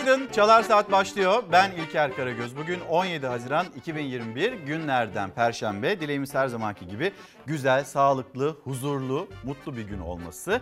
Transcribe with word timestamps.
Günaydın. 0.00 0.28
Çalar 0.32 0.62
Saat 0.62 0.92
başlıyor. 0.92 1.42
Ben 1.52 1.70
İlker 1.70 2.16
Karagöz. 2.16 2.56
Bugün 2.56 2.80
17 2.80 3.26
Haziran 3.26 3.66
2021 3.76 4.52
günlerden 4.52 5.30
Perşembe. 5.30 6.00
Dileğimiz 6.00 6.34
her 6.34 6.48
zamanki 6.48 6.88
gibi 6.88 7.12
güzel, 7.46 7.84
sağlıklı, 7.84 8.56
huzurlu, 8.64 9.28
mutlu 9.44 9.76
bir 9.76 9.82
gün 9.82 10.00
olması. 10.00 10.60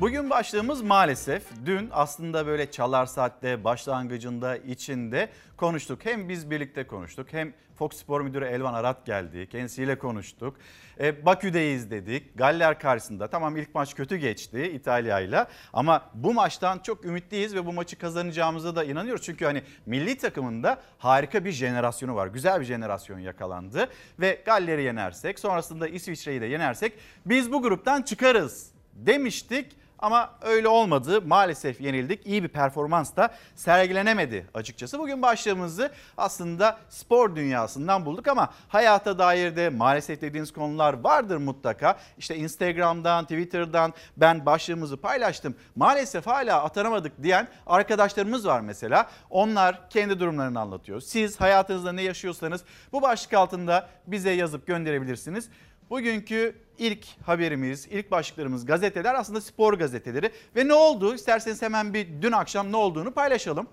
Bugün 0.00 0.30
başlığımız 0.30 0.82
maalesef 0.82 1.42
dün 1.66 1.88
aslında 1.92 2.46
böyle 2.46 2.70
Çalar 2.70 3.06
Saat'te 3.06 3.64
başlangıcında 3.64 4.56
içinde 4.56 5.28
konuştuk. 5.56 6.04
Hem 6.04 6.28
biz 6.28 6.50
birlikte 6.50 6.86
konuştuk 6.86 7.26
hem 7.30 7.52
Fox 7.78 7.92
Spor 7.92 8.20
Müdürü 8.20 8.44
Elvan 8.44 8.74
Arat 8.74 9.06
geldi. 9.06 9.48
Kendisiyle 9.48 9.98
konuştuk. 9.98 10.56
E, 11.00 11.26
Bakü'deyiz 11.26 11.90
dedik. 11.90 12.38
Galler 12.38 12.78
karşısında 12.78 13.28
tamam 13.28 13.56
ilk 13.56 13.74
maç 13.74 13.94
kötü 13.94 14.16
geçti 14.16 14.72
İtalya 14.74 15.20
ile 15.20 15.46
ama 15.72 16.10
bu 16.14 16.34
maçtan 16.34 16.78
çok 16.78 17.04
ümitliyiz 17.04 17.54
ve 17.54 17.66
bu 17.66 17.72
maçı 17.72 17.98
kazanacağımıza 17.98 18.76
da 18.76 18.84
inanıyoruz. 18.84 19.22
Çünkü 19.24 19.44
hani 19.44 19.62
milli 19.86 20.18
takımında 20.18 20.82
harika 20.98 21.44
bir 21.44 21.52
jenerasyonu 21.52 22.14
var. 22.14 22.26
Güzel 22.26 22.60
bir 22.60 22.64
jenerasyon 22.64 23.18
yakalandı 23.18 23.88
ve 24.20 24.42
Galler'i 24.46 24.82
yenersek 24.82 25.38
sonrasında 25.38 25.88
İsviçre'yi 25.88 26.40
de 26.40 26.46
yenersek 26.46 26.92
biz 27.26 27.52
bu 27.52 27.62
gruptan 27.62 28.02
çıkarız 28.02 28.76
demiştik. 28.94 29.85
Ama 29.98 30.30
öyle 30.42 30.68
olmadı. 30.68 31.22
Maalesef 31.22 31.80
yenildik. 31.80 32.26
İyi 32.26 32.42
bir 32.42 32.48
performans 32.48 33.16
da 33.16 33.30
sergilenemedi 33.54 34.46
açıkçası. 34.54 34.98
Bugün 34.98 35.22
başlığımızı 35.22 35.92
aslında 36.16 36.78
spor 36.88 37.36
dünyasından 37.36 38.06
bulduk 38.06 38.28
ama 38.28 38.50
hayata 38.68 39.18
dair 39.18 39.56
de 39.56 39.68
maalesef 39.68 40.20
dediğiniz 40.20 40.52
konular 40.52 41.00
vardır 41.00 41.36
mutlaka. 41.36 41.98
İşte 42.18 42.36
Instagram'dan, 42.36 43.24
Twitter'dan 43.24 43.92
ben 44.16 44.46
başlığımızı 44.46 44.96
paylaştım. 44.96 45.56
Maalesef 45.76 46.26
hala 46.26 46.62
atanamadık 46.62 47.22
diyen 47.22 47.48
arkadaşlarımız 47.66 48.46
var 48.46 48.60
mesela. 48.60 49.10
Onlar 49.30 49.90
kendi 49.90 50.20
durumlarını 50.20 50.60
anlatıyor. 50.60 51.00
Siz 51.00 51.40
hayatınızda 51.40 51.92
ne 51.92 52.02
yaşıyorsanız 52.02 52.64
bu 52.92 53.02
başlık 53.02 53.34
altında 53.34 53.88
bize 54.06 54.30
yazıp 54.30 54.66
gönderebilirsiniz. 54.66 55.48
Bugünkü 55.90 56.54
ilk 56.78 57.06
haberimiz, 57.26 57.86
ilk 57.90 58.10
başlıklarımız 58.10 58.66
gazeteler 58.66 59.14
aslında 59.14 59.40
spor 59.40 59.74
gazeteleri. 59.74 60.30
Ve 60.56 60.68
ne 60.68 60.74
oldu? 60.74 61.14
İsterseniz 61.14 61.62
hemen 61.62 61.94
bir 61.94 62.08
dün 62.22 62.32
akşam 62.32 62.72
ne 62.72 62.76
olduğunu 62.76 63.10
paylaşalım. 63.10 63.68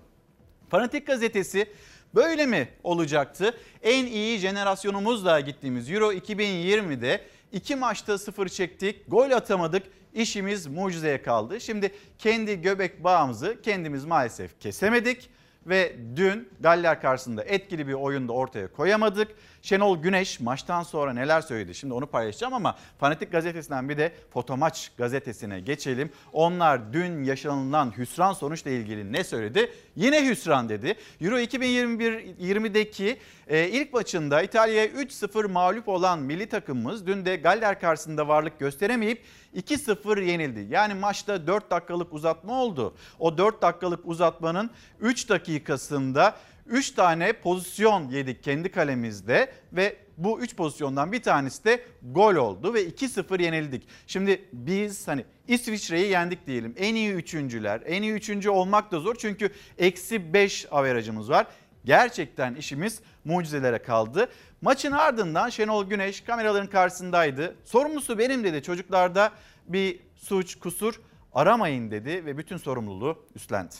Fanatik 0.70 1.06
gazetesi 1.06 1.66
böyle 2.14 2.46
mi 2.46 2.68
olacaktı? 2.82 3.54
En 3.82 4.06
iyi 4.06 4.38
jenerasyonumuzla 4.38 5.40
gittiğimiz 5.40 5.90
Euro 5.90 6.12
2020'de 6.12 7.20
iki 7.52 7.76
maçta 7.76 8.18
sıfır 8.18 8.48
çektik, 8.48 9.02
gol 9.08 9.30
atamadık. 9.30 9.82
İşimiz 10.14 10.66
mucizeye 10.66 11.22
kaldı. 11.22 11.60
Şimdi 11.60 11.92
kendi 12.18 12.62
göbek 12.62 13.04
bağımızı 13.04 13.62
kendimiz 13.62 14.04
maalesef 14.04 14.60
kesemedik 14.60 15.30
ve 15.66 15.96
dün 16.16 16.48
Galler 16.60 17.00
karşısında 17.00 17.42
etkili 17.42 17.88
bir 17.88 17.92
oyunda 17.92 18.32
ortaya 18.32 18.72
koyamadık. 18.72 19.28
Şenol 19.62 20.02
Güneş 20.02 20.40
maçtan 20.40 20.82
sonra 20.82 21.12
neler 21.12 21.40
söyledi 21.40 21.74
şimdi 21.74 21.94
onu 21.94 22.06
paylaşacağım 22.06 22.54
ama 22.54 22.76
Fanatik 22.98 23.32
gazetesinden 23.32 23.88
bir 23.88 23.98
de 23.98 24.12
Fotomaç 24.32 24.92
gazetesine 24.98 25.60
geçelim. 25.60 26.10
Onlar 26.32 26.92
dün 26.92 27.22
yaşanılan 27.22 27.98
hüsran 27.98 28.32
sonuçla 28.32 28.70
ilgili 28.70 29.12
ne 29.12 29.24
söyledi? 29.24 29.72
Yine 29.96 30.28
hüsran 30.28 30.68
dedi. 30.68 30.94
Euro 31.20 31.38
2021-20'deki 31.38 33.18
e, 33.48 33.68
ilk 33.68 33.92
maçında 33.92 34.42
İtalya'ya 34.42 34.86
3-0 34.86 35.48
mağlup 35.48 35.88
olan 35.88 36.18
milli 36.18 36.46
takımımız 36.46 37.06
dün 37.06 37.24
de 37.24 37.36
Galler 37.36 37.80
karşısında 37.80 38.28
varlık 38.28 38.58
gösteremeyip 38.58 39.22
2-0 39.54 40.22
yenildi. 40.22 40.66
Yani 40.70 40.94
maçta 40.94 41.46
4 41.46 41.70
dakikalık 41.70 42.12
uzatma 42.12 42.62
oldu. 42.62 42.94
O 43.18 43.38
4 43.38 43.62
dakikalık 43.62 44.00
uzatmanın 44.04 44.70
3 45.00 45.28
dakikasında 45.28 46.36
3 46.66 46.90
tane 46.90 47.32
pozisyon 47.32 48.08
yedik 48.08 48.42
kendi 48.42 48.68
kalemizde 48.68 49.52
ve 49.72 49.96
bu 50.18 50.40
3 50.40 50.56
pozisyondan 50.56 51.12
bir 51.12 51.22
tanesi 51.22 51.64
de 51.64 51.84
gol 52.02 52.34
oldu 52.34 52.74
ve 52.74 52.88
2-0 52.88 53.42
yenildik. 53.42 53.88
Şimdi 54.06 54.44
biz 54.52 55.08
hani 55.08 55.24
İsviçre'yi 55.48 56.10
yendik 56.10 56.46
diyelim. 56.46 56.74
En 56.78 56.94
iyi 56.94 57.12
üçüncüler, 57.12 57.82
en 57.86 58.02
iyi 58.02 58.12
üçüncü 58.12 58.50
olmak 58.50 58.92
da 58.92 59.00
zor 59.00 59.14
çünkü 59.14 59.50
eksi 59.78 60.32
5 60.32 60.66
averajımız 60.70 61.30
var. 61.30 61.46
Gerçekten 61.84 62.54
işimiz 62.54 63.00
mucizelere 63.24 63.78
kaldı. 63.78 64.28
Maçın 64.62 64.92
ardından 64.92 65.48
Şenol 65.48 65.84
Güneş 65.84 66.20
kameraların 66.20 66.66
karşısındaydı. 66.66 67.54
Sorumlusu 67.64 68.18
benim 68.18 68.44
dedi. 68.44 68.62
Çocuklarda 68.62 69.32
bir 69.68 70.00
suç, 70.16 70.54
kusur 70.54 71.00
aramayın 71.32 71.90
dedi 71.90 72.26
ve 72.26 72.38
bütün 72.38 72.56
sorumluluğu 72.56 73.24
üstlendi. 73.34 73.74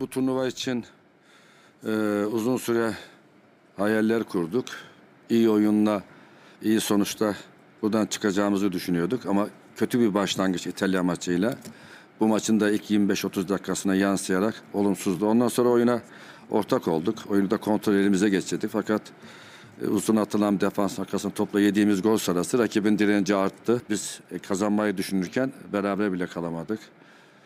Bu 0.00 0.10
turnuva 0.10 0.46
için 0.46 0.84
e, 1.86 1.90
uzun 2.24 2.56
süre 2.56 2.92
hayaller 3.76 4.24
kurduk. 4.24 4.64
İyi 5.30 5.50
oyunla, 5.50 6.02
iyi 6.62 6.80
sonuçta 6.80 7.34
buradan 7.82 8.06
çıkacağımızı 8.06 8.72
düşünüyorduk 8.72 9.26
ama 9.26 9.48
kötü 9.76 10.00
bir 10.00 10.14
başlangıç 10.14 10.66
İtalya 10.66 11.02
maçıyla. 11.02 11.54
Bu 12.20 12.28
maçın 12.28 12.60
da 12.60 12.70
ilk 12.70 12.90
25-30 12.90 13.48
dakikasına 13.48 13.94
yansıyarak 13.94 14.62
olumsuzdu. 14.74 15.26
Ondan 15.26 15.48
sonra 15.48 15.68
oyuna 15.68 16.02
ortak 16.50 16.88
olduk. 16.88 17.18
Oyunu 17.28 17.50
da 17.50 17.56
kontrol 17.56 17.94
elimize 17.94 18.28
geçirdik 18.28 18.70
fakat 18.72 19.02
e, 19.82 19.86
uzun 19.86 20.16
atılan 20.16 20.60
defans 20.60 20.98
arkasını 20.98 21.32
topla 21.32 21.60
yediğimiz 21.60 22.02
gol 22.02 22.16
sırası 22.16 22.58
rakibin 22.58 22.98
direnci 22.98 23.34
arttı. 23.34 23.82
Biz 23.90 24.20
e, 24.32 24.38
kazanmayı 24.38 24.96
düşünürken 24.96 25.52
beraber 25.72 26.12
bile 26.12 26.26
kalamadık. 26.26 26.78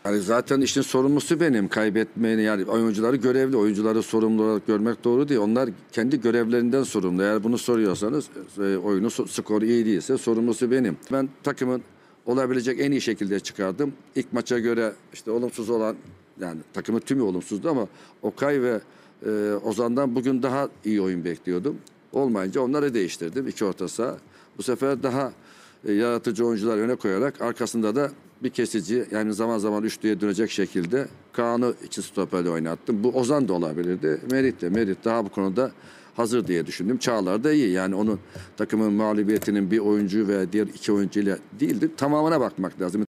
Yani 0.04 0.20
zaten 0.20 0.60
işin 0.60 0.82
sorumlusu 0.82 1.40
benim. 1.40 1.68
Kaybetmeyeni 1.68 2.42
yani 2.42 2.64
oyuncuları 2.64 3.16
görevli, 3.16 3.56
oyuncuları 3.56 4.02
sorumlu 4.02 4.42
olarak 4.42 4.66
görmek 4.66 5.04
doğru 5.04 5.28
değil. 5.28 5.40
Onlar 5.40 5.70
kendi 5.92 6.20
görevlerinden 6.20 6.82
sorumlu. 6.82 7.22
Eğer 7.22 7.44
bunu 7.44 7.58
soruyorsanız 7.58 8.28
e, 8.58 8.76
oyunu 8.76 9.10
skoru 9.10 9.64
iyi 9.64 9.86
değilse 9.86 10.18
sorumlusu 10.18 10.70
benim. 10.70 10.96
Ben 11.12 11.28
takımın 11.42 11.82
olabilecek 12.26 12.80
en 12.80 12.90
iyi 12.90 13.00
şekilde 13.00 13.40
çıkardım. 13.40 13.92
İlk 14.14 14.32
maça 14.32 14.58
göre 14.58 14.92
işte 15.12 15.30
olumsuz 15.30 15.70
olan 15.70 15.96
yani 16.40 16.60
takımın 16.72 17.00
tümü 17.00 17.22
olumsuzdu 17.22 17.70
ama 17.70 17.88
Okay 18.22 18.62
ve 18.62 18.80
e, 19.26 19.52
Ozan'dan 19.64 20.14
bugün 20.14 20.42
daha 20.42 20.68
iyi 20.84 21.02
oyun 21.02 21.24
bekliyordum. 21.24 21.76
Olmayınca 22.12 22.60
onları 22.60 22.94
değiştirdim. 22.94 23.48
iki 23.48 23.64
orta 23.64 23.88
saha. 23.88 24.16
Bu 24.58 24.62
sefer 24.62 25.02
daha 25.02 25.32
e, 25.84 25.92
yaratıcı 25.92 26.46
oyuncular 26.46 26.78
öne 26.78 26.94
koyarak 26.94 27.40
arkasında 27.40 27.96
da 27.96 28.10
bir 28.42 28.50
kesici 28.50 29.04
yani 29.10 29.34
zaman 29.34 29.58
zaman 29.58 29.82
üçlüye 29.84 30.20
dönecek 30.20 30.50
şekilde 30.50 31.08
Kaan'ı 31.32 31.74
iki 31.84 32.02
stoperle 32.02 32.50
oynattım. 32.50 33.04
Bu 33.04 33.08
Ozan 33.08 33.48
da 33.48 33.52
olabilirdi. 33.52 34.20
Merit 34.30 34.60
de. 34.60 34.68
Merit 34.68 35.04
daha 35.04 35.24
bu 35.24 35.28
konuda 35.28 35.72
hazır 36.16 36.46
diye 36.46 36.66
düşündüm. 36.66 36.98
Çağlar 36.98 37.44
da 37.44 37.52
iyi. 37.52 37.70
Yani 37.70 37.94
onun 37.94 38.20
takımın 38.56 38.92
mağlubiyetinin 38.92 39.70
bir 39.70 39.78
oyuncu 39.78 40.28
ve 40.28 40.52
diğer 40.52 40.66
iki 40.66 40.92
oyuncuyla 40.92 41.38
değildi. 41.60 41.90
Tamamına 41.96 42.40
bakmak 42.40 42.80
lazım. 42.80 43.06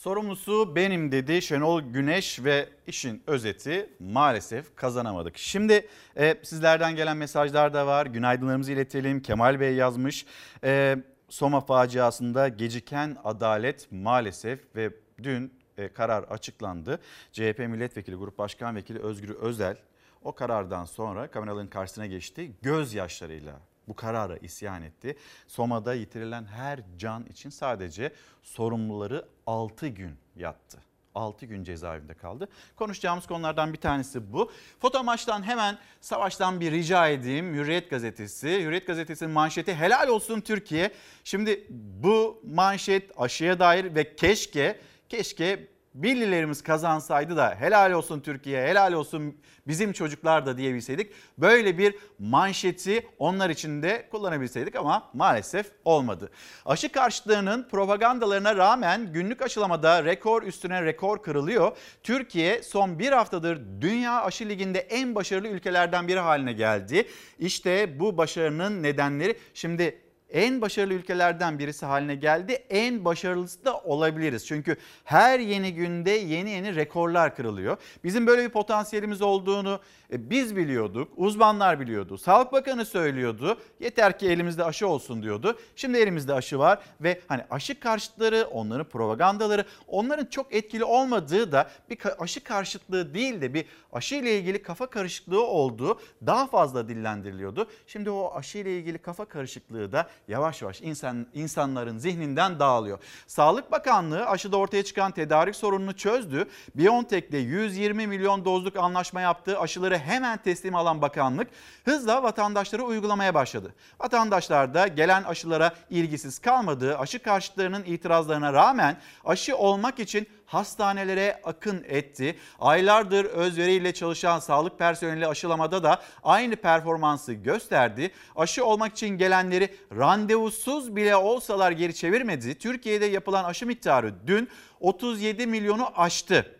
Sorumlusu 0.00 0.76
benim 0.76 1.12
dedi 1.12 1.42
Şenol 1.42 1.82
Güneş 1.82 2.44
ve 2.44 2.68
işin 2.86 3.22
özeti 3.26 3.90
maalesef 3.98 4.76
kazanamadık. 4.76 5.38
Şimdi 5.38 5.88
e, 6.16 6.36
sizlerden 6.42 6.96
gelen 6.96 7.16
mesajlar 7.16 7.74
da 7.74 7.86
var. 7.86 8.06
Günaydınlarımızı 8.06 8.72
iletelim. 8.72 9.22
Kemal 9.22 9.60
Bey 9.60 9.74
yazmış. 9.74 10.26
E, 10.64 10.96
Soma 11.28 11.60
faciasında 11.60 12.48
geciken 12.48 13.16
adalet 13.24 13.92
maalesef 13.92 14.76
ve 14.76 14.90
dün 15.22 15.54
e, 15.78 15.88
karar 15.88 16.22
açıklandı. 16.22 17.00
CHP 17.32 17.58
Milletvekili 17.58 18.16
Grup 18.16 18.38
Başkan 18.38 18.76
Vekili 18.76 18.98
Özgür 18.98 19.30
Özel 19.30 19.76
o 20.22 20.34
karardan 20.34 20.84
sonra 20.84 21.30
kameraların 21.30 21.70
karşısına 21.70 22.06
geçti. 22.06 22.52
Gözyaşlarıyla 22.62 23.69
bu 23.90 23.94
karara 23.94 24.36
isyan 24.36 24.82
etti. 24.82 25.16
Soma'da 25.46 25.94
yitirilen 25.94 26.44
her 26.44 26.80
can 26.98 27.26
için 27.26 27.50
sadece 27.50 28.12
sorumluları 28.42 29.28
6 29.46 29.88
gün 29.88 30.16
yattı. 30.36 30.78
6 31.14 31.46
gün 31.46 31.64
cezaevinde 31.64 32.14
kaldı. 32.14 32.48
Konuşacağımız 32.76 33.26
konulardan 33.26 33.72
bir 33.72 33.78
tanesi 33.78 34.32
bu. 34.32 34.52
Foto 34.80 35.04
maçtan 35.04 35.42
hemen 35.42 35.78
savaştan 36.00 36.60
bir 36.60 36.72
rica 36.72 37.08
edeyim. 37.08 37.54
Hürriyet 37.54 37.90
gazetesi. 37.90 38.62
Hürriyet 38.62 38.86
gazetesinin 38.86 39.30
manşeti 39.30 39.74
helal 39.74 40.08
olsun 40.08 40.40
Türkiye. 40.40 40.90
Şimdi 41.24 41.66
bu 42.02 42.42
manşet 42.44 43.10
aşıya 43.16 43.58
dair 43.58 43.94
ve 43.94 44.16
keşke 44.16 44.80
keşke 45.08 45.68
Millilerimiz 45.94 46.62
kazansaydı 46.62 47.36
da 47.36 47.54
helal 47.58 47.92
olsun 47.92 48.20
Türkiye, 48.20 48.66
helal 48.66 48.92
olsun 48.92 49.36
bizim 49.66 49.92
çocuklar 49.92 50.46
da 50.46 50.56
diyebilseydik. 50.56 51.12
Böyle 51.38 51.78
bir 51.78 51.94
manşeti 52.18 53.06
onlar 53.18 53.50
için 53.50 53.82
de 53.82 54.08
kullanabilseydik 54.10 54.76
ama 54.76 55.10
maalesef 55.14 55.66
olmadı. 55.84 56.30
Aşı 56.66 56.92
karşıtlığının 56.92 57.68
propagandalarına 57.70 58.56
rağmen 58.56 59.12
günlük 59.12 59.42
aşılamada 59.42 60.04
rekor 60.04 60.42
üstüne 60.42 60.84
rekor 60.84 61.22
kırılıyor. 61.22 61.76
Türkiye 62.02 62.62
son 62.62 62.98
bir 62.98 63.12
haftadır 63.12 63.60
Dünya 63.80 64.24
Aşı 64.24 64.48
Ligi'nde 64.48 64.78
en 64.78 65.14
başarılı 65.14 65.48
ülkelerden 65.48 66.08
biri 66.08 66.18
haline 66.18 66.52
geldi. 66.52 67.06
İşte 67.38 68.00
bu 68.00 68.16
başarının 68.16 68.82
nedenleri 68.82 69.38
şimdi 69.54 70.09
en 70.32 70.60
başarılı 70.60 70.94
ülkelerden 70.94 71.58
birisi 71.58 71.86
haline 71.86 72.14
geldi. 72.14 72.52
En 72.70 73.04
başarılısı 73.04 73.64
da 73.64 73.78
olabiliriz. 73.78 74.46
Çünkü 74.46 74.76
her 75.04 75.38
yeni 75.38 75.74
günde 75.74 76.10
yeni 76.10 76.50
yeni 76.50 76.76
rekorlar 76.76 77.36
kırılıyor. 77.36 77.76
Bizim 78.04 78.26
böyle 78.26 78.44
bir 78.44 78.48
potansiyelimiz 78.48 79.22
olduğunu 79.22 79.80
e, 80.12 80.30
biz 80.30 80.56
biliyorduk, 80.56 81.12
uzmanlar 81.16 81.80
biliyordu. 81.80 82.18
Sağlık 82.18 82.52
Bakanı 82.52 82.84
söylüyordu. 82.84 83.58
Yeter 83.80 84.18
ki 84.18 84.26
elimizde 84.26 84.64
aşı 84.64 84.88
olsun 84.88 85.22
diyordu. 85.22 85.58
Şimdi 85.76 85.98
elimizde 85.98 86.34
aşı 86.34 86.58
var 86.58 86.78
ve 87.00 87.20
hani 87.28 87.42
aşı 87.50 87.80
karşıtları, 87.80 88.48
onların 88.50 88.88
propagandaları, 88.88 89.64
onların 89.86 90.26
çok 90.26 90.54
etkili 90.54 90.84
olmadığı 90.84 91.52
da 91.52 91.70
bir 91.90 91.98
aşı 92.18 92.44
karşıtlığı 92.44 93.14
değil 93.14 93.40
de 93.40 93.54
bir 93.54 93.64
aşı 93.92 94.14
ile 94.14 94.38
ilgili 94.38 94.62
kafa 94.62 94.86
karışıklığı 94.86 95.46
olduğu 95.46 96.00
daha 96.26 96.46
fazla 96.46 96.88
dillendiriliyordu. 96.88 97.66
Şimdi 97.86 98.10
o 98.10 98.34
aşı 98.34 98.58
ile 98.58 98.78
ilgili 98.78 98.98
kafa 98.98 99.24
karışıklığı 99.24 99.92
da 99.92 100.10
yavaş 100.30 100.62
yavaş 100.62 100.80
insan 100.80 101.26
insanların 101.34 101.98
zihninden 101.98 102.58
dağılıyor. 102.58 102.98
Sağlık 103.26 103.72
Bakanlığı 103.72 104.26
aşıda 104.26 104.56
ortaya 104.56 104.84
çıkan 104.84 105.12
tedarik 105.12 105.56
sorununu 105.56 105.96
çözdü. 105.96 106.48
BioNTech'le 106.74 107.32
120 107.32 108.06
milyon 108.06 108.44
dozluk 108.44 108.76
anlaşma 108.76 109.20
yaptığı 109.20 109.60
aşıları 109.60 109.98
hemen 109.98 110.38
teslim 110.38 110.74
alan 110.74 111.02
bakanlık 111.02 111.48
hızla 111.84 112.22
vatandaşlara 112.22 112.82
uygulamaya 112.82 113.34
başladı. 113.34 113.74
Vatandaşlar 114.00 114.74
da 114.74 114.86
gelen 114.86 115.22
aşılara 115.22 115.74
ilgisiz 115.90 116.38
kalmadığı 116.38 116.98
aşı 116.98 117.18
karşıtlarının 117.18 117.84
itirazlarına 117.84 118.52
rağmen 118.52 118.96
aşı 119.24 119.56
olmak 119.56 119.98
için 119.98 120.26
hastanelere 120.50 121.40
akın 121.44 121.84
etti. 121.88 122.36
Aylardır 122.60 123.24
özveriyle 123.24 123.94
çalışan 123.94 124.38
sağlık 124.38 124.78
personeli 124.78 125.26
aşılamada 125.26 125.82
da 125.82 126.02
aynı 126.22 126.56
performansı 126.56 127.32
gösterdi. 127.32 128.10
Aşı 128.36 128.64
olmak 128.64 128.92
için 128.92 129.08
gelenleri 129.08 129.74
randevusuz 129.96 130.96
bile 130.96 131.16
olsalar 131.16 131.72
geri 131.72 131.94
çevirmedi. 131.94 132.58
Türkiye'de 132.58 133.06
yapılan 133.06 133.44
aşı 133.44 133.66
miktarı 133.66 134.14
dün 134.26 134.48
37 134.80 135.46
milyonu 135.46 135.88
aştı. 135.96 136.56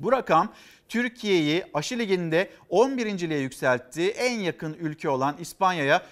Bu 0.00 0.12
rakam 0.12 0.52
Türkiye'yi 0.92 1.64
aşı 1.74 1.98
liginde 1.98 2.50
11. 2.68 3.28
liğe 3.28 3.40
yükseltti. 3.40 4.08
En 4.08 4.40
yakın 4.40 4.74
ülke 4.74 5.08
olan 5.08 5.36
İspanya'ya 5.40 6.02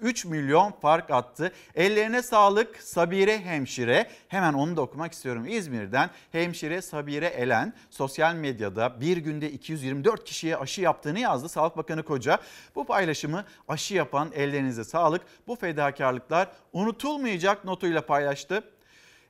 3 0.00 0.24
milyon 0.24 0.72
fark 0.82 1.10
attı. 1.10 1.52
Ellerine 1.74 2.22
sağlık 2.22 2.76
Sabire 2.82 3.38
Hemşire. 3.38 4.10
Hemen 4.28 4.52
onu 4.52 4.76
da 4.76 4.80
okumak 4.80 5.12
istiyorum. 5.12 5.46
İzmir'den 5.48 6.10
hemşire 6.32 6.82
Sabire 6.82 7.26
Elen 7.26 7.72
sosyal 7.90 8.34
medyada 8.34 9.00
bir 9.00 9.16
günde 9.16 9.50
224 9.50 10.24
kişiye 10.24 10.56
aşı 10.56 10.80
yaptığını 10.80 11.20
yazdı 11.20 11.48
Sağlık 11.48 11.76
Bakanı 11.76 12.02
Koca. 12.02 12.38
Bu 12.74 12.84
paylaşımı 12.84 13.44
aşı 13.68 13.94
yapan 13.94 14.30
ellerinize 14.34 14.84
sağlık. 14.84 15.22
Bu 15.46 15.56
fedakarlıklar 15.56 16.48
unutulmayacak 16.72 17.64
notuyla 17.64 18.06
paylaştı. 18.06 18.62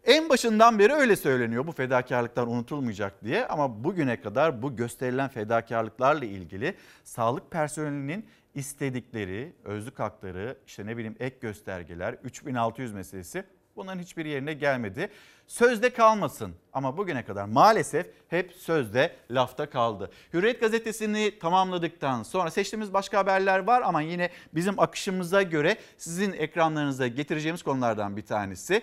En 0.04 0.28
başından 0.28 0.78
beri 0.78 0.92
öyle 0.92 1.16
söyleniyor 1.16 1.66
bu 1.66 1.72
fedakarlıklar 1.72 2.46
unutulmayacak 2.46 3.24
diye 3.24 3.46
ama 3.46 3.84
bugüne 3.84 4.20
kadar 4.20 4.62
bu 4.62 4.76
gösterilen 4.76 5.28
fedakarlıklarla 5.28 6.24
ilgili 6.24 6.74
sağlık 7.04 7.50
personelinin 7.50 8.26
istedikleri 8.54 9.52
özlük 9.64 9.98
hakları 9.98 10.56
işte 10.66 10.86
ne 10.86 10.96
bileyim 10.96 11.16
ek 11.20 11.36
göstergeler 11.40 12.16
3600 12.24 12.92
meselesi 12.92 13.44
bunların 13.76 13.98
hiçbir 14.00 14.24
yerine 14.24 14.52
gelmedi. 14.52 15.08
Sözde 15.46 15.90
kalmasın 15.90 16.54
ama 16.72 16.96
bugüne 16.96 17.24
kadar 17.24 17.44
maalesef 17.44 18.06
hep 18.28 18.52
sözde 18.52 19.16
lafta 19.30 19.70
kaldı. 19.70 20.10
Hürriyet 20.32 20.60
gazetesini 20.60 21.38
tamamladıktan 21.38 22.22
sonra 22.22 22.50
seçtiğimiz 22.50 22.92
başka 22.92 23.18
haberler 23.18 23.58
var 23.58 23.82
ama 23.82 24.02
yine 24.02 24.30
bizim 24.54 24.80
akışımıza 24.80 25.42
göre 25.42 25.76
sizin 25.96 26.32
ekranlarınıza 26.32 27.06
getireceğimiz 27.06 27.62
konulardan 27.62 28.16
bir 28.16 28.26
tanesi. 28.26 28.82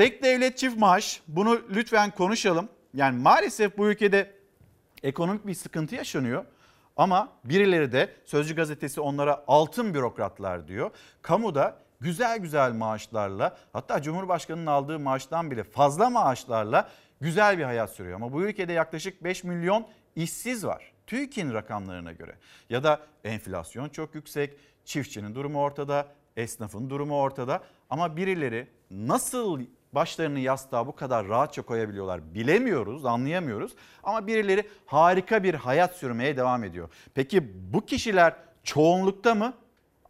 Tek 0.00 0.22
devlet 0.22 0.58
çift 0.58 0.76
maaş 0.78 1.22
bunu 1.28 1.60
lütfen 1.70 2.10
konuşalım. 2.10 2.68
Yani 2.94 3.18
maalesef 3.18 3.78
bu 3.78 3.88
ülkede 3.88 4.34
ekonomik 5.02 5.46
bir 5.46 5.54
sıkıntı 5.54 5.94
yaşanıyor. 5.94 6.44
Ama 6.96 7.28
birileri 7.44 7.92
de 7.92 8.14
Sözcü 8.24 8.56
gazetesi 8.56 9.00
onlara 9.00 9.44
altın 9.46 9.94
bürokratlar 9.94 10.68
diyor. 10.68 10.90
Kamuda 11.22 11.78
güzel 12.00 12.38
güzel 12.38 12.72
maaşlarla 12.72 13.56
hatta 13.72 14.02
Cumhurbaşkanı'nın 14.02 14.66
aldığı 14.66 14.98
maaştan 14.98 15.50
bile 15.50 15.64
fazla 15.64 16.10
maaşlarla 16.10 16.90
güzel 17.20 17.58
bir 17.58 17.64
hayat 17.64 17.90
sürüyor. 17.90 18.16
Ama 18.16 18.32
bu 18.32 18.42
ülkede 18.42 18.72
yaklaşık 18.72 19.24
5 19.24 19.44
milyon 19.44 19.86
işsiz 20.16 20.66
var. 20.66 20.92
TÜİK'in 21.06 21.52
rakamlarına 21.54 22.12
göre. 22.12 22.34
Ya 22.70 22.84
da 22.84 23.00
enflasyon 23.24 23.88
çok 23.88 24.14
yüksek, 24.14 24.56
çiftçinin 24.84 25.34
durumu 25.34 25.60
ortada, 25.60 26.08
esnafın 26.36 26.90
durumu 26.90 27.20
ortada. 27.20 27.62
Ama 27.90 28.16
birileri 28.16 28.68
nasıl 28.90 29.60
başlarını 29.92 30.38
yastığa 30.38 30.86
bu 30.86 30.94
kadar 30.94 31.28
rahatça 31.28 31.62
koyabiliyorlar 31.62 32.34
bilemiyoruz, 32.34 33.04
anlayamıyoruz. 33.04 33.72
Ama 34.02 34.26
birileri 34.26 34.68
harika 34.86 35.42
bir 35.42 35.54
hayat 35.54 35.96
sürmeye 35.96 36.36
devam 36.36 36.64
ediyor. 36.64 36.88
Peki 37.14 37.72
bu 37.72 37.86
kişiler 37.86 38.34
çoğunlukta 38.64 39.34
mı? 39.34 39.54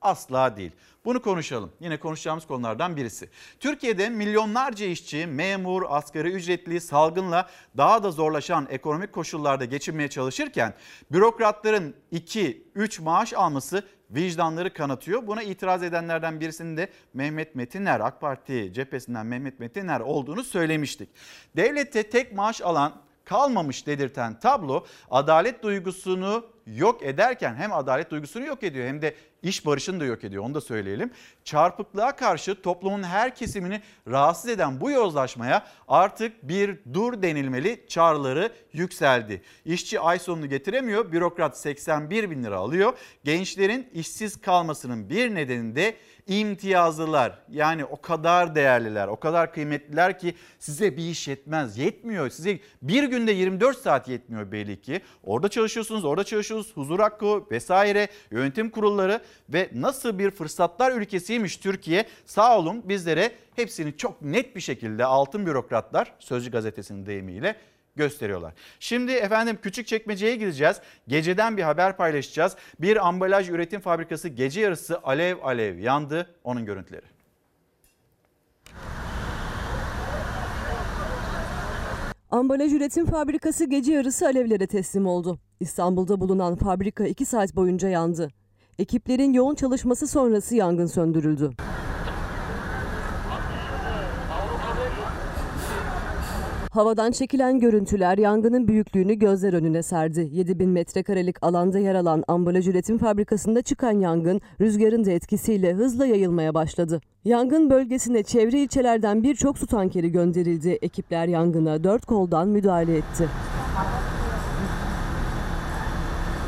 Asla 0.01 0.57
değil. 0.57 0.73
Bunu 1.05 1.23
konuşalım. 1.23 1.73
Yine 1.81 2.01
konuşacağımız 2.01 2.47
konulardan 2.47 2.97
birisi. 2.97 3.29
Türkiye'de 3.61 4.09
milyonlarca 4.09 4.87
işçi, 4.87 5.27
memur, 5.27 5.83
asgari 5.89 6.31
ücretli, 6.31 6.81
salgınla 6.81 7.51
daha 7.77 8.03
da 8.03 8.11
zorlaşan 8.11 8.67
ekonomik 8.71 9.13
koşullarda 9.13 9.65
geçinmeye 9.65 10.09
çalışırken 10.09 10.75
bürokratların 11.13 11.95
2-3 12.13 13.03
maaş 13.03 13.33
alması 13.33 13.85
vicdanları 14.11 14.73
kanatıyor. 14.73 15.27
Buna 15.27 15.43
itiraz 15.43 15.83
edenlerden 15.83 16.41
birisinin 16.41 16.77
de 16.77 16.89
Mehmet 17.15 17.55
Metiner, 17.55 18.01
AK 18.01 18.21
Parti 18.21 18.73
cephesinden 18.73 19.27
Mehmet 19.27 19.61
Metiner 19.61 20.01
olduğunu 20.01 20.45
söylemiştik. 20.45 21.09
Devlette 21.57 22.03
tek 22.03 22.33
maaş 22.33 22.61
alan 22.61 22.93
kalmamış 23.25 23.87
dedirten 23.87 24.41
tablo 24.41 24.87
adalet 25.11 25.63
duygusunu 25.63 26.47
yok 26.67 27.03
ederken 27.03 27.55
hem 27.55 27.73
adalet 27.73 28.11
duygusunu 28.11 28.47
yok 28.47 28.63
ediyor 28.63 28.87
hem 28.87 29.03
de 29.03 29.15
iş 29.43 29.67
barışını 29.67 30.01
da 30.01 30.05
yok 30.05 30.25
ediyor 30.25 30.45
onu 30.45 30.55
da 30.55 30.61
söyleyelim. 30.61 31.11
Çarpıklığa 31.45 32.17
karşı 32.17 32.63
toplumun 32.63 33.03
her 33.03 33.35
kesimini 33.35 33.81
rahatsız 34.09 34.51
eden 34.51 34.81
bu 34.81 34.91
yozlaşmaya 34.91 35.67
artık 35.89 36.49
bir 36.49 36.79
dur 36.95 37.23
denilmeli 37.23 37.85
çağrıları 37.89 38.53
yükseldi. 38.73 39.43
İşçi 39.65 40.01
ay 40.01 40.19
sonunu 40.19 40.49
getiremiyor 40.49 41.13
bürokrat 41.13 41.59
81 41.59 42.31
bin 42.31 42.45
lira 42.45 42.57
alıyor. 42.57 42.93
Gençlerin 43.25 43.89
işsiz 43.93 44.41
kalmasının 44.41 45.11
bir 45.11 45.35
nedeni 45.35 45.77
de 45.77 45.97
imtiyazlılar 46.27 47.39
yani 47.49 47.85
o 47.85 48.01
kadar 48.01 48.55
değerliler, 48.55 49.09
o 49.09 49.21
kadar 49.21 49.53
kıymetliler 49.53 50.19
ki 50.19 50.35
size 50.59 50.97
bir 50.97 51.11
iş 51.11 51.29
yetmez. 51.29 51.79
Yetmiyor. 51.79 52.31
Size 52.31 52.59
bir 52.83 53.05
günde 53.05 53.33
24 53.33 53.79
saat 53.79 54.09
yetmiyor 54.09 54.53
belli 54.53 54.81
ki. 54.81 55.01
Orada 55.23 55.49
çalışıyorsunuz, 55.49 56.05
orada 56.05 56.25
çalışıyorsunuz. 56.25 56.77
Huzur 56.77 56.99
hakkı 56.99 57.51
vesaire, 57.51 58.09
yönetim 58.31 58.71
kurulları 58.71 59.21
ve 59.49 59.71
nasıl 59.75 60.19
bir 60.19 60.31
fırsatlar 60.31 60.93
ülkesiymiş 60.93 61.57
Türkiye. 61.57 62.07
Sağ 62.27 62.59
olun 62.59 62.89
bizlere 62.89 63.33
hepsini 63.57 63.97
çok 63.97 64.23
net 64.23 64.57
bir 64.57 64.61
şekilde 64.61 65.05
altın 65.05 65.47
bürokratlar 65.47 66.13
Sözcü 66.19 66.51
gazetesinin 66.51 67.07
deyimiyle 67.07 67.57
gösteriyorlar. 67.97 68.53
Şimdi 68.81 69.13
efendim 69.13 69.59
küçük 69.63 69.87
çekmeceye 69.87 70.37
gideceğiz. 70.37 70.81
Geceden 71.09 71.57
bir 71.57 71.63
haber 71.63 71.97
paylaşacağız. 71.97 72.57
Bir 72.81 73.09
ambalaj 73.09 73.51
üretim 73.51 73.81
fabrikası 73.81 74.29
gece 74.29 74.61
yarısı 74.61 75.01
alev 75.03 75.37
alev 75.43 75.79
yandı. 75.79 76.35
Onun 76.45 76.65
görüntüleri. 76.65 77.07
Ambalaj 82.31 82.73
üretim 82.73 83.07
fabrikası 83.07 83.65
gece 83.65 83.93
yarısı 83.93 84.27
alevlere 84.27 84.67
teslim 84.67 85.07
oldu. 85.07 85.39
İstanbul'da 85.61 86.21
bulunan 86.21 86.57
fabrika 86.57 87.07
2 87.07 87.27
saat 87.27 87.57
boyunca 87.57 87.89
yandı. 87.89 88.31
Ekiplerin 88.79 89.33
yoğun 89.33 89.55
çalışması 89.55 90.07
sonrası 90.07 90.57
yangın 90.57 90.87
söndürüldü. 90.87 91.51
Havadan 96.71 97.11
çekilen 97.11 97.59
görüntüler 97.59 98.19
yangının 98.19 98.69
büyüklüğünü 98.69 99.15
gözler 99.15 99.53
önüne 99.53 99.83
serdi. 99.83 100.29
7000 100.33 100.69
metrekarelik 100.69 101.37
alanda 101.43 101.79
yer 101.79 101.95
alan 101.95 102.25
ambalaj 102.29 102.69
üretim 102.69 102.99
fabrikasında 102.99 103.63
çıkan 103.63 104.01
yangın 104.01 104.41
rüzgarın 104.61 105.05
da 105.05 105.11
etkisiyle 105.11 105.75
hızla 105.75 106.07
yayılmaya 106.07 106.55
başladı. 106.55 107.01
Yangın 107.25 107.71
bölgesine 107.71 108.23
çevre 108.23 108.63
ilçelerden 108.63 109.23
birçok 109.23 109.59
su 109.59 109.67
tankeri 109.67 110.13
gönderildi. 110.13 110.69
Ekipler 110.83 111.27
yangına 111.27 111.85
dört 111.85 112.07
koldan 112.07 112.49
müdahale 112.49 112.97
etti. 112.97 113.29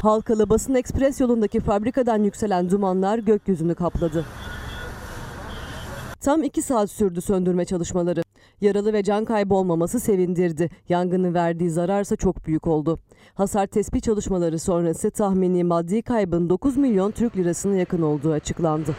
Halkalı 0.03 0.51
Basın 0.51 0.75
Ekspres 0.75 1.21
yolundaki 1.21 1.61
fabrikadan 1.61 2.23
yükselen 2.23 2.71
dumanlar 2.71 3.19
gökyüzünü 3.19 3.75
kapladı. 3.75 4.25
Tam 6.21 6.43
iki 6.43 6.63
saat 6.63 6.91
sürdü 6.91 7.21
söndürme 7.21 7.65
çalışmaları. 7.65 8.23
Yaralı 8.61 8.93
ve 8.93 9.03
can 9.03 9.25
kaybı 9.25 9.55
olmaması 9.55 10.01
sevindirdi. 10.01 10.71
Yangının 10.89 11.35
verdiği 11.35 11.71
zararsa 11.71 12.17
çok 12.17 12.47
büyük 12.47 12.67
oldu. 12.67 12.99
Hasar 13.35 13.67
tespit 13.67 14.05
çalışmaları 14.05 14.59
sonrası 14.59 15.11
tahmini 15.11 15.65
maddi 15.65 16.03
kaybın 16.03 16.49
9 16.49 16.77
milyon 16.77 17.11
Türk 17.11 17.37
lirasına 17.37 17.77
yakın 17.77 18.03
olduğu 18.03 18.33
açıklandı. 18.33 18.97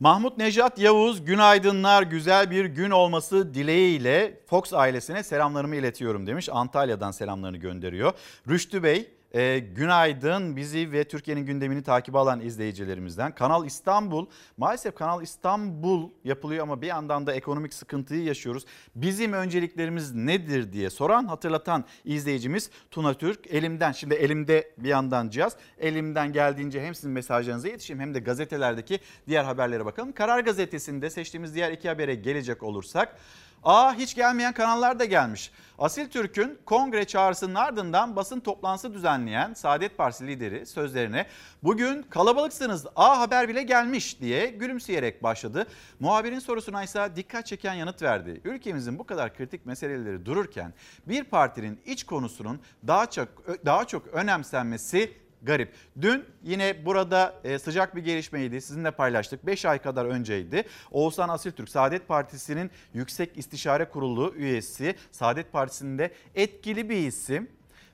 Mahmut 0.00 0.38
Nejat 0.38 0.78
Yavuz 0.78 1.24
günaydınlar 1.24 2.02
güzel 2.02 2.50
bir 2.50 2.64
gün 2.64 2.90
olması 2.90 3.54
dileğiyle 3.54 4.40
Fox 4.46 4.72
ailesine 4.72 5.22
selamlarımı 5.22 5.76
iletiyorum 5.76 6.26
demiş. 6.26 6.48
Antalya'dan 6.52 7.10
selamlarını 7.10 7.56
gönderiyor. 7.56 8.12
Rüştü 8.48 8.82
Bey 8.82 9.10
e, 9.34 9.58
günaydın 9.58 10.56
bizi 10.56 10.92
ve 10.92 11.04
Türkiye'nin 11.04 11.46
gündemini 11.46 11.82
takip 11.82 12.16
alan 12.16 12.40
izleyicilerimizden. 12.40 13.34
Kanal 13.34 13.66
İstanbul 13.66 14.26
maalesef 14.56 14.94
Kanal 14.94 15.22
İstanbul 15.22 16.10
yapılıyor 16.24 16.62
ama 16.62 16.82
bir 16.82 16.86
yandan 16.86 17.26
da 17.26 17.32
ekonomik 17.34 17.74
sıkıntıyı 17.74 18.24
yaşıyoruz. 18.24 18.64
Bizim 18.94 19.32
önceliklerimiz 19.32 20.14
nedir 20.14 20.72
diye 20.72 20.90
soran 20.90 21.26
hatırlatan 21.26 21.84
izleyicimiz 22.04 22.70
Tuna 22.90 23.14
Türk. 23.14 23.46
Elimden 23.46 23.92
şimdi 23.92 24.14
elimde 24.14 24.70
bir 24.78 24.88
yandan 24.88 25.28
cihaz 25.28 25.56
elimden 25.78 26.32
geldiğince 26.32 26.82
hem 26.82 26.94
sizin 26.94 27.10
mesajlarınıza 27.10 27.68
yetişeyim 27.68 28.00
hem 28.00 28.14
de 28.14 28.20
gazetelerdeki 28.20 29.00
diğer 29.28 29.44
haberlere 29.44 29.84
bakalım. 29.84 30.12
Karar 30.12 30.40
Gazetesi'nde 30.40 31.10
seçtiğimiz 31.10 31.54
diğer 31.54 31.72
iki 31.72 31.88
habere 31.88 32.14
gelecek 32.14 32.62
olursak 32.62 33.16
Aa 33.64 33.94
hiç 33.94 34.14
gelmeyen 34.14 34.52
kanallar 34.54 34.98
da 34.98 35.04
gelmiş. 35.04 35.50
Asil 35.78 36.08
Türk'ün 36.08 36.58
kongre 36.66 37.04
çağrısının 37.04 37.54
ardından 37.54 38.16
basın 38.16 38.40
toplantısı 38.40 38.94
düzenleyen 38.94 39.54
Saadet 39.54 39.98
Partisi 39.98 40.26
lideri 40.26 40.66
sözlerine 40.66 41.26
bugün 41.62 42.02
kalabalıksınız 42.02 42.86
A 42.96 43.20
haber 43.20 43.48
bile 43.48 43.62
gelmiş 43.62 44.20
diye 44.20 44.46
gülümseyerek 44.46 45.22
başladı. 45.22 45.66
Muhabirin 46.00 46.38
sorusuna 46.38 46.82
ise 46.82 47.08
dikkat 47.16 47.46
çeken 47.46 47.74
yanıt 47.74 48.02
verdi. 48.02 48.40
Ülkemizin 48.44 48.98
bu 48.98 49.04
kadar 49.04 49.36
kritik 49.36 49.66
meseleleri 49.66 50.26
dururken 50.26 50.74
bir 51.06 51.24
partinin 51.24 51.80
iç 51.86 52.04
konusunun 52.06 52.60
daha 52.86 53.10
çok 53.10 53.28
daha 53.64 53.84
çok 53.84 54.06
önemsenmesi 54.06 55.12
garip. 55.42 55.74
Dün 56.00 56.24
yine 56.42 56.84
burada 56.84 57.34
e, 57.44 57.58
sıcak 57.58 57.96
bir 57.96 58.04
gelişmeydi. 58.04 58.60
Sizinle 58.60 58.90
paylaştık. 58.90 59.46
5 59.46 59.64
ay 59.64 59.78
kadar 59.78 60.04
önceydi. 60.04 60.64
Oğuzhan 60.90 61.28
Asiltürk 61.28 61.68
Saadet 61.68 62.08
Partisi'nin 62.08 62.70
Yüksek 62.94 63.38
İstişare 63.38 63.84
Kurulu 63.88 64.34
üyesi. 64.36 64.94
Saadet 65.10 65.52
Partisi'nde 65.52 66.12
etkili 66.34 66.90
bir 66.90 67.06
isim 67.06 67.50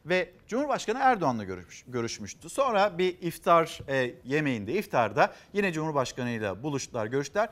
ve 0.07 0.31
Cumhurbaşkanı 0.49 0.99
Erdoğan'la 1.03 1.45
görüş, 1.45 1.85
görüşmüştü. 1.89 2.49
Sonra 2.49 2.99
bir 2.99 3.19
iftar 3.21 3.81
e, 3.89 4.15
yemeğinde, 4.25 4.73
iftarda 4.73 5.35
yine 5.53 5.73
Cumhurbaşkanı 5.73 6.31
ile 6.31 6.63
buluştular, 6.63 7.07
görüştüler 7.07 7.49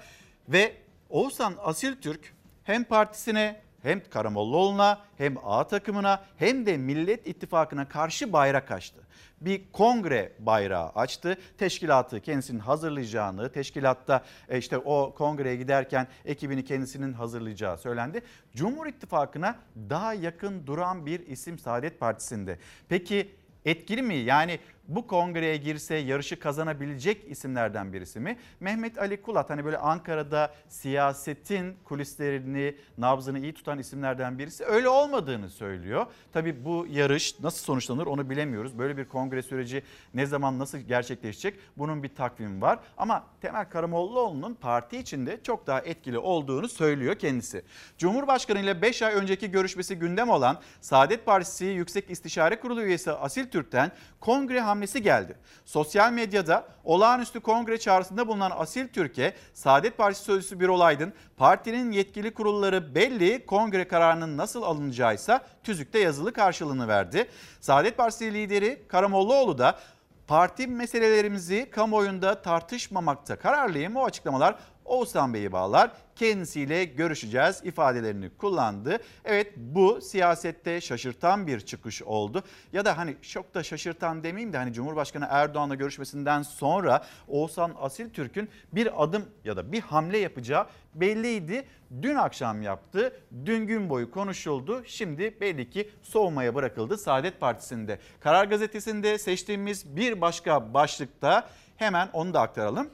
ve 0.49 0.77
Oğuzhan 1.11 1.55
Asiltürk 1.59 2.35
hem 2.65 2.85
partisine 2.85 3.61
hem 3.83 4.09
Karamollaoğlu'na 4.11 5.01
hem 5.19 5.37
A 5.45 5.67
takımına 5.67 6.25
hem 6.37 6.67
de 6.67 6.77
Millet 6.77 7.27
İttifakı'na 7.27 7.89
karşı 7.89 8.33
bayrak 8.33 8.71
açtı 8.71 9.01
bir 9.45 9.73
kongre 9.73 10.33
bayrağı 10.39 10.89
açtı. 10.89 11.37
Teşkilatı 11.59 12.21
kendisinin 12.21 12.59
hazırlayacağını, 12.59 13.53
teşkilatta 13.53 14.25
e, 14.49 14.59
işte 14.59 14.79
o 14.79 15.15
kongreye 15.15 15.57
giderken 15.57 16.07
ekibini 16.25 16.65
kendisinin 16.65 17.13
hazırlayacağı 17.13 17.79
söylendi. 17.79 18.23
Cumhur 18.55 18.87
İttifakı'na 18.87 19.57
daha 19.91 20.15
yakın 20.15 20.67
duran 20.67 21.07
bir 21.07 21.27
isim 21.27 21.59
Saadet 21.59 22.01
Partisi'nde. 22.01 22.59
Peki 22.89 23.31
etkili 23.65 24.03
mi? 24.03 24.15
Yani 24.15 24.59
bu 24.89 25.07
kongreye 25.07 25.57
girse 25.57 25.95
yarışı 25.95 26.39
kazanabilecek 26.39 27.31
isimlerden 27.31 27.93
birisi 27.93 28.21
mi? 28.21 28.39
Mehmet 28.61 28.99
Ali 28.99 29.23
Kulat 29.23 29.51
hani 29.51 29.65
böyle 29.65 29.79
Ankara'da 29.79 30.55
siyasetin 30.69 31.77
kulislerini, 31.85 32.77
nabzını 32.99 33.39
iyi 33.39 33.55
tutan 33.55 33.79
isimlerden 33.79 34.39
birisi 34.39 34.65
öyle 34.65 34.89
olmadığını 34.89 35.51
söylüyor. 35.51 36.07
Tabii 36.33 36.65
bu 36.65 36.87
yarış 36.91 37.41
nasıl 37.41 37.59
sonuçlanır 37.59 38.07
onu 38.07 38.31
bilemiyoruz. 38.31 38.79
Böyle 38.79 38.97
bir 38.97 39.05
kongre 39.05 39.43
süreci 39.43 39.83
ne 40.15 40.27
zaman 40.27 40.59
nasıl 40.59 40.79
gerçekleşecek 40.79 41.55
bunun 41.77 42.03
bir 42.03 42.15
takvimi 42.15 42.61
var. 42.61 42.79
Ama 42.97 43.25
Temel 43.41 43.69
Karamollaoğlu'nun 43.71 44.55
parti 44.55 44.99
içinde 44.99 45.43
çok 45.43 45.67
daha 45.67 45.81
etkili 45.81 46.19
olduğunu 46.19 46.69
söylüyor 46.69 47.15
kendisi. 47.15 47.63
Cumhurbaşkanı 47.99 48.61
ile 48.61 48.83
5 48.83 49.03
ay 49.03 49.15
önceki 49.15 49.51
görüşmesi 49.51 49.99
gündem 49.99 50.31
olan 50.31 50.61
Saadet 50.81 51.27
Partisi 51.27 51.65
Yüksek 51.65 52.11
İstişare 52.11 52.61
Kurulu 52.61 52.83
üyesi 52.83 53.13
Asil 53.13 53.47
Türk'ten 53.47 53.93
kongre 54.21 54.61
hamlesi 54.73 55.03
geldi. 55.03 55.37
Sosyal 55.65 56.13
medyada 56.13 56.65
olağanüstü 56.85 57.41
kongre 57.41 57.79
çağrısında 57.79 58.29
bulunan 58.29 58.53
Asil 58.57 58.89
Türkiye, 58.89 59.35
Saadet 59.55 59.99
Partisi 59.99 60.25
sözcüsü 60.25 60.61
bir 60.61 60.69
olaydın. 60.69 61.13
Partinin 61.37 61.93
yetkili 61.93 62.35
kurulları 62.35 62.95
belli, 62.95 63.47
kongre 63.47 63.89
kararının 63.89 64.37
nasıl 64.37 64.63
alınacağı 64.63 65.15
ise 65.15 65.41
tüzükte 65.65 65.99
yazılı 65.99 66.33
karşılığını 66.33 66.89
verdi. 66.89 67.29
Saadet 67.61 67.97
Partisi 67.97 68.35
lideri 68.35 68.83
Karamollaoğlu 68.89 69.59
da 69.59 69.79
parti 70.27 70.67
meselelerimizi 70.67 71.71
kamuoyunda 71.71 72.43
tartışmamakta 72.43 73.37
kararlıyım. 73.37 73.97
O 73.97 74.05
açıklamalar 74.05 74.55
Oğuzhan 74.85 75.35
Bey'i 75.35 75.53
bağlar 75.53 75.91
kendisiyle 76.17 76.85
görüşeceğiz 76.85 77.61
ifadelerini 77.65 78.31
kullandı. 78.31 78.99
Evet 79.25 79.53
bu 79.57 80.01
siyasette 80.01 80.81
şaşırtan 80.81 81.47
bir 81.47 81.61
çıkış 81.61 82.03
oldu. 82.03 82.43
Ya 82.73 82.85
da 82.85 82.99
hani 82.99 83.17
çok 83.23 83.55
da 83.55 83.63
şaşırtan 83.63 84.25
demeyeyim 84.25 84.53
de 84.53 84.57
hani 84.57 84.73
Cumhurbaşkanı 84.73 85.27
Erdoğan'la 85.31 85.75
görüşmesinden 85.75 86.43
sonra 86.43 87.05
Oğuzhan 87.29 87.73
Asil 87.81 88.11
Türk'ün 88.11 88.49
bir 88.73 89.03
adım 89.03 89.25
ya 89.45 89.57
da 89.57 89.73
bir 89.73 89.81
hamle 89.81 90.19
yapacağı 90.19 90.67
belliydi. 90.95 91.65
Dün 92.03 92.15
akşam 92.15 92.63
yaptı. 92.63 93.21
Dün 93.47 93.67
gün 93.67 93.91
boyu 93.91 94.11
konuşuldu. 94.11 94.83
Şimdi 94.87 95.41
belli 95.41 95.71
ki 95.71 95.91
soğumaya 96.03 96.55
bırakıldı 96.55 96.99
Saadet 96.99 97.41
Partisi'nde. 97.41 97.99
Karar 98.21 98.45
Gazetesi'nde 98.45 99.19
seçtiğimiz 99.19 99.97
bir 99.97 100.21
başka 100.21 100.75
başlıkta 100.75 101.49
hemen 101.77 102.09
onu 102.13 102.35
da 102.35 102.41
aktaralım. 102.41 102.91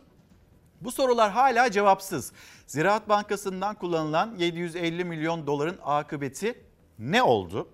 Bu 0.80 0.92
sorular 0.92 1.30
hala 1.30 1.70
cevapsız. 1.70 2.32
Ziraat 2.66 3.08
Bankası'ndan 3.08 3.74
kullanılan 3.74 4.34
750 4.38 5.04
milyon 5.04 5.46
doların 5.46 5.78
akıbeti 5.84 6.64
ne 6.98 7.22
oldu? 7.22 7.68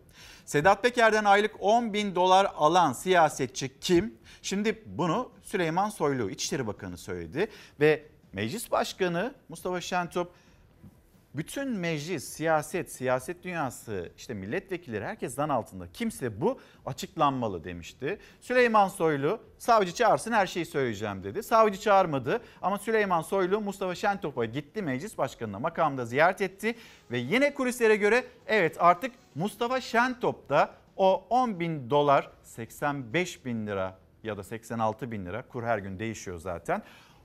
Sedat 0.45 0.83
Peker'den 0.83 1.25
aylık 1.25 1.55
10 1.61 1.93
bin 1.93 2.15
dolar 2.15 2.53
alan 2.57 2.93
siyasetçi 2.93 3.81
kim? 3.81 4.19
Şimdi 4.43 4.83
bunu 4.87 5.31
Süleyman 5.43 5.89
Soylu 5.89 6.31
İçişleri 6.31 6.67
Bakanı 6.67 6.99
söyledi 6.99 7.49
ve 7.81 8.07
Meclis 8.33 8.71
Başkanı 8.71 9.35
Mustafa 9.49 9.81
Şentop 9.81 10.33
bütün 11.35 11.69
meclis, 11.69 12.25
siyaset, 12.25 12.93
siyaset 12.93 13.45
dünyası, 13.45 14.13
işte 14.17 14.35
milletvekilleri 14.35 15.05
herkes 15.05 15.35
zan 15.35 15.49
altında. 15.49 15.93
Kimse 15.93 16.41
bu 16.41 16.61
açıklanmalı 16.87 17.65
demişti. 17.65 18.19
Süleyman 18.41 18.89
Soylu 18.89 19.41
savcı 19.59 19.95
çağırsın 19.95 20.33
her 20.33 20.47
şeyi 20.47 20.67
söyleyeceğim 20.67 21.25
dedi. 21.25 21.43
Savcı 21.43 21.81
çağırmadı 21.81 22.41
ama 22.63 22.79
Süleyman 22.79 23.23
Soylu 23.23 23.61
Mustafa 23.61 23.95
Şentop'a 23.95 24.45
gitti 24.45 24.83
meclis 24.83 25.19
başkanına 25.19 25.59
makamda 25.59 26.05
ziyaret 26.05 26.41
etti. 26.41 26.75
Ve 27.11 27.19
yine 27.19 27.55
kulislere 27.55 27.97
göre 27.97 28.25
evet 28.47 28.77
artık 28.79 29.13
Mustafa 29.35 29.81
Şentop 29.81 30.49
da 30.49 30.75
o 30.97 31.27
10 31.31 31.61
bin 31.61 31.91
dolar 31.91 32.31
85 32.43 33.45
bin 33.45 33.67
lira 33.67 33.99
ya 34.23 34.37
da 34.37 34.45
86 34.45 35.11
bin 35.11 35.27
lira 35.27 35.43
kur 35.49 35.63
her 35.63 35.79
gün 35.79 35.99
değişiyor 35.99 36.39
zaten 36.39 36.83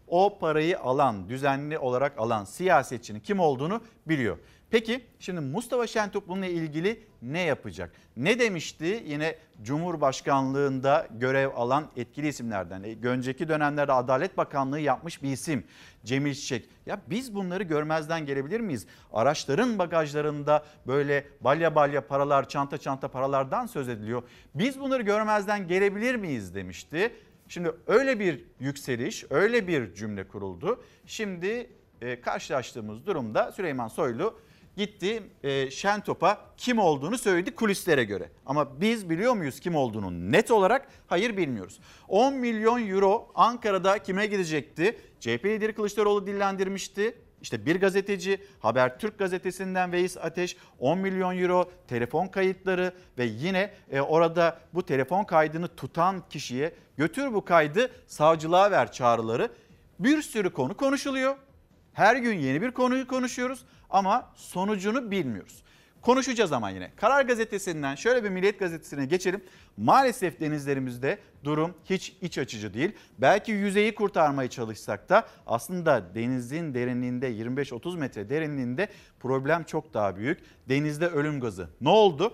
o 0.09 0.39
parayı 0.39 0.79
alan, 0.79 1.29
düzenli 1.29 1.77
olarak 1.77 2.13
alan 2.17 2.43
siyasetçinin 2.43 3.19
kim 3.19 3.39
olduğunu 3.39 3.81
biliyor. 4.07 4.37
Peki 4.71 5.01
şimdi 5.19 5.39
Mustafa 5.41 5.87
Şentop 5.87 6.27
bununla 6.27 6.45
ilgili 6.45 7.03
ne 7.21 7.39
yapacak? 7.39 7.91
Ne 8.17 8.39
demişti 8.39 9.03
yine 9.05 9.35
Cumhurbaşkanlığında 9.63 11.07
görev 11.11 11.49
alan 11.55 11.87
etkili 11.97 12.27
isimlerden. 12.27 12.83
E, 12.83 13.07
önceki 13.07 13.47
dönemlerde 13.47 13.93
Adalet 13.93 14.37
Bakanlığı 14.37 14.79
yapmış 14.79 15.23
bir 15.23 15.29
isim 15.29 15.63
Cemil 16.05 16.33
Çiçek. 16.33 16.69
Ya 16.85 17.01
biz 17.09 17.35
bunları 17.35 17.63
görmezden 17.63 18.25
gelebilir 18.25 18.59
miyiz? 18.59 18.87
Araçların 19.13 19.79
bagajlarında 19.79 20.63
böyle 20.87 21.25
balya 21.41 21.75
balya 21.75 22.07
paralar, 22.07 22.49
çanta 22.49 22.77
çanta 22.77 23.07
paralardan 23.07 23.65
söz 23.65 23.89
ediliyor. 23.89 24.23
Biz 24.55 24.79
bunları 24.79 25.01
görmezden 25.01 25.67
gelebilir 25.67 26.15
miyiz 26.15 26.55
demişti. 26.55 27.13
Şimdi 27.49 27.71
öyle 27.87 28.19
bir 28.19 28.45
yükseliş, 28.59 29.25
öyle 29.29 29.67
bir 29.67 29.93
cümle 29.93 30.27
kuruldu. 30.27 30.83
Şimdi 31.05 31.69
e, 32.01 32.21
karşılaştığımız 32.21 33.05
durumda 33.05 33.51
Süleyman 33.51 33.87
Soylu 33.87 34.39
gitti 34.77 35.23
e, 35.43 35.71
Şentop'a 35.71 36.45
kim 36.57 36.79
olduğunu 36.79 37.17
söyledi 37.17 37.55
kulislere 37.55 38.03
göre. 38.03 38.29
Ama 38.45 38.81
biz 38.81 39.09
biliyor 39.09 39.33
muyuz 39.33 39.59
kim 39.59 39.75
olduğunu 39.75 40.31
net 40.31 40.51
olarak? 40.51 40.87
Hayır 41.07 41.37
bilmiyoruz. 41.37 41.79
10 42.07 42.33
milyon 42.33 42.87
euro 42.87 43.31
Ankara'da 43.35 43.97
kime 43.97 44.25
gidecekti? 44.25 44.97
CHP 45.19 45.45
lideri 45.45 45.73
Kılıçdaroğlu 45.73 46.27
dillendirmişti. 46.27 47.15
İşte 47.41 47.65
bir 47.65 47.81
gazeteci 47.81 48.41
Habertürk 48.59 49.19
gazetesinden 49.19 49.91
Veys 49.91 50.17
Ateş 50.17 50.57
10 50.79 50.97
milyon 50.97 51.37
euro 51.37 51.71
telefon 51.87 52.27
kayıtları 52.27 52.93
ve 53.17 53.25
yine 53.25 53.73
e, 53.91 54.01
orada 54.01 54.59
bu 54.73 54.85
telefon 54.85 55.23
kaydını 55.23 55.67
tutan 55.67 56.23
kişiye 56.29 56.73
götür 56.97 57.33
bu 57.33 57.45
kaydı 57.45 57.91
savcılığa 58.07 58.71
ver 58.71 58.91
çağrıları. 58.91 59.51
Bir 59.99 60.21
sürü 60.21 60.53
konu 60.53 60.77
konuşuluyor. 60.77 61.35
Her 61.93 62.15
gün 62.15 62.39
yeni 62.39 62.61
bir 62.61 62.71
konuyu 62.71 63.07
konuşuyoruz 63.07 63.65
ama 63.89 64.31
sonucunu 64.35 65.11
bilmiyoruz. 65.11 65.63
Konuşacağız 66.01 66.51
ama 66.51 66.69
yine. 66.69 66.91
Karar 66.95 67.25
Gazetesi'nden 67.25 67.95
şöyle 67.95 68.23
bir 68.23 68.29
Milliyet 68.29 68.59
Gazetesi'ne 68.59 69.05
geçelim. 69.05 69.41
Maalesef 69.77 70.39
denizlerimizde 70.39 71.19
durum 71.43 71.73
hiç 71.85 72.15
iç 72.21 72.37
açıcı 72.37 72.73
değil. 72.73 72.91
Belki 73.17 73.51
yüzeyi 73.51 73.95
kurtarmaya 73.95 74.49
çalışsak 74.49 75.09
da 75.09 75.27
aslında 75.47 76.15
denizin 76.15 76.73
derinliğinde 76.73 77.31
25-30 77.31 77.97
metre 77.97 78.29
derinliğinde 78.29 78.87
problem 79.19 79.63
çok 79.63 79.93
daha 79.93 80.15
büyük. 80.15 80.39
Denizde 80.69 81.07
ölüm 81.07 81.39
gazı. 81.39 81.69
Ne 81.81 81.89
oldu? 81.89 82.33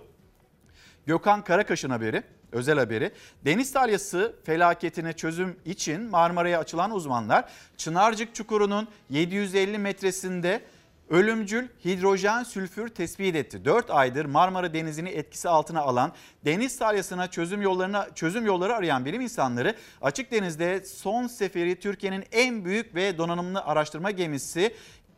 Gökhan 1.05 1.43
Karakaş'ın 1.43 1.89
haberi, 1.89 2.24
özel 2.51 2.79
haberi. 2.79 3.12
Deniz 3.45 3.69
salyası 3.69 4.36
felaketine 4.43 5.13
çözüm 5.13 5.60
için 5.65 6.01
Marmara'ya 6.01 6.60
açılan 6.60 6.91
uzmanlar 6.91 7.50
Çınarcık 7.77 8.36
Çukuru'nun 8.36 8.88
750 9.10 9.77
metresinde 9.77 10.62
ölümcül 11.09 11.67
hidrojen 11.85 12.43
sülfür 12.43 12.88
tespit 12.88 13.35
etti. 13.35 13.65
4 13.65 13.91
aydır 13.91 14.25
Marmara 14.25 14.74
Denizi'ni 14.74 15.09
etkisi 15.09 15.50
altına 15.50 15.81
alan 15.81 16.13
deniz 16.45 16.75
salyasına 16.75 17.27
çözüm 17.31 17.62
yollarına 17.62 18.07
çözüm 18.15 18.45
yolları 18.45 18.75
arayan 18.75 19.05
bilim 19.05 19.21
insanları 19.21 19.75
Açık 20.01 20.31
Deniz'de 20.31 20.85
son 20.85 21.27
seferi 21.27 21.79
Türkiye'nin 21.79 22.24
en 22.31 22.65
büyük 22.65 22.95
ve 22.95 23.17
donanımlı 23.17 23.62
araştırma 23.62 24.12
gemisi 24.12 24.75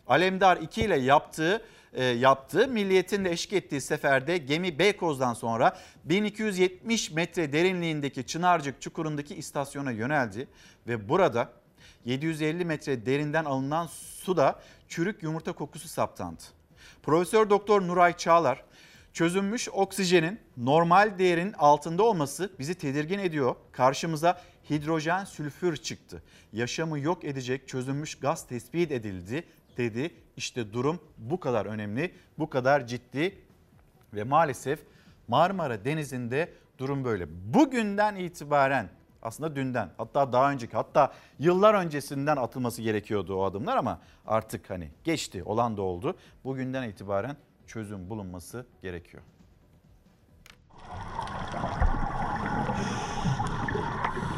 Alemdar 0.08 0.58
2 0.58 0.82
ile 0.82 0.98
yaptığı 1.00 1.62
e, 1.94 2.04
yaptı. 2.04 2.68
Milliyetin 2.68 3.26
de 3.26 3.32
eşlik 3.32 3.54
ettiği 3.54 3.82
seferde 3.82 4.38
gemi 4.38 4.80
Beykoz'dan 4.80 5.34
sonra 5.34 5.78
1270 6.04 7.12
metre 7.12 7.54
derinliğindeki 7.54 8.26
Çınarcık 8.26 8.82
çukurundaki 8.82 9.36
istasyona 9.36 9.92
yöneldi 9.92 10.48
ve 10.88 11.10
burada 11.10 11.50
750 12.06 12.66
metre 12.66 13.06
derinden 13.06 13.46
alınan 13.46 13.88
suda 14.24 14.60
çürük 14.88 15.24
yumurta 15.24 15.54
kokusu 15.54 15.88
saptandı. 15.88 16.44
Profesör 17.04 17.50
Doktor 17.50 17.82
Nuray 17.82 18.18
Çağlar 18.18 18.64
çözünmüş 19.14 19.70
oksijenin 19.70 20.40
normal 20.58 21.20
değerin 21.20 21.54
altında 21.54 22.04
olması 22.04 22.52
bizi 22.60 22.76
tedirgin 22.76 23.20
ediyor. 23.20 23.56
Karşımıza 23.72 24.42
hidrojen 24.70 25.26
sülfür 25.26 25.78
çıktı. 25.78 26.24
Yaşamı 26.54 27.00
yok 27.00 27.26
edecek 27.26 27.68
çözünmüş 27.68 28.16
gaz 28.16 28.48
tespit 28.48 28.92
edildi 28.92 29.44
dedi. 29.78 30.12
İşte 30.38 30.74
durum 30.74 31.00
bu 31.18 31.40
kadar 31.40 31.66
önemli, 31.66 32.14
bu 32.40 32.50
kadar 32.50 32.88
ciddi 32.88 33.36
ve 34.14 34.24
maalesef 34.24 34.80
Marmara 35.28 35.86
Denizi'nde 35.86 36.54
durum 36.78 37.04
böyle. 37.04 37.28
Bugünden 37.54 38.16
itibaren 38.16 38.90
aslında 39.22 39.56
dünden 39.56 39.90
hatta 39.98 40.34
daha 40.34 40.52
önceki 40.52 40.74
hatta 40.74 41.14
yıllar 41.40 41.74
öncesinden 41.74 42.38
atılması 42.38 42.82
gerekiyordu 42.82 43.36
o 43.36 43.44
adımlar 43.44 43.78
ama 43.78 44.02
artık 44.26 44.70
hani 44.70 44.92
geçti 45.04 45.44
olan 45.44 45.78
da 45.78 45.82
oldu. 45.82 46.16
Bugünden 46.44 46.90
itibaren 46.90 47.38
çözüm 47.68 48.10
bulunması 48.10 48.66
gerekiyor. 48.82 49.24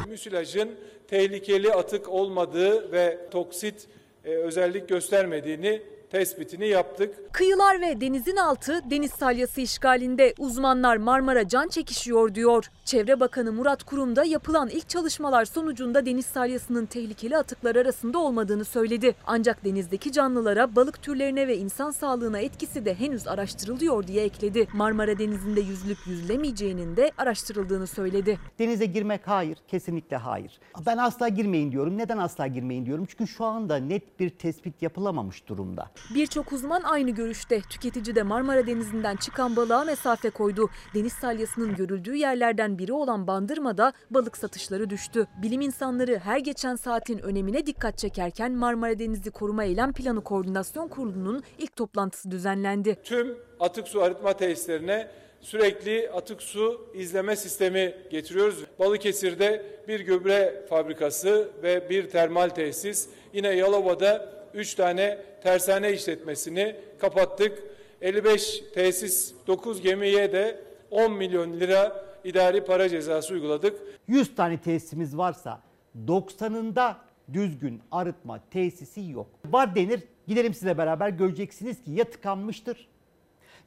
Müsilajın 0.08 0.78
tehlikeli 1.08 1.72
atık 1.72 2.08
olmadığı 2.08 2.92
ve 2.92 3.30
toksit 3.30 3.88
e, 4.24 4.30
özellik 4.30 4.88
göstermediğini 4.88 5.82
tespitini 6.10 6.68
yaptık. 6.68 7.32
Kıyılar 7.32 7.80
ve 7.80 8.00
denizin 8.00 8.36
altı 8.36 8.90
deniz 8.90 9.10
salyası 9.10 9.60
işgalinde 9.60 10.34
uzmanlar 10.38 10.96
Marmara 10.96 11.48
can 11.48 11.68
çekişiyor 11.68 12.34
diyor. 12.34 12.70
Çevre 12.84 13.20
Bakanı 13.20 13.52
Murat 13.52 13.84
Kurum 13.84 14.16
da 14.16 14.24
yapılan 14.24 14.68
ilk 14.68 14.88
çalışmalar 14.88 15.44
sonucunda 15.44 16.06
deniz 16.06 16.26
salyasının 16.26 16.86
tehlikeli 16.86 17.36
atıklar 17.36 17.76
arasında 17.76 18.18
olmadığını 18.18 18.64
söyledi. 18.64 19.14
Ancak 19.26 19.64
denizdeki 19.64 20.12
canlılara, 20.12 20.76
balık 20.76 21.02
türlerine 21.02 21.48
ve 21.48 21.56
insan 21.56 21.90
sağlığına 21.90 22.38
etkisi 22.38 22.84
de 22.84 22.94
henüz 22.94 23.28
araştırılıyor 23.28 24.06
diye 24.06 24.24
ekledi. 24.24 24.68
Marmara 24.72 25.18
Denizi'nde 25.18 25.60
yüzülüp 25.60 25.98
yüzülemeyeceğinin 26.06 26.96
de 26.96 27.12
araştırıldığını 27.18 27.86
söyledi. 27.86 28.38
Denize 28.58 28.86
girmek 28.86 29.28
hayır, 29.28 29.58
kesinlikle 29.68 30.16
hayır. 30.16 30.60
Ben 30.86 30.96
asla 30.98 31.28
girmeyin 31.28 31.72
diyorum. 31.72 31.98
Neden 31.98 32.18
asla 32.18 32.46
girmeyin 32.46 32.86
diyorum? 32.86 33.06
Çünkü 33.08 33.26
şu 33.26 33.44
anda 33.44 33.76
net 33.76 34.20
bir 34.20 34.30
tespit 34.30 34.82
yapılamamış 34.82 35.48
durumda. 35.48 35.90
Birçok 36.14 36.52
uzman 36.52 36.82
aynı 36.82 37.10
görüşte. 37.10 37.60
Tüketici 37.60 38.16
de 38.16 38.22
Marmara 38.22 38.66
Denizi'nden 38.66 39.16
çıkan 39.16 39.56
balığa 39.56 39.84
mesafe 39.84 40.30
koydu. 40.30 40.70
Deniz 40.94 41.12
salyasının 41.12 41.74
görüldüğü 41.74 42.14
yerlerden 42.14 42.78
biri 42.78 42.92
olan 42.92 43.26
Bandırma'da 43.26 43.92
balık 44.10 44.36
satışları 44.36 44.90
düştü. 44.90 45.26
Bilim 45.42 45.60
insanları 45.60 46.18
her 46.18 46.38
geçen 46.38 46.76
saatin 46.76 47.18
önemine 47.18 47.66
dikkat 47.66 47.98
çekerken 47.98 48.52
Marmara 48.52 48.98
Denizi 48.98 49.30
Koruma 49.30 49.64
Eylem 49.64 49.92
Planı 49.92 50.24
Koordinasyon 50.24 50.88
Kurulu'nun 50.88 51.42
ilk 51.58 51.76
toplantısı 51.76 52.30
düzenlendi. 52.30 52.96
Tüm 53.04 53.36
atık 53.60 53.88
su 53.88 54.02
arıtma 54.02 54.32
tesislerine 54.32 55.08
sürekli 55.40 56.10
atık 56.10 56.42
su 56.42 56.90
izleme 56.94 57.36
sistemi 57.36 57.94
getiriyoruz. 58.10 58.64
Balıkesir'de 58.78 59.66
bir 59.88 60.00
gübre 60.00 60.66
fabrikası 60.68 61.48
ve 61.62 61.90
bir 61.90 62.08
termal 62.08 62.48
tesis. 62.48 63.08
Yine 63.32 63.48
Yalova'da 63.48 64.39
3 64.54 64.74
tane 64.74 65.18
tersane 65.42 65.92
işletmesini 65.92 66.76
kapattık. 66.98 67.62
55 68.02 68.62
tesis 68.74 69.34
9 69.46 69.82
gemiye 69.82 70.32
de 70.32 70.60
10 70.90 71.12
milyon 71.12 71.60
lira 71.60 72.04
idari 72.24 72.64
para 72.64 72.88
cezası 72.88 73.34
uyguladık. 73.34 73.80
100 74.08 74.34
tane 74.34 74.58
tesisimiz 74.60 75.16
varsa 75.16 75.62
90'ında 76.06 76.94
düzgün 77.32 77.80
arıtma 77.90 78.40
tesisi 78.50 79.10
yok. 79.10 79.26
Var 79.44 79.74
denir. 79.74 80.02
Gidelim 80.28 80.54
size 80.54 80.78
beraber 80.78 81.08
göreceksiniz 81.08 81.84
ki 81.84 81.90
ya 81.90 82.04
tıkanmıştır 82.04 82.88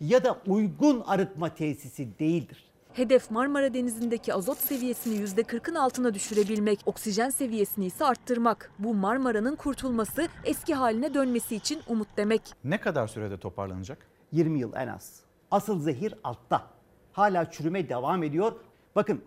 ya 0.01 0.23
da 0.23 0.39
uygun 0.47 1.03
arıtma 1.05 1.55
tesisi 1.55 2.19
değildir. 2.19 2.63
Hedef 2.93 3.31
Marmara 3.31 3.73
Denizi'ndeki 3.73 4.33
azot 4.33 4.57
seviyesini 4.57 5.25
%40'ın 5.25 5.75
altına 5.75 6.13
düşürebilmek, 6.13 6.79
oksijen 6.85 7.29
seviyesini 7.29 7.85
ise 7.85 8.05
arttırmak. 8.05 8.71
Bu 8.79 8.93
Marmara'nın 8.93 9.55
kurtulması, 9.55 10.27
eski 10.43 10.73
haline 10.73 11.13
dönmesi 11.13 11.55
için 11.55 11.81
umut 11.87 12.07
demek. 12.17 12.41
Ne 12.63 12.77
kadar 12.77 13.07
sürede 13.07 13.37
toparlanacak? 13.37 14.07
20 14.31 14.59
yıl 14.59 14.73
en 14.75 14.87
az. 14.87 15.19
Asıl 15.51 15.79
zehir 15.79 16.13
altta. 16.23 16.63
Hala 17.11 17.51
çürüme 17.51 17.89
devam 17.89 18.23
ediyor. 18.23 18.51
Bakın 18.95 19.21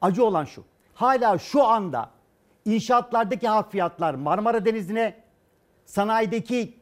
acı 0.00 0.24
olan 0.24 0.44
şu. 0.44 0.64
Hala 0.94 1.38
şu 1.38 1.64
anda 1.64 2.10
inşaatlardaki 2.64 3.48
harfiyatlar 3.48 4.14
Marmara 4.14 4.64
Denizi'ne, 4.64 5.16
sanayideki 5.84 6.74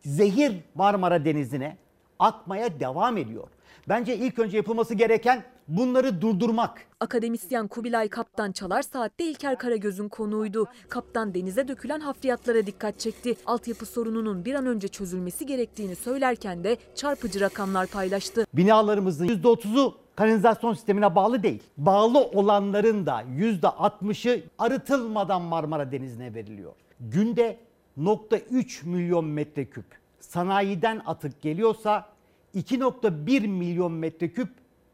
zehir 0.00 0.56
Marmara 0.74 1.24
Denizi'ne 1.24 1.76
akmaya 2.18 2.80
devam 2.80 3.16
ediyor. 3.16 3.48
Bence 3.88 4.16
ilk 4.16 4.38
önce 4.38 4.56
yapılması 4.56 4.94
gereken 4.94 5.44
bunları 5.68 6.20
durdurmak. 6.20 6.86
Akademisyen 7.00 7.68
Kubilay 7.68 8.08
Kaptan 8.08 8.52
Çalar 8.52 8.82
Saat'te 8.82 9.24
İlker 9.24 9.58
Karagöz'ün 9.58 10.08
konuğuydu. 10.08 10.66
Kaptan 10.88 11.34
denize 11.34 11.68
dökülen 11.68 12.00
hafriyatlara 12.00 12.66
dikkat 12.66 12.98
çekti. 12.98 13.36
Altyapı 13.46 13.86
sorununun 13.86 14.44
bir 14.44 14.54
an 14.54 14.66
önce 14.66 14.88
çözülmesi 14.88 15.46
gerektiğini 15.46 15.96
söylerken 15.96 16.64
de 16.64 16.76
çarpıcı 16.94 17.40
rakamlar 17.40 17.86
paylaştı. 17.86 18.46
Binalarımızın 18.54 19.28
%30'u 19.28 19.94
kanalizasyon 20.16 20.74
sistemine 20.74 21.14
bağlı 21.14 21.42
değil. 21.42 21.62
Bağlı 21.76 22.18
olanların 22.18 23.06
da 23.06 23.22
%60'ı 23.22 24.42
arıtılmadan 24.58 25.42
Marmara 25.42 25.92
Denizi'ne 25.92 26.34
veriliyor. 26.34 26.72
Günde 27.00 27.58
0.3 27.98 28.88
milyon 28.88 29.24
metreküp 29.24 29.84
sanayiden 30.20 31.02
atık 31.06 31.42
geliyorsa 31.42 32.08
2.1 32.54 33.48
milyon 33.48 33.92
metreküp 33.92 34.48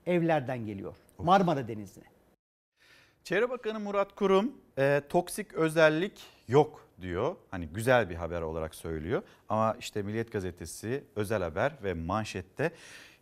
evlerden 0.06 0.66
geliyor 0.66 0.94
Marmara 1.18 1.68
Denizi'ne. 1.68 2.04
Çevre 3.24 3.50
Bakanı 3.50 3.80
Murat 3.80 4.14
Kurum 4.14 4.52
e, 4.78 5.02
toksik 5.08 5.54
özellik 5.54 6.26
yok 6.48 6.88
diyor. 7.00 7.36
Hani 7.50 7.66
güzel 7.66 8.10
bir 8.10 8.14
haber 8.14 8.40
olarak 8.42 8.74
söylüyor. 8.74 9.22
Ama 9.48 9.76
işte 9.78 10.02
Milliyet 10.02 10.32
Gazetesi 10.32 11.04
özel 11.16 11.42
haber 11.42 11.72
ve 11.82 11.94
manşette 11.94 12.70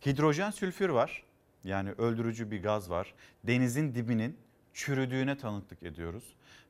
hidrojen 0.05 0.51
sülfür 0.51 0.89
var. 0.89 1.23
Yani 1.63 1.91
öldürücü 1.91 2.51
bir 2.51 2.63
gaz 2.63 2.89
var. 2.89 3.13
Denizin 3.43 3.95
dibinin 3.95 4.37
çürüdüğüne 4.73 5.37
tanıklık 5.37 5.83
ediyoruz. 5.83 6.23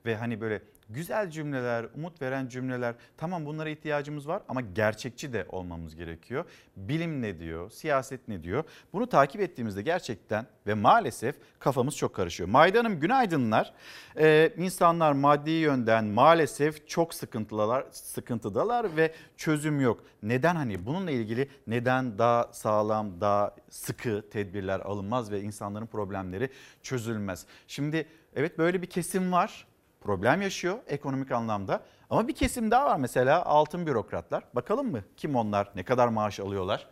Ve 0.06 0.16
hani 0.16 0.42
böyle 0.42 0.62
güzel 0.94 1.30
cümleler, 1.30 1.86
umut 1.96 2.22
veren 2.22 2.48
cümleler 2.48 2.96
tamam 3.18 3.46
bunlara 3.46 3.70
ihtiyacımız 3.70 4.28
var 4.28 4.42
ama 4.50 4.62
gerçekçi 4.62 5.34
de 5.34 5.46
olmamız 5.50 5.96
gerekiyor. 5.96 6.46
Bilim 6.78 7.22
ne 7.22 7.40
diyor, 7.40 7.70
siyaset 7.70 8.28
ne 8.28 8.44
diyor? 8.44 8.64
Bunu 8.94 9.08
takip 9.10 9.42
ettiğimizde 9.42 9.82
gerçekten 9.82 10.46
ve 10.68 10.74
maalesef 10.74 11.36
kafamız 11.60 11.98
çok 11.98 12.16
karışıyor. 12.16 12.50
Maydanım 12.50 13.00
günaydınlar. 13.00 13.74
Ee, 14.18 14.54
insanlar 14.58 15.12
maddi 15.12 15.52
yönden 15.52 16.06
maalesef 16.06 16.88
çok 16.88 17.14
sıkıntılar, 17.14 17.86
sıkıntıdalar 17.92 18.98
ve 18.98 19.14
çözüm 19.38 19.82
yok. 19.82 20.04
Neden 20.24 20.56
hani 20.56 20.86
bununla 20.86 21.12
ilgili 21.12 21.50
neden 21.68 22.18
daha 22.18 22.50
sağlam, 22.54 23.22
daha 23.22 23.56
sıkı 23.70 24.30
tedbirler 24.30 24.80
alınmaz 24.80 25.32
ve 25.32 25.42
insanların 25.42 25.88
problemleri 25.88 26.50
çözülmez? 26.84 27.46
Şimdi 27.68 28.08
evet 28.36 28.58
böyle 28.58 28.82
bir 28.82 28.88
kesim 28.88 29.32
var 29.32 29.71
problem 30.02 30.42
yaşıyor 30.42 30.78
ekonomik 30.88 31.32
anlamda. 31.32 31.84
Ama 32.10 32.28
bir 32.28 32.36
kesim 32.36 32.72
daha 32.72 32.86
var 32.86 32.98
mesela 32.98 33.46
altın 33.46 33.88
bürokratlar. 33.88 34.44
Bakalım 34.54 34.92
mı 34.92 35.04
kim 35.18 35.36
onlar, 35.36 35.72
ne 35.76 35.84
kadar 35.84 36.08
maaş 36.08 36.40
alıyorlar? 36.40 36.88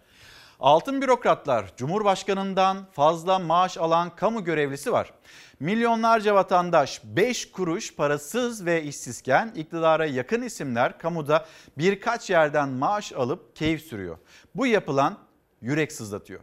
Altın 0.60 1.02
bürokratlar 1.02 1.74
Cumhurbaşkanından 1.78 2.78
fazla 2.92 3.40
maaş 3.40 3.78
alan 3.78 4.16
kamu 4.16 4.44
görevlisi 4.44 4.92
var. 4.92 5.14
Milyonlarca 5.60 6.36
vatandaş 6.36 7.02
5 7.04 7.52
kuruş 7.52 7.96
parasız 7.96 8.66
ve 8.66 8.84
işsizken 8.84 9.54
iktidara 9.56 10.06
yakın 10.06 10.42
isimler 10.42 10.98
kamuda 11.00 11.46
birkaç 11.78 12.30
yerden 12.30 12.70
maaş 12.70 13.14
alıp 13.14 13.56
keyif 13.56 13.82
sürüyor. 13.82 14.18
Bu 14.56 14.68
yapılan 14.68 15.18
yürek 15.62 15.92
sızlatıyor. 15.92 16.40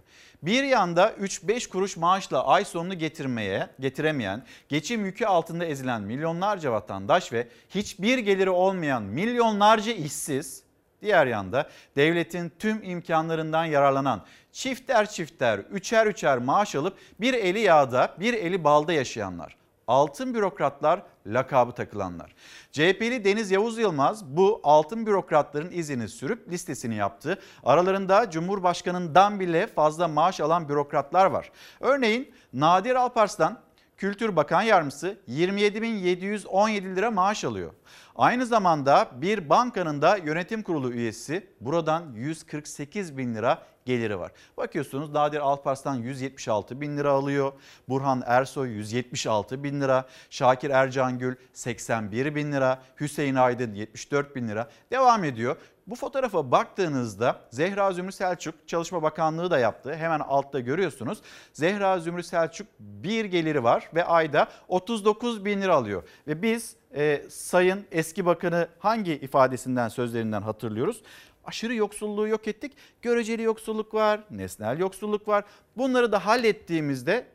Bir 0.47 0.63
yanda 0.63 1.11
3-5 1.13 1.69
kuruş 1.69 1.97
maaşla 1.97 2.47
ay 2.47 2.65
sonunu 2.65 2.99
getirmeye 2.99 3.69
getiremeyen, 3.81 4.45
geçim 4.69 5.05
yükü 5.05 5.27
altında 5.27 5.65
ezilen 5.65 6.03
milyonlarca 6.03 6.73
vatandaş 6.73 7.33
ve 7.33 7.49
hiçbir 7.69 8.19
geliri 8.19 8.51
olmayan 8.51 9.03
milyonlarca 9.03 9.93
işsiz, 9.93 10.63
diğer 11.03 11.27
yanda 11.27 11.71
devletin 11.97 12.53
tüm 12.59 12.83
imkanlarından 12.83 13.65
yararlanan 13.65 14.25
çifter 14.53 15.11
çifter, 15.11 15.59
üçer 15.59 16.07
üçer 16.07 16.39
maaş 16.39 16.75
alıp 16.75 16.99
bir 17.21 17.35
eli 17.35 17.61
yağda, 17.61 18.15
bir 18.21 18.35
eli 18.35 18.65
balda 18.65 18.93
yaşayanlar. 18.93 19.57
Altın 19.87 20.35
bürokratlar 20.35 21.03
lakabı 21.27 21.73
takılanlar. 21.73 22.35
CHP'li 22.73 23.25
Deniz 23.25 23.51
Yavuz 23.51 23.79
Yılmaz 23.79 24.25
bu 24.25 24.61
altın 24.65 25.07
bürokratların 25.07 25.71
izini 25.71 26.09
sürüp 26.09 26.53
listesini 26.53 26.95
yaptı. 26.95 27.39
Aralarında 27.65 28.31
Cumhurbaşkanından 28.31 29.41
bile 29.41 29.67
fazla 29.67 30.09
maaş 30.09 30.41
alan 30.41 30.69
bürokratlar 30.69 31.27
var. 31.27 31.51
Örneğin 31.81 32.35
Nadir 32.53 32.95
Alparslan 32.95 33.66
Kültür 33.97 34.37
Bakan 34.37 34.63
Yardımcısı 34.63 35.19
27.717 35.29 36.97
lira 36.97 37.11
maaş 37.11 37.45
alıyor. 37.45 37.73
Aynı 38.17 38.47
zamanda 38.47 39.09
bir 39.15 39.49
bankanın 39.49 40.03
da 40.03 40.17
yönetim 40.17 40.63
kurulu 40.63 40.93
üyesi 40.93 41.47
buradan 41.61 42.13
148 42.15 43.19
bin 43.19 43.35
lira 43.35 43.63
geliri 43.85 44.19
var. 44.19 44.33
Bakıyorsunuz 44.57 45.11
Nadir 45.11 45.39
Alparslan 45.39 45.95
176 45.95 46.81
bin 46.81 46.97
lira 46.97 47.11
alıyor. 47.11 47.53
Burhan 47.89 48.23
Ersoy 48.27 48.71
176 48.71 49.65
bin 49.65 49.81
lira. 49.81 50.07
Şakir 50.31 50.71
Ercangül 50.71 51.35
81 51.53 52.35
bin 52.35 52.53
lira. 52.53 52.83
Hüseyin 53.01 53.35
Aydın 53.35 53.75
74 53.75 54.37
bin 54.37 54.49
lira. 54.49 54.71
Devam 54.91 55.25
ediyor. 55.25 55.57
Bu 55.87 55.95
fotoğrafa 55.95 56.51
baktığınızda 56.51 57.41
Zehra 57.51 57.93
Zümrü 57.93 58.13
Selçuk 58.13 58.69
Çalışma 58.69 59.03
Bakanlığı 59.03 59.51
da 59.51 59.59
yaptı. 59.59 59.95
Hemen 59.95 60.21
altta 60.21 60.61
görüyorsunuz. 60.61 61.19
Zehra 61.53 61.99
Zümrü 61.99 62.23
Selçuk 62.23 62.67
bir 62.79 63.25
geliri 63.25 63.65
var 63.65 63.91
ve 63.95 64.05
ayda 64.05 64.49
39 64.69 65.45
bin 65.45 65.63
lira 65.63 65.75
alıyor. 65.75 66.03
Ve 66.27 66.43
biz 66.43 66.77
e, 66.95 67.23
Sayın 67.29 67.85
eski 67.93 68.27
bakanı 68.27 68.69
hangi 68.79 69.13
ifadesinden 69.13 69.89
sözlerinden 69.89 70.43
hatırlıyoruz? 70.43 71.03
aşırı 71.47 71.75
yoksulluğu 71.75 72.29
yok 72.29 72.49
ettik. 72.49 72.73
Göreceli 73.03 73.43
yoksulluk 73.43 73.95
var, 73.95 74.21
nesnel 74.31 74.79
yoksulluk 74.79 75.29
var. 75.29 75.45
Bunları 75.77 76.13
da 76.13 76.27
hallettiğimizde 76.27 77.27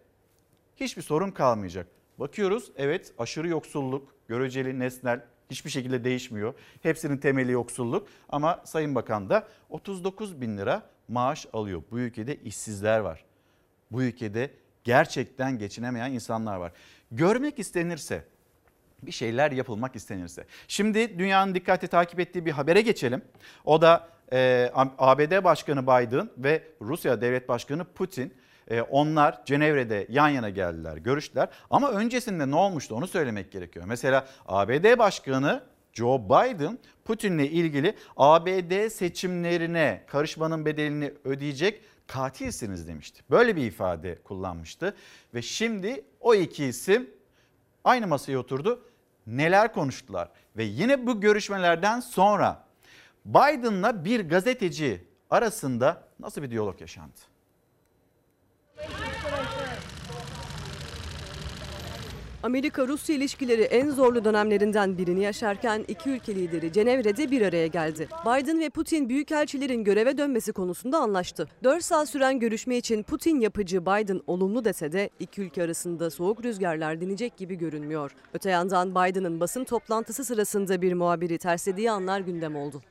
hiçbir 0.76 1.02
sorun 1.02 1.32
kalmayacak. 1.32 1.88
Bakıyoruz 2.18 2.72
evet 2.76 3.14
aşırı 3.18 3.48
yoksulluk, 3.48 4.14
göreceli, 4.28 4.80
nesnel 4.80 5.22
hiçbir 5.52 5.70
şekilde 5.70 6.04
değişmiyor. 6.04 6.54
Hepsinin 6.84 7.18
temeli 7.18 7.52
yoksulluk 7.52 8.08
ama 8.30 8.62
Sayın 8.66 8.96
Bakan 8.96 9.30
da 9.30 9.48
39 9.70 10.42
bin 10.42 10.58
lira 10.58 10.84
maaş 11.08 11.48
alıyor. 11.54 11.84
Bu 11.92 12.00
ülkede 12.00 12.36
işsizler 12.36 13.00
var. 13.00 13.24
Bu 13.92 14.04
ülkede 14.04 14.52
gerçekten 14.84 15.60
geçinemeyen 15.60 16.12
insanlar 16.12 16.58
var. 16.58 16.72
Görmek 17.12 17.60
istenirse 17.60 18.24
bir 19.04 19.12
şeyler 19.12 19.52
yapılmak 19.52 19.96
istenirse. 19.96 20.46
Şimdi 20.68 21.20
dünyanın 21.20 21.56
dikkatli 21.56 21.88
takip 21.88 22.20
ettiği 22.20 22.46
bir 22.46 22.52
habere 22.52 22.82
geçelim. 22.82 23.22
O 23.66 23.82
da 23.82 24.10
e, 24.34 24.72
ABD 24.98 25.44
Başkanı 25.44 25.84
Biden 25.84 26.30
ve 26.38 26.64
Rusya 26.82 27.22
Devlet 27.22 27.50
Başkanı 27.50 27.86
Putin. 27.86 28.34
E, 28.72 28.82
onlar 28.82 29.46
Cenevre'de 29.46 30.08
yan 30.10 30.30
yana 30.30 30.50
geldiler, 30.50 30.98
görüştüler. 30.98 31.50
Ama 31.70 31.92
öncesinde 31.92 32.52
ne 32.52 32.56
olmuştu 32.56 32.96
onu 32.96 33.08
söylemek 33.08 33.52
gerekiyor. 33.52 33.86
Mesela 33.88 34.28
ABD 34.48 34.98
Başkanı 34.98 35.64
Joe 35.94 36.20
Biden 36.20 36.80
Putin'le 37.06 37.44
ilgili 37.44 37.96
ABD 38.18 38.90
seçimlerine 38.90 40.04
karışmanın 40.08 40.66
bedelini 40.66 41.14
ödeyecek 41.24 41.82
katilsiniz 42.08 42.88
demişti. 42.88 43.24
Böyle 43.30 43.56
bir 43.56 43.66
ifade 43.66 44.16
kullanmıştı 44.16 44.96
ve 45.34 45.42
şimdi 45.42 46.06
o 46.20 46.36
iki 46.36 46.66
isim 46.66 47.10
aynı 47.84 48.08
masaya 48.08 48.38
oturdu 48.38 48.84
neler 49.28 49.74
konuştular 49.74 50.30
ve 50.58 50.64
yine 50.64 51.08
bu 51.08 51.22
görüşmelerden 51.22 52.00
sonra 52.00 52.66
Biden'la 53.26 54.06
bir 54.06 54.30
gazeteci 54.30 55.04
arasında 55.30 56.04
nasıl 56.20 56.42
bir 56.42 56.52
diyalog 56.52 56.82
yaşandı? 56.82 57.31
Amerika-Rusya 62.44 63.16
ilişkileri 63.16 63.62
en 63.62 63.90
zorlu 63.90 64.26
dönemlerinden 64.26 64.98
birini 64.98 65.24
yaşarken 65.24 65.86
iki 65.88 66.10
ülke 66.10 66.36
lideri 66.36 66.74
Cenevre'de 66.74 67.32
bir 67.32 67.42
araya 67.42 67.68
geldi. 67.68 68.08
Biden 68.26 68.60
ve 68.60 68.70
Putin 68.70 69.10
büyükelçilerin 69.10 69.84
göreve 69.84 70.18
dönmesi 70.18 70.52
konusunda 70.52 70.98
anlaştı. 70.98 71.48
4 71.64 71.84
saat 71.84 72.10
süren 72.10 72.40
görüşme 72.40 72.78
için 72.78 73.04
Putin 73.04 73.40
yapıcı 73.40 73.82
Biden 73.82 74.22
olumlu 74.28 74.66
dese 74.66 74.92
de 74.92 75.10
iki 75.20 75.42
ülke 75.42 75.64
arasında 75.64 76.10
soğuk 76.10 76.44
rüzgarlar 76.44 77.02
dinecek 77.02 77.38
gibi 77.38 77.56
görünmüyor. 77.56 78.12
Öte 78.34 78.50
yandan 78.50 78.92
Biden'ın 78.92 79.40
basın 79.40 79.64
toplantısı 79.64 80.26
sırasında 80.26 80.82
bir 80.82 80.94
muhabiri 80.94 81.38
terslediği 81.38 81.92
anlar 81.92 82.20
gündem 82.20 82.56
oldu. 82.56 82.82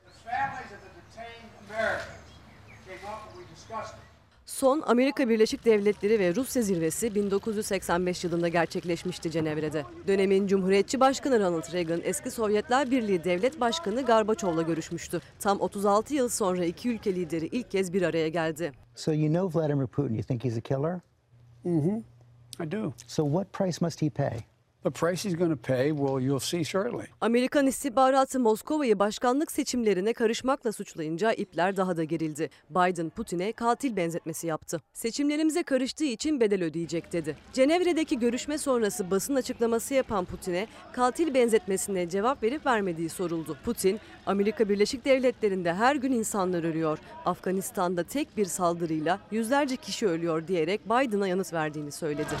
Son 4.61 4.83
Amerika 4.87 5.29
Birleşik 5.29 5.65
Devletleri 5.65 6.19
ve 6.19 6.35
Rusya 6.35 6.61
zirvesi 6.61 7.15
1985 7.15 8.23
yılında 8.23 8.47
gerçekleşmişti 8.47 9.31
Cenevre'de. 9.31 9.85
Dönemin 10.07 10.47
Cumhuriyetçi 10.47 10.99
Başkanı 10.99 11.39
Ronald 11.39 11.73
Reagan 11.73 12.01
eski 12.03 12.31
Sovyetler 12.31 12.91
Birliği 12.91 13.23
Devlet 13.23 13.59
Başkanı 13.59 14.01
Gorbaçov'la 14.01 14.61
görüşmüştü. 14.61 15.21
Tam 15.39 15.61
36 15.61 16.13
yıl 16.13 16.29
sonra 16.29 16.65
iki 16.65 16.89
ülke 16.89 17.15
lideri 17.15 17.45
ilk 17.45 17.71
kez 17.71 17.93
bir 17.93 18.01
araya 18.01 18.29
geldi. 18.29 18.71
So 18.95 19.13
you 19.13 19.27
know 19.27 19.59
Vladimir 19.59 19.87
Putin, 19.87 20.13
you 20.13 20.23
think 20.23 20.43
he's 20.43 20.57
a 20.57 20.61
killer? 20.61 20.99
Mm-hmm. 21.65 21.97
I 22.63 22.71
do. 22.71 22.93
So 23.07 23.25
what 23.25 23.53
price 23.53 23.77
must 23.81 24.01
he 24.01 24.09
pay? 24.09 24.50
Amerikan 27.21 27.67
istihbaratı 27.67 28.39
Moskova'yı 28.39 28.99
başkanlık 28.99 29.51
seçimlerine 29.51 30.13
karışmakla 30.13 30.71
suçlayınca 30.71 31.33
ipler 31.33 31.77
daha 31.77 31.97
da 31.97 32.03
gerildi. 32.03 32.49
Biden 32.69 33.09
Putin'e 33.09 33.51
katil 33.51 33.95
benzetmesi 33.95 34.47
yaptı. 34.47 34.81
Seçimlerimize 34.93 35.63
karıştığı 35.63 36.03
için 36.03 36.39
bedel 36.39 36.63
ödeyecek 36.63 37.13
dedi. 37.13 37.37
Cenevre'deki 37.53 38.19
görüşme 38.19 38.57
sonrası 38.57 39.11
basın 39.11 39.35
açıklaması 39.35 39.93
yapan 39.93 40.25
Putin'e 40.25 40.67
katil 40.93 41.33
benzetmesine 41.33 42.09
cevap 42.09 42.43
verip 42.43 42.65
vermediği 42.65 43.09
soruldu. 43.09 43.57
Putin, 43.65 43.99
Amerika 44.25 44.69
Birleşik 44.69 45.05
Devletleri'nde 45.05 45.73
her 45.73 45.95
gün 45.95 46.11
insanlar 46.11 46.63
ölüyor. 46.63 46.97
Afganistan'da 47.25 48.03
tek 48.03 48.37
bir 48.37 48.45
saldırıyla 48.45 49.19
yüzlerce 49.31 49.75
kişi 49.75 50.07
ölüyor 50.07 50.47
diyerek 50.47 50.85
Biden'a 50.85 51.27
yanıt 51.27 51.53
verdiğini 51.53 51.91
söyledi. 51.91 52.35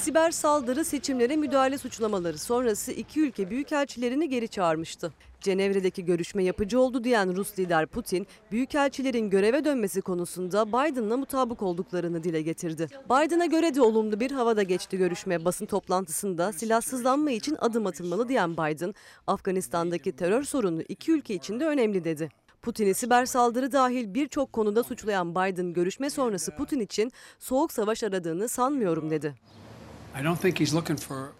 Siber 0.00 0.30
saldırı 0.30 0.84
seçimlere 0.84 1.36
müdahale 1.36 1.78
suçlamaları 1.78 2.38
sonrası 2.38 2.92
iki 2.92 3.20
ülke 3.20 3.50
büyükelçilerini 3.50 4.28
geri 4.28 4.48
çağırmıştı. 4.48 5.12
Cenevre'deki 5.40 6.04
görüşme 6.04 6.44
yapıcı 6.44 6.80
oldu 6.80 7.04
diyen 7.04 7.36
Rus 7.36 7.58
lider 7.58 7.86
Putin, 7.86 8.26
büyükelçilerin 8.52 9.30
göreve 9.30 9.64
dönmesi 9.64 10.00
konusunda 10.00 10.68
Biden'la 10.68 11.16
mutabık 11.16 11.62
olduklarını 11.62 12.22
dile 12.22 12.42
getirdi. 12.42 12.86
Biden'a 13.04 13.46
göre 13.46 13.74
de 13.74 13.82
olumlu 13.82 14.20
bir 14.20 14.30
havada 14.30 14.62
geçti 14.62 14.98
görüşme. 14.98 15.44
Basın 15.44 15.66
toplantısında 15.66 16.52
silahsızlanma 16.52 17.30
için 17.30 17.56
adım 17.58 17.86
atılmalı 17.86 18.28
diyen 18.28 18.52
Biden, 18.52 18.94
Afganistan'daki 19.26 20.12
terör 20.12 20.42
sorunu 20.42 20.82
iki 20.82 21.12
ülke 21.12 21.34
için 21.34 21.60
de 21.60 21.66
önemli 21.66 22.04
dedi. 22.04 22.28
Putin'i 22.62 22.94
siber 22.94 23.26
saldırı 23.26 23.72
dahil 23.72 24.14
birçok 24.14 24.52
konuda 24.52 24.82
suçlayan 24.82 25.34
Biden 25.34 25.72
görüşme 25.72 26.10
sonrası 26.10 26.56
Putin 26.56 26.80
için 26.80 27.12
soğuk 27.38 27.72
savaş 27.72 28.02
aradığını 28.04 28.48
sanmıyorum 28.48 29.10
dedi. 29.10 29.34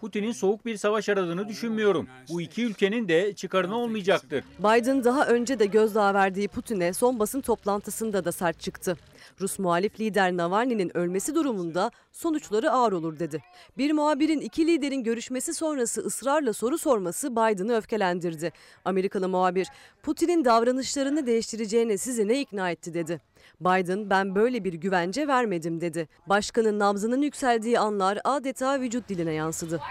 Putin'in 0.01 0.31
soğuk 0.31 0.65
bir 0.65 0.77
savaş 0.77 1.09
aradığını 1.09 1.47
düşünmüyorum. 1.47 2.07
Bu 2.29 2.41
iki 2.41 2.65
ülkenin 2.65 3.07
de 3.07 3.33
çıkarına 3.33 3.75
olmayacaktır. 3.75 4.43
Biden 4.59 5.03
daha 5.03 5.27
önce 5.27 5.59
de 5.59 5.65
gözdağı 5.65 6.13
verdiği 6.13 6.47
Putin'e 6.47 6.93
son 6.93 7.19
basın 7.19 7.41
toplantısında 7.41 8.25
da 8.25 8.31
sert 8.31 8.59
çıktı. 8.59 8.97
Rus 9.41 9.59
muhalif 9.59 9.99
lider 9.99 10.37
Navalny'nin 10.37 10.97
ölmesi 10.97 11.35
durumunda 11.35 11.91
sonuçları 12.11 12.71
ağır 12.71 12.91
olur 12.91 13.19
dedi. 13.19 13.43
Bir 13.77 13.91
muhabirin 13.91 14.39
iki 14.39 14.67
liderin 14.67 15.03
görüşmesi 15.03 15.53
sonrası 15.53 16.01
ısrarla 16.01 16.53
soru 16.53 16.77
sorması 16.77 17.31
Biden'ı 17.31 17.77
öfkelendirdi. 17.77 18.51
Amerikalı 18.85 19.29
muhabir, 19.29 19.67
Putin'in 20.03 20.45
davranışlarını 20.45 21.27
değiştireceğine 21.27 21.97
sizi 21.97 22.27
ne 22.27 22.41
ikna 22.41 22.71
etti 22.71 22.93
dedi. 22.93 23.21
Biden 23.61 24.09
ben 24.09 24.35
böyle 24.35 24.63
bir 24.63 24.73
güvence 24.73 25.27
vermedim 25.27 25.81
dedi. 25.81 26.07
Başkanın 26.27 26.79
nabzının 26.79 27.21
yükseldiği 27.21 27.79
anlar 27.79 28.19
adeta 28.23 28.79
vücut 28.79 29.09
diline 29.09 29.33
yansıdı. 29.33 29.81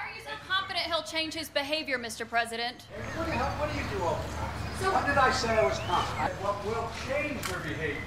he'll 0.91 1.05
change 1.05 1.41
his 1.41 1.55
behavior, 1.55 1.99
Mr. 1.99 2.25
President. 2.25 2.77
What 3.17 3.27
do 3.27 3.33
you, 3.33 3.39
what 3.59 3.69
do 3.71 3.79
you 3.79 3.87
do 3.95 4.05
over 4.05 4.19
time? 4.19 4.93
What 4.93 5.07
did 5.07 5.17
I 5.17 5.33
say 5.33 5.59
I 5.59 5.65
was 5.65 5.79
confident? 5.79 6.33
What 6.43 6.57
will 6.65 6.89
change 7.09 7.41
their 7.49 7.61
behavior? 7.61 8.03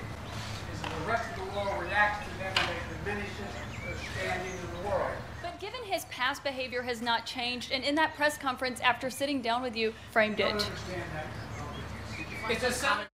the 1.05 1.11
rest 1.11 1.29
of 1.31 1.35
the 1.37 1.59
world 1.59 1.81
reacts 1.81 2.25
to 2.25 2.37
them 2.39 2.53
and 2.57 2.67
they 2.69 3.11
diminish 3.11 3.29
their 3.37 3.95
standing 4.15 4.51
in 4.51 4.83
the 4.83 4.89
world. 4.89 5.11
But 5.41 5.59
given 5.59 5.79
his 5.83 6.05
past 6.05 6.43
behavior 6.43 6.81
has 6.81 7.01
not 7.01 7.25
changed, 7.25 7.71
and 7.71 7.83
in 7.83 7.95
that 7.95 8.15
press 8.15 8.37
conference 8.37 8.79
after 8.81 9.09
sitting 9.09 9.41
down 9.41 9.61
with 9.61 9.75
you, 9.75 9.93
framed 10.11 10.39
it. 10.39 10.69
It's 12.49 12.63
a 12.63 13.12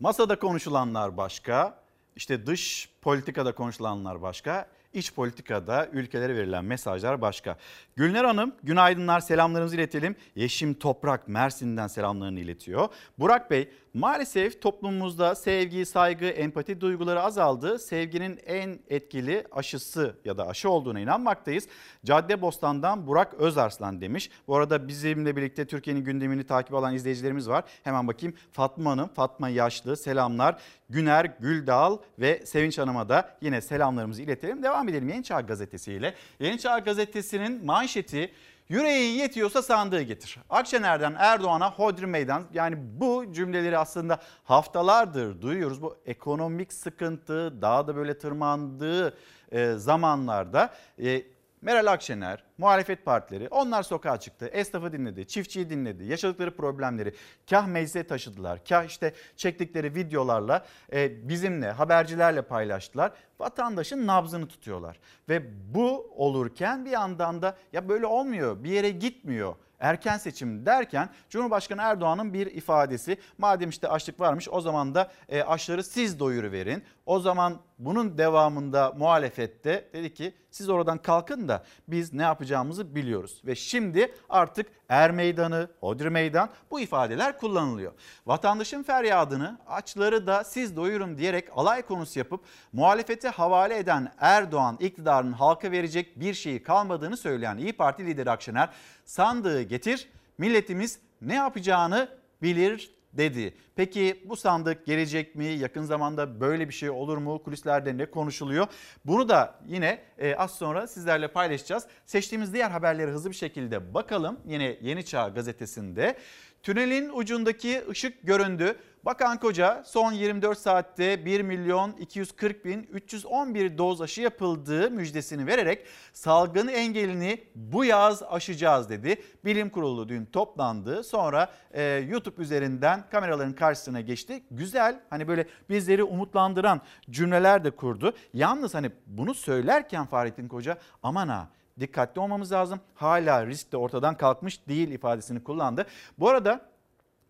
Masada 0.00 0.38
konuşulanlar 0.38 1.16
başka, 1.16 1.80
işte 2.16 2.46
dış 2.46 2.88
politikada 3.02 3.54
konuşulanlar 3.54 4.22
başka, 4.22 4.68
iç 4.92 5.14
politikada 5.14 5.88
ülkelere 5.92 6.36
verilen 6.36 6.64
mesajlar 6.64 7.20
başka. 7.20 7.56
Gülner 7.96 8.24
Hanım 8.24 8.54
günaydınlar 8.62 9.20
selamlarımızı 9.20 9.76
iletelim. 9.76 10.16
Yeşim 10.34 10.74
Toprak 10.74 11.28
Mersin'den 11.28 11.86
selamlarını 11.86 12.40
iletiyor. 12.40 12.88
Burak 13.18 13.50
Bey 13.50 13.68
maalesef 13.96 14.62
toplumumuzda 14.62 15.34
sevgi, 15.34 15.86
saygı, 15.86 16.24
empati 16.24 16.80
duyguları 16.80 17.22
azaldı. 17.22 17.78
Sevginin 17.78 18.40
en 18.46 18.78
etkili 18.88 19.44
aşısı 19.52 20.16
ya 20.24 20.38
da 20.38 20.48
aşı 20.48 20.70
olduğuna 20.70 21.00
inanmaktayız. 21.00 21.68
Caddebostan'dan 22.04 23.06
Burak 23.06 23.34
Özarslan 23.34 24.00
demiş. 24.00 24.30
Bu 24.48 24.56
arada 24.56 24.88
bizimle 24.88 25.36
birlikte 25.36 25.66
Türkiye'nin 25.66 26.04
gündemini 26.04 26.44
takip 26.44 26.74
alan 26.74 26.94
izleyicilerimiz 26.94 27.48
var. 27.48 27.64
Hemen 27.84 28.08
bakayım 28.08 28.36
Fatma 28.52 28.90
Hanım, 28.90 29.08
Fatma 29.08 29.48
Yaşlı 29.48 29.96
selamlar. 29.96 30.58
Güner 30.90 31.24
Güldal 31.40 31.98
ve 32.18 32.46
Sevinç 32.46 32.78
Hanım'a 32.78 33.08
da 33.08 33.36
yine 33.40 33.60
selamlarımızı 33.60 34.22
iletelim. 34.22 34.62
Devam 34.62 34.88
edelim 34.88 35.08
Yeni 35.08 35.24
Çağ 35.24 35.40
Gazetesi 35.40 35.92
ile. 35.92 36.14
Yeni 36.40 36.58
Çağ 36.58 36.78
Gazetesi'nin 36.78 37.64
manşeti 37.64 38.30
Yüreğin 38.68 39.18
yetiyorsa 39.18 39.62
sandığı 39.62 40.02
getir. 40.02 40.38
Akşener'den 40.50 41.14
Erdoğan'a 41.18 41.70
hodri 41.70 42.06
meydan. 42.06 42.44
Yani 42.52 42.76
bu 43.00 43.32
cümleleri 43.32 43.78
aslında 43.78 44.18
haftalardır 44.44 45.42
duyuyoruz. 45.42 45.82
Bu 45.82 45.96
ekonomik 46.06 46.72
sıkıntı 46.72 47.62
daha 47.62 47.86
da 47.86 47.96
böyle 47.96 48.18
tırmandığı 48.18 49.16
e, 49.52 49.72
zamanlarda 49.72 50.74
e, 51.02 51.22
Meral 51.62 51.86
Akşener, 51.86 52.44
muhalefet 52.58 53.04
partileri 53.04 53.48
onlar 53.48 53.82
sokağa 53.82 54.20
çıktı. 54.20 54.46
Esnafı 54.46 54.92
dinledi, 54.92 55.26
çiftçiyi 55.26 55.70
dinledi. 55.70 56.04
Yaşadıkları 56.04 56.56
problemleri 56.56 57.14
kah 57.50 57.66
meclise 57.66 58.06
taşıdılar. 58.06 58.64
Kah 58.64 58.84
işte 58.84 59.12
çektikleri 59.36 59.94
videolarla 59.94 60.66
e, 60.92 61.28
bizimle, 61.28 61.70
habercilerle 61.70 62.42
paylaştılar. 62.42 63.12
Vatandaşın 63.38 64.06
nabzını 64.06 64.48
tutuyorlar. 64.48 65.00
Ve 65.28 65.42
bu 65.74 66.12
olurken 66.16 66.84
bir 66.84 66.90
yandan 66.90 67.42
da 67.42 67.56
ya 67.72 67.88
böyle 67.88 68.06
olmuyor, 68.06 68.64
bir 68.64 68.70
yere 68.70 68.90
gitmiyor 68.90 69.54
erken 69.80 70.18
seçim 70.18 70.66
derken 70.66 71.08
Cumhurbaşkanı 71.30 71.82
Erdoğan'ın 71.82 72.32
bir 72.32 72.46
ifadesi 72.46 73.16
madem 73.38 73.70
işte 73.70 73.88
açlık 73.88 74.20
varmış 74.20 74.48
o 74.50 74.60
zaman 74.60 74.94
da 74.94 75.10
e, 75.28 75.42
açları 75.42 75.84
siz 75.84 76.18
doyuruverin. 76.18 76.82
O 77.06 77.20
zaman 77.20 77.58
bunun 77.78 78.18
devamında 78.18 78.92
muhalefette 78.96 79.88
dedi 79.92 80.14
ki 80.14 80.34
siz 80.50 80.68
oradan 80.68 80.98
kalkın 80.98 81.48
da 81.48 81.64
biz 81.88 82.12
ne 82.12 82.22
yapacağımızı 82.22 82.94
biliyoruz. 82.94 83.42
Ve 83.46 83.54
şimdi 83.54 84.14
artık 84.28 84.66
Er 84.88 85.10
Meydanı, 85.10 85.68
Hodri 85.80 86.10
Meydan 86.10 86.50
bu 86.70 86.80
ifadeler 86.80 87.38
kullanılıyor. 87.38 87.92
Vatandaşın 88.26 88.82
feryadını 88.82 89.58
açları 89.66 90.26
da 90.26 90.44
siz 90.44 90.76
doyurun 90.76 91.18
diyerek 91.18 91.48
alay 91.56 91.82
konusu 91.82 92.18
yapıp 92.18 92.40
muhalefete 92.72 93.28
havale 93.28 93.78
eden 93.78 94.12
Erdoğan 94.18 94.76
iktidarının 94.80 95.32
halka 95.32 95.70
verecek 95.70 96.20
bir 96.20 96.34
şeyi 96.34 96.62
kalmadığını 96.62 97.16
söyleyen 97.16 97.56
İyi 97.56 97.72
Parti 97.72 98.06
lideri 98.06 98.30
Akşener 98.30 98.68
sandığı 99.04 99.62
getir 99.62 100.08
milletimiz 100.38 100.98
ne 101.20 101.34
yapacağını 101.34 102.08
bilir 102.42 102.95
dedi. 103.16 103.54
Peki 103.76 104.22
bu 104.24 104.36
sandık 104.36 104.86
gelecek 104.86 105.34
mi? 105.34 105.44
Yakın 105.44 105.82
zamanda 105.82 106.40
böyle 106.40 106.68
bir 106.68 106.74
şey 106.74 106.90
olur 106.90 107.18
mu? 107.18 107.42
Kulislerde 107.42 107.98
ne 107.98 108.06
konuşuluyor? 108.06 108.66
Bunu 109.04 109.28
da 109.28 109.58
yine 109.66 109.98
e, 110.18 110.34
az 110.34 110.54
sonra 110.54 110.86
sizlerle 110.86 111.28
paylaşacağız. 111.28 111.86
Seçtiğimiz 112.06 112.52
diğer 112.52 112.70
haberlere 112.70 113.10
hızlı 113.10 113.30
bir 113.30 113.36
şekilde 113.36 113.94
bakalım. 113.94 114.40
Yine 114.46 114.78
Yeni 114.80 115.04
Çağ 115.04 115.28
gazetesinde 115.28 116.16
tünelin 116.62 117.10
ucundaki 117.14 117.82
ışık 117.90 118.26
göründü. 118.26 118.76
Bakan 119.06 119.40
Koca 119.40 119.82
son 119.84 120.12
24 120.12 120.58
saatte 120.58 121.24
1 121.24 121.40
milyon 121.40 121.92
240 121.92 122.64
bin 122.64 122.82
311 122.82 123.78
doz 123.78 124.02
aşı 124.02 124.20
yapıldığı 124.20 124.90
müjdesini 124.90 125.46
vererek 125.46 125.86
salgın 126.12 126.68
engelini 126.68 127.44
bu 127.54 127.84
yaz 127.84 128.22
aşacağız 128.22 128.90
dedi. 128.90 129.22
Bilim 129.44 129.70
kurulu 129.70 130.08
dün 130.08 130.24
toplandı 130.24 131.04
sonra 131.04 131.50
e, 131.70 131.82
YouTube 131.82 132.42
üzerinden 132.42 133.04
kameraların 133.10 133.52
karşısına 133.52 134.00
geçti. 134.00 134.42
Güzel 134.50 135.00
hani 135.10 135.28
böyle 135.28 135.46
bizleri 135.70 136.04
umutlandıran 136.04 136.80
cümleler 137.10 137.64
de 137.64 137.70
kurdu. 137.70 138.12
Yalnız 138.34 138.74
hani 138.74 138.90
bunu 139.06 139.34
söylerken 139.34 140.06
Fahrettin 140.06 140.48
Koca 140.48 140.78
aman 141.02 141.28
ha 141.28 141.48
dikkatli 141.80 142.20
olmamız 142.20 142.52
lazım. 142.52 142.80
Hala 142.94 143.46
risk 143.46 143.72
de 143.72 143.76
ortadan 143.76 144.16
kalkmış 144.16 144.68
değil 144.68 144.90
ifadesini 144.90 145.44
kullandı. 145.44 145.86
Bu 146.18 146.28
arada 146.28 146.75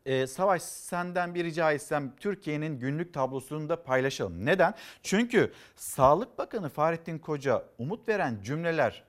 ee, 0.06 0.26
Savaş 0.26 0.62
senden 0.62 1.34
bir 1.34 1.44
rica 1.44 1.72
etsem 1.72 2.16
Türkiye'nin 2.16 2.78
günlük 2.78 3.14
tablosunu 3.14 3.68
da 3.68 3.82
paylaşalım. 3.82 4.46
Neden? 4.46 4.74
Çünkü 5.02 5.52
Sağlık 5.76 6.38
Bakanı 6.38 6.68
Fahrettin 6.68 7.18
Koca 7.18 7.64
umut 7.78 8.08
veren 8.08 8.38
cümleler 8.42 9.04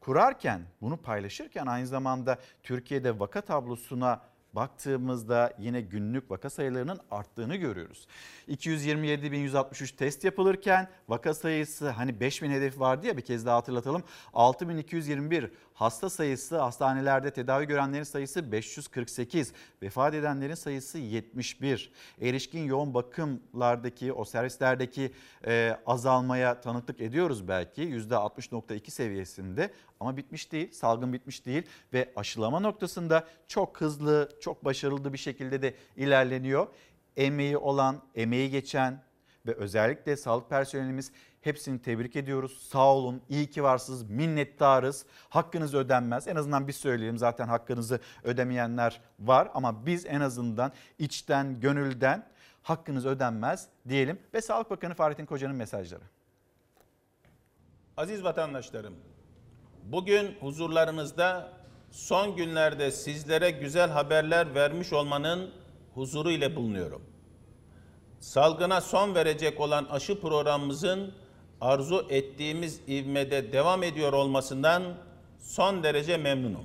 kurarken 0.00 0.62
bunu 0.80 0.96
paylaşırken 0.96 1.66
aynı 1.66 1.86
zamanda 1.86 2.38
Türkiye'de 2.62 3.20
vaka 3.20 3.40
tablosuna 3.40 4.20
baktığımızda 4.52 5.52
yine 5.58 5.80
günlük 5.80 6.30
vaka 6.30 6.50
sayılarının 6.50 7.00
arttığını 7.10 7.56
görüyoruz. 7.56 8.06
227.163 8.48 9.96
test 9.96 10.24
yapılırken 10.24 10.88
vaka 11.08 11.34
sayısı 11.34 11.90
hani 11.90 12.20
5000 12.20 12.50
hedef 12.50 12.80
vardı 12.80 13.06
ya 13.06 13.16
bir 13.16 13.22
kez 13.22 13.46
daha 13.46 13.56
hatırlatalım. 13.56 14.02
6221 14.34 15.50
hasta 15.82 16.10
sayısı 16.10 16.58
hastanelerde 16.58 17.30
tedavi 17.30 17.66
görenlerin 17.66 18.02
sayısı 18.02 18.52
548. 18.52 19.52
Vefat 19.82 20.14
edenlerin 20.14 20.54
sayısı 20.54 20.98
71. 20.98 21.92
Erişkin 22.20 22.64
yoğun 22.64 22.94
bakımlardaki 22.94 24.12
o 24.12 24.24
servislerdeki 24.24 25.12
e, 25.46 25.76
azalmaya 25.86 26.60
tanıklık 26.60 27.00
ediyoruz 27.00 27.48
belki 27.48 27.82
%60.2 27.82 28.90
seviyesinde 28.90 29.70
ama 30.00 30.16
bitmiş 30.16 30.52
değil, 30.52 30.72
salgın 30.72 31.12
bitmiş 31.12 31.46
değil 31.46 31.62
ve 31.92 32.12
aşılama 32.16 32.60
noktasında 32.60 33.28
çok 33.48 33.80
hızlı, 33.80 34.28
çok 34.40 34.64
başarılı 34.64 35.12
bir 35.12 35.18
şekilde 35.18 35.62
de 35.62 35.74
ilerleniyor. 35.96 36.66
Emeği 37.16 37.56
olan, 37.56 38.02
emeği 38.14 38.50
geçen 38.50 39.02
ve 39.46 39.54
özellikle 39.54 40.16
sağlık 40.16 40.50
personelimiz 40.50 41.12
hepsini 41.40 41.82
tebrik 41.82 42.16
ediyoruz. 42.16 42.68
Sağ 42.70 42.94
olun, 42.94 43.22
iyi 43.28 43.50
ki 43.50 43.62
varsınız, 43.62 44.02
minnettarız. 44.10 45.06
Hakkınız 45.28 45.74
ödenmez. 45.74 46.28
En 46.28 46.36
azından 46.36 46.68
biz 46.68 46.76
söyleyelim 46.76 47.18
zaten 47.18 47.48
hakkınızı 47.48 48.00
ödemeyenler 48.24 49.00
var 49.20 49.50
ama 49.54 49.86
biz 49.86 50.06
en 50.06 50.20
azından 50.20 50.72
içten, 50.98 51.60
gönülden 51.60 52.26
hakkınız 52.62 53.06
ödenmez 53.06 53.68
diyelim. 53.88 54.18
Ve 54.34 54.40
Sağlık 54.40 54.70
Bakanı 54.70 54.94
Fahrettin 54.94 55.26
Koca'nın 55.26 55.56
mesajları. 55.56 56.04
Aziz 57.96 58.24
vatandaşlarım, 58.24 58.94
bugün 59.84 60.36
huzurlarınızda 60.40 61.52
son 61.90 62.36
günlerde 62.36 62.90
sizlere 62.90 63.50
güzel 63.50 63.90
haberler 63.90 64.54
vermiş 64.54 64.92
olmanın 64.92 65.50
huzuru 65.94 66.30
ile 66.30 66.56
bulunuyorum. 66.56 67.11
Salgına 68.22 68.80
son 68.80 69.14
verecek 69.14 69.60
olan 69.60 69.84
aşı 69.90 70.20
programımızın 70.20 71.12
arzu 71.60 72.06
ettiğimiz 72.10 72.80
ivmede 72.88 73.52
devam 73.52 73.82
ediyor 73.82 74.12
olmasından 74.12 74.82
son 75.38 75.82
derece 75.82 76.16
memnunum. 76.16 76.64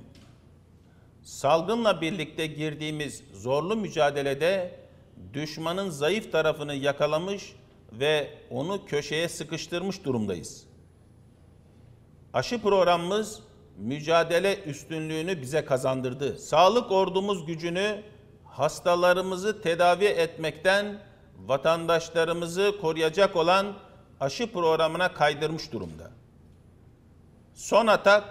Salgınla 1.24 2.02
birlikte 2.02 2.48
girdiğimiz 2.48 3.24
zorlu 3.34 3.76
mücadelede 3.76 4.80
düşmanın 5.34 5.90
zayıf 5.90 6.32
tarafını 6.32 6.74
yakalamış 6.74 7.56
ve 7.92 8.34
onu 8.50 8.86
köşeye 8.86 9.30
sıkıştırmış 9.30 10.06
durumdayız. 10.06 10.64
Aşı 12.34 12.62
programımız 12.62 13.40
mücadele 13.78 14.64
üstünlüğünü 14.64 15.42
bize 15.42 15.66
kazandırdı. 15.66 16.38
Sağlık 16.38 16.92
ordumuz 16.92 17.46
gücünü 17.46 18.04
hastalarımızı 18.46 19.62
tedavi 19.62 20.06
etmekten 20.06 21.07
vatandaşlarımızı 21.46 22.76
koruyacak 22.82 23.36
olan 23.36 23.74
aşı 24.20 24.52
programına 24.52 25.14
kaydırmış 25.14 25.72
durumda. 25.72 26.12
Son 27.54 27.88
atak 27.88 28.24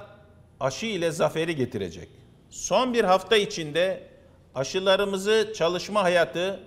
aşı 0.60 0.86
ile 0.86 1.10
zaferi 1.10 1.56
getirecek. 1.56 2.08
Son 2.50 2.94
bir 2.94 3.04
hafta 3.04 3.36
içinde 3.36 4.08
aşılarımızı 4.54 5.52
çalışma 5.56 6.02
hayatı, 6.02 6.60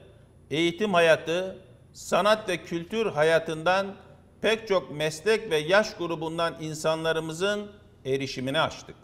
eğitim 0.52 0.94
hayatı, 0.94 1.58
sanat 1.94 2.50
ve 2.50 2.64
kültür 2.64 3.06
hayatından 3.06 3.96
pek 4.42 4.68
çok 4.68 4.92
meslek 4.92 5.52
ve 5.52 5.58
yaş 5.58 5.96
grubundan 5.98 6.56
insanlarımızın 6.62 7.72
erişimini 8.06 8.60
açtık. 8.60 8.96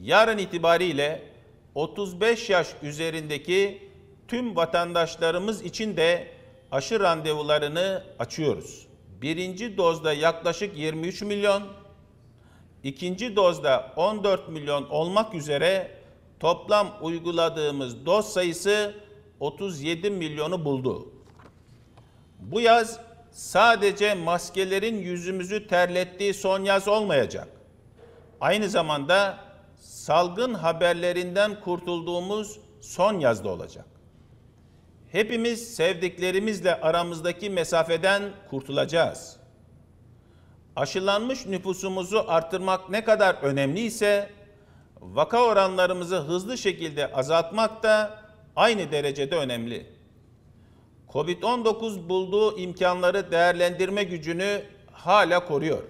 Yarın 0.00 0.38
itibariyle 0.38 1.22
35 1.74 2.50
yaş 2.50 2.68
üzerindeki 2.82 3.91
tüm 4.32 4.56
vatandaşlarımız 4.56 5.62
için 5.62 5.96
de 5.96 6.28
aşı 6.70 7.00
randevularını 7.00 8.04
açıyoruz. 8.18 8.86
Birinci 9.22 9.76
dozda 9.76 10.12
yaklaşık 10.12 10.78
23 10.78 11.22
milyon, 11.22 11.62
ikinci 12.82 13.36
dozda 13.36 13.92
14 13.96 14.48
milyon 14.48 14.90
olmak 14.90 15.34
üzere 15.34 15.90
toplam 16.40 16.88
uyguladığımız 17.02 18.06
doz 18.06 18.26
sayısı 18.26 18.94
37 19.40 20.10
milyonu 20.10 20.64
buldu. 20.64 21.12
Bu 22.38 22.60
yaz 22.60 23.00
sadece 23.30 24.14
maskelerin 24.14 24.98
yüzümüzü 24.98 25.66
terlettiği 25.66 26.34
son 26.34 26.64
yaz 26.64 26.88
olmayacak. 26.88 27.48
Aynı 28.40 28.68
zamanda 28.68 29.38
salgın 29.80 30.54
haberlerinden 30.54 31.60
kurtulduğumuz 31.60 32.60
son 32.80 33.18
yazda 33.18 33.48
olacak. 33.48 33.91
Hepimiz 35.12 35.74
sevdiklerimizle 35.74 36.80
aramızdaki 36.80 37.50
mesafeden 37.50 38.22
kurtulacağız. 38.50 39.36
Aşılanmış 40.76 41.46
nüfusumuzu 41.46 42.24
arttırmak 42.28 42.90
ne 42.90 43.04
kadar 43.04 43.34
önemliyse 43.34 44.30
vaka 45.00 45.42
oranlarımızı 45.42 46.16
hızlı 46.16 46.58
şekilde 46.58 47.12
azaltmak 47.12 47.82
da 47.82 48.22
aynı 48.56 48.92
derecede 48.92 49.36
önemli. 49.36 49.86
Covid-19 51.08 52.08
bulduğu 52.08 52.58
imkanları 52.58 53.30
değerlendirme 53.30 54.04
gücünü 54.04 54.62
hala 54.92 55.46
koruyor. 55.46 55.82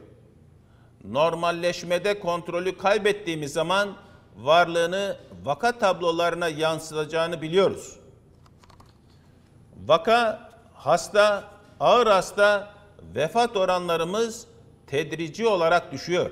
Normalleşmede 1.04 2.20
kontrolü 2.20 2.78
kaybettiğimiz 2.78 3.52
zaman 3.52 3.96
varlığını 4.37 5.16
vaka 5.44 5.78
tablolarına 5.78 6.48
yansıtacağını 6.48 7.42
biliyoruz. 7.42 8.01
Vaka, 9.86 10.50
hasta, 10.74 11.44
ağır 11.80 12.06
hasta, 12.06 12.74
vefat 13.14 13.56
oranlarımız 13.56 14.46
tedrici 14.86 15.46
olarak 15.46 15.92
düşüyor. 15.92 16.30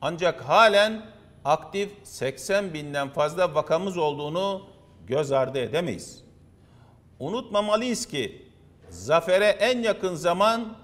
Ancak 0.00 0.40
halen 0.40 1.06
aktif 1.44 1.90
80 2.02 2.74
binden 2.74 3.08
fazla 3.08 3.54
vakamız 3.54 3.98
olduğunu 3.98 4.66
göz 5.06 5.32
ardı 5.32 5.58
edemeyiz. 5.58 6.24
Unutmamalıyız 7.18 8.06
ki 8.06 8.48
zafere 8.88 9.46
en 9.46 9.78
yakın 9.78 10.14
zaman 10.14 10.76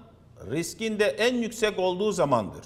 riskin 0.51 0.99
de 0.99 1.05
en 1.05 1.35
yüksek 1.35 1.79
olduğu 1.79 2.11
zamandır. 2.11 2.65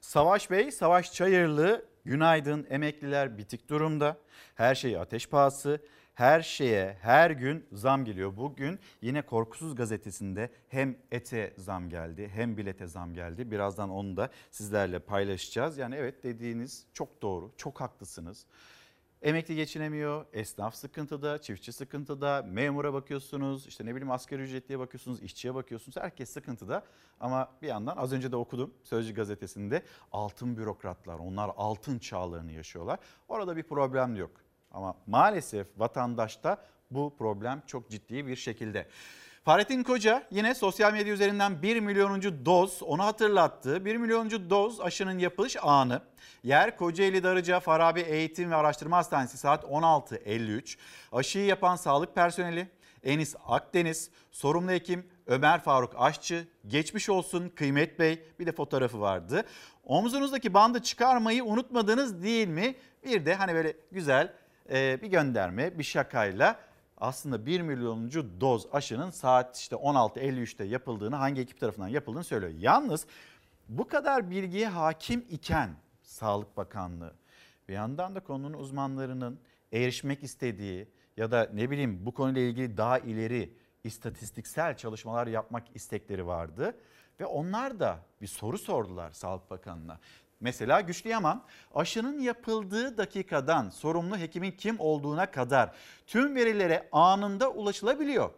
Savaş 0.00 0.50
Bey, 0.50 0.70
Savaş 0.70 1.12
Çayırlı, 1.12 1.84
günaydın 2.04 2.66
emekliler 2.70 3.38
bitik 3.38 3.68
durumda. 3.68 4.16
Her 4.54 4.74
şey 4.74 4.96
ateş 4.96 5.28
pahası. 5.28 5.80
Her 6.14 6.42
şeye 6.42 6.98
her 7.00 7.30
gün 7.30 7.66
zam 7.72 8.04
geliyor. 8.04 8.36
Bugün 8.36 8.78
yine 9.02 9.22
Korkusuz 9.22 9.74
gazetesinde 9.74 10.50
hem 10.68 10.96
ete 11.12 11.54
zam 11.58 11.90
geldi 11.90 12.30
hem 12.34 12.56
bilete 12.56 12.86
zam 12.86 13.14
geldi. 13.14 13.50
Birazdan 13.50 13.90
onu 13.90 14.16
da 14.16 14.30
sizlerle 14.50 14.98
paylaşacağız. 14.98 15.78
Yani 15.78 15.94
evet 15.94 16.24
dediğiniz 16.24 16.86
çok 16.92 17.22
doğru, 17.22 17.52
çok 17.56 17.80
haklısınız. 17.80 18.46
Emekli 19.22 19.56
geçinemiyor, 19.56 20.26
esnaf 20.32 20.74
sıkıntıda, 20.74 21.38
çiftçi 21.42 21.72
sıkıntıda, 21.72 22.42
memura 22.48 22.92
bakıyorsunuz, 22.92 23.66
işte 23.66 23.86
ne 23.86 23.94
bileyim 23.94 24.10
asgari 24.10 24.42
ücretliye 24.42 24.78
bakıyorsunuz, 24.78 25.22
işçiye 25.22 25.54
bakıyorsunuz. 25.54 25.96
Herkes 25.96 26.30
sıkıntıda 26.30 26.84
ama 27.20 27.52
bir 27.62 27.68
yandan 27.68 27.96
az 27.96 28.12
önce 28.12 28.32
de 28.32 28.36
okudum 28.36 28.74
Sözcü 28.82 29.14
gazetesinde 29.14 29.82
altın 30.12 30.56
bürokratlar, 30.56 31.18
onlar 31.18 31.50
altın 31.56 31.98
çağlarını 31.98 32.52
yaşıyorlar. 32.52 32.98
Orada 33.28 33.56
bir 33.56 33.62
problem 33.62 34.16
yok. 34.16 34.43
Ama 34.74 34.94
maalesef 35.06 35.66
vatandaşta 35.76 36.58
bu 36.90 37.14
problem 37.18 37.62
çok 37.66 37.90
ciddi 37.90 38.26
bir 38.26 38.36
şekilde. 38.36 38.88
Fahrettin 39.44 39.82
Koca 39.82 40.26
yine 40.30 40.54
sosyal 40.54 40.92
medya 40.92 41.14
üzerinden 41.14 41.62
1 41.62 41.80
milyonuncu 41.80 42.46
doz 42.46 42.82
onu 42.82 43.04
hatırlattı. 43.04 43.84
1 43.84 43.96
milyonuncu 43.96 44.50
doz 44.50 44.80
aşının 44.80 45.18
yapılış 45.18 45.56
anı. 45.62 46.02
Yer 46.42 46.76
Kocaeli 46.76 47.22
Darıca 47.22 47.60
Farabi 47.60 48.00
Eğitim 48.00 48.50
ve 48.50 48.56
Araştırma 48.56 48.96
Hastanesi 48.96 49.38
saat 49.38 49.64
16.53. 49.64 50.76
Aşıyı 51.12 51.44
yapan 51.44 51.76
sağlık 51.76 52.14
personeli 52.14 52.68
Enis 53.02 53.34
Akdeniz, 53.46 54.10
sorumlu 54.30 54.70
hekim 54.70 55.06
Ömer 55.26 55.60
Faruk 55.60 55.92
Aşçı, 55.98 56.48
geçmiş 56.66 57.08
olsun 57.08 57.48
Kıymet 57.48 57.98
Bey 57.98 58.22
bir 58.38 58.46
de 58.46 58.52
fotoğrafı 58.52 59.00
vardı. 59.00 59.44
Omuzunuzdaki 59.84 60.54
bandı 60.54 60.82
çıkarmayı 60.82 61.44
unutmadınız 61.44 62.22
değil 62.22 62.48
mi? 62.48 62.74
Bir 63.04 63.26
de 63.26 63.34
hani 63.34 63.54
böyle 63.54 63.76
güzel 63.92 64.32
e, 64.70 65.02
bir 65.02 65.08
gönderme 65.08 65.78
bir 65.78 65.84
şakayla 65.84 66.60
aslında 66.98 67.46
1 67.46 67.60
milyonuncu 67.60 68.40
doz 68.40 68.66
aşının 68.72 69.10
saat 69.10 69.56
işte 69.56 69.76
16.53'te 69.76 70.64
yapıldığını 70.64 71.16
hangi 71.16 71.40
ekip 71.40 71.60
tarafından 71.60 71.88
yapıldığını 71.88 72.24
söylüyor. 72.24 72.52
Yalnız 72.58 73.06
bu 73.68 73.88
kadar 73.88 74.30
bilgiye 74.30 74.68
hakim 74.68 75.24
iken 75.30 75.70
Sağlık 76.02 76.56
Bakanlığı 76.56 77.14
bir 77.68 77.74
yandan 77.74 78.14
da 78.14 78.20
konunun 78.20 78.58
uzmanlarının 78.58 79.40
erişmek 79.72 80.22
istediği 80.22 80.88
ya 81.16 81.30
da 81.30 81.50
ne 81.52 81.70
bileyim 81.70 82.06
bu 82.06 82.14
konuyla 82.14 82.40
ilgili 82.42 82.76
daha 82.76 82.98
ileri 82.98 83.54
istatistiksel 83.84 84.76
çalışmalar 84.76 85.26
yapmak 85.26 85.64
istekleri 85.74 86.26
vardı. 86.26 86.74
Ve 87.20 87.26
onlar 87.26 87.80
da 87.80 87.98
bir 88.20 88.26
soru 88.26 88.58
sordular 88.58 89.10
Sağlık 89.10 89.50
Bakanı'na. 89.50 90.00
Mesela 90.44 90.80
Güçlü 90.80 91.10
Yaman 91.10 91.42
aşının 91.74 92.20
yapıldığı 92.20 92.98
dakikadan 92.98 93.70
sorumlu 93.70 94.18
hekimin 94.18 94.50
kim 94.50 94.76
olduğuna 94.78 95.30
kadar 95.30 95.70
tüm 96.06 96.34
verilere 96.34 96.88
anında 96.92 97.50
ulaşılabiliyor. 97.50 98.30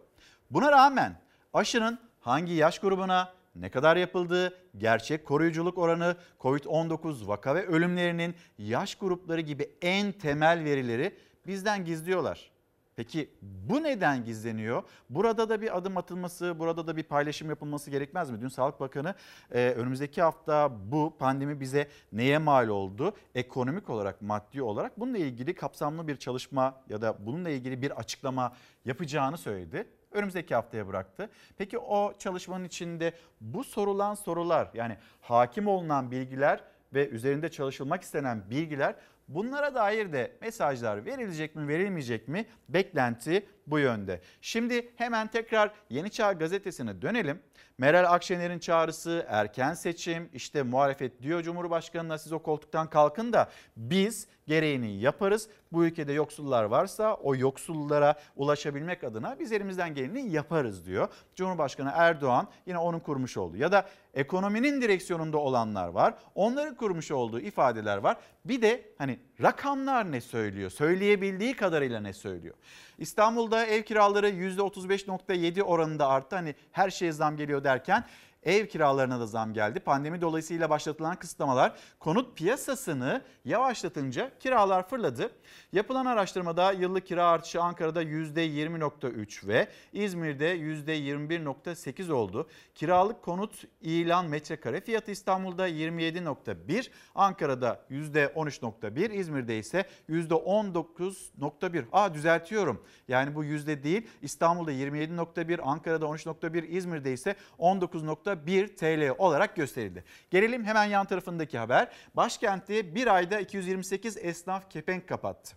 Buna 0.51 0.71
rağmen 0.71 1.21
aşının 1.53 1.99
hangi 2.19 2.53
yaş 2.53 2.79
grubuna, 2.79 3.33
ne 3.55 3.69
kadar 3.69 3.95
yapıldığı, 3.95 4.57
gerçek 4.77 5.25
koruyuculuk 5.25 5.77
oranı, 5.77 6.15
COVID-19 6.39 7.27
vaka 7.27 7.55
ve 7.55 7.67
ölümlerinin 7.67 8.35
yaş 8.57 8.95
grupları 8.95 9.41
gibi 9.41 9.69
en 9.81 10.11
temel 10.11 10.63
verileri 10.63 11.15
bizden 11.47 11.85
gizliyorlar. 11.85 12.51
Peki 12.97 13.29
bu 13.41 13.83
neden 13.83 14.25
gizleniyor? 14.25 14.83
Burada 15.09 15.49
da 15.49 15.61
bir 15.61 15.77
adım 15.77 15.97
atılması, 15.97 16.59
burada 16.59 16.87
da 16.87 16.97
bir 16.97 17.03
paylaşım 17.03 17.49
yapılması 17.49 17.91
gerekmez 17.91 18.31
mi? 18.31 18.41
Dün 18.41 18.47
Sağlık 18.47 18.79
Bakanı 18.79 19.15
e, 19.51 19.69
önümüzdeki 19.69 20.21
hafta 20.21 20.71
bu 20.91 21.13
pandemi 21.19 21.59
bize 21.59 21.87
neye 22.11 22.37
mal 22.37 22.67
oldu? 22.67 23.13
Ekonomik 23.35 23.89
olarak, 23.89 24.21
maddi 24.21 24.61
olarak 24.61 24.99
bununla 24.99 25.17
ilgili 25.17 25.55
kapsamlı 25.55 26.07
bir 26.07 26.15
çalışma 26.15 26.81
ya 26.89 27.01
da 27.01 27.25
bununla 27.25 27.49
ilgili 27.49 27.81
bir 27.81 27.91
açıklama 27.99 28.53
yapacağını 28.85 29.37
söyledi 29.37 29.87
önümüzdeki 30.11 30.55
haftaya 30.55 30.87
bıraktı. 30.87 31.29
Peki 31.57 31.77
o 31.79 32.13
çalışmanın 32.19 32.63
içinde 32.63 33.13
bu 33.41 33.63
sorulan 33.63 34.13
sorular 34.13 34.69
yani 34.73 34.97
hakim 35.21 35.67
olunan 35.67 36.11
bilgiler 36.11 36.63
ve 36.93 37.09
üzerinde 37.09 37.51
çalışılmak 37.51 38.01
istenen 38.01 38.49
bilgiler 38.49 38.95
Bunlara 39.27 39.75
dair 39.75 40.13
de 40.13 40.37
mesajlar 40.41 41.05
verilecek 41.05 41.55
mi 41.55 41.67
verilmeyecek 41.67 42.27
mi 42.27 42.45
beklenti 42.69 43.45
bu 43.67 43.79
yönde. 43.79 44.21
Şimdi 44.41 44.91
hemen 44.95 45.27
tekrar 45.27 45.71
Yeni 45.89 46.09
Çağ 46.09 46.33
gazetesine 46.33 47.01
dönelim. 47.01 47.41
Meral 47.77 48.13
Akşener'in 48.13 48.59
çağrısı 48.59 49.25
erken 49.27 49.73
seçim 49.73 50.29
işte 50.33 50.63
muhalefet 50.63 51.21
diyor 51.21 51.43
Cumhurbaşkanı'na 51.43 52.17
siz 52.17 52.31
o 52.31 52.39
koltuktan 52.39 52.89
kalkın 52.89 53.33
da 53.33 53.49
biz 53.77 54.27
gereğini 54.47 54.99
yaparız. 54.99 55.49
Bu 55.71 55.85
ülkede 55.85 56.13
yoksullar 56.13 56.63
varsa 56.63 57.13
o 57.13 57.35
yoksullara 57.35 58.15
ulaşabilmek 58.35 59.03
adına 59.03 59.39
biz 59.39 59.51
elimizden 59.51 59.93
geleni 59.93 60.29
yaparız 60.31 60.85
diyor. 60.85 61.07
Cumhurbaşkanı 61.35 61.91
Erdoğan 61.93 62.47
yine 62.65 62.77
onun 62.77 62.99
kurmuş 62.99 63.37
olduğu 63.37 63.57
ya 63.57 63.71
da 63.71 63.87
ekonominin 64.13 64.81
direksiyonunda 64.81 65.37
olanlar 65.37 65.87
var. 65.87 66.13
Onların 66.35 66.75
kurmuş 66.75 67.11
olduğu 67.11 67.39
ifadeler 67.39 67.97
var. 67.97 68.17
Bir 68.45 68.61
de 68.61 68.93
hani 68.97 69.19
rakamlar 69.41 70.11
ne 70.11 70.21
söylüyor? 70.21 70.69
Söyleyebildiği 70.69 71.55
kadarıyla 71.55 71.99
ne 71.99 72.13
söylüyor? 72.13 72.55
İstanbul'da 72.97 73.65
ev 73.65 73.83
kiraları 73.83 74.29
%35.7 74.29 75.61
oranında 75.61 76.07
arttı. 76.07 76.35
Hani 76.35 76.55
her 76.71 76.89
şeye 76.89 77.11
zam 77.11 77.37
geliyor 77.37 77.63
derken 77.63 78.03
ev 78.47 78.65
kiralarına 78.67 79.19
da 79.19 79.27
zam 79.27 79.53
geldi. 79.53 79.79
Pandemi 79.79 80.21
dolayısıyla 80.21 80.69
başlatılan 80.69 81.15
kısıtlamalar 81.15 81.75
konut 81.99 82.37
piyasasını 82.37 83.21
yavaşlatınca 83.45 84.31
kiralar 84.39 84.89
fırladı. 84.89 85.31
Yapılan 85.73 86.05
araştırmada 86.05 86.71
yıllık 86.71 87.07
kira 87.07 87.27
artışı 87.27 87.61
Ankara'da 87.61 88.03
%20.3 88.03 89.47
ve 89.47 89.67
İzmir'de 89.93 90.57
%21.8 90.57 92.11
oldu. 92.11 92.49
Kiralık 92.75 93.21
konut 93.21 93.63
ilan 93.81 94.25
metrekare 94.25 94.81
fiyatı 94.81 95.11
İstanbul'da 95.11 95.69
27.1, 95.69 96.89
Ankara'da 97.15 97.85
%13.1, 97.91 99.13
İzmir'de 99.13 99.59
ise 99.59 99.85
%19.1. 100.09 101.85
Aa 101.91 102.13
düzeltiyorum. 102.13 102.83
Yani 103.07 103.35
bu 103.35 103.43
yüzde 103.43 103.83
değil. 103.83 104.07
İstanbul'da 104.21 104.71
27.1, 104.71 105.61
Ankara'da 105.61 106.05
13.1, 106.05 106.65
İzmir'de 106.65 107.13
ise 107.13 107.35
19.1 107.59 108.36
TL 108.77 109.15
olarak 109.17 109.55
gösterildi. 109.55 110.03
Gelelim 110.29 110.65
hemen 110.65 110.85
yan 110.85 111.05
tarafındaki 111.05 111.57
haber. 111.57 111.87
Başkentte 112.13 112.95
bir 112.95 113.15
ayda 113.15 113.39
228 113.39 114.17
esnaf 114.17 114.69
kepenk 114.69 115.07
kapattı. 115.07 115.55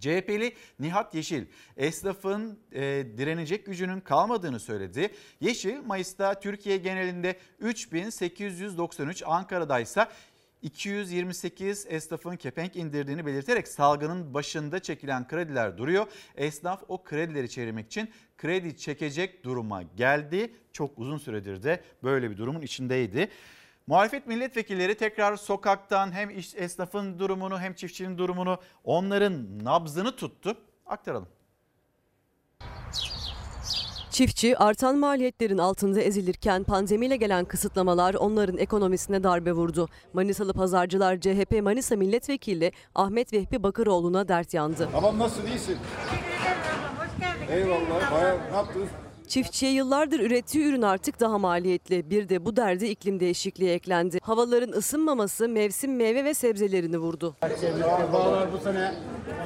CHP'li 0.00 0.54
Nihat 0.78 1.14
Yeşil 1.14 1.44
esnafın 1.76 2.58
e, 2.72 2.80
direnecek 3.16 3.66
gücünün 3.66 4.00
kalmadığını 4.00 4.60
söyledi. 4.60 5.10
Yeşil 5.40 5.80
Mayıs'ta 5.86 6.40
Türkiye 6.40 6.76
genelinde 6.76 7.36
3893 7.58 9.22
Ankara'da 9.26 9.80
ise 9.80 10.08
228 10.62 11.86
esnafın 11.88 12.36
kepenk 12.36 12.76
indirdiğini 12.76 13.26
belirterek 13.26 13.68
salgının 13.68 14.34
başında 14.34 14.78
çekilen 14.78 15.28
krediler 15.28 15.78
duruyor. 15.78 16.06
Esnaf 16.36 16.82
o 16.88 17.04
kredileri 17.04 17.50
çevirmek 17.50 17.86
için 17.86 18.10
kredi 18.44 18.76
çekecek 18.76 19.44
duruma 19.44 19.82
geldi. 19.82 20.52
Çok 20.72 20.98
uzun 20.98 21.18
süredir 21.18 21.62
de 21.62 21.80
böyle 22.02 22.30
bir 22.30 22.36
durumun 22.36 22.60
içindeydi. 22.60 23.28
Muhalefet 23.86 24.26
milletvekilleri 24.26 24.94
tekrar 24.94 25.36
sokaktan 25.36 26.12
hem 26.12 26.30
iş, 26.30 26.54
esnafın 26.54 27.18
durumunu 27.18 27.60
hem 27.60 27.74
çiftçinin 27.74 28.18
durumunu 28.18 28.58
onların 28.84 29.64
nabzını 29.64 30.16
tuttu. 30.16 30.56
Aktaralım. 30.86 31.28
Çiftçi 34.10 34.58
artan 34.58 34.98
maliyetlerin 34.98 35.58
altında 35.58 36.00
ezilirken 36.00 36.64
pandemiyle 36.64 37.16
gelen 37.16 37.44
kısıtlamalar 37.44 38.14
onların 38.14 38.58
ekonomisine 38.58 39.22
darbe 39.24 39.52
vurdu. 39.52 39.88
Manisalı 40.12 40.52
pazarcılar 40.52 41.20
CHP 41.20 41.62
Manisa 41.62 41.96
Milletvekili 41.96 42.72
Ahmet 42.94 43.32
Vehbi 43.32 43.62
Bakıroğlu'na 43.62 44.28
dert 44.28 44.54
yandı. 44.54 44.88
Babam 44.94 45.18
nasıl 45.18 45.46
iyisin? 45.46 45.78
Eyvallah. 47.50 48.12
Baya 48.12 48.36
ne 48.50 48.56
yaptınız? 48.56 48.88
Çiftçiye 49.28 49.72
yıllardır 49.72 50.20
ürettiği 50.20 50.64
ürün 50.64 50.82
artık 50.82 51.20
daha 51.20 51.38
maliyetli. 51.38 52.10
Bir 52.10 52.28
de 52.28 52.44
bu 52.44 52.56
derde 52.56 52.90
iklim 52.90 53.20
değişikliği 53.20 53.70
eklendi. 53.70 54.18
Havaların 54.22 54.72
ısınmaması 54.72 55.48
mevsim 55.48 55.96
meyve 55.96 56.24
ve 56.24 56.34
sebzelerini 56.34 56.98
vurdu. 56.98 57.36
Bağlar 58.12 58.52
bu 58.52 58.58
sene 58.58 58.94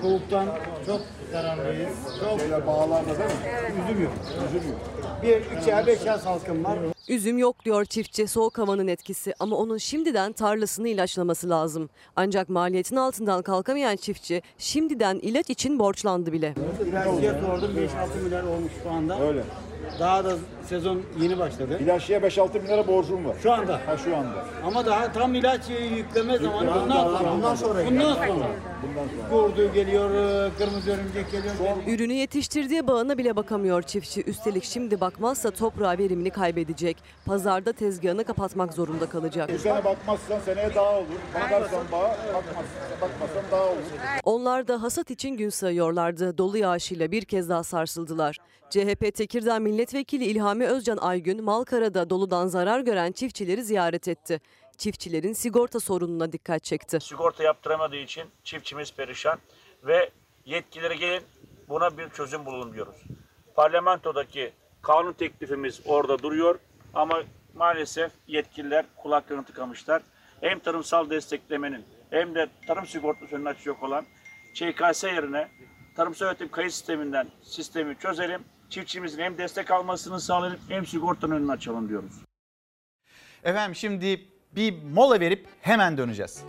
soğuktan 0.03 0.47
çok 0.87 1.01
zararlıyız. 1.33 1.93
Çok 2.21 2.41
Şeyler 2.41 2.67
bağlarda 2.67 3.07
değil 3.07 3.19
mi? 3.19 3.85
üzüm 3.85 4.03
yok. 4.05 4.13
Üzüm 4.49 4.69
yok. 4.71 4.81
Bir, 5.23 5.59
üçer, 5.63 5.87
beşer 5.87 6.19
salkım 6.19 6.65
var. 6.65 6.79
Üzüm 7.09 7.39
yok 7.39 7.65
diyor 7.65 7.85
çiftçi 7.85 8.27
soğuk 8.29 8.59
havanın 8.59 8.89
etkisi 8.89 9.35
ama 9.41 9.57
onun 9.57 9.79
şimdiden 9.79 10.33
tarlasını 10.33 10.89
ilaçlaması 10.89 11.51
lazım. 11.51 11.91
Ancak 12.17 12.49
maliyetin 12.49 12.97
altından 12.97 13.43
kalkamayan 13.43 13.97
çiftçi 13.97 14.43
şimdiden 14.59 15.19
ilaç 15.23 15.51
için 15.51 15.79
borçlandı 15.79 16.33
bile. 16.33 16.55
İlaççıya 16.89 17.41
sordum 17.41 17.71
5-6 18.17 18.23
milyar 18.25 18.43
olmuş 18.43 18.73
şu 18.83 18.91
anda. 18.91 19.21
Öyle. 19.21 19.45
Daha 20.01 20.25
da 20.25 20.33
sezon 20.69 21.03
yeni 21.21 21.39
başladı. 21.39 21.79
İlaççıya 21.81 22.19
5-6 22.19 22.55
bin 22.63 22.69
lira 22.69 22.87
borcum 22.87 23.25
var. 23.25 23.37
Şu 23.43 23.53
anda. 23.53 23.81
Ha 23.87 23.97
şu 23.97 24.17
anda. 24.17 24.45
Ama 24.65 24.87
daha 24.87 25.13
tam 25.13 25.35
ilaç 25.35 25.61
yükleme 25.97 26.39
zamanı 26.39 26.83
bundan 26.83 27.07
sonra. 27.07 27.35
Bundan 27.37 27.55
sonra. 27.55 27.85
Bundan 27.87 28.15
sonra. 28.15 28.47
Kurdu 29.31 29.73
geliyor, 29.75 30.11
kırmızı 30.59 30.91
örümcek 30.91 31.33
geliyor. 31.33 31.55
Ürünü 31.87 32.13
yetiştirdiği 32.13 32.87
bağına 32.87 33.19
bile 33.19 33.37
bakamıyor 33.37 33.83
çiftçi. 33.83 34.23
Üstelik 34.23 34.65
şimdi 34.65 35.01
bakmazsa 35.01 35.51
toprağa 35.51 35.99
verimini 35.99 36.31
kaybedecek. 36.31 36.97
Pazarda 37.27 37.73
tezgahını 37.73 38.25
kapatmak 38.25 38.73
zorunda 38.75 39.07
kalacak. 39.07 39.51
Bu 39.55 39.59
sene 39.59 39.85
bakmazsan 39.85 40.41
seneye 40.41 40.75
daha 40.75 40.93
olur. 40.99 41.07
Bakarsan 41.35 41.85
bağa, 41.93 42.17
bakmazsan, 42.35 43.01
bakmazsan 43.01 43.43
daha 43.51 43.63
olur. 43.65 43.79
Onlar 44.25 44.69
da 44.69 44.83
hasat 44.83 45.11
için 45.11 45.37
gün 45.37 45.51
sayıyorlardı. 45.51 46.39
Dolu 46.39 46.59
yağışıyla 46.59 47.11
bir 47.11 47.25
kez 47.25 47.49
daha 47.49 47.65
sarsıldılar. 47.65 48.37
CHP 48.71 49.15
Tekirdağ 49.15 49.59
Milletvekili 49.69 50.25
İlhami 50.25 50.67
Özcan 50.67 50.97
Aygün, 50.97 51.45
Malkara'da 51.45 52.11
doludan 52.11 52.47
zarar 52.47 52.81
gören 52.81 53.13
çiftçileri 53.13 53.65
ziyaret 53.65 54.09
etti. 54.09 54.41
Çiftçilerin 54.77 55.33
sigorta 55.33 55.81
sorununa 55.81 56.33
dikkat 56.33 56.65
çekti. 56.65 57.01
Sigorta 57.01 57.43
yaptıramadığı 57.43 57.97
için 57.97 58.25
çiftçimiz 58.45 58.95
perişan 58.95 59.39
ve 59.85 60.11
yetkililere 60.45 60.97
gelin 60.97 61.23
buna 61.69 61.99
bir 61.99 62.11
çözüm 62.11 62.47
bulun 62.47 62.73
diyoruz. 62.73 62.97
Parlamentodaki 63.55 64.53
kanun 64.83 65.13
teklifimiz 65.13 65.81
orada 65.85 66.19
duruyor 66.19 66.59
ama 66.95 67.23
maalesef 67.55 68.13
yetkililer 68.27 68.85
kulaklarını 68.97 69.45
tıkamışlar. 69.45 70.03
Hem 70.41 70.59
tarımsal 70.59 71.11
desteklemenin 71.11 71.85
hem 72.11 72.35
de 72.35 72.49
tarım 72.67 72.87
sigortası 72.87 73.37
önünü 73.37 73.49
açacak 73.49 73.83
olan 73.83 74.05
ÇKS 74.55 75.05
yerine 75.05 75.49
tarımsal 75.97 76.27
üretim 76.27 76.51
kayıt 76.51 76.73
sisteminden 76.73 77.29
sistemi 77.43 77.99
çözelim. 77.99 78.45
Çiftçimizin 78.71 79.23
hem 79.23 79.39
destek 79.39 79.71
almasını 79.71 80.21
sağlayalım 80.21 80.61
hem 80.69 80.87
sigortanın 80.87 81.35
önünü 81.35 81.53
açalım 81.53 81.89
diyoruz. 81.89 82.13
Efendim 83.45 83.75
şimdi 83.75 84.29
bir 84.53 84.83
mola 84.83 85.21
verip 85.21 85.47
hemen 85.61 85.99
döneceğiz. 85.99 86.45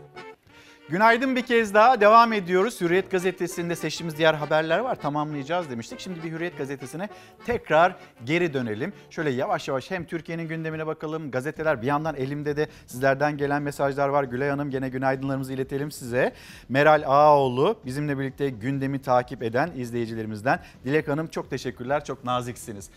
Günaydın 0.90 1.36
bir 1.36 1.42
kez 1.42 1.74
daha 1.74 2.02
devam 2.02 2.34
ediyoruz. 2.34 2.82
Hürriyet 2.82 3.12
gazetesinde 3.12 3.76
seçtiğimiz 3.76 4.18
diğer 4.18 4.34
haberler 4.34 4.80
var 4.80 4.96
tamamlayacağız 4.96 5.70
demiştik. 5.70 6.00
Şimdi 6.00 6.24
bir 6.24 6.32
Hürriyet 6.32 6.58
gazetesine 6.58 7.10
tekrar 7.46 7.96
geri 8.26 8.54
dönelim. 8.54 8.94
Şöyle 9.10 9.30
yavaş 9.30 9.68
yavaş 9.68 9.92
hem 9.92 10.06
Türkiye'nin 10.06 10.48
gündemine 10.48 10.88
bakalım. 10.88 11.32
Gazeteler 11.32 11.82
bir 11.82 11.88
yandan 11.88 12.16
elimde 12.16 12.58
de 12.58 12.68
sizlerden 12.86 13.38
gelen 13.38 13.62
mesajlar 13.62 14.10
var. 14.10 14.24
Gülay 14.24 14.50
Hanım 14.50 14.70
gene 14.70 14.90
günaydınlarımızı 14.90 15.54
iletelim 15.54 15.92
size. 15.92 16.34
Meral 16.70 17.04
Ağaoğlu 17.06 17.80
bizimle 17.86 18.20
birlikte 18.20 18.50
gündemi 18.50 19.02
takip 19.02 19.44
eden 19.44 19.72
izleyicilerimizden. 19.76 20.60
Dilek 20.86 21.08
Hanım 21.08 21.28
çok 21.28 21.50
teşekkürler 21.50 22.06
çok 22.06 22.24
naziksiniz. 22.24 22.90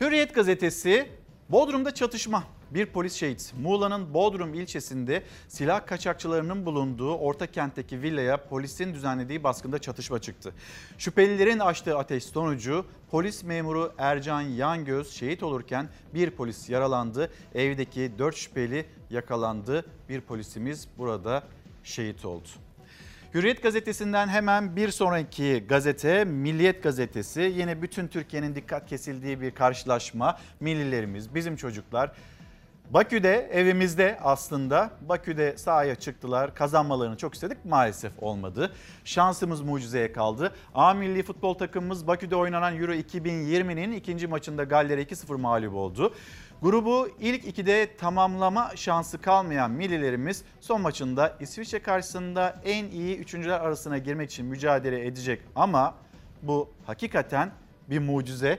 Hürriyet 0.00 0.34
gazetesi 0.34 1.08
Bodrum'da 1.50 1.94
çatışma. 1.94 2.44
Bir 2.70 2.86
polis 2.86 3.14
şehit. 3.14 3.52
Muğla'nın 3.60 4.14
Bodrum 4.14 4.54
ilçesinde 4.54 5.22
silah 5.48 5.86
kaçakçılarının 5.86 6.66
bulunduğu 6.66 7.14
orta 7.14 7.46
kentteki 7.46 8.02
villaya 8.02 8.48
polisin 8.48 8.94
düzenlediği 8.94 9.44
baskında 9.44 9.78
çatışma 9.78 10.18
çıktı. 10.18 10.54
Şüphelilerin 10.98 11.58
açtığı 11.58 11.98
ateş 11.98 12.24
sonucu 12.24 12.86
polis 13.10 13.44
memuru 13.44 13.92
Ercan 13.98 14.40
Yangöz 14.40 15.12
şehit 15.12 15.42
olurken 15.42 15.88
bir 16.14 16.30
polis 16.30 16.68
yaralandı. 16.68 17.30
Evdeki 17.54 18.12
4 18.18 18.36
şüpheli 18.36 18.86
yakalandı. 19.10 19.84
Bir 20.08 20.20
polisimiz 20.20 20.88
burada 20.98 21.42
şehit 21.84 22.24
oldu. 22.24 22.48
Hürriyet 23.34 23.62
gazetesinden 23.62 24.28
hemen 24.28 24.76
bir 24.76 24.88
sonraki 24.88 25.64
gazete 25.68 26.24
Milliyet 26.24 26.82
gazetesi. 26.82 27.40
Yine 27.56 27.82
bütün 27.82 28.08
Türkiye'nin 28.08 28.54
dikkat 28.54 28.86
kesildiği 28.86 29.40
bir 29.40 29.50
karşılaşma. 29.50 30.38
Millilerimiz, 30.60 31.34
bizim 31.34 31.56
çocuklar 31.56 32.12
Bakü'de 32.90 33.48
evimizde 33.52 34.18
aslında 34.22 34.90
Bakü'de 35.08 35.58
sahaya 35.58 35.94
çıktılar. 35.94 36.54
Kazanmalarını 36.54 37.16
çok 37.16 37.34
istedik 37.34 37.64
maalesef 37.64 38.12
olmadı. 38.18 38.72
Şansımız 39.04 39.60
mucizeye 39.60 40.12
kaldı. 40.12 40.52
A 40.74 40.94
milli 40.94 41.22
futbol 41.22 41.54
takımımız 41.54 42.06
Bakü'de 42.06 42.36
oynanan 42.36 42.76
Euro 42.76 42.92
2020'nin 42.92 43.92
ikinci 43.92 44.26
maçında 44.26 44.64
Galler'e 44.64 45.02
2-0 45.02 45.40
mağlup 45.40 45.74
oldu. 45.74 46.14
Grubu 46.62 47.08
ilk 47.20 47.46
ikide 47.46 47.96
tamamlama 47.96 48.72
şansı 48.76 49.20
kalmayan 49.20 49.70
millilerimiz 49.70 50.44
son 50.60 50.80
maçında 50.80 51.36
İsviçre 51.40 51.82
karşısında 51.82 52.60
en 52.64 52.84
iyi 52.84 53.18
üçüncüler 53.18 53.60
arasına 53.60 53.98
girmek 53.98 54.30
için 54.30 54.46
mücadele 54.46 55.06
edecek 55.06 55.42
ama 55.56 55.94
bu 56.42 56.70
hakikaten 56.86 57.50
bir 57.90 57.98
mucize. 57.98 58.58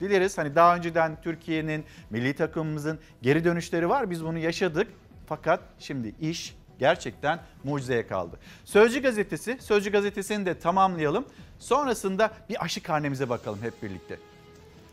Dileriz 0.00 0.38
hani 0.38 0.54
daha 0.54 0.76
önceden 0.76 1.20
Türkiye'nin 1.22 1.84
milli 2.10 2.36
takımımızın 2.36 2.98
geri 3.22 3.44
dönüşleri 3.44 3.88
var 3.88 4.10
biz 4.10 4.24
bunu 4.24 4.38
yaşadık 4.38 4.88
fakat 5.26 5.60
şimdi 5.78 6.14
iş 6.20 6.56
gerçekten 6.78 7.40
mucizeye 7.64 8.06
kaldı. 8.06 8.38
Sözcü 8.64 9.02
gazetesi, 9.02 9.58
Sözcü 9.60 9.92
gazetesini 9.92 10.46
de 10.46 10.58
tamamlayalım. 10.58 11.24
Sonrasında 11.58 12.30
bir 12.48 12.64
aşı 12.64 12.82
karnemize 12.82 13.28
bakalım 13.28 13.58
hep 13.62 13.82
birlikte. 13.82 14.31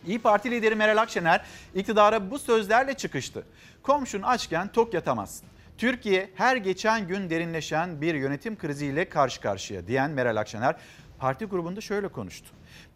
İyi 0.07 0.19
Parti 0.19 0.51
lideri 0.51 0.75
Meral 0.75 0.97
Akşener 0.97 1.45
iktidara 1.75 2.31
bu 2.31 2.39
sözlerle 2.39 2.93
çıkıştı. 2.93 3.43
Komşun 3.83 4.21
açken 4.21 4.67
tok 4.67 4.93
yatamazsın. 4.93 5.47
Türkiye 5.77 6.29
her 6.35 6.55
geçen 6.55 7.07
gün 7.07 7.29
derinleşen 7.29 8.01
bir 8.01 8.15
yönetim 8.15 8.57
kriziyle 8.57 9.09
karşı 9.09 9.41
karşıya 9.41 9.87
diyen 9.87 10.11
Meral 10.11 10.35
Akşener 10.35 10.75
parti 11.19 11.45
grubunda 11.45 11.81
şöyle 11.81 12.07
konuştu. 12.07 12.47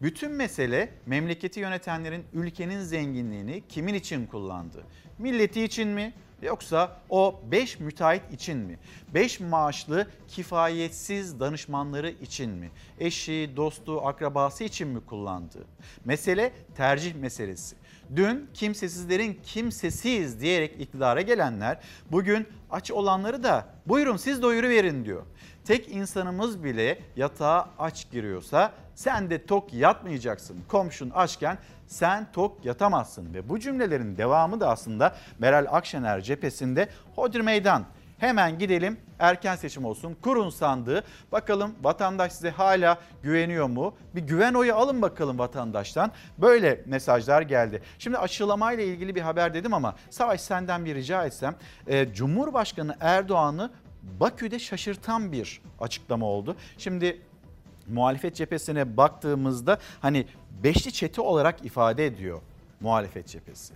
Bütün 0.02 0.30
mesele 0.30 0.88
memleketi 1.06 1.60
yönetenlerin 1.60 2.24
ülkenin 2.32 2.80
zenginliğini 2.80 3.62
kimin 3.68 3.94
için 3.94 4.26
kullandığı. 4.26 4.84
Milleti 5.18 5.64
için 5.64 5.88
mi 5.88 6.12
yoksa 6.44 6.96
o 7.08 7.40
5 7.50 7.80
müteahhit 7.80 8.32
için 8.32 8.58
mi? 8.58 8.78
5 9.14 9.40
maaşlı 9.40 10.06
kifayetsiz 10.28 11.40
danışmanları 11.40 12.10
için 12.10 12.50
mi? 12.50 12.70
Eşi, 13.00 13.50
dostu, 13.56 14.06
akrabası 14.06 14.64
için 14.64 14.88
mi 14.88 15.00
kullandığı? 15.06 15.64
Mesele 16.04 16.52
tercih 16.76 17.14
meselesi. 17.14 17.76
Dün 18.16 18.48
kimsesizlerin 18.54 19.40
kimsesiz 19.42 20.40
diyerek 20.40 20.80
iktidara 20.80 21.20
gelenler 21.20 21.78
bugün 22.10 22.48
aç 22.70 22.90
olanları 22.90 23.42
da 23.42 23.66
buyurun 23.86 24.16
siz 24.16 24.42
doyuru 24.42 24.68
verin 24.68 25.04
diyor. 25.04 25.22
Tek 25.64 25.88
insanımız 25.88 26.64
bile 26.64 26.98
yatağa 27.16 27.70
aç 27.78 28.10
giriyorsa 28.10 28.72
sen 28.94 29.30
de 29.30 29.46
tok 29.46 29.74
yatmayacaksın. 29.74 30.64
Komşun 30.68 31.10
açken 31.10 31.58
sen 31.86 32.32
tok 32.32 32.64
yatamazsın 32.64 33.34
ve 33.34 33.48
bu 33.48 33.60
cümlelerin 33.60 34.16
devamı 34.16 34.60
da 34.60 34.70
aslında 34.70 35.14
Meral 35.38 35.66
Akşener 35.70 36.20
cephesinde 36.20 36.88
hodri 37.14 37.42
meydan. 37.42 37.84
Hemen 38.18 38.58
gidelim 38.58 38.98
erken 39.18 39.56
seçim 39.56 39.84
olsun. 39.84 40.16
Kurun 40.22 40.50
sandığı. 40.50 41.04
Bakalım 41.32 41.74
vatandaş 41.82 42.32
size 42.32 42.50
hala 42.50 42.98
güveniyor 43.22 43.66
mu? 43.66 43.94
Bir 44.14 44.22
güven 44.22 44.54
oyu 44.54 44.74
alın 44.74 45.02
bakalım 45.02 45.38
vatandaştan. 45.38 46.12
Böyle 46.38 46.82
mesajlar 46.86 47.42
geldi. 47.42 47.82
Şimdi 47.98 48.18
aşılamayla 48.18 48.84
ilgili 48.84 49.14
bir 49.14 49.20
haber 49.20 49.54
dedim 49.54 49.74
ama 49.74 49.94
Savaş 50.10 50.40
senden 50.40 50.84
bir 50.84 50.94
rica 50.94 51.24
etsem. 51.26 51.54
E, 51.86 52.12
Cumhurbaşkanı 52.14 52.96
Erdoğan'ı 53.00 53.70
Bakü'de 54.20 54.58
şaşırtan 54.58 55.32
bir 55.32 55.60
açıklama 55.80 56.26
oldu. 56.26 56.56
Şimdi 56.78 57.20
muhalefet 57.88 58.36
cephesine 58.36 58.96
baktığımızda 58.96 59.78
hani 60.00 60.26
beşli 60.62 60.92
çete 60.92 61.20
olarak 61.20 61.64
ifade 61.64 62.06
ediyor 62.06 62.40
muhalefet 62.80 63.26
cephesi. 63.28 63.74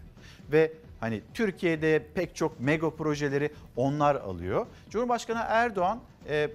Ve 0.52 0.72
hani 1.00 1.22
Türkiye'de 1.34 2.06
pek 2.14 2.36
çok 2.36 2.60
mega 2.60 2.90
projeleri 2.90 3.52
onlar 3.76 4.14
alıyor. 4.14 4.66
Cumhurbaşkanı 4.90 5.40
Erdoğan 5.48 6.00
e, 6.28 6.50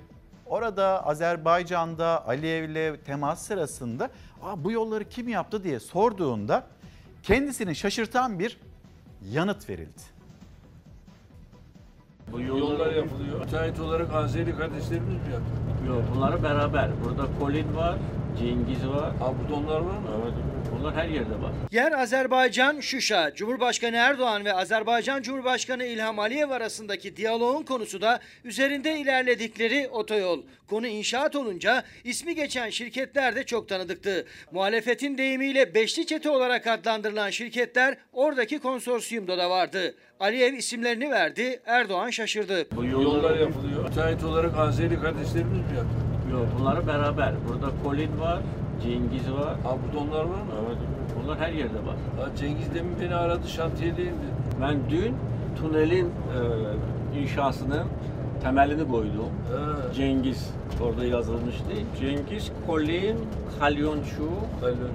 orada 0.46 1.06
Azerbaycan'da 1.08 2.28
Aliyev'le 2.28 3.04
temas 3.06 3.46
sırasında 3.46 4.10
Aa, 4.44 4.64
bu 4.64 4.72
yolları 4.72 5.10
kim 5.10 5.28
yaptı 5.28 5.64
diye 5.64 5.80
sorduğunda 5.80 6.68
kendisini 7.24 7.76
şaşırtan 7.76 8.40
bir 8.40 8.60
yanıt 9.32 9.70
verildi. 9.70 10.13
Bu 12.34 12.42
yollar 12.42 12.92
yapılıyor. 12.92 13.40
Müteahhit 13.40 13.80
olarak 13.80 14.14
Azeri 14.14 14.56
kardeşlerimiz 14.58 15.14
mi 15.14 15.34
yaptı? 15.34 15.88
Yok 15.88 16.02
bunları 16.16 16.44
beraber. 16.44 16.90
Burada 17.06 17.28
Colin 17.40 17.76
var, 17.76 17.96
Cengiz 18.40 18.88
var. 18.88 19.16
Ha 19.20 19.34
burada 19.42 19.56
onlar 19.56 19.80
var 19.80 19.98
mı? 19.98 20.10
Evet. 20.24 20.34
Bunlar 20.80 20.96
her 20.96 21.08
yerde 21.08 21.32
var. 21.42 21.52
Yer 21.72 21.92
Azerbaycan 21.92 22.80
Şuşa. 22.80 23.34
Cumhurbaşkanı 23.36 23.96
Erdoğan 23.96 24.46
ve 24.46 24.54
Azerbaycan 24.54 25.22
Cumhurbaşkanı 25.22 25.86
İlham 25.86 26.20
Aliyev 26.20 26.50
arasındaki 26.50 27.18
diyaloğun 27.18 27.64
konusu 27.64 28.02
da 28.02 28.20
üzerinde 28.44 29.00
ilerledikleri 29.00 29.90
otoyol. 29.92 30.42
Konu 30.68 30.88
inşaat 30.88 31.36
olunca 31.36 31.84
ismi 32.04 32.36
geçen 32.36 32.70
şirketler 32.70 33.36
de 33.36 33.44
çok 33.44 33.70
tanıdıktı. 33.70 34.26
Muhalefetin 34.52 35.18
deyimiyle 35.18 35.76
beşli 35.76 36.06
çete 36.06 36.30
olarak 36.30 36.68
adlandırılan 36.68 37.30
şirketler 37.30 37.98
oradaki 38.14 38.60
konsorsiyumda 38.60 39.38
da 39.38 39.50
vardı. 39.50 39.96
Aliyev 40.20 40.54
isimlerini 40.54 41.12
verdi, 41.12 41.62
Erdoğan 41.66 42.10
şaşırdı. 42.10 42.68
Bu 42.76 42.86
yollar 42.86 43.40
yapılıyor. 43.40 43.84
Müteahhit 43.84 44.24
olarak 44.24 44.58
Azeri 44.58 45.02
kardeşlerimiz 45.02 45.58
mi 45.58 45.78
yaptı? 45.78 46.03
Yok 46.34 46.46
bunları 46.60 46.88
beraber. 46.88 47.34
Burada 47.50 47.72
Colin 47.84 48.20
var, 48.20 48.40
Cengiz 48.84 49.32
var. 49.32 49.56
Ha 49.64 49.78
burada 49.86 50.04
onlar 50.04 50.20
var 50.20 50.42
mı? 50.42 50.54
Evet. 50.68 50.78
Bunlar 51.24 51.40
her 51.40 51.52
yerde 51.54 51.76
var. 51.76 51.96
Ha 52.20 52.36
Cengiz 52.38 52.76
demin 52.76 52.96
beni 53.02 53.16
aradı 53.16 53.48
şantiyedeyim 53.48 54.14
dedi. 54.14 54.62
Ben 54.62 54.78
dün 54.90 55.16
tünelin 55.62 56.06
e, 56.06 57.20
inşasının 57.20 57.88
temelini 58.44 58.88
koydum. 58.88 59.30
Ha. 59.52 59.94
Cengiz 59.96 60.50
orada 60.82 61.06
yazılmıştı. 61.06 61.64
Cengiz, 62.00 62.52
Colin, 62.68 63.18
Kalyonçu, 63.60 64.30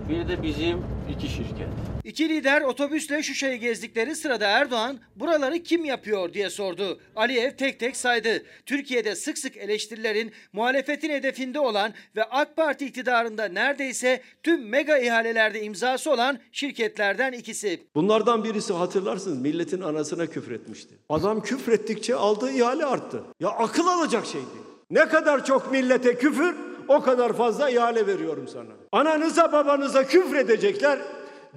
bir 0.08 0.28
de 0.28 0.42
bizim 0.42 0.78
iki 1.08 1.28
şirket. 1.28 1.68
İki 2.04 2.28
lider 2.28 2.62
otobüsle 2.62 3.22
Şuşa'yı 3.22 3.58
gezdikleri 3.58 4.16
sırada 4.16 4.46
Erdoğan 4.46 4.98
buraları 5.16 5.62
kim 5.62 5.84
yapıyor 5.84 6.32
diye 6.32 6.50
sordu. 6.50 7.00
Aliyev 7.16 7.50
tek 7.50 7.80
tek 7.80 7.96
saydı. 7.96 8.42
Türkiye'de 8.66 9.14
sık 9.14 9.38
sık 9.38 9.56
eleştirilerin 9.56 10.32
muhalefetin 10.52 11.10
hedefinde 11.10 11.60
olan 11.60 11.94
ve 12.16 12.24
AK 12.24 12.56
Parti 12.56 12.86
iktidarında 12.86 13.44
neredeyse 13.48 14.22
tüm 14.42 14.68
mega 14.68 14.98
ihalelerde 14.98 15.62
imzası 15.62 16.10
olan 16.12 16.38
şirketlerden 16.52 17.32
ikisi. 17.32 17.80
Bunlardan 17.94 18.44
birisi 18.44 18.72
hatırlarsınız 18.72 19.38
milletin 19.38 19.80
anasına 19.80 20.26
küfretmişti. 20.26 20.94
Adam 21.08 21.42
küfrettikçe 21.42 22.14
aldığı 22.14 22.50
ihale 22.52 22.84
arttı. 22.84 23.22
Ya 23.40 23.48
akıl 23.48 23.86
alacak 23.86 24.26
şey 24.26 24.40
değil. 24.40 24.66
Ne 24.90 25.08
kadar 25.08 25.44
çok 25.44 25.72
millete 25.72 26.14
küfür 26.14 26.67
o 26.88 27.00
kadar 27.00 27.32
fazla 27.32 27.70
ihale 27.70 28.06
veriyorum 28.06 28.48
sana. 28.48 28.70
Ananıza 28.92 29.52
babanıza 29.52 30.06
küfredecekler. 30.06 30.98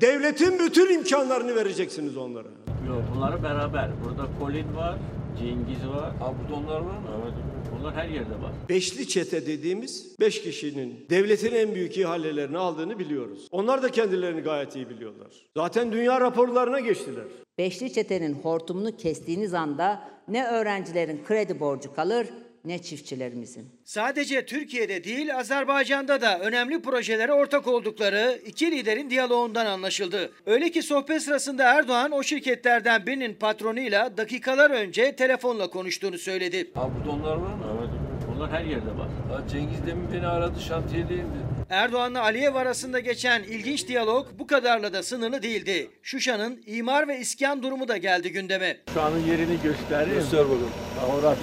Devletin 0.02 0.60
bütün 0.60 0.94
imkanlarını 0.94 1.56
vereceksiniz 1.56 2.18
onlara. 2.18 2.48
Yok 2.88 3.02
bunları 3.16 3.44
beraber. 3.44 3.90
Burada 4.06 4.28
Colin 4.40 4.76
var, 4.76 4.96
Cengiz 5.40 5.88
var. 5.88 6.12
Ha 6.20 6.34
burada 6.42 6.60
onlar 6.60 6.76
var 6.82 6.98
mı? 6.98 7.10
Evet. 7.24 7.34
Bunlar 7.80 7.96
her 7.96 8.08
yerde 8.10 8.32
var. 8.32 8.52
Beşli 8.70 9.08
çete 9.08 9.48
dediğimiz 9.48 10.20
beş 10.20 10.42
kişinin 10.42 11.06
devletin 11.10 11.56
en 11.56 11.76
büyük 11.76 11.98
ihalelerini 11.98 12.58
aldığını 12.58 13.00
biliyoruz. 13.00 13.48
Onlar 13.52 13.84
da 13.84 13.90
kendilerini 13.92 14.42
gayet 14.42 14.76
iyi 14.76 14.90
biliyorlar. 14.90 15.28
Zaten 15.58 15.92
dünya 15.92 16.22
raporlarına 16.22 16.80
geçtiler. 16.80 17.24
Beşli 17.58 17.94
çetenin 17.94 18.34
hortumunu 18.34 18.98
kestiğiniz 18.98 19.54
anda 19.54 20.02
ne 20.28 20.48
öğrencilerin 20.48 21.24
kredi 21.28 21.60
borcu 21.60 21.96
kalır 21.96 22.28
ne 22.66 22.82
çiftçilerimizin. 22.82 23.70
Sadece 23.84 24.46
Türkiye'de 24.46 25.04
değil 25.04 25.38
Azerbaycan'da 25.38 26.22
da 26.22 26.40
önemli 26.40 26.82
projelere 26.82 27.34
ortak 27.34 27.68
oldukları 27.68 28.40
iki 28.46 28.72
liderin 28.72 29.10
diyaloğundan 29.10 29.66
anlaşıldı. 29.66 30.32
Öyle 30.46 30.72
ki 30.72 30.82
sohbet 30.82 31.22
sırasında 31.22 31.64
Erdoğan 31.64 32.12
o 32.12 32.24
şirketlerden 32.24 33.06
birinin 33.06 33.34
patronuyla 33.34 34.18
dakikalar 34.18 34.70
önce 34.70 35.16
telefonla 35.16 35.70
konuştuğunu 35.70 36.18
söyledi. 36.18 36.72
Ha 36.74 36.90
burada 36.98 37.12
onlar 37.12 37.36
var 37.36 37.54
mı? 37.54 37.66
Evet. 37.80 37.90
Bunlar 38.36 38.52
her 38.52 38.66
yerde 38.66 38.90
var. 38.98 39.08
Ha 39.32 39.48
Cengiz 39.52 39.86
demin 39.88 40.14
beni 40.14 40.28
aradı 40.28 40.62
şantiyedeyim 40.62 41.26
dedi. 41.26 41.52
Erdoğan'la 41.70 42.22
Aliyev 42.22 42.56
arasında 42.56 43.00
geçen 43.00 43.44
ilginç 43.44 43.88
diyalog 43.88 44.28
bu 44.40 44.48
kadarla 44.48 44.94
da 44.94 45.04
sınırlı 45.04 45.44
değildi. 45.44 45.90
Şuşa'nın 46.04 46.64
imar 46.66 47.08
ve 47.08 47.20
iskan 47.20 47.64
durumu 47.64 47.88
da 47.88 47.98
geldi 47.98 48.32
gündeme. 48.32 48.78
Şu 48.94 49.02
anın 49.02 49.20
yerini 49.28 49.62
göstereyim. 49.64 50.20
Göster 50.20 50.40
bakalım. 50.40 50.70
Orada. 51.16 51.36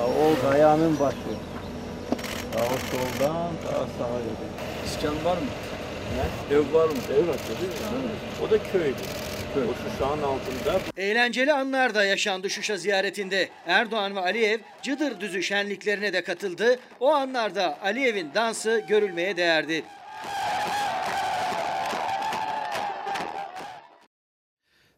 Ha, 0.00 0.06
o 0.06 0.50
kayanın 0.50 1.00
başı. 1.00 1.16
Ha, 2.54 2.64
o 2.64 2.96
soldan 2.96 3.52
daha 3.66 3.86
sağa 3.86 4.18
gidiyor. 4.18 4.50
İskan 4.86 5.24
var 5.24 5.36
mı? 5.36 5.42
Ne? 6.16 6.56
Ev 6.56 6.74
var 6.74 6.88
mı? 6.88 6.94
Ev 7.14 7.28
var 7.28 7.36
tabii. 7.48 8.46
O 8.46 8.50
da 8.50 8.62
köydü. 8.72 8.96
Köy. 9.54 9.62
O 10.00 10.04
altında. 10.04 10.80
Eğlenceli 10.96 11.52
anlar 11.52 11.94
da 11.94 12.04
yaşandı 12.04 12.50
Şuşa 12.50 12.76
ziyaretinde. 12.76 13.48
Erdoğan 13.66 14.16
ve 14.16 14.20
Aliyev 14.20 14.58
Cıdır 14.82 15.20
Düzü 15.20 15.42
şenliklerine 15.42 16.12
de 16.12 16.24
katıldı. 16.24 16.78
O 17.00 17.14
anlarda 17.14 17.78
Aliyev'in 17.82 18.34
dansı 18.34 18.84
görülmeye 18.88 19.36
değerdi. 19.36 19.84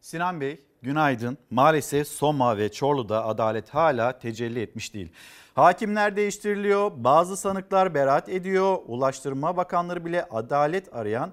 Sinan 0.01 0.41
Bey 0.41 0.59
günaydın. 0.83 1.37
Maalesef 1.49 2.07
Soma 2.07 2.57
ve 2.57 2.71
Çorlu'da 2.71 3.25
adalet 3.25 3.69
hala 3.69 4.19
tecelli 4.19 4.61
etmiş 4.61 4.93
değil. 4.93 5.11
Hakimler 5.55 6.15
değiştiriliyor, 6.15 6.91
bazı 6.95 7.37
sanıklar 7.37 7.93
beraat 7.93 8.29
ediyor. 8.29 8.77
Ulaştırma 8.85 9.57
Bakanları 9.57 10.05
bile 10.05 10.23
adalet 10.23 10.95
arayan 10.95 11.31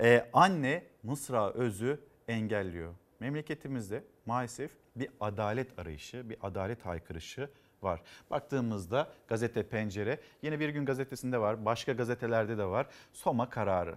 e, 0.00 0.30
anne 0.32 0.82
Mısra 1.02 1.50
Öz'ü 1.50 2.00
engelliyor. 2.28 2.92
Memleketimizde 3.20 4.04
maalesef 4.26 4.70
bir 4.96 5.08
adalet 5.20 5.78
arayışı, 5.78 6.30
bir 6.30 6.36
adalet 6.42 6.86
haykırışı 6.86 7.48
var. 7.82 8.02
Baktığımızda 8.30 9.08
gazete 9.28 9.62
Pencere, 9.62 10.20
yine 10.42 10.60
bir 10.60 10.68
gün 10.68 10.86
gazetesinde 10.86 11.38
var, 11.38 11.64
başka 11.64 11.92
gazetelerde 11.92 12.58
de 12.58 12.64
var. 12.64 12.86
Soma 13.12 13.50
kararı 13.50 13.94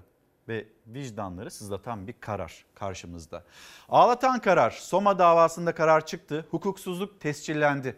ve 0.48 0.68
vicdanları 0.88 1.52
sızlatan 1.52 2.08
bir 2.08 2.14
karar 2.20 2.66
karşımızda. 2.76 3.44
Ağlatan 3.90 4.40
karar, 4.40 4.72
Soma 4.72 5.20
davasında 5.20 5.76
karar 5.76 6.06
çıktı, 6.06 6.46
hukuksuzluk 6.52 7.20
tescillendi. 7.22 7.96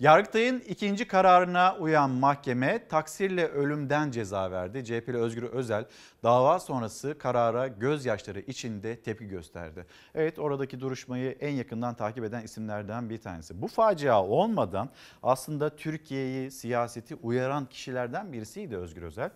Yargıtay'ın 0.00 0.60
ikinci 0.60 1.06
kararına 1.06 1.76
uyan 1.76 2.10
mahkeme 2.10 2.88
taksirle 2.88 3.46
ölümden 3.46 4.10
ceza 4.10 4.50
verdi. 4.50 4.84
CHP'li 4.84 5.16
Özgür 5.16 5.42
Özel 5.42 5.84
dava 6.22 6.58
sonrası 6.58 7.18
karara 7.18 7.68
gözyaşları 7.68 8.40
içinde 8.40 9.00
tepki 9.00 9.28
gösterdi. 9.28 9.86
Evet 10.14 10.38
oradaki 10.38 10.80
duruşmayı 10.80 11.30
en 11.40 11.52
yakından 11.52 11.94
takip 11.94 12.24
eden 12.24 12.42
isimlerden 12.42 13.10
bir 13.10 13.18
tanesi. 13.18 13.62
Bu 13.62 13.68
facia 13.68 14.24
olmadan 14.24 14.90
aslında 15.22 15.76
Türkiye'yi, 15.76 16.50
siyaseti 16.50 17.14
uyaran 17.14 17.66
kişilerden 17.66 18.32
birisiydi 18.32 18.76
Özgür 18.76 19.02
Özel. 19.02 19.30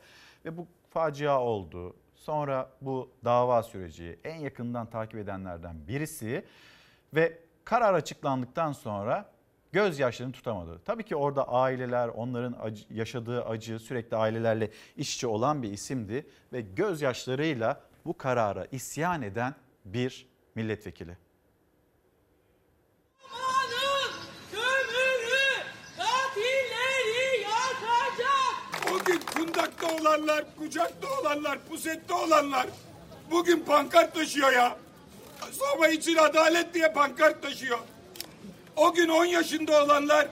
Ve 0.45 0.57
bu 0.57 0.67
facia 0.91 1.41
oldu. 1.41 1.97
Sonra 2.25 2.71
bu 2.81 3.11
dava 3.25 3.63
süreci 3.63 4.19
en 4.25 4.37
yakından 4.37 4.91
takip 4.91 5.21
edenlerden 5.21 5.89
birisi 5.89 6.45
ve 7.15 7.39
karar 7.65 7.95
açıklandıktan 7.95 8.73
sonra 8.73 9.31
gözyaşlarını 9.73 10.33
tutamadı. 10.33 10.81
Tabii 10.85 11.03
ki 11.03 11.17
orada 11.17 11.49
aileler, 11.49 12.09
onların 12.09 12.57
acı, 12.63 12.85
yaşadığı 12.91 13.45
acı 13.45 13.79
sürekli 13.79 14.17
ailelerle 14.17 14.71
içe 14.97 15.27
olan 15.27 15.63
bir 15.63 15.73
isimdi 15.73 16.27
ve 16.53 16.61
gözyaşlarıyla 16.61 17.81
bu 18.05 18.19
karara 18.19 18.65
isyan 18.65 19.23
eden 19.23 19.55
bir 19.85 20.29
milletvekili. 20.55 21.17
Bugün 29.55 29.67
kundakta 29.67 29.97
olanlar, 29.97 30.45
kucakta 30.59 31.07
olanlar, 31.21 31.59
pusette 31.69 32.15
olanlar 32.15 32.67
bugün 33.31 33.61
pankart 33.61 34.15
taşıyor 34.15 34.53
ya. 34.53 34.77
Soma 35.53 35.89
için 35.89 36.17
adalet 36.17 36.75
diye 36.75 36.93
pankart 36.93 37.43
taşıyor. 37.43 37.79
O 38.77 38.95
gün 38.95 39.09
10 39.09 39.25
yaşında 39.25 39.85
olanlar 39.85 40.29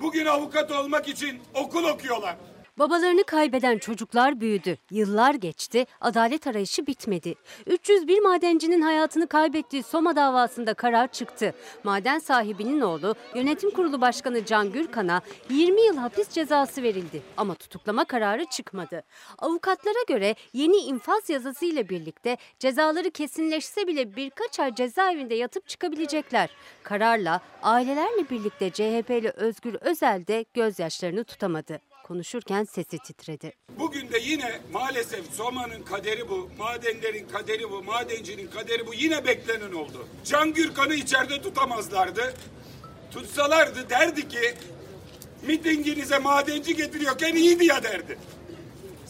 bugün 0.00 0.26
avukat 0.26 0.70
olmak 0.70 1.08
için 1.08 1.42
okul 1.54 1.84
okuyorlar. 1.84 2.36
Babalarını 2.80 3.24
kaybeden 3.24 3.78
çocuklar 3.78 4.40
büyüdü. 4.40 4.76
Yıllar 4.90 5.34
geçti, 5.34 5.86
adalet 6.00 6.46
arayışı 6.46 6.86
bitmedi. 6.86 7.34
301 7.66 8.20
madencinin 8.20 8.80
hayatını 8.80 9.26
kaybettiği 9.26 9.82
Soma 9.82 10.16
davasında 10.16 10.74
karar 10.74 11.12
çıktı. 11.12 11.54
Maden 11.84 12.18
sahibinin 12.18 12.80
oğlu 12.80 13.14
Yönetim 13.34 13.70
Kurulu 13.70 14.00
Başkanı 14.00 14.44
Can 14.44 14.72
Gürkan'a 14.72 15.20
20 15.50 15.80
yıl 15.80 15.96
hapis 15.96 16.28
cezası 16.28 16.82
verildi 16.82 17.22
ama 17.36 17.54
tutuklama 17.54 18.04
kararı 18.04 18.44
çıkmadı. 18.44 19.02
Avukatlara 19.38 20.02
göre 20.08 20.34
yeni 20.52 20.76
infaz 20.76 21.30
yazısı 21.30 21.64
ile 21.64 21.88
birlikte 21.88 22.36
cezaları 22.58 23.10
kesinleşse 23.10 23.86
bile 23.86 24.16
birkaç 24.16 24.60
ay 24.60 24.74
cezaevinde 24.74 25.34
yatıp 25.34 25.68
çıkabilecekler. 25.68 26.50
Kararla 26.82 27.40
ailelerle 27.62 28.30
birlikte 28.30 28.70
CHP'li 28.70 29.30
Özgür 29.30 29.74
Özel 29.80 30.26
de 30.26 30.44
gözyaşlarını 30.54 31.24
tutamadı 31.24 31.89
konuşurken 32.10 32.64
sesi 32.64 32.98
titredi. 32.98 33.52
Bugün 33.78 34.12
de 34.12 34.18
yine 34.18 34.60
maalesef 34.72 35.32
Soma'nın 35.32 35.82
kaderi 35.82 36.28
bu, 36.28 36.50
madenlerin 36.58 37.28
kaderi 37.28 37.70
bu, 37.70 37.82
madencinin 37.82 38.50
kaderi 38.50 38.86
bu 38.86 38.94
yine 38.94 39.24
beklenen 39.24 39.72
oldu. 39.72 40.06
Can 40.24 40.52
Gürkan'ı 40.52 40.94
içeride 40.94 41.42
tutamazlardı. 41.42 42.34
Tutsalardı 43.10 43.90
derdi 43.90 44.28
ki 44.28 44.54
mitinginize 45.42 46.18
madenci 46.18 46.76
getiriyorken 46.76 47.34
iyiydi 47.34 47.64
ya 47.64 47.82
derdi. 47.82 48.18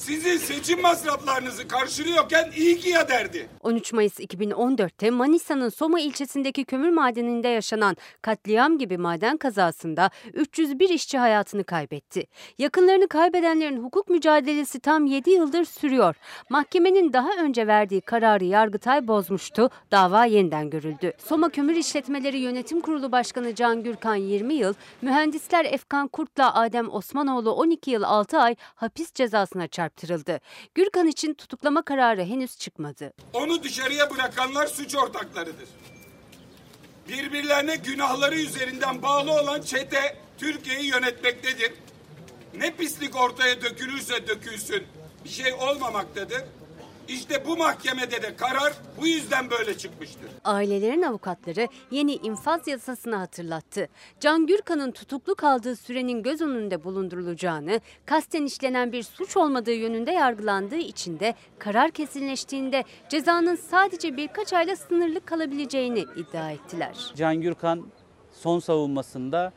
Sizin 0.01 0.37
seçim 0.37 0.83
masraflarınızı 0.83 1.69
karşılıyorken 1.69 2.51
iyi 2.57 2.79
ki 2.79 2.89
ya 2.89 3.09
derdi. 3.09 3.49
13 3.63 3.93
Mayıs 3.93 4.21
2014'te 4.21 5.11
Manisa'nın 5.11 5.69
Soma 5.69 6.01
ilçesindeki 6.01 6.65
kömür 6.65 6.89
madeninde 6.89 7.49
yaşanan 7.49 7.97
katliam 8.23 8.79
gibi 8.79 8.99
maden 8.99 9.37
kazasında 9.37 10.11
301 10.33 10.89
işçi 10.89 11.19
hayatını 11.19 11.65
kaybetti. 11.65 12.27
Yakınlarını 12.59 13.09
kaybedenlerin 13.09 13.83
hukuk 13.83 14.09
mücadelesi 14.09 14.81
tam 14.81 15.07
7 15.07 15.31
yıldır 15.31 15.65
sürüyor. 15.65 16.17
Mahkemenin 16.51 17.13
daha 17.13 17.31
önce 17.43 17.67
verdiği 17.67 18.01
kararı 18.01 18.45
Yargıtay 18.45 19.09
bozmuştu. 19.09 19.71
Dava 19.91 20.25
yeniden 20.25 20.71
görüldü. 20.71 21.13
Soma 21.19 21.49
Kömür 21.49 21.77
İşletmeleri 21.77 22.39
Yönetim 22.39 22.81
Kurulu 22.81 23.13
Başkanı 23.13 23.55
Can 23.55 23.83
Gürkan 23.83 24.15
20 24.15 24.55
yıl, 24.55 24.75
mühendisler 25.03 25.65
Efkan 25.65 26.09
Kurt'la 26.09 26.55
Adem 26.55 26.91
Osmanoğlu 26.91 27.53
12 27.53 27.91
yıl 27.91 28.03
6 28.03 28.39
ay 28.39 28.57
hapis 28.75 29.13
cezasına 29.13 29.69
çarptırıldı 29.69 29.90
çarptırıldı. 29.97 30.41
Gürkan 30.75 31.07
için 31.07 31.35
tutuklama 31.35 31.83
kararı 31.83 32.25
henüz 32.25 32.59
çıkmadı. 32.59 33.13
Onu 33.33 33.63
dışarıya 33.63 34.11
bırakanlar 34.11 34.67
suç 34.67 34.95
ortaklarıdır. 34.95 35.69
Birbirlerine 37.09 37.77
günahları 37.77 38.35
üzerinden 38.35 39.03
bağlı 39.03 39.33
olan 39.33 39.61
çete 39.61 40.17
Türkiye'yi 40.39 40.87
yönetmektedir. 40.91 41.73
Ne 42.55 42.75
pislik 42.77 43.17
ortaya 43.17 43.63
dökülürse 43.63 44.29
dökülsün 44.29 44.85
bir 45.25 45.29
şey 45.31 45.53
olmamaktadır. 45.53 46.43
İşte 47.11 47.47
bu 47.47 47.57
mahkemede 47.57 48.23
de 48.23 48.37
karar 48.37 48.73
bu 49.01 49.07
yüzden 49.07 49.51
böyle 49.51 49.79
çıkmıştır. 49.79 50.31
Ailelerin 50.45 51.03
avukatları 51.03 51.69
yeni 51.91 52.15
infaz 52.15 52.69
yasasını 52.69 53.17
hatırlattı. 53.17 53.89
Can 54.21 54.47
Gürkan'ın 54.47 54.93
tutuklu 54.93 55.35
kaldığı 55.35 55.77
sürenin 55.77 56.23
göz 56.23 56.41
önünde 56.41 56.85
bulundurulacağını, 56.85 57.81
kasten 58.07 58.45
işlenen 58.45 58.93
bir 58.93 59.03
suç 59.03 59.37
olmadığı 59.37 59.73
yönünde 59.73 60.11
yargılandığı 60.11 60.77
için 60.77 61.21
de 61.21 61.35
karar 61.59 61.91
kesinleştiğinde 61.91 62.85
cezanın 63.09 63.57
sadece 63.57 64.17
birkaç 64.17 64.53
ayla 64.53 64.77
sınırlı 64.77 65.25
kalabileceğini 65.25 66.05
iddia 66.17 66.51
ettiler. 66.51 67.13
Can 67.17 67.41
Gürkan 67.41 67.87
son 68.33 68.59
savunmasında 68.59 69.53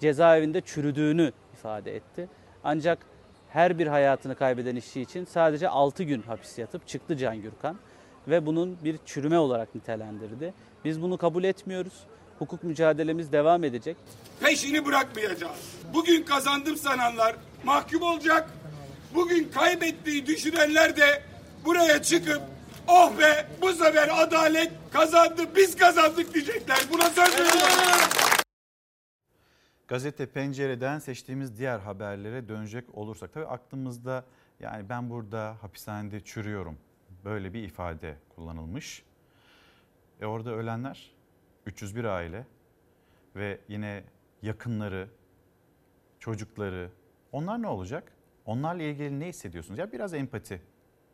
cezaevinde 0.00 0.60
çürüdüğünü 0.60 1.32
ifade 1.54 1.96
etti. 1.96 2.28
Ancak 2.64 3.11
her 3.52 3.78
bir 3.78 3.86
hayatını 3.86 4.34
kaybeden 4.34 4.76
işçi 4.76 5.00
için 5.00 5.24
sadece 5.24 5.68
6 5.68 6.02
gün 6.02 6.22
hapis 6.22 6.58
yatıp 6.58 6.88
çıktı 6.88 7.16
Can 7.16 7.42
Gürkan 7.42 7.76
ve 8.28 8.46
bunun 8.46 8.78
bir 8.84 8.98
çürüme 9.06 9.38
olarak 9.38 9.74
nitelendirdi. 9.74 10.54
Biz 10.84 11.02
bunu 11.02 11.18
kabul 11.18 11.44
etmiyoruz. 11.44 11.92
Hukuk 12.38 12.64
mücadelemiz 12.64 13.32
devam 13.32 13.64
edecek. 13.64 13.96
Peşini 14.40 14.86
bırakmayacağız. 14.86 15.76
Bugün 15.94 16.22
kazandım 16.22 16.76
sananlar 16.76 17.36
mahkum 17.64 18.02
olacak. 18.02 18.50
Bugün 19.14 19.50
kaybettiği 19.54 20.26
düşünenler 20.26 20.96
de 20.96 21.22
buraya 21.64 22.02
çıkıp 22.02 22.42
oh 22.88 23.18
be 23.18 23.46
bu 23.62 23.72
sefer 23.72 24.22
adalet 24.22 24.70
kazandı 24.92 25.42
biz 25.56 25.76
kazandık 25.76 26.34
diyecekler. 26.34 26.78
Buna 26.92 27.10
söz 27.10 27.34
veriyorum. 27.34 28.41
Gazete 29.92 30.26
Pencere'den 30.26 30.98
seçtiğimiz 30.98 31.58
diğer 31.58 31.78
haberlere 31.78 32.48
dönecek 32.48 32.94
olursak 32.94 33.32
tabii 33.32 33.46
aklımızda 33.46 34.24
yani 34.60 34.88
ben 34.88 35.10
burada 35.10 35.56
hapishanede 35.60 36.20
çürüyorum 36.20 36.78
böyle 37.24 37.54
bir 37.54 37.62
ifade 37.62 38.16
kullanılmış. 38.28 39.02
E 40.20 40.26
orada 40.26 40.50
ölenler 40.50 41.14
301 41.66 42.04
aile 42.04 42.46
ve 43.36 43.60
yine 43.68 44.04
yakınları, 44.42 45.08
çocukları 46.20 46.90
onlar 47.32 47.62
ne 47.62 47.68
olacak? 47.68 48.12
Onlarla 48.44 48.82
ilgili 48.82 49.20
ne 49.20 49.28
hissediyorsunuz? 49.28 49.78
Ya 49.78 49.92
biraz 49.92 50.14
empati. 50.14 50.62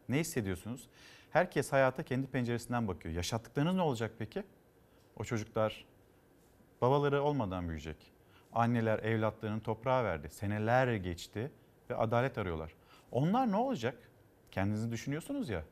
Ne 0.09 0.21
hissediyorsunuz? 0.21 0.89
Herkes 1.31 1.73
hayata 1.73 2.03
kendi 2.03 2.27
penceresinden 2.27 2.89
bakıyor. 2.89 3.15
Yaşattıklarınız 3.15 3.75
ne 3.75 3.83
olacak 3.83 4.13
peki? 4.19 4.45
O 5.17 5.25
çocuklar 5.25 5.85
babaları 6.81 7.23
olmadan 7.23 7.65
büyüyecek. 7.69 8.18
Anneler 8.59 8.99
evlatlarını 8.99 9.61
toprağa 9.61 10.05
verdi. 10.05 10.29
Seneler 10.31 10.95
geçti 10.95 11.51
ve 11.91 11.97
adalet 11.97 12.39
arıyorlar. 12.39 12.73
Onlar 13.13 13.53
ne 13.53 13.57
olacak? 13.57 13.95
Kendinizi 14.51 14.93
düşünüyorsunuz 14.93 15.49
ya. 15.49 15.65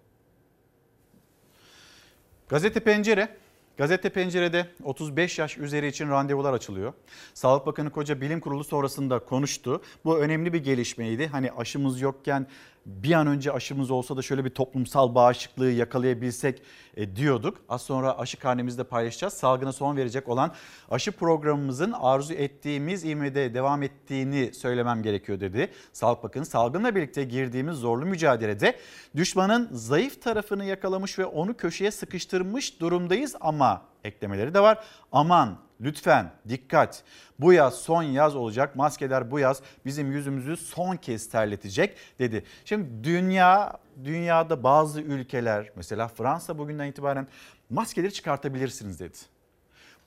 Gazete 2.48 2.80
Pencere 2.80 3.36
Gazete 3.76 4.10
Pencere'de 4.10 4.66
35 4.84 5.38
yaş 5.38 5.58
üzeri 5.58 5.86
için 5.86 6.08
randevular 6.08 6.52
açılıyor. 6.52 6.92
Sağlık 7.34 7.66
Bakanı 7.66 7.90
Koca 7.90 8.20
Bilim 8.20 8.40
Kurulu 8.40 8.64
sonrasında 8.64 9.18
konuştu. 9.18 9.82
Bu 10.04 10.18
önemli 10.18 10.52
bir 10.52 10.64
gelişmeydi. 10.64 11.26
Hani 11.26 11.52
aşımız 11.52 12.00
yokken 12.00 12.46
bir 12.86 13.12
an 13.12 13.26
önce 13.26 13.52
aşımız 13.52 13.90
olsa 13.90 14.16
da 14.16 14.22
şöyle 14.22 14.44
bir 14.44 14.50
toplumsal 14.50 15.14
bağışıklığı 15.14 15.70
yakalayabilsek 15.70 16.62
e, 16.96 17.16
diyorduk. 17.16 17.58
Az 17.68 17.82
sonra 17.82 18.18
aşı 18.18 18.38
karnemizde 18.38 18.84
paylaşacağız. 18.84 19.34
Salgına 19.34 19.72
son 19.72 19.96
verecek 19.96 20.28
olan 20.28 20.52
aşı 20.90 21.12
programımızın 21.12 21.92
arzu 21.92 22.34
ettiğimiz 22.34 23.04
ivmede 23.04 23.54
devam 23.54 23.82
ettiğini 23.82 24.54
söylemem 24.54 25.02
gerekiyor 25.02 25.40
dedi. 25.40 25.70
Sağlık 25.92 26.22
Bakanı 26.22 26.46
salgınla 26.46 26.94
birlikte 26.94 27.24
girdiğimiz 27.24 27.76
zorlu 27.76 28.06
mücadelede 28.06 28.78
düşmanın 29.16 29.68
zayıf 29.72 30.22
tarafını 30.22 30.64
yakalamış 30.64 31.18
ve 31.18 31.26
onu 31.26 31.56
köşeye 31.56 31.90
sıkıştırmış 31.90 32.80
durumdayız 32.80 33.36
ama 33.40 33.82
eklemeleri 34.04 34.54
de 34.54 34.60
var. 34.60 34.84
Aman 35.12 35.65
lütfen 35.80 36.30
dikkat 36.48 37.02
bu 37.38 37.52
yaz 37.52 37.74
son 37.74 38.02
yaz 38.02 38.36
olacak 38.36 38.76
maskeler 38.76 39.30
bu 39.30 39.38
yaz 39.38 39.62
bizim 39.84 40.12
yüzümüzü 40.12 40.56
son 40.56 40.96
kez 40.96 41.30
terletecek 41.30 41.96
dedi. 42.18 42.44
Şimdi 42.64 43.04
dünya 43.04 43.72
dünyada 44.04 44.62
bazı 44.62 45.00
ülkeler 45.00 45.70
mesela 45.76 46.08
Fransa 46.08 46.58
bugünden 46.58 46.86
itibaren 46.86 47.28
maskeleri 47.70 48.12
çıkartabilirsiniz 48.12 49.00
dedi. 49.00 49.18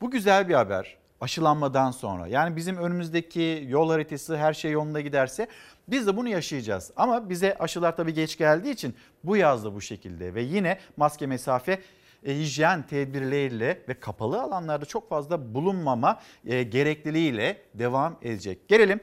Bu 0.01 0.11
güzel 0.11 0.49
bir 0.49 0.53
haber 0.53 0.97
aşılanmadan 1.21 1.91
sonra 1.91 2.27
yani 2.27 2.55
bizim 2.55 2.77
önümüzdeki 2.77 3.65
yol 3.67 3.89
haritası 3.89 4.37
her 4.37 4.53
şey 4.53 4.71
yolunda 4.71 5.01
giderse 5.01 5.47
biz 5.87 6.07
de 6.07 6.17
bunu 6.17 6.29
yaşayacağız. 6.29 6.91
Ama 6.95 7.29
bize 7.29 7.55
aşılar 7.59 7.95
tabii 7.95 8.13
geç 8.13 8.37
geldiği 8.37 8.71
için 8.71 8.95
bu 9.23 9.37
yazda 9.37 9.75
bu 9.75 9.81
şekilde 9.81 10.33
ve 10.35 10.41
yine 10.41 10.79
maske 10.97 11.27
mesafe 11.27 11.81
e, 12.23 12.35
hijyen 12.35 12.87
tedbirleriyle 12.87 13.83
ve 13.89 13.93
kapalı 13.93 14.41
alanlarda 14.41 14.85
çok 14.85 15.09
fazla 15.09 15.53
bulunmama 15.53 16.19
e, 16.45 16.63
gerekliliğiyle 16.63 17.61
devam 17.73 18.17
edecek. 18.21 18.67
Gelelim 18.67 18.99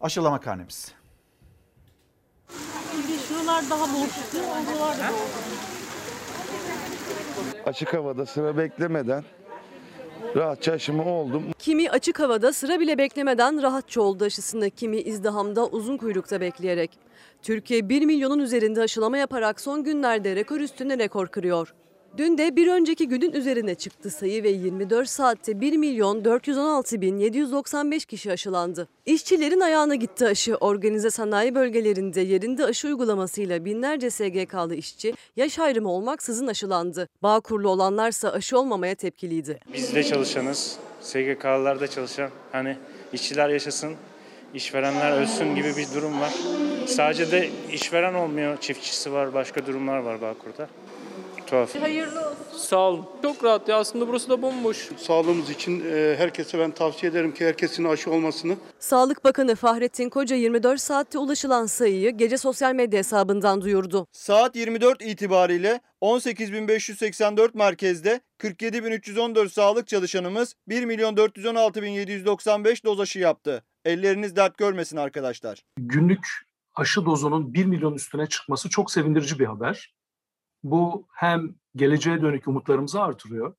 aşılama 0.00 0.40
karnemiz. 0.40 0.92
Şuralar 3.28 3.70
daha 3.70 3.84
boşluklu, 3.84 4.38
oralar 4.38 4.98
da 4.98 5.12
Açık 7.66 7.94
havada 7.94 8.26
sıra 8.26 8.56
beklemeden 8.56 9.24
rahatça 10.36 10.72
aşımı 10.72 11.04
oldum. 11.04 11.42
Kimi 11.58 11.90
açık 11.90 12.20
havada 12.20 12.52
sıra 12.52 12.80
bile 12.80 12.98
beklemeden 12.98 13.62
rahatça 13.62 14.00
oldu 14.00 14.24
aşısında, 14.24 14.70
kimi 14.70 14.96
izdihamda 14.96 15.66
uzun 15.66 15.96
kuyrukta 15.96 16.40
bekleyerek. 16.40 16.90
Türkiye 17.42 17.88
1 17.88 18.06
milyonun 18.06 18.38
üzerinde 18.38 18.80
aşılama 18.80 19.18
yaparak 19.18 19.60
son 19.60 19.84
günlerde 19.84 20.36
rekor 20.36 20.60
üstüne 20.60 20.98
rekor 20.98 21.28
kırıyor. 21.28 21.74
Dün 22.18 22.38
de 22.38 22.56
bir 22.56 22.68
önceki 22.68 23.08
günün 23.08 23.32
üzerine 23.32 23.74
çıktı 23.74 24.10
sayı 24.10 24.42
ve 24.42 24.48
24 24.48 25.08
saatte 25.08 25.60
1 25.60 25.76
milyon 25.76 26.24
416 26.24 27.00
bin 27.00 27.18
795 27.18 28.04
kişi 28.04 28.32
aşılandı. 28.32 28.88
İşçilerin 29.06 29.60
ayağına 29.60 29.94
gitti 29.94 30.26
aşı. 30.26 30.54
Organize 30.56 31.10
sanayi 31.10 31.54
bölgelerinde 31.54 32.20
yerinde 32.20 32.64
aşı 32.64 32.88
uygulamasıyla 32.88 33.64
binlerce 33.64 34.10
SGK'lı 34.10 34.74
işçi 34.74 35.14
yaş 35.36 35.58
ayrımı 35.58 35.92
olmaksızın 35.92 36.46
aşılandı. 36.46 37.08
Bağkurlu 37.22 37.68
olanlarsa 37.68 38.30
aşı 38.30 38.58
olmamaya 38.58 38.94
tepkiliydi. 38.94 39.60
Biz 39.74 39.94
de 39.94 40.04
çalışanız. 40.04 40.78
SGK'larda 41.00 41.86
çalışan 41.86 42.30
hani 42.52 42.76
işçiler 43.12 43.48
yaşasın, 43.48 43.92
işverenler 44.54 45.20
ölsün 45.20 45.54
gibi 45.54 45.76
bir 45.76 45.94
durum 45.94 46.20
var. 46.20 46.32
Sadece 46.86 47.30
de 47.30 47.50
işveren 47.72 48.14
olmuyor, 48.14 48.56
çiftçisi 48.60 49.12
var, 49.12 49.34
başka 49.34 49.66
durumlar 49.66 49.98
var 49.98 50.20
Bağkur'da. 50.20 50.68
Tuhaf. 51.50 51.74
Hayırlı 51.74 52.20
olsun. 52.20 52.36
Sağ 52.56 52.76
olun. 52.76 53.06
Çok 53.22 53.44
rahat 53.44 53.68
ya 53.68 53.76
aslında 53.76 54.08
burası 54.08 54.28
da 54.28 54.42
bomboş. 54.42 54.88
Sağlığımız 54.96 55.50
için 55.50 55.84
e, 55.92 56.14
herkese 56.18 56.58
ben 56.58 56.70
tavsiye 56.70 57.12
ederim 57.12 57.34
ki 57.34 57.46
herkesin 57.46 57.84
aşı 57.84 58.10
olmasını. 58.10 58.56
Sağlık 58.78 59.24
Bakanı 59.24 59.54
Fahrettin 59.54 60.08
Koca 60.08 60.36
24 60.36 60.80
saatte 60.80 61.18
ulaşılan 61.18 61.66
sayıyı 61.66 62.10
gece 62.10 62.38
sosyal 62.38 62.74
medya 62.74 62.98
hesabından 62.98 63.60
duyurdu. 63.60 64.06
Saat 64.12 64.56
24 64.56 65.02
itibariyle 65.02 65.80
18.584 66.02 67.50
merkezde 67.54 68.20
47.314 68.38 69.48
sağlık 69.48 69.88
çalışanımız 69.88 70.54
1.416.795 70.68 72.84
doz 72.84 73.00
aşı 73.00 73.18
yaptı. 73.18 73.64
Elleriniz 73.84 74.36
dert 74.36 74.58
görmesin 74.58 74.96
arkadaşlar. 74.96 75.64
Günlük 75.78 76.26
aşı 76.74 77.04
dozunun 77.04 77.54
1 77.54 77.64
milyon 77.64 77.94
üstüne 77.94 78.26
çıkması 78.26 78.68
çok 78.68 78.90
sevindirici 78.90 79.38
bir 79.38 79.46
haber. 79.46 79.99
Bu 80.62 81.06
hem 81.14 81.54
geleceğe 81.76 82.22
dönük 82.22 82.48
umutlarımızı 82.48 83.00
artırıyor 83.02 83.54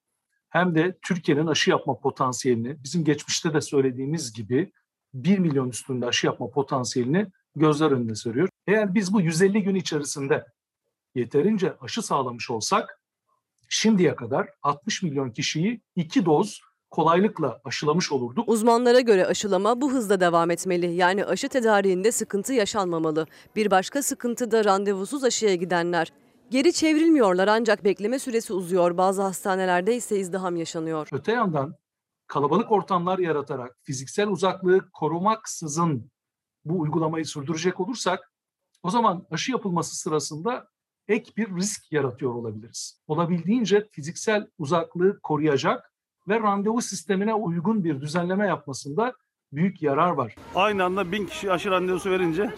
hem 0.49 0.75
de 0.75 0.97
Türkiye'nin 1.01 1.47
aşı 1.47 1.69
yapma 1.69 1.99
potansiyelini 1.99 2.83
bizim 2.83 3.03
geçmişte 3.03 3.53
de 3.53 3.61
söylediğimiz 3.61 4.33
gibi 4.33 4.71
1 5.13 5.39
milyon 5.39 5.69
üstünde 5.69 6.05
aşı 6.05 6.27
yapma 6.27 6.49
potansiyelini 6.49 7.27
gözler 7.55 7.91
önüne 7.91 8.15
seriyor. 8.15 8.49
Eğer 8.67 8.93
biz 8.93 9.13
bu 9.13 9.21
150 9.21 9.63
gün 9.63 9.75
içerisinde 9.75 10.45
yeterince 11.15 11.73
aşı 11.81 12.01
sağlamış 12.01 12.51
olsak 12.51 13.01
şimdiye 13.69 14.15
kadar 14.15 14.49
60 14.63 15.03
milyon 15.03 15.29
kişiyi 15.29 15.81
iki 15.95 16.25
doz 16.25 16.61
kolaylıkla 16.89 17.61
aşılamış 17.63 18.11
olurduk. 18.11 18.49
Uzmanlara 18.49 18.99
göre 18.99 19.25
aşılama 19.25 19.81
bu 19.81 19.91
hızda 19.91 20.19
devam 20.19 20.51
etmeli. 20.51 20.93
Yani 20.93 21.25
aşı 21.25 21.49
tedariğinde 21.49 22.11
sıkıntı 22.11 22.53
yaşanmamalı. 22.53 23.27
Bir 23.55 23.71
başka 23.71 24.03
sıkıntı 24.03 24.51
da 24.51 24.65
randevusuz 24.65 25.23
aşıya 25.23 25.55
gidenler. 25.55 26.11
Geri 26.51 26.73
çevrilmiyorlar 26.73 27.47
ancak 27.47 27.83
bekleme 27.83 28.19
süresi 28.19 28.53
uzuyor. 28.53 28.97
Bazı 28.97 29.21
hastanelerde 29.21 29.95
ise 29.95 30.19
izdiham 30.19 30.55
yaşanıyor. 30.55 31.07
Öte 31.11 31.31
yandan 31.31 31.75
kalabalık 32.27 32.71
ortamlar 32.71 33.19
yaratarak 33.19 33.77
fiziksel 33.83 34.27
uzaklığı 34.27 34.91
korumaksızın 34.91 36.11
bu 36.65 36.79
uygulamayı 36.79 37.25
sürdürecek 37.25 37.79
olursak 37.79 38.31
o 38.83 38.89
zaman 38.89 39.27
aşı 39.31 39.51
yapılması 39.51 39.95
sırasında 39.95 40.67
ek 41.07 41.31
bir 41.37 41.55
risk 41.55 41.91
yaratıyor 41.91 42.35
olabiliriz. 42.35 43.01
Olabildiğince 43.07 43.87
fiziksel 43.91 44.47
uzaklığı 44.57 45.19
koruyacak 45.19 45.93
ve 46.27 46.39
randevu 46.39 46.81
sistemine 46.81 47.33
uygun 47.33 47.83
bir 47.83 48.01
düzenleme 48.01 48.47
yapmasında 48.47 49.13
büyük 49.53 49.81
yarar 49.81 50.11
var. 50.11 50.35
Aynı 50.55 50.83
anda 50.83 51.11
bin 51.11 51.25
kişi 51.25 51.51
aşı 51.51 51.71
randevusu 51.71 52.11
verince 52.11 52.49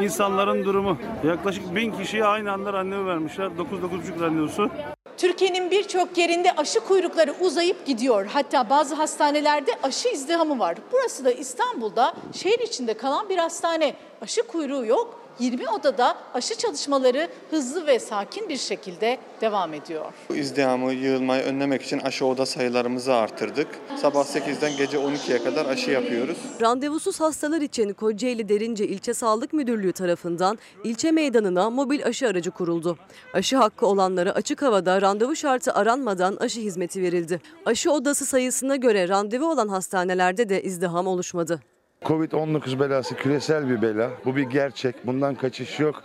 insanların 0.00 0.64
durumu 0.64 0.98
yaklaşık 1.26 1.74
bin 1.74 1.92
kişiye 1.92 2.24
aynı 2.24 2.52
anda 2.52 2.72
randevu 2.72 3.06
vermişler. 3.06 3.46
9-9,5 3.46 4.20
randevusu. 4.20 4.70
Türkiye'nin 5.16 5.70
birçok 5.70 6.18
yerinde 6.18 6.52
aşı 6.56 6.80
kuyrukları 6.80 7.34
uzayıp 7.40 7.86
gidiyor. 7.86 8.26
Hatta 8.26 8.70
bazı 8.70 8.94
hastanelerde 8.94 9.70
aşı 9.82 10.08
izdihamı 10.08 10.58
var. 10.58 10.76
Burası 10.92 11.24
da 11.24 11.32
İstanbul'da 11.32 12.14
şehir 12.32 12.58
içinde 12.58 12.94
kalan 12.94 13.28
bir 13.28 13.38
hastane. 13.38 13.94
Aşı 14.22 14.42
kuyruğu 14.42 14.86
yok. 14.86 15.21
20 15.38 15.68
odada 15.68 16.16
aşı 16.34 16.54
çalışmaları 16.58 17.28
hızlı 17.50 17.86
ve 17.86 17.98
sakin 17.98 18.48
bir 18.48 18.56
şekilde 18.56 19.18
devam 19.40 19.74
ediyor. 19.74 20.04
Bu 20.30 20.36
izdihamı, 20.36 20.92
yığılmayı 20.92 21.42
önlemek 21.42 21.82
için 21.82 21.98
aşı 21.98 22.26
oda 22.26 22.46
sayılarımızı 22.46 23.14
artırdık. 23.14 23.68
Sabah 24.02 24.24
8'den 24.24 24.76
gece 24.76 24.96
12'ye 24.96 25.44
kadar 25.44 25.66
aşı 25.66 25.90
yapıyoruz. 25.90 26.36
Randevusuz 26.60 27.20
hastalar 27.20 27.60
için 27.60 27.92
Kocaeli 27.92 28.48
Derince 28.48 28.86
İlçe 28.86 29.14
Sağlık 29.14 29.52
Müdürlüğü 29.52 29.92
tarafından 29.92 30.58
ilçe 30.84 31.10
meydanına 31.10 31.70
mobil 31.70 32.06
aşı 32.06 32.28
aracı 32.28 32.50
kuruldu. 32.50 32.98
Aşı 33.34 33.56
hakkı 33.56 33.86
olanlara 33.86 34.30
açık 34.30 34.62
havada 34.62 35.02
randevu 35.02 35.36
şartı 35.36 35.74
aranmadan 35.74 36.36
aşı 36.36 36.60
hizmeti 36.60 37.02
verildi. 37.02 37.40
Aşı 37.66 37.92
odası 37.92 38.26
sayısına 38.26 38.76
göre 38.76 39.08
randevu 39.08 39.50
olan 39.50 39.68
hastanelerde 39.68 40.48
de 40.48 40.62
izdiham 40.62 41.06
oluşmadı. 41.06 41.60
Covid-19 42.04 42.80
belası 42.80 43.14
küresel 43.14 43.68
bir 43.68 43.82
bela. 43.82 44.10
Bu 44.24 44.36
bir 44.36 44.42
gerçek. 44.42 45.06
Bundan 45.06 45.34
kaçış 45.34 45.80
yok. 45.80 46.02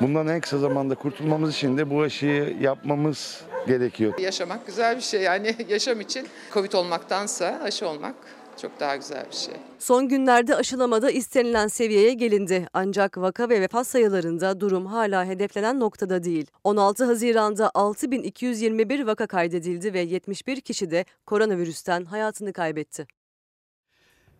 Bundan 0.00 0.28
en 0.28 0.40
kısa 0.40 0.58
zamanda 0.58 0.94
kurtulmamız 0.94 1.54
için 1.54 1.78
de 1.78 1.90
bu 1.90 2.02
aşıyı 2.02 2.56
yapmamız 2.60 3.44
gerekiyor. 3.66 4.18
Yaşamak 4.18 4.66
güzel 4.66 4.96
bir 4.96 5.02
şey 5.02 5.22
yani 5.22 5.56
yaşam 5.68 6.00
için 6.00 6.28
Covid 6.52 6.72
olmaktansa 6.72 7.60
aşı 7.64 7.88
olmak 7.88 8.14
çok 8.62 8.80
daha 8.80 8.96
güzel 8.96 9.26
bir 9.30 9.36
şey. 9.36 9.54
Son 9.78 10.08
günlerde 10.08 10.56
aşılamada 10.56 11.10
istenilen 11.10 11.68
seviyeye 11.68 12.14
gelindi. 12.14 12.66
Ancak 12.72 13.18
vaka 13.18 13.48
ve 13.48 13.60
vefat 13.60 13.86
sayılarında 13.86 14.60
durum 14.60 14.86
hala 14.86 15.24
hedeflenen 15.24 15.80
noktada 15.80 16.22
değil. 16.22 16.46
16 16.64 17.04
Haziran'da 17.04 17.70
6221 17.74 19.06
vaka 19.06 19.26
kaydedildi 19.26 19.94
ve 19.94 20.00
71 20.00 20.60
kişi 20.60 20.90
de 20.90 21.04
koronavirüsten 21.26 22.04
hayatını 22.04 22.52
kaybetti. 22.52 23.06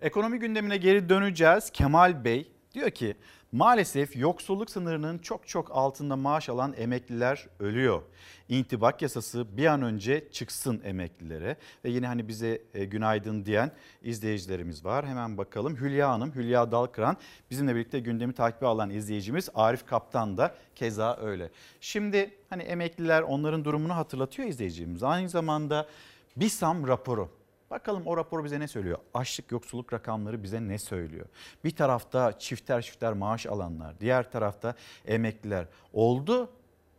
Ekonomi 0.03 0.39
gündemine 0.39 0.77
geri 0.77 1.09
döneceğiz. 1.09 1.71
Kemal 1.71 2.25
Bey 2.25 2.53
diyor 2.75 2.91
ki 2.91 3.17
maalesef 3.53 4.17
yoksulluk 4.17 4.71
sınırının 4.71 5.19
çok 5.19 5.49
çok 5.49 5.77
altında 5.77 6.17
maaş 6.17 6.49
alan 6.49 6.75
emekliler 6.77 7.47
ölüyor. 7.59 8.03
İntibak 8.49 9.03
yasası 9.03 9.57
bir 9.57 9.67
an 9.67 9.83
önce 9.83 10.29
çıksın 10.33 10.81
emeklilere 10.85 11.57
ve 11.85 11.91
yine 11.91 12.07
hani 12.07 12.29
bize 12.29 12.63
e, 12.75 12.85
günaydın 12.85 13.45
diyen 13.45 13.73
izleyicilerimiz 14.03 14.85
var. 14.85 15.07
Hemen 15.07 15.39
bakalım 15.39 15.77
Hülya 15.77 16.11
Hanım, 16.11 16.35
Hülya 16.35 16.73
Dalkıran 16.73 17.17
bizimle 17.51 17.75
birlikte 17.75 17.99
gündemi 17.99 18.33
takibi 18.33 18.67
alan 18.67 18.91
izleyicimiz 18.91 19.49
Arif 19.55 19.87
Kaptan 19.87 20.37
da 20.37 20.55
keza 20.75 21.17
öyle. 21.21 21.51
Şimdi 21.81 22.31
hani 22.51 22.63
emekliler 22.63 23.23
onların 23.23 23.65
durumunu 23.65 23.97
hatırlatıyor 23.97 24.49
izleyicimiz. 24.49 25.03
Aynı 25.03 25.29
zamanda 25.29 25.89
BİSAM 26.37 26.87
raporu 26.89 27.40
Bakalım 27.71 28.07
o 28.07 28.17
rapor 28.17 28.45
bize 28.45 28.61
ne 28.61 28.69
söylüyor? 28.69 28.99
Açlık 29.15 29.53
yoksulluk 29.53 29.93
rakamları 29.93 30.43
bize 30.43 30.69
ne 30.69 30.79
söylüyor? 30.79 31.27
Bir 31.65 31.77
tarafta 31.77 32.39
çifter 32.39 32.83
çifter 32.83 33.13
maaş 33.13 33.47
alanlar, 33.47 34.01
diğer 34.01 34.31
tarafta 34.31 34.75
emekliler. 35.07 35.67
Oldu. 35.93 36.51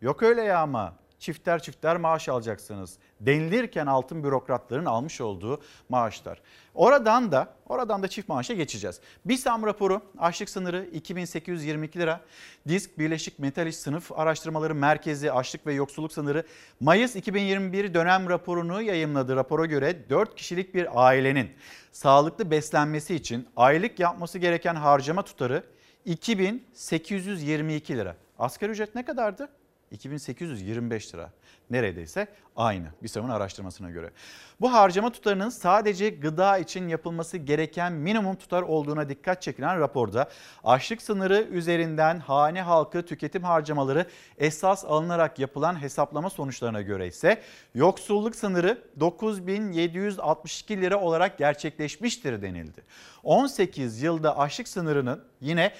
Yok 0.01 0.23
öyle 0.23 0.41
ya 0.41 0.61
ama 0.61 0.95
çifter 1.21 1.61
çifter 1.61 1.97
maaş 1.97 2.29
alacaksınız 2.29 2.97
denilirken 3.19 3.85
altın 3.85 4.23
bürokratların 4.23 4.85
almış 4.85 5.21
olduğu 5.21 5.61
maaşlar. 5.89 6.41
Oradan 6.75 7.31
da 7.31 7.53
oradan 7.67 8.03
da 8.03 8.07
çift 8.07 8.29
maaşa 8.29 8.53
geçeceğiz. 8.53 8.99
BİSAM 9.25 9.65
raporu 9.65 10.01
açlık 10.17 10.49
sınırı 10.49 10.85
2822 10.93 11.99
lira. 11.99 12.21
Disk 12.67 12.99
Birleşik 12.99 13.39
Metal 13.39 13.67
İş 13.67 13.75
Sınıf 13.75 14.11
Araştırmaları 14.11 14.75
Merkezi 14.75 15.31
açlık 15.31 15.67
ve 15.67 15.73
yoksulluk 15.73 16.13
sınırı 16.13 16.43
Mayıs 16.79 17.15
2021 17.15 17.93
dönem 17.93 18.29
raporunu 18.29 18.81
yayımladı. 18.81 19.35
Rapora 19.35 19.65
göre 19.65 20.09
4 20.09 20.35
kişilik 20.35 20.75
bir 20.75 21.07
ailenin 21.07 21.51
sağlıklı 21.91 22.51
beslenmesi 22.51 23.15
için 23.15 23.47
aylık 23.55 23.99
yapması 23.99 24.39
gereken 24.39 24.75
harcama 24.75 25.21
tutarı 25.21 25.63
2822 26.05 27.97
lira. 27.97 28.15
Asgari 28.39 28.71
ücret 28.71 28.95
ne 28.95 29.05
kadardı? 29.05 29.49
2825 29.91 31.13
lira. 31.13 31.31
Neredeyse 31.69 32.27
aynı 32.55 32.85
BİSAM'ın 33.03 33.29
araştırmasına 33.29 33.89
göre. 33.89 34.11
Bu 34.61 34.73
harcama 34.73 35.11
tutarının 35.11 35.49
sadece 35.49 36.09
gıda 36.09 36.57
için 36.57 36.87
yapılması 36.87 37.37
gereken 37.37 37.93
minimum 37.93 38.35
tutar 38.35 38.61
olduğuna 38.61 39.09
dikkat 39.09 39.41
çekilen 39.41 39.79
raporda 39.79 40.29
açlık 40.63 41.01
sınırı 41.01 41.41
üzerinden 41.41 42.19
hane 42.19 42.61
halkı 42.61 43.05
tüketim 43.05 43.43
harcamaları 43.43 44.05
esas 44.37 44.85
alınarak 44.85 45.39
yapılan 45.39 45.81
hesaplama 45.81 46.29
sonuçlarına 46.29 46.81
göre 46.81 47.07
ise 47.07 47.41
yoksulluk 47.75 48.35
sınırı 48.35 48.83
9762 48.99 50.81
lira 50.81 50.99
olarak 50.99 51.37
gerçekleşmiştir 51.37 52.41
denildi. 52.41 52.83
18 53.23 54.01
yılda 54.01 54.37
açlık 54.37 54.67
sınırının 54.67 55.23
yine 55.41 55.71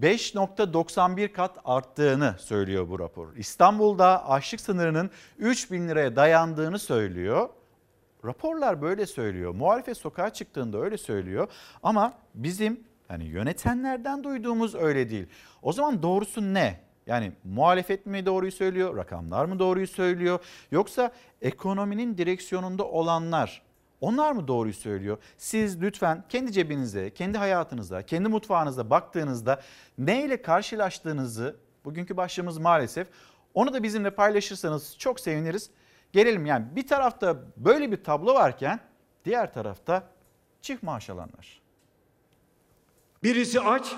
5.91 0.00 1.32
kat 1.32 1.58
arttığını 1.64 2.34
söylüyor 2.38 2.88
bu 2.88 2.98
rapor. 2.98 3.36
İstanbul'da 3.36 4.28
açlık 4.28 4.60
sınırının 4.60 5.10
3 5.38 5.70
bin 5.70 5.88
liraya 5.88 6.16
dayandığını 6.16 6.78
söylüyor. 6.78 7.48
Raporlar 8.24 8.82
böyle 8.82 9.06
söylüyor. 9.06 9.54
Muhalefet 9.54 9.96
sokağa 9.96 10.32
çıktığında 10.32 10.78
öyle 10.78 10.98
söylüyor. 10.98 11.48
Ama 11.82 12.12
bizim 12.34 12.80
hani 13.08 13.24
yönetenlerden 13.24 14.24
duyduğumuz 14.24 14.74
öyle 14.74 15.10
değil. 15.10 15.26
O 15.62 15.72
zaman 15.72 16.02
doğrusu 16.02 16.54
ne? 16.54 16.80
Yani 17.06 17.32
muhalefet 17.44 18.06
mi 18.06 18.26
doğruyu 18.26 18.52
söylüyor, 18.52 18.96
rakamlar 18.96 19.44
mı 19.44 19.58
doğruyu 19.58 19.86
söylüyor 19.86 20.38
yoksa 20.70 21.12
ekonominin 21.42 22.18
direksiyonunda 22.18 22.84
olanlar 22.84 23.62
onlar 24.00 24.32
mı 24.32 24.48
doğruyu 24.48 24.74
söylüyor? 24.74 25.18
Siz 25.36 25.82
lütfen 25.82 26.24
kendi 26.28 26.52
cebinize, 26.52 27.10
kendi 27.10 27.38
hayatınızda, 27.38 28.02
kendi 28.06 28.28
mutfağınızda 28.28 28.90
baktığınızda 28.90 29.60
neyle 29.98 30.42
karşılaştığınızı 30.42 31.56
bugünkü 31.84 32.16
başlığımız 32.16 32.58
maalesef 32.58 33.08
onu 33.54 33.74
da 33.74 33.82
bizimle 33.82 34.10
paylaşırsanız 34.10 34.98
çok 34.98 35.20
seviniriz. 35.20 35.70
Gelelim 36.12 36.46
yani 36.46 36.66
bir 36.76 36.86
tarafta 36.86 37.36
böyle 37.56 37.92
bir 37.92 38.04
tablo 38.04 38.34
varken 38.34 38.80
Diğer 39.28 39.52
tarafta 39.52 40.02
çift 40.62 40.82
maaş 40.82 41.10
alanlar. 41.10 41.60
Birisi 43.22 43.60
aç, 43.60 43.96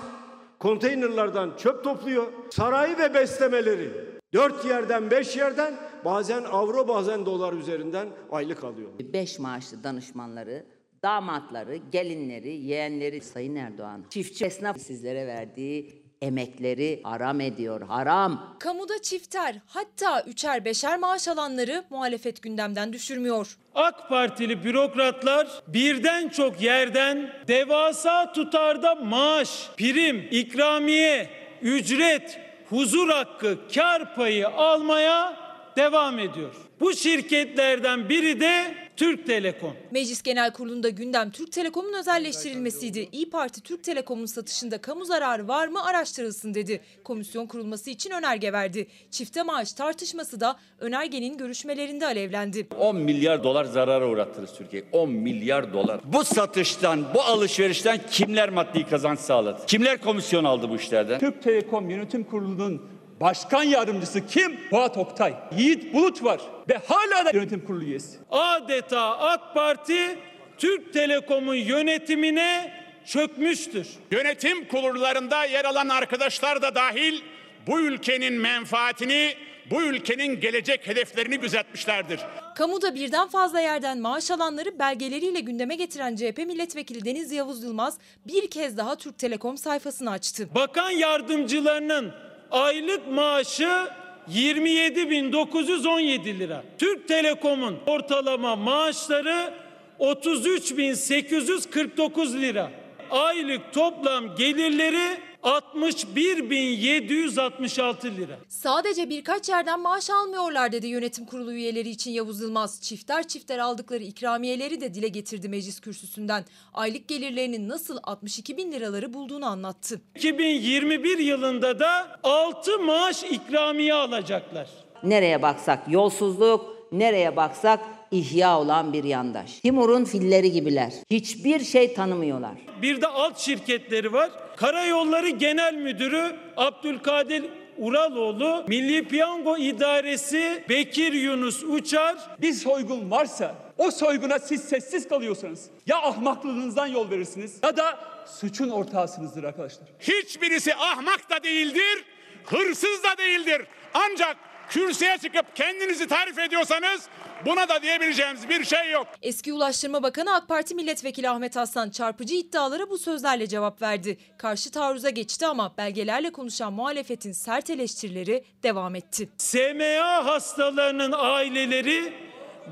konteynerlardan 0.59 1.57
çöp 1.57 1.83
topluyor. 1.83 2.27
Sarayi 2.51 2.97
ve 2.97 3.13
beslemeleri 3.13 4.10
dört 4.33 4.65
yerden 4.65 5.11
beş 5.11 5.37
yerden 5.37 5.73
bazen 6.05 6.43
avro 6.43 6.87
bazen 6.87 7.25
dolar 7.25 7.53
üzerinden 7.53 8.07
aylık 8.31 8.63
alıyor. 8.63 8.89
Beş 9.13 9.39
maaşlı 9.39 9.83
danışmanları, 9.83 10.65
damatları, 11.03 11.75
gelinleri, 11.75 12.49
yeğenleri 12.55 13.21
Sayın 13.21 13.55
Erdoğan 13.55 14.05
çiftçi 14.09 14.45
esnaf 14.45 14.79
sizlere 14.79 15.27
verdiği 15.27 16.01
emekleri 16.21 16.99
haram 17.03 17.41
ediyor, 17.41 17.81
haram. 17.81 18.55
Kamuda 18.59 19.01
çifter 19.01 19.55
hatta 19.67 20.21
üçer 20.21 20.65
beşer 20.65 20.99
maaş 20.99 21.27
alanları 21.27 21.83
muhalefet 21.89 22.41
gündemden 22.41 22.93
düşürmüyor. 22.93 23.57
AK 23.75 24.09
Partili 24.09 24.63
bürokratlar 24.63 25.47
birden 25.67 26.29
çok 26.29 26.61
yerden 26.61 27.33
devasa 27.47 28.33
tutarda 28.33 28.95
maaş, 28.95 29.69
prim, 29.77 30.27
ikramiye, 30.31 31.29
ücret, 31.61 32.39
huzur 32.71 33.09
hakkı, 33.09 33.57
kar 33.75 34.15
payı 34.15 34.47
almaya 34.47 35.37
devam 35.77 36.19
ediyor. 36.19 36.55
Bu 36.79 36.93
şirketlerden 36.93 38.09
biri 38.09 38.39
de 38.39 38.75
Türk 38.97 39.25
Telekom. 39.27 39.73
Meclis 39.91 40.21
Genel 40.21 40.53
Kurulu'nda 40.53 40.89
gündem 40.89 41.31
Türk 41.31 41.51
Telekom'un 41.51 41.93
özelleştirilmesiydi. 41.99 43.09
İyi 43.11 43.29
Parti 43.29 43.61
Türk 43.61 43.83
Telekom'un 43.83 44.25
satışında 44.25 44.77
kamu 44.77 45.05
zararı 45.05 45.47
var 45.47 45.67
mı 45.67 45.85
araştırılsın 45.85 46.53
dedi. 46.53 46.81
Komisyon 47.03 47.45
kurulması 47.45 47.89
için 47.89 48.11
önerge 48.11 48.53
verdi. 48.53 48.87
Çifte 49.11 49.43
maaş 49.43 49.73
tartışması 49.73 50.39
da 50.39 50.59
önergenin 50.79 51.37
görüşmelerinde 51.37 52.05
alevlendi. 52.05 52.67
10 52.79 52.95
milyar 52.95 53.43
dolar 53.43 53.65
zarara 53.65 54.07
uğrattınız 54.07 54.53
Türkiye. 54.57 54.83
10 54.91 55.09
milyar 55.09 55.73
dolar. 55.73 56.01
Bu 56.05 56.23
satıştan, 56.23 57.05
bu 57.15 57.21
alışverişten 57.21 57.99
kimler 58.11 58.49
maddi 58.49 58.83
kazanç 58.89 59.19
sağladı? 59.19 59.65
Kimler 59.67 60.01
komisyon 60.01 60.43
aldı 60.43 60.69
bu 60.69 60.75
işlerden? 60.75 61.19
Türk 61.19 61.43
Telekom 61.43 61.89
Yönetim 61.89 62.23
Kurulu'nun 62.23 62.81
başkan 63.21 63.63
yardımcısı 63.63 64.25
kim? 64.25 64.59
Fuat 64.69 64.97
Oktay. 64.97 65.35
Yiğit 65.57 65.93
Bulut 65.93 66.23
var 66.23 66.41
ve 66.69 66.79
hala 66.87 67.25
da 67.25 67.29
yönetim 67.33 67.65
kurulu 67.65 67.83
üyesi. 67.83 68.17
Adeta 68.31 69.17
AK 69.17 69.53
Parti 69.53 70.19
Türk 70.57 70.93
Telekom'un 70.93 71.55
yönetimine 71.55 72.73
çökmüştür. 73.05 73.87
Yönetim 74.11 74.67
kurullarında 74.67 75.45
yer 75.45 75.65
alan 75.65 75.89
arkadaşlar 75.89 76.61
da 76.61 76.75
dahil 76.75 77.21
bu 77.67 77.79
ülkenin 77.79 78.33
menfaatini, 78.33 79.33
bu 79.71 79.81
ülkenin 79.81 80.39
gelecek 80.39 80.87
hedeflerini 80.87 81.39
gözetmişlerdir. 81.39 82.19
Kamuda 82.55 82.95
birden 82.95 83.27
fazla 83.27 83.59
yerden 83.59 83.99
maaş 83.99 84.31
alanları 84.31 84.79
belgeleriyle 84.79 85.39
gündeme 85.39 85.75
getiren 85.75 86.15
CHP 86.15 86.37
milletvekili 86.37 87.05
Deniz 87.05 87.31
Yavuz 87.31 87.63
Yılmaz 87.63 87.97
bir 88.27 88.49
kez 88.49 88.77
daha 88.77 88.95
Türk 88.95 89.17
Telekom 89.17 89.57
sayfasını 89.57 90.11
açtı. 90.11 90.49
Bakan 90.55 90.91
yardımcılarının 90.91 92.13
aylık 92.51 93.11
maaşı 93.11 93.87
27.917 94.29 96.39
lira. 96.39 96.63
Türk 96.77 97.07
Telekom'un 97.07 97.79
ortalama 97.85 98.55
maaşları 98.55 99.53
33.849 99.99 102.41
lira. 102.41 102.71
Aylık 103.11 103.73
toplam 103.73 104.35
gelirleri 104.35 105.17
61.766 105.43 108.17
lira. 108.17 108.37
Sadece 108.49 109.09
birkaç 109.09 109.49
yerden 109.49 109.79
maaş 109.79 110.09
almıyorlar 110.09 110.71
dedi 110.71 110.87
yönetim 110.87 111.25
kurulu 111.25 111.53
üyeleri 111.53 111.89
için 111.89 112.11
Yavuz 112.11 112.41
Yılmaz. 112.41 112.81
Çifter 112.81 113.27
çifter 113.27 113.57
aldıkları 113.57 114.03
ikramiyeleri 114.03 114.81
de 114.81 114.93
dile 114.93 115.07
getirdi 115.07 115.49
meclis 115.49 115.79
kürsüsünden. 115.79 116.45
Aylık 116.73 117.07
gelirlerinin 117.07 117.69
nasıl 117.69 117.97
62 118.03 118.57
bin 118.57 118.71
liraları 118.71 119.13
bulduğunu 119.13 119.45
anlattı. 119.45 120.01
2021 120.15 121.17
yılında 121.17 121.79
da 121.79 122.19
6 122.23 122.79
maaş 122.79 123.23
ikramiye 123.23 123.93
alacaklar. 123.93 124.67
Nereye 125.03 125.41
baksak 125.41 125.79
yolsuzluk, 125.89 126.65
nereye 126.91 127.35
baksak 127.35 127.79
ihya 128.11 128.59
olan 128.59 128.93
bir 128.93 129.03
yandaş. 129.03 129.59
Timur'un 129.59 130.05
filleri 130.05 130.51
gibiler. 130.51 130.93
Hiçbir 131.11 131.59
şey 131.59 131.93
tanımıyorlar. 131.93 132.51
Bir 132.81 133.01
de 133.01 133.07
alt 133.07 133.39
şirketleri 133.39 134.13
var. 134.13 134.31
Karayolları 134.61 135.29
Genel 135.29 135.73
Müdürü 135.73 136.35
Abdülkadir 136.57 137.45
Uraloğlu, 137.77 138.65
Milli 138.67 139.07
Piyango 139.07 139.57
İdaresi 139.57 140.63
Bekir 140.69 141.13
Yunus 141.13 141.63
Uçar. 141.63 142.15
Bir 142.41 142.53
soygun 142.53 143.11
varsa 143.11 143.55
o 143.77 143.91
soyguna 143.91 144.39
siz 144.39 144.63
sessiz 144.63 145.07
kalıyorsanız 145.07 145.69
ya 145.85 145.97
ahmaklığınızdan 145.97 146.87
yol 146.87 147.09
verirsiniz 147.09 147.59
ya 147.63 147.77
da 147.77 147.99
suçun 148.39 148.69
ortağısınızdır 148.69 149.43
arkadaşlar. 149.43 149.87
Hiçbirisi 149.99 150.75
ahmak 150.75 151.29
da 151.29 151.43
değildir, 151.43 152.05
hırsız 152.45 153.03
da 153.03 153.17
değildir. 153.17 153.61
Ancak 153.93 154.37
kürsüye 154.71 155.17
çıkıp 155.17 155.55
kendinizi 155.55 156.07
tarif 156.07 156.39
ediyorsanız 156.39 157.01
buna 157.45 157.69
da 157.69 157.81
diyebileceğimiz 157.81 158.49
bir 158.49 158.63
şey 158.63 158.91
yok. 158.91 159.07
Eski 159.21 159.53
Ulaştırma 159.53 160.03
Bakanı 160.03 160.35
AK 160.35 160.47
Parti 160.47 160.75
Milletvekili 160.75 161.29
Ahmet 161.29 161.57
Aslan 161.57 161.89
çarpıcı 161.89 162.35
iddialara 162.35 162.89
bu 162.89 162.97
sözlerle 162.97 163.47
cevap 163.47 163.81
verdi. 163.81 164.17
Karşı 164.37 164.71
taarruza 164.71 165.09
geçti 165.09 165.45
ama 165.45 165.73
belgelerle 165.77 166.31
konuşan 166.31 166.73
muhalefetin 166.73 167.31
sert 167.31 167.69
eleştirileri 167.69 168.43
devam 168.63 168.95
etti. 168.95 169.29
SMA 169.37 170.25
hastalarının 170.25 171.13
aileleri 171.17 172.13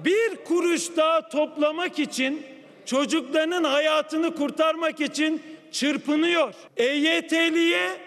bir 0.05 0.35
kuruş 0.45 0.97
daha 0.97 1.29
toplamak 1.29 1.99
için 1.99 2.45
çocuklarının 2.85 3.63
hayatını 3.63 4.35
kurtarmak 4.35 5.01
için 5.01 5.43
çırpınıyor. 5.71 6.53
EYT'liye 6.77 7.97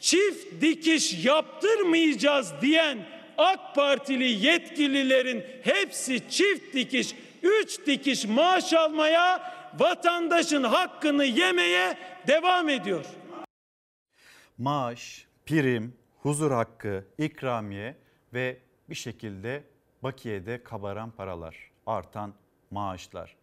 çift 0.00 0.60
dikiş 0.60 1.24
yaptırmayacağız 1.24 2.52
diyen 2.62 3.13
AK 3.38 3.74
Partili 3.74 4.46
yetkililerin 4.46 5.44
hepsi 5.62 6.28
çift 6.28 6.74
dikiş, 6.74 7.14
üç 7.42 7.86
dikiş 7.86 8.24
maaş 8.26 8.72
almaya, 8.72 9.54
vatandaşın 9.78 10.64
hakkını 10.64 11.24
yemeye 11.24 11.98
devam 12.26 12.68
ediyor. 12.68 13.04
Maaş, 14.58 15.26
prim, 15.46 15.96
huzur 16.22 16.50
hakkı, 16.50 17.04
ikramiye 17.18 17.96
ve 18.34 18.58
bir 18.88 18.94
şekilde 18.94 19.64
bakiyede 20.02 20.62
kabaran 20.62 21.10
paralar, 21.10 21.70
artan 21.86 22.34
maaşlar. 22.70 23.36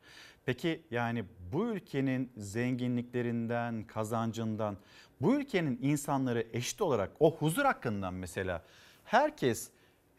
Peki 0.46 0.82
yani 0.92 1.26
bu 1.54 1.68
ülkenin 1.68 2.32
zenginliklerinden, 2.38 3.84
kazancından, 3.84 4.78
bu 5.22 5.36
ülkenin 5.36 5.80
insanları 5.82 6.48
eşit 6.54 6.82
olarak 6.82 7.12
o 7.20 7.36
huzur 7.36 7.66
hakkından 7.66 8.14
mesela 8.14 8.64
herkes 9.04 9.70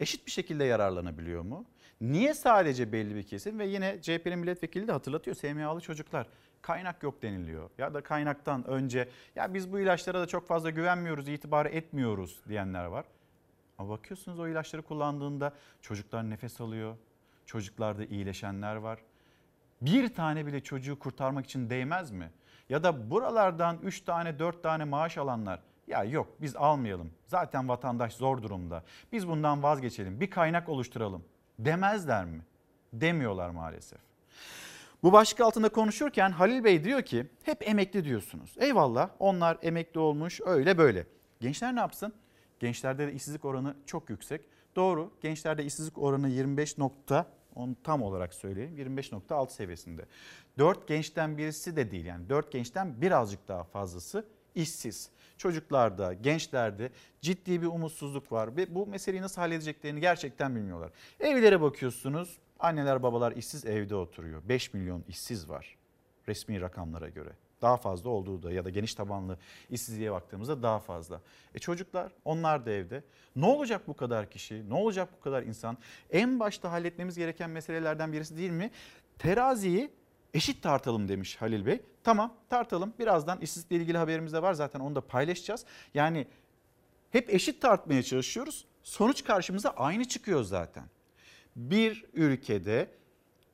eşit 0.02 0.26
bir 0.26 0.30
şekilde 0.30 0.64
yararlanabiliyor 0.64 1.42
mu? 1.42 1.64
Niye 2.00 2.34
sadece 2.34 2.92
belli 2.92 3.14
bir 3.14 3.22
kesim 3.22 3.58
ve 3.58 3.66
yine 3.66 4.02
CHP'nin 4.02 4.38
milletvekili 4.38 4.88
de 4.88 4.92
hatırlatıyor 4.92 5.36
SMA'lı 5.36 5.80
çocuklar 5.80 6.26
kaynak 6.62 7.02
yok 7.02 7.22
deniliyor. 7.22 7.70
Ya 7.78 7.94
da 7.94 8.00
kaynaktan 8.02 8.66
önce 8.66 9.08
ya 9.36 9.54
biz 9.54 9.72
bu 9.72 9.80
ilaçlara 9.80 10.20
da 10.20 10.26
çok 10.26 10.46
fazla 10.46 10.70
güvenmiyoruz, 10.70 11.28
itibar 11.28 11.66
etmiyoruz 11.66 12.40
diyenler 12.48 12.84
var. 12.84 13.04
Ama 13.78 13.88
bakıyorsunuz 13.88 14.40
o 14.40 14.48
ilaçları 14.48 14.82
kullandığında 14.82 15.52
çocuklar 15.82 16.30
nefes 16.30 16.60
alıyor. 16.60 16.96
Çocuklarda 17.46 18.04
iyileşenler 18.04 18.76
var. 18.76 18.98
Bir 19.80 20.14
tane 20.14 20.46
bile 20.46 20.60
çocuğu 20.60 20.98
kurtarmak 20.98 21.44
için 21.44 21.70
değmez 21.70 22.10
mi? 22.10 22.30
Ya 22.68 22.82
da 22.82 23.10
buralardan 23.10 23.78
3 23.82 24.00
tane 24.00 24.38
4 24.38 24.62
tane 24.62 24.84
maaş 24.84 25.18
alanlar 25.18 25.60
ya 25.86 26.04
yok 26.04 26.28
biz 26.40 26.56
almayalım. 26.56 27.10
Zaten 27.26 27.68
vatandaş 27.68 28.14
zor 28.14 28.42
durumda. 28.42 28.84
Biz 29.12 29.28
bundan 29.28 29.62
vazgeçelim. 29.62 30.20
Bir 30.20 30.30
kaynak 30.30 30.68
oluşturalım. 30.68 31.24
Demezler 31.58 32.24
mi? 32.24 32.42
Demiyorlar 32.92 33.50
maalesef. 33.50 33.98
Bu 35.02 35.12
başlık 35.12 35.40
altında 35.40 35.68
konuşurken 35.68 36.30
Halil 36.30 36.64
Bey 36.64 36.84
diyor 36.84 37.02
ki 37.02 37.26
hep 37.42 37.68
emekli 37.68 38.04
diyorsunuz. 38.04 38.54
Eyvallah 38.58 39.10
onlar 39.18 39.58
emekli 39.62 40.00
olmuş 40.00 40.40
öyle 40.44 40.78
böyle. 40.78 41.06
Gençler 41.40 41.74
ne 41.74 41.80
yapsın? 41.80 42.12
Gençlerde 42.60 43.06
de 43.06 43.12
işsizlik 43.12 43.44
oranı 43.44 43.74
çok 43.86 44.10
yüksek. 44.10 44.40
Doğru 44.76 45.10
gençlerde 45.20 45.64
işsizlik 45.64 45.98
oranı 45.98 46.28
25 46.28 46.78
nokta 46.78 47.26
onu 47.54 47.76
tam 47.84 48.02
olarak 48.02 48.34
söyleyeyim 48.34 48.78
25.6 48.78 49.50
seviyesinde. 49.50 50.06
4 50.58 50.88
gençten 50.88 51.38
birisi 51.38 51.76
de 51.76 51.90
değil 51.90 52.04
yani 52.04 52.28
4 52.28 52.52
gençten 52.52 53.00
birazcık 53.00 53.48
daha 53.48 53.64
fazlası 53.64 54.26
işsiz. 54.54 55.10
Çocuklarda, 55.38 56.12
gençlerde 56.12 56.90
ciddi 57.20 57.62
bir 57.62 57.66
umutsuzluk 57.66 58.32
var 58.32 58.56
ve 58.56 58.74
bu 58.74 58.86
meseleyi 58.86 59.22
nasıl 59.22 59.40
halledeceklerini 59.40 60.00
gerçekten 60.00 60.56
bilmiyorlar. 60.56 60.90
Evlere 61.20 61.60
bakıyorsunuz 61.60 62.38
anneler 62.58 63.02
babalar 63.02 63.32
işsiz 63.32 63.64
evde 63.64 63.94
oturuyor. 63.94 64.42
5 64.48 64.74
milyon 64.74 65.04
işsiz 65.08 65.48
var 65.48 65.76
resmi 66.28 66.60
rakamlara 66.60 67.08
göre. 67.08 67.30
Daha 67.62 67.76
fazla 67.76 68.10
olduğu 68.10 68.42
da 68.42 68.52
ya 68.52 68.64
da 68.64 68.70
geniş 68.70 68.94
tabanlı 68.94 69.38
işsizliğe 69.70 70.12
baktığımızda 70.12 70.62
daha 70.62 70.78
fazla. 70.78 71.20
E 71.54 71.58
çocuklar 71.58 72.12
onlar 72.24 72.66
da 72.66 72.70
evde. 72.70 73.04
Ne 73.36 73.46
olacak 73.46 73.88
bu 73.88 73.94
kadar 73.94 74.30
kişi? 74.30 74.70
Ne 74.70 74.74
olacak 74.74 75.08
bu 75.16 75.20
kadar 75.20 75.42
insan? 75.42 75.78
En 76.10 76.40
başta 76.40 76.72
halletmemiz 76.72 77.18
gereken 77.18 77.50
meselelerden 77.50 78.12
birisi 78.12 78.36
değil 78.36 78.50
mi? 78.50 78.70
Teraziyi 79.18 79.90
eşit 80.34 80.62
tartalım 80.62 81.08
demiş 81.08 81.36
Halil 81.36 81.66
Bey. 81.66 81.80
Tamam 82.04 82.34
tartalım. 82.48 82.94
Birazdan 82.98 83.40
işsizlikle 83.40 83.76
ilgili 83.76 83.98
haberimiz 83.98 84.32
de 84.32 84.42
var 84.42 84.54
zaten 84.54 84.80
onu 84.80 84.94
da 84.94 85.00
paylaşacağız. 85.00 85.64
Yani 85.94 86.26
hep 87.10 87.34
eşit 87.34 87.62
tartmaya 87.62 88.02
çalışıyoruz. 88.02 88.64
Sonuç 88.82 89.24
karşımıza 89.24 89.70
aynı 89.70 90.04
çıkıyor 90.04 90.42
zaten. 90.42 90.84
Bir 91.56 92.04
ülkede 92.12 92.90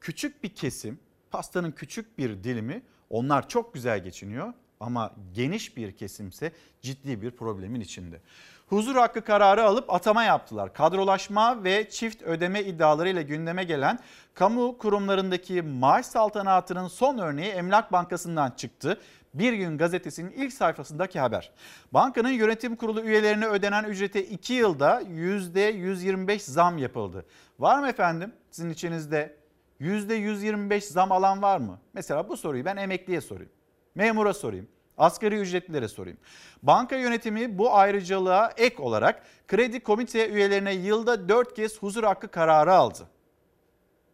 küçük 0.00 0.42
bir 0.42 0.48
kesim, 0.48 0.98
pastanın 1.30 1.72
küçük 1.72 2.18
bir 2.18 2.44
dilimi 2.44 2.82
onlar 3.10 3.48
çok 3.48 3.74
güzel 3.74 4.04
geçiniyor 4.04 4.52
ama 4.80 5.14
geniş 5.34 5.76
bir 5.76 5.92
kesimse 5.92 6.52
ciddi 6.82 7.22
bir 7.22 7.30
problemin 7.30 7.80
içinde. 7.80 8.20
Huzur 8.68 8.96
hakkı 8.96 9.20
kararı 9.20 9.64
alıp 9.64 9.94
atama 9.94 10.24
yaptılar. 10.24 10.72
Kadrolaşma 10.72 11.64
ve 11.64 11.90
çift 11.90 12.22
ödeme 12.22 12.62
iddialarıyla 12.62 13.22
gündeme 13.22 13.64
gelen 13.64 13.98
kamu 14.34 14.78
kurumlarındaki 14.78 15.62
maaş 15.62 16.06
saltanatının 16.06 16.88
son 16.88 17.18
örneği 17.18 17.50
Emlak 17.50 17.92
Bankası'ndan 17.92 18.50
çıktı. 18.50 19.00
Bir 19.34 19.52
gün 19.52 19.78
gazetesinin 19.78 20.30
ilk 20.30 20.52
sayfasındaki 20.52 21.20
haber. 21.20 21.50
Bankanın 21.92 22.28
yönetim 22.28 22.76
kurulu 22.76 23.02
üyelerine 23.02 23.46
ödenen 23.46 23.84
ücrete 23.84 24.24
2 24.24 24.52
yılda 24.52 25.02
%125 25.02 26.38
zam 26.38 26.78
yapıldı. 26.78 27.26
Var 27.58 27.78
mı 27.78 27.88
efendim 27.88 28.32
sizin 28.50 28.70
içinizde 28.70 29.36
%125 29.80 30.80
zam 30.80 31.12
alan 31.12 31.42
var 31.42 31.58
mı? 31.58 31.78
Mesela 31.94 32.28
bu 32.28 32.36
soruyu 32.36 32.64
ben 32.64 32.76
emekliye 32.76 33.20
sorayım. 33.20 33.52
Memura 33.94 34.34
sorayım. 34.34 34.68
Asgari 34.98 35.38
ücretlilere 35.38 35.88
sorayım. 35.88 36.18
Banka 36.62 36.96
yönetimi 36.96 37.58
bu 37.58 37.74
ayrıcalığa 37.74 38.52
ek 38.56 38.82
olarak 38.82 39.22
kredi 39.48 39.80
komite 39.80 40.28
üyelerine 40.28 40.74
yılda 40.74 41.28
4 41.28 41.54
kez 41.54 41.78
huzur 41.78 42.04
hakkı 42.04 42.28
kararı 42.28 42.74
aldı. 42.74 43.08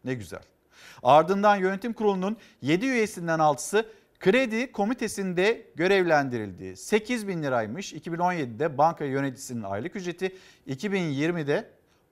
Ne 0.04 0.14
güzel. 0.14 0.42
Ardından 1.02 1.56
yönetim 1.56 1.92
kurulunun 1.92 2.36
7 2.62 2.86
üyesinden 2.86 3.38
6'sı 3.38 3.86
kredi 4.20 4.72
komitesinde 4.72 5.66
görevlendirildi. 5.74 6.76
8 6.76 7.28
bin 7.28 7.42
liraymış 7.42 7.92
2017'de 7.92 8.78
banka 8.78 9.04
yöneticisinin 9.04 9.62
aylık 9.62 9.96
ücreti 9.96 10.36
2020'de 10.68 11.70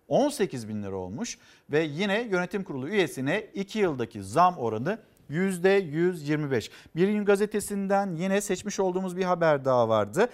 18 0.08 0.68
bin 0.68 0.82
lira 0.82 0.96
olmuş 0.96 1.38
ve 1.70 1.82
yine 1.82 2.20
yönetim 2.20 2.64
kurulu 2.64 2.88
üyesine 2.88 3.46
2 3.54 3.78
yıldaki 3.78 4.22
zam 4.22 4.58
oranı 4.58 4.98
%125. 5.32 6.70
Bir 6.96 7.08
gün 7.08 7.24
gazetesinden 7.24 8.14
yine 8.14 8.40
seçmiş 8.40 8.80
olduğumuz 8.80 9.16
bir 9.16 9.24
haber 9.24 9.64
daha 9.64 9.88
vardı. 9.88 10.28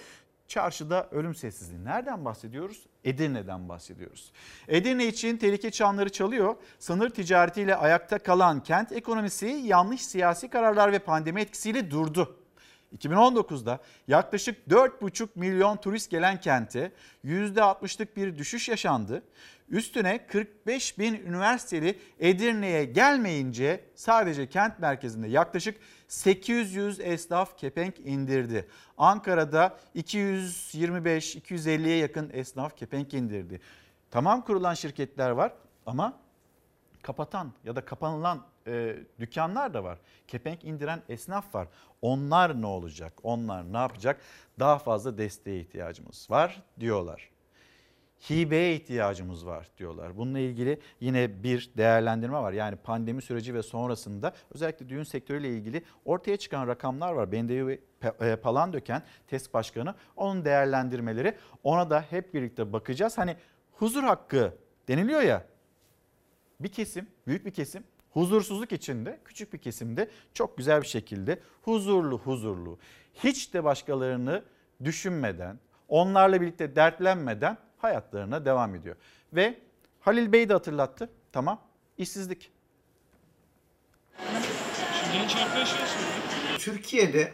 Çarşıda 0.49 1.09
ölüm 1.11 1.35
sessizliği. 1.35 1.85
Nereden 1.85 2.25
bahsediyoruz? 2.25 2.87
Edirne'den 3.05 3.69
bahsediyoruz. 3.69 4.33
Edirne 4.69 5.07
için 5.07 5.37
tehlike 5.37 5.71
çanları 5.71 6.09
çalıyor. 6.09 6.57
Sınır 6.79 7.11
ticaretiyle 7.11 7.77
ayakta 7.77 8.19
kalan 8.19 8.63
kent 8.63 8.93
ekonomisi 8.93 9.47
yanlış 9.47 10.07
siyasi 10.07 10.51
kararlar 10.51 10.93
ve 10.93 10.99
pandemi 10.99 11.41
etkisiyle 11.41 11.91
durdu. 11.91 12.37
2019'da 12.97 13.79
yaklaşık 14.09 14.67
4,5 14.69 15.29
milyon 15.35 15.77
turist 15.77 16.11
gelen 16.11 16.41
kente 16.41 16.93
%60'lık 17.25 18.17
bir 18.17 18.39
düşüş 18.39 18.69
yaşandı. 18.69 19.23
Üstüne 19.71 20.27
45 20.27 20.99
bin 20.99 21.15
üniversiteli 21.15 21.99
Edirne'ye 22.19 22.85
gelmeyince 22.85 23.85
sadece 23.95 24.49
kent 24.49 24.79
merkezinde 24.79 25.29
yaklaşık 25.29 25.81
800 26.09 27.01
esnaf 27.01 27.59
kepenk 27.59 27.99
indirdi. 27.99 28.69
Ankara'da 28.99 29.79
225-250'ye 29.97 31.97
yakın 31.97 32.31
esnaf 32.33 32.77
kepenk 32.77 33.15
indirdi. 33.15 33.61
Tamam 34.11 34.45
kurulan 34.45 34.75
şirketler 34.75 35.31
var 35.31 35.53
ama 35.87 36.21
kapatan 37.03 37.53
ya 37.65 37.77
da 37.77 37.85
kapanılan 37.85 38.47
e, 38.67 38.97
dükkanlar 39.21 39.75
da 39.75 39.85
var. 39.85 39.99
Kepenk 40.27 40.65
indiren 40.65 41.03
esnaf 41.09 41.55
var. 41.55 41.69
Onlar 42.03 42.63
ne 42.63 42.67
olacak? 42.67 43.13
Onlar 43.23 43.73
ne 43.73 43.77
yapacak? 43.77 44.21
Daha 44.59 44.79
fazla 44.79 45.19
desteğe 45.19 45.61
ihtiyacımız 45.61 46.27
var 46.31 46.63
diyorlar. 46.81 47.31
Hibeye 48.31 48.75
ihtiyacımız 48.75 49.47
var 49.47 49.69
diyorlar. 49.79 50.17
Bununla 50.17 50.39
ilgili 50.39 50.81
yine 51.01 51.43
bir 51.43 51.71
değerlendirme 51.77 52.39
var. 52.39 52.53
Yani 52.53 52.77
pandemi 52.77 53.23
süreci 53.23 53.55
ve 53.55 53.63
sonrasında 53.63 54.35
özellikle 54.55 54.89
düğün 54.89 55.03
sektörüyle 55.03 55.49
ilgili 55.49 55.83
ortaya 56.05 56.37
çıkan 56.37 56.67
rakamlar 56.67 57.13
var. 57.13 57.33
Bendevi 57.33 57.81
Palandöken 58.43 59.03
TESK 59.27 59.55
Başkanı 59.55 59.95
onun 60.17 60.45
değerlendirmeleri 60.45 61.35
ona 61.63 61.91
da 61.91 62.01
hep 62.01 62.35
birlikte 62.35 62.73
bakacağız. 62.73 63.19
Hani 63.19 63.37
huzur 63.73 64.03
hakkı 64.03 64.55
deniliyor 64.89 65.21
ya 65.21 65.45
bir 66.61 66.73
kesim, 66.73 67.07
büyük 67.27 67.47
bir 67.47 67.51
kesim 67.51 67.85
huzursuzluk 68.11 68.73
içinde 68.73 69.19
küçük 69.25 69.53
bir 69.53 69.59
kesimde 69.59 70.11
çok 70.35 70.57
güzel 70.57 70.83
bir 70.83 70.87
şekilde 70.87 71.41
huzurlu 71.63 72.19
huzurlu 72.19 72.79
hiç 73.15 73.55
de 73.55 73.65
başkalarını 73.65 74.45
düşünmeden 74.85 75.59
onlarla 75.89 76.41
birlikte 76.41 76.77
dertlenmeden 76.77 77.59
hayatlarına 77.79 78.45
devam 78.45 78.75
ediyor. 78.75 78.97
Ve 79.33 79.59
Halil 80.01 80.33
Bey 80.33 80.49
de 80.49 80.53
hatırlattı 80.53 81.11
tamam 81.33 81.61
işsizlik. 81.99 82.51
Türkiye'de 86.59 87.33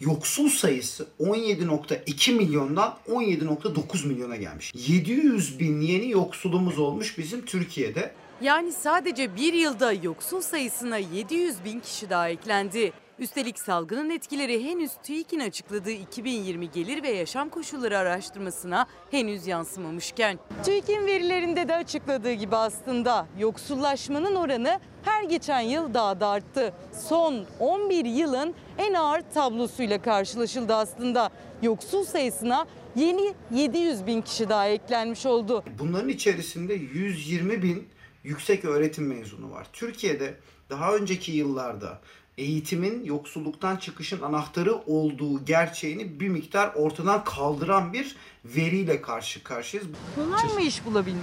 yoksul 0.00 0.48
sayısı 0.48 1.06
17.2 1.20 2.32
milyondan 2.32 2.98
17.9 3.08 4.06
milyona 4.06 4.36
gelmiş. 4.36 4.72
700 4.74 5.60
bin 5.60 5.80
yeni 5.80 6.10
yoksulumuz 6.10 6.78
olmuş 6.78 7.18
bizim 7.18 7.44
Türkiye'de. 7.44 8.14
Yani 8.40 8.72
sadece 8.72 9.36
bir 9.36 9.52
yılda 9.52 9.92
yoksul 9.92 10.40
sayısına 10.40 10.96
700 10.98 11.64
bin 11.64 11.80
kişi 11.80 12.10
daha 12.10 12.28
eklendi. 12.28 12.92
Üstelik 13.18 13.58
salgının 13.58 14.10
etkileri 14.10 14.64
henüz 14.64 14.90
TÜİK'in 15.02 15.40
açıkladığı 15.40 15.90
2020 15.90 16.70
gelir 16.70 17.02
ve 17.02 17.08
yaşam 17.08 17.48
koşulları 17.48 17.98
araştırmasına 17.98 18.86
henüz 19.10 19.46
yansımamışken. 19.46 20.38
TÜİK'in 20.64 21.06
verilerinde 21.06 21.68
de 21.68 21.74
açıkladığı 21.74 22.32
gibi 22.32 22.56
aslında 22.56 23.26
yoksullaşmanın 23.38 24.34
oranı 24.34 24.80
her 25.02 25.24
geçen 25.24 25.60
yıl 25.60 25.94
daha 25.94 26.20
da 26.20 26.28
arttı. 26.28 26.72
Son 27.08 27.46
11 27.60 28.04
yılın 28.04 28.54
en 28.78 28.94
ağır 28.94 29.20
tablosuyla 29.34 30.02
karşılaşıldı 30.02 30.74
aslında. 30.74 31.30
Yoksul 31.62 32.04
sayısına 32.04 32.66
yeni 32.96 33.34
700 33.54 34.06
bin 34.06 34.22
kişi 34.22 34.48
daha 34.48 34.68
eklenmiş 34.68 35.26
oldu. 35.26 35.64
Bunların 35.78 36.08
içerisinde 36.08 36.74
120 36.74 37.62
bin 37.62 37.88
yüksek 38.24 38.64
öğretim 38.64 39.06
mezunu 39.06 39.50
var. 39.50 39.66
Türkiye'de 39.72 40.34
daha 40.70 40.94
önceki 40.94 41.32
yıllarda 41.32 42.00
eğitimin 42.38 43.04
yoksulluktan 43.04 43.76
çıkışın 43.76 44.22
anahtarı 44.22 44.74
olduğu 44.86 45.44
gerçeğini 45.44 46.20
bir 46.20 46.28
miktar 46.28 46.70
ortadan 46.74 47.24
kaldıran 47.24 47.92
bir 47.92 48.16
veriyle 48.44 49.02
karşı 49.02 49.42
karşıyayız. 49.42 49.90
Kolay 50.14 50.54
mı 50.54 50.60
iş 50.60 50.84
bulabilmek? 50.86 51.22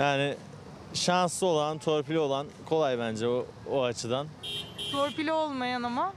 Yani 0.00 0.34
şanslı 0.94 1.46
olan, 1.46 1.78
torpili 1.78 2.18
olan 2.18 2.46
kolay 2.66 2.98
bence 2.98 3.28
o, 3.28 3.46
o 3.70 3.82
açıdan. 3.82 4.26
Torpili 4.92 5.32
olmayan 5.32 5.82
ama 5.82 6.14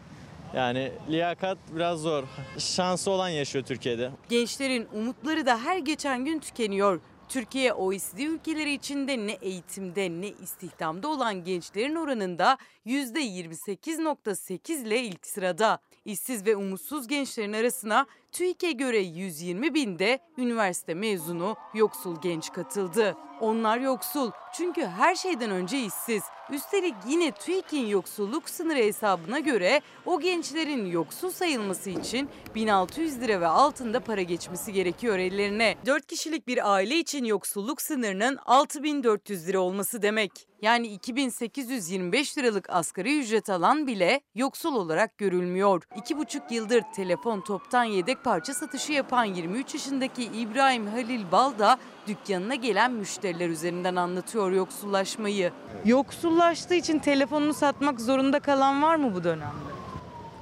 Yani 0.55 0.91
liyakat 1.09 1.57
biraz 1.75 1.99
zor. 1.99 2.23
Şanslı 2.57 3.11
olan 3.11 3.29
yaşıyor 3.29 3.65
Türkiye'de. 3.65 4.11
Gençlerin 4.29 4.87
umutları 4.93 5.45
da 5.45 5.57
her 5.57 5.77
geçen 5.77 6.25
gün 6.25 6.39
tükeniyor. 6.39 6.99
Türkiye 7.29 7.73
OECD 7.73 8.19
ülkeleri 8.19 8.73
içinde 8.73 9.17
ne 9.17 9.31
eğitimde 9.31 10.09
ne 10.09 10.27
istihdamda 10.27 11.07
olan 11.07 11.43
gençlerin 11.43 11.95
oranında 11.95 12.57
%28.8 12.85 14.73
ile 14.73 15.01
ilk 15.01 15.27
sırada. 15.27 15.79
İşsiz 16.05 16.45
ve 16.45 16.55
umutsuz 16.55 17.07
gençlerin 17.07 17.53
arasına 17.53 18.05
TÜİK'e 18.31 18.71
göre 18.71 18.99
120 18.99 19.73
binde 19.73 20.19
üniversite 20.37 20.93
mezunu 20.93 21.55
yoksul 21.73 22.21
genç 22.21 22.51
katıldı. 22.51 23.15
Onlar 23.41 23.77
yoksul 23.77 24.31
çünkü 24.53 24.85
her 24.85 25.15
şeyden 25.15 25.51
önce 25.51 25.79
işsiz. 25.79 26.23
Üstelik 26.51 26.95
yine 27.07 27.31
TÜİK'in 27.31 27.85
yoksulluk 27.85 28.49
sınırı 28.49 28.79
hesabına 28.79 29.39
göre 29.39 29.81
o 30.05 30.19
gençlerin 30.19 30.85
yoksul 30.85 31.31
sayılması 31.31 31.89
için 31.89 32.29
1600 32.55 33.21
lira 33.21 33.41
ve 33.41 33.47
altında 33.47 33.99
para 33.99 34.21
geçmesi 34.21 34.73
gerekiyor 34.73 35.17
ellerine. 35.17 35.75
4 35.85 36.07
kişilik 36.07 36.47
bir 36.47 36.73
aile 36.73 36.95
için 36.97 37.25
yoksulluk 37.25 37.81
sınırının 37.81 38.39
6400 38.45 39.47
lira 39.47 39.59
olması 39.59 40.01
demek. 40.01 40.31
Yani 40.61 40.87
2825 40.87 42.37
liralık 42.37 42.69
asgari 42.69 43.19
ücret 43.19 43.49
alan 43.49 43.87
bile 43.87 44.21
yoksul 44.35 44.75
olarak 44.75 45.17
görülmüyor. 45.17 45.83
2,5 45.95 46.53
yıldır 46.53 46.83
telefon 46.95 47.41
toptan 47.41 47.83
yedek 47.83 48.16
parça 48.23 48.53
satışı 48.53 48.93
yapan 48.93 49.23
23 49.23 49.73
yaşındaki 49.73 50.23
İbrahim 50.23 50.87
Halil 50.87 51.31
Bal 51.31 51.59
da 51.59 51.77
dükkanına 52.07 52.55
gelen 52.55 52.91
müşteriler 52.91 53.49
üzerinden 53.49 53.95
anlatıyor 53.95 54.51
yoksullaşmayı. 54.51 55.51
Yoksullaştığı 55.85 56.75
için 56.75 56.99
telefonunu 56.99 57.53
satmak 57.53 58.01
zorunda 58.01 58.39
kalan 58.39 58.81
var 58.81 58.95
mı 58.95 59.15
bu 59.15 59.23
dönemde? 59.23 59.71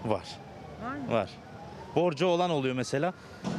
Var. 0.06 0.26
Var 0.86 0.96
mı? 0.96 1.12
Var. 1.12 1.30
Borcu 1.96 2.26
olan 2.26 2.50
oluyor 2.50 2.76
mesela. 2.76 3.14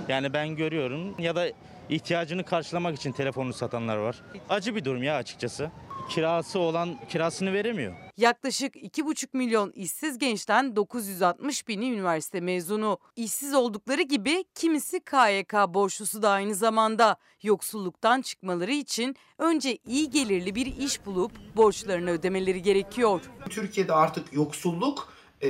Yani 0.09 0.33
ben 0.33 0.57
görüyorum 0.57 1.14
ya 1.19 1.37
da 1.37 1.47
ihtiyacını 1.89 2.45
karşılamak 2.45 2.97
için 2.97 3.12
telefonunu 3.12 3.53
satanlar 3.53 3.97
var. 3.97 4.22
Acı 4.49 4.74
bir 4.74 4.84
durum 4.84 5.03
ya 5.03 5.16
açıkçası. 5.16 5.70
kirası 6.09 6.59
olan 6.59 6.97
kirasını 7.09 7.53
veremiyor. 7.53 7.95
Yaklaşık 8.16 8.76
2,5 8.76 9.28
milyon 9.32 9.72
işsiz 9.72 10.18
gençten 10.18 10.76
960 10.76 11.68
bini 11.68 11.91
üniversite 11.91 12.41
mezunu. 12.41 12.99
İşsiz 13.16 13.55
oldukları 13.55 14.03
gibi 14.03 14.45
kimisi 14.55 15.01
KYK 15.01 15.55
borçlusu 15.68 16.22
da 16.22 16.30
aynı 16.30 16.55
zamanda. 16.55 17.16
Yoksulluktan 17.43 18.22
çıkmaları 18.22 18.72
için 18.72 19.16
önce 19.39 19.78
iyi 19.87 20.11
gelirli 20.11 20.55
bir 20.55 20.66
iş 20.66 21.07
bulup 21.07 21.32
borçlarını 21.57 22.11
ödemeleri 22.11 22.62
gerekiyor. 22.62 23.20
Türkiye'de 23.51 23.93
artık 23.93 24.32
yoksulluk 24.32 25.12
e, 25.41 25.49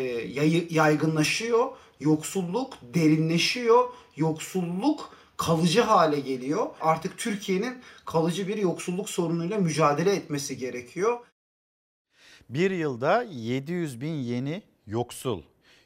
yaygınlaşıyor, 0.71 1.77
yoksulluk 2.01 2.75
derinleşiyor, 2.83 3.89
yoksulluk 4.17 5.17
kalıcı 5.37 5.81
hale 5.81 6.21
geliyor. 6.21 6.67
Artık 6.81 7.19
Türkiye'nin 7.19 7.83
kalıcı 8.05 8.49
bir 8.49 8.57
yoksulluk 8.57 9.11
sorunuyla 9.11 9.59
mücadele 9.59 10.13
etmesi 10.13 10.57
gerekiyor. 10.59 11.19
Bir 12.49 12.71
yılda 12.71 13.23
700 13.23 14.01
bin 14.01 14.15
yeni 14.15 14.63
yoksul, 14.87 15.43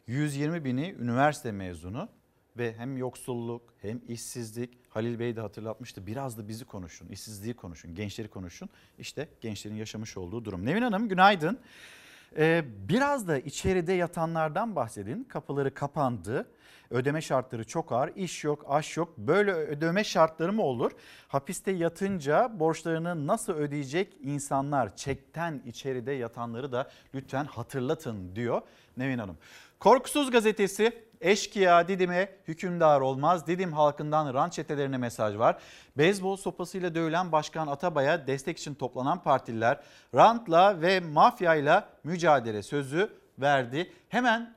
120 0.06 0.64
bini 0.64 0.96
üniversite 1.00 1.52
mezunu 1.52 2.08
ve 2.56 2.74
hem 2.74 2.96
yoksulluk 2.96 3.74
hem 3.82 4.00
işsizlik 4.08 4.78
Halil 4.88 5.18
Bey 5.18 5.36
de 5.36 5.40
hatırlatmıştı 5.40 6.06
biraz 6.06 6.38
da 6.38 6.48
bizi 6.48 6.64
konuşun, 6.64 7.08
işsizliği 7.08 7.54
konuşun, 7.54 7.94
gençleri 7.94 8.28
konuşun. 8.28 8.68
İşte 8.98 9.28
gençlerin 9.40 9.74
yaşamış 9.74 10.16
olduğu 10.16 10.44
durum. 10.44 10.66
Nevin 10.66 10.82
Hanım 10.82 11.08
günaydın. 11.08 11.58
Ee, 12.36 12.64
biraz 12.88 13.28
da 13.28 13.38
içeride 13.38 13.92
yatanlardan 13.92 14.76
bahsedin. 14.76 15.24
Kapıları 15.24 15.74
kapandı. 15.74 16.46
Ödeme 16.90 17.20
şartları 17.20 17.64
çok 17.64 17.92
ağır. 17.92 18.16
iş 18.16 18.44
yok, 18.44 18.64
aş 18.68 18.96
yok. 18.96 19.18
Böyle 19.18 19.52
ödeme 19.52 20.04
şartları 20.04 20.52
mı 20.52 20.62
olur? 20.62 20.92
Hapiste 21.28 21.70
yatınca 21.70 22.60
borçlarını 22.60 23.26
nasıl 23.26 23.52
ödeyecek 23.52 24.16
insanlar? 24.22 24.96
Çekten 24.96 25.62
içeride 25.66 26.12
yatanları 26.12 26.72
da 26.72 26.90
lütfen 27.14 27.44
hatırlatın 27.44 28.36
diyor 28.36 28.62
Nevin 28.96 29.18
Hanım. 29.18 29.38
Korkusuz 29.80 30.30
gazetesi 30.30 30.92
eşkıya 31.20 31.88
Didim'e 31.88 32.28
hükümdar 32.48 33.00
olmaz. 33.00 33.46
Didim 33.46 33.72
halkından 33.72 34.34
rant 34.34 34.52
çetelerine 34.52 34.96
mesaj 34.96 35.38
var. 35.38 35.58
Beyzbol 35.98 36.36
sopasıyla 36.36 36.94
dövülen 36.94 37.32
Başkan 37.32 37.66
Atabay'a 37.66 38.26
destek 38.26 38.58
için 38.58 38.74
toplanan 38.74 39.22
partililer 39.22 39.80
rantla 40.14 40.80
ve 40.80 41.00
mafyayla 41.00 41.88
mücadele 42.04 42.62
sözü 42.62 43.12
verdi. 43.38 43.92
Hemen 44.08 44.54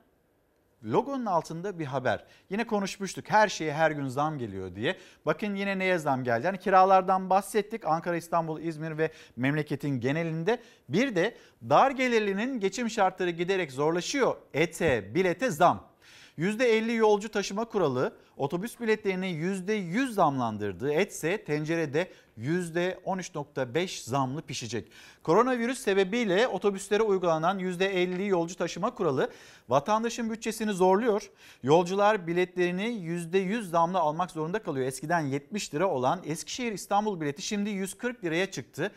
logonun 0.84 1.26
altında 1.26 1.78
bir 1.78 1.84
haber. 1.84 2.24
Yine 2.50 2.66
konuşmuştuk 2.66 3.30
her 3.30 3.48
şeye 3.48 3.72
her 3.72 3.90
gün 3.90 4.08
zam 4.08 4.38
geliyor 4.38 4.74
diye. 4.74 4.96
Bakın 5.26 5.54
yine 5.54 5.78
neye 5.78 5.98
zam 5.98 6.24
geldi? 6.24 6.46
Yani 6.46 6.58
kiralardan 6.58 7.30
bahsettik. 7.30 7.86
Ankara, 7.86 8.16
İstanbul, 8.16 8.60
İzmir 8.60 8.98
ve 8.98 9.10
memleketin 9.36 10.00
genelinde. 10.00 10.62
Bir 10.88 11.16
de 11.16 11.36
dar 11.70 11.90
gelirlinin 11.90 12.60
geçim 12.60 12.90
şartları 12.90 13.30
giderek 13.30 13.72
zorlaşıyor. 13.72 14.36
Ete, 14.54 15.14
bilete 15.14 15.50
zam. 15.50 15.94
%50 16.38 16.94
yolcu 16.94 17.28
taşıma 17.28 17.64
kuralı 17.64 18.16
otobüs 18.36 18.80
biletlerini 18.80 19.26
%100 19.26 20.12
zamlandırdı. 20.12 20.92
Etse 20.92 21.44
tencerede 21.44 22.08
%13.5 22.40 24.10
zamlı 24.10 24.42
pişecek. 24.42 24.88
Koronavirüs 25.22 25.78
sebebiyle 25.78 26.48
otobüslere 26.48 27.02
uygulanan 27.02 27.58
%50 27.58 28.26
yolcu 28.26 28.54
taşıma 28.54 28.94
kuralı 28.94 29.30
vatandaşın 29.68 30.30
bütçesini 30.30 30.72
zorluyor. 30.72 31.30
Yolcular 31.62 32.26
biletlerini 32.26 32.84
%100 32.84 33.62
zamlı 33.62 33.98
almak 33.98 34.30
zorunda 34.30 34.58
kalıyor. 34.58 34.86
Eskiden 34.86 35.20
70 35.20 35.74
lira 35.74 35.88
olan 35.90 36.20
Eskişehir 36.24 36.72
İstanbul 36.72 37.20
bileti 37.20 37.42
şimdi 37.42 37.70
140 37.70 38.24
liraya 38.24 38.50
çıktı. 38.50 38.90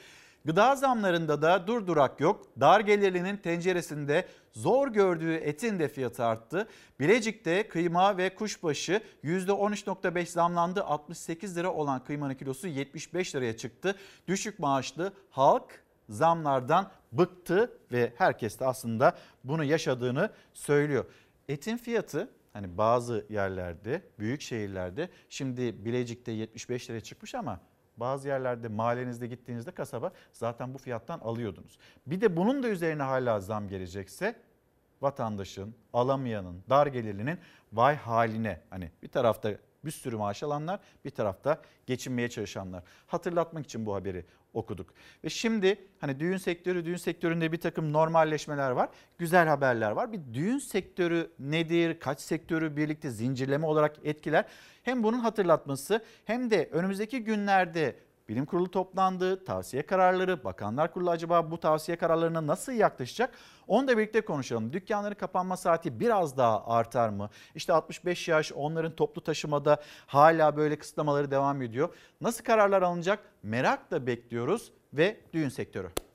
Gıda 0.46 0.76
zamlarında 0.76 1.42
da 1.42 1.68
durdurak 1.68 2.20
yok. 2.20 2.46
Dar 2.60 2.80
gelirlinin 2.80 3.38
tenceresinde 3.38 4.28
zor 4.52 4.88
gördüğü 4.88 5.34
etin 5.34 5.80
de 5.80 5.88
fiyatı 5.88 6.26
arttı. 6.26 6.68
Bilecik'te 7.00 7.68
kıyma 7.68 8.18
ve 8.18 8.36
kuşbaşı 8.36 9.02
%13.5 9.24 10.26
zamlandı. 10.26 10.84
68 10.84 11.58
lira 11.58 11.74
olan 11.74 12.04
kıymanın 12.04 12.36
kilosu 12.36 12.68
75 12.68 13.36
liraya 13.36 13.58
çıktı. 13.58 13.96
Düşük 14.28 14.60
maaşlı 14.60 15.14
halk 15.30 15.84
zamlardan 16.10 16.92
bıktı 17.12 17.72
ve 17.92 18.14
herkes 18.18 18.60
de 18.60 18.66
aslında 18.66 19.18
bunu 19.44 19.64
yaşadığını 19.64 20.30
söylüyor. 20.54 21.06
Etin 21.50 21.78
fiyatı 21.78 22.30
hani 22.54 22.78
bazı 22.78 23.26
yerlerde, 23.30 24.02
büyük 24.20 24.42
şehirlerde 24.42 25.10
şimdi 25.30 25.86
Bilecik'te 25.86 26.32
75 26.32 26.90
liraya 26.90 27.02
çıkmış 27.02 27.36
ama 27.36 27.60
bazı 27.98 28.28
yerlerde 28.28 28.68
mahallenizde 28.68 29.28
gittiğinizde 29.28 29.72
kasaba 29.72 30.12
zaten 30.32 30.74
bu 30.74 30.78
fiyattan 30.78 31.20
alıyordunuz. 31.20 31.78
Bir 32.08 32.22
de 32.22 32.38
bunun 32.38 32.64
da 32.64 32.68
üzerine 32.68 33.04
hala 33.04 33.39
zam 33.39 33.68
gelecekse 33.70 34.36
vatandaşın, 35.02 35.76
alamayanın, 35.93 36.64
dar 36.70 36.88
gelirlinin 36.88 37.39
vay 37.74 37.95
haline. 37.95 38.62
Hani 38.70 38.91
bir 39.04 39.08
tarafta 39.08 39.52
bir 39.86 39.91
sürü 39.91 40.16
maaş 40.18 40.43
alanlar, 40.43 40.80
bir 41.06 41.10
tarafta 41.10 41.62
geçinmeye 41.86 42.30
çalışanlar. 42.30 42.84
Hatırlatmak 43.08 43.66
için 43.66 43.86
bu 43.86 43.95
haberi 43.95 44.26
okuduk. 44.54 44.93
Ve 45.24 45.30
şimdi 45.30 45.88
hani 46.00 46.20
düğün 46.20 46.38
sektörü, 46.38 46.86
düğün 46.86 46.95
sektöründe 46.95 47.52
bir 47.52 47.62
takım 47.62 47.93
normalleşmeler 47.93 48.72
var. 48.72 48.89
Güzel 49.18 49.48
haberler 49.48 49.91
var. 49.91 50.14
Bir 50.14 50.20
düğün 50.34 50.58
sektörü 50.58 51.32
nedir? 51.39 52.00
Kaç 52.00 52.20
sektörü 52.20 52.78
birlikte 52.78 53.10
zincirleme 53.10 53.66
olarak 53.66 53.95
etkiler? 54.04 54.45
Hem 54.88 55.04
bunun 55.04 55.20
hatırlatması 55.20 56.04
hem 56.26 56.50
de 56.50 56.70
önümüzdeki 56.72 57.24
günlerde 57.24 57.96
Bilim 58.30 58.46
kurulu 58.46 58.72
toplandı, 58.72 59.46
tavsiye 59.46 59.86
kararları, 59.86 60.44
bakanlar 60.44 60.94
kurulu 60.94 61.10
acaba 61.10 61.52
bu 61.52 61.60
tavsiye 61.60 61.98
kararlarına 61.98 62.48
nasıl 62.48 62.72
yaklaşacak? 62.72 63.34
Onu 63.68 63.88
da 63.88 63.98
birlikte 63.98 64.22
konuşalım. 64.22 64.74
Dükkanların 64.74 65.16
kapanma 65.16 65.58
saati 65.58 66.00
biraz 66.00 66.38
daha 66.38 66.68
artar 66.68 67.10
mı? 67.10 67.30
İşte 67.56 67.74
65 67.74 68.28
yaş 68.28 68.52
onların 68.52 68.96
toplu 68.96 69.24
taşımada 69.24 69.82
hala 70.08 70.58
böyle 70.58 70.80
kısıtlamaları 70.80 71.32
devam 71.32 71.62
ediyor. 71.62 71.96
Nasıl 72.22 72.44
kararlar 72.44 72.82
alınacak? 72.82 73.20
Merakla 73.44 74.08
bekliyoruz 74.08 74.72
ve 74.94 75.18
düğün 75.34 75.50
sektörü. 75.50 76.07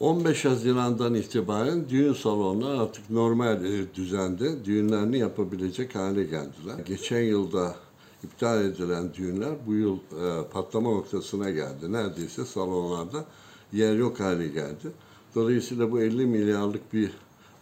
15 0.00 0.44
Haziran'dan 0.44 1.14
itibaren 1.14 1.88
düğün 1.88 2.12
salonları 2.12 2.80
artık 2.80 3.10
normal 3.10 3.64
e, 3.64 3.94
düzende 3.94 4.64
düğünlerini 4.64 5.18
yapabilecek 5.18 5.94
hale 5.94 6.24
geldiler. 6.24 6.78
Geçen 6.86 7.20
yılda 7.20 7.76
iptal 8.24 8.64
edilen 8.64 9.14
düğünler 9.14 9.52
bu 9.66 9.74
yıl 9.74 9.96
e, 9.96 10.48
patlama 10.52 10.90
noktasına 10.90 11.50
geldi. 11.50 11.92
Neredeyse 11.92 12.44
salonlarda 12.44 13.24
yer 13.72 13.96
yok 13.96 14.20
hale 14.20 14.48
geldi. 14.48 14.90
Dolayısıyla 15.34 15.92
bu 15.92 16.00
50 16.00 16.26
milyarlık 16.26 16.92
bir 16.92 17.10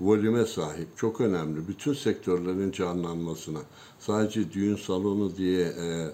volüme 0.01 0.47
sahip, 0.47 0.89
çok 0.97 1.21
önemli. 1.21 1.69
Bütün 1.69 1.95
sektörlerin 1.95 2.73
canlanmasına, 2.73 3.61
sadece 3.99 4.53
düğün 4.53 4.77
salonu 4.77 5.37
diye 5.37 5.67
e, 5.67 6.11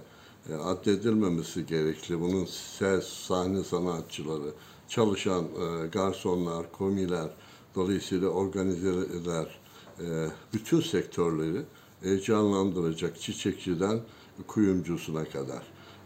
e, 0.51 0.55
addedilmemesi 0.55 1.66
gerekli. 1.66 2.20
Bunun 2.20 2.44
ses, 2.44 3.05
sahne 3.07 3.65
sanatçıları, 3.65 4.51
çalışan 4.95 5.45
e, 5.45 5.87
garsonlar, 5.87 6.73
komiler, 6.73 7.31
dolayısıyla 7.75 8.29
organizeler, 8.29 9.59
e, 10.01 10.05
bütün 10.53 10.81
sektörleri 10.81 11.62
e, 12.03 12.21
canlandıracak 12.21 13.21
çiçekçiden 13.21 14.01
kuyumcusuna 14.47 15.25
kadar, 15.25 15.62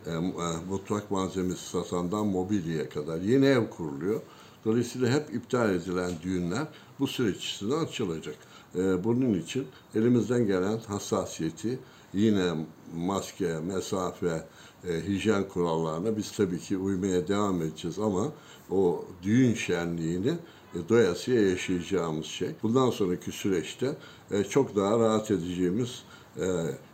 e, 0.07 0.11
e, 0.11 0.21
mutfak 0.69 1.11
malzemesi 1.11 1.71
satandan 1.71 2.27
mobilyaya 2.27 2.89
kadar 2.89 3.21
yeni 3.21 3.47
ev 3.47 3.71
kuruluyor. 3.71 4.21
Dolayısıyla 4.65 5.09
hep 5.09 5.35
iptal 5.35 5.75
edilen 5.75 6.11
düğünler 6.23 6.67
bu 6.99 7.07
süreç 7.07 7.45
içinde 7.45 7.75
açılacak. 7.75 8.37
E, 8.75 9.05
bunun 9.05 9.35
için 9.35 9.67
elimizden 9.95 10.47
gelen 10.47 10.79
hassasiyeti 10.79 11.79
yine 12.15 12.53
maske, 12.97 13.61
mesafe, 13.61 14.45
e, 14.89 15.09
hijyen 15.09 15.49
kurallarına 15.49 16.17
biz 16.17 16.33
tabii 16.33 16.59
ki 16.59 16.77
uymaya 16.77 17.29
devam 17.29 17.63
edeceğiz 17.63 17.99
ama 17.99 18.33
o 18.71 19.05
düğün 19.23 19.55
şenliğini 19.55 20.35
e, 20.75 20.89
doyasıya 20.89 21.49
yaşayacağımız 21.51 22.27
şey. 22.27 22.49
Bundan 22.63 22.91
sonraki 22.91 23.33
süreçte 23.33 23.97
e, 24.31 24.45
çok 24.45 24.77
daha 24.77 24.99
rahat 24.99 25.31
edeceğimiz 25.31 26.03
e, 26.41 26.47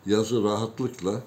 yazı 0.06 0.44
rahatlıkla 0.44 1.22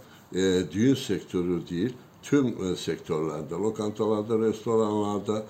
düğün 0.71 0.95
sektörü 0.95 1.67
değil, 1.69 1.93
tüm 2.23 2.75
sektörlerde, 2.75 3.55
lokantalarda, 3.55 4.39
restoranlarda, 4.39 5.45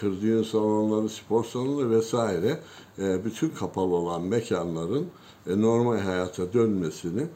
kır 0.00 0.20
düğün 0.20 0.42
salonları, 0.42 1.08
spor 1.08 1.44
salonları 1.44 1.90
vesaire 1.90 2.60
bütün 2.98 3.50
kapalı 3.50 3.94
olan 3.94 4.22
mekanların 4.22 5.06
normal 5.46 5.98
hayata 5.98 6.52
dönmesini 6.52 7.26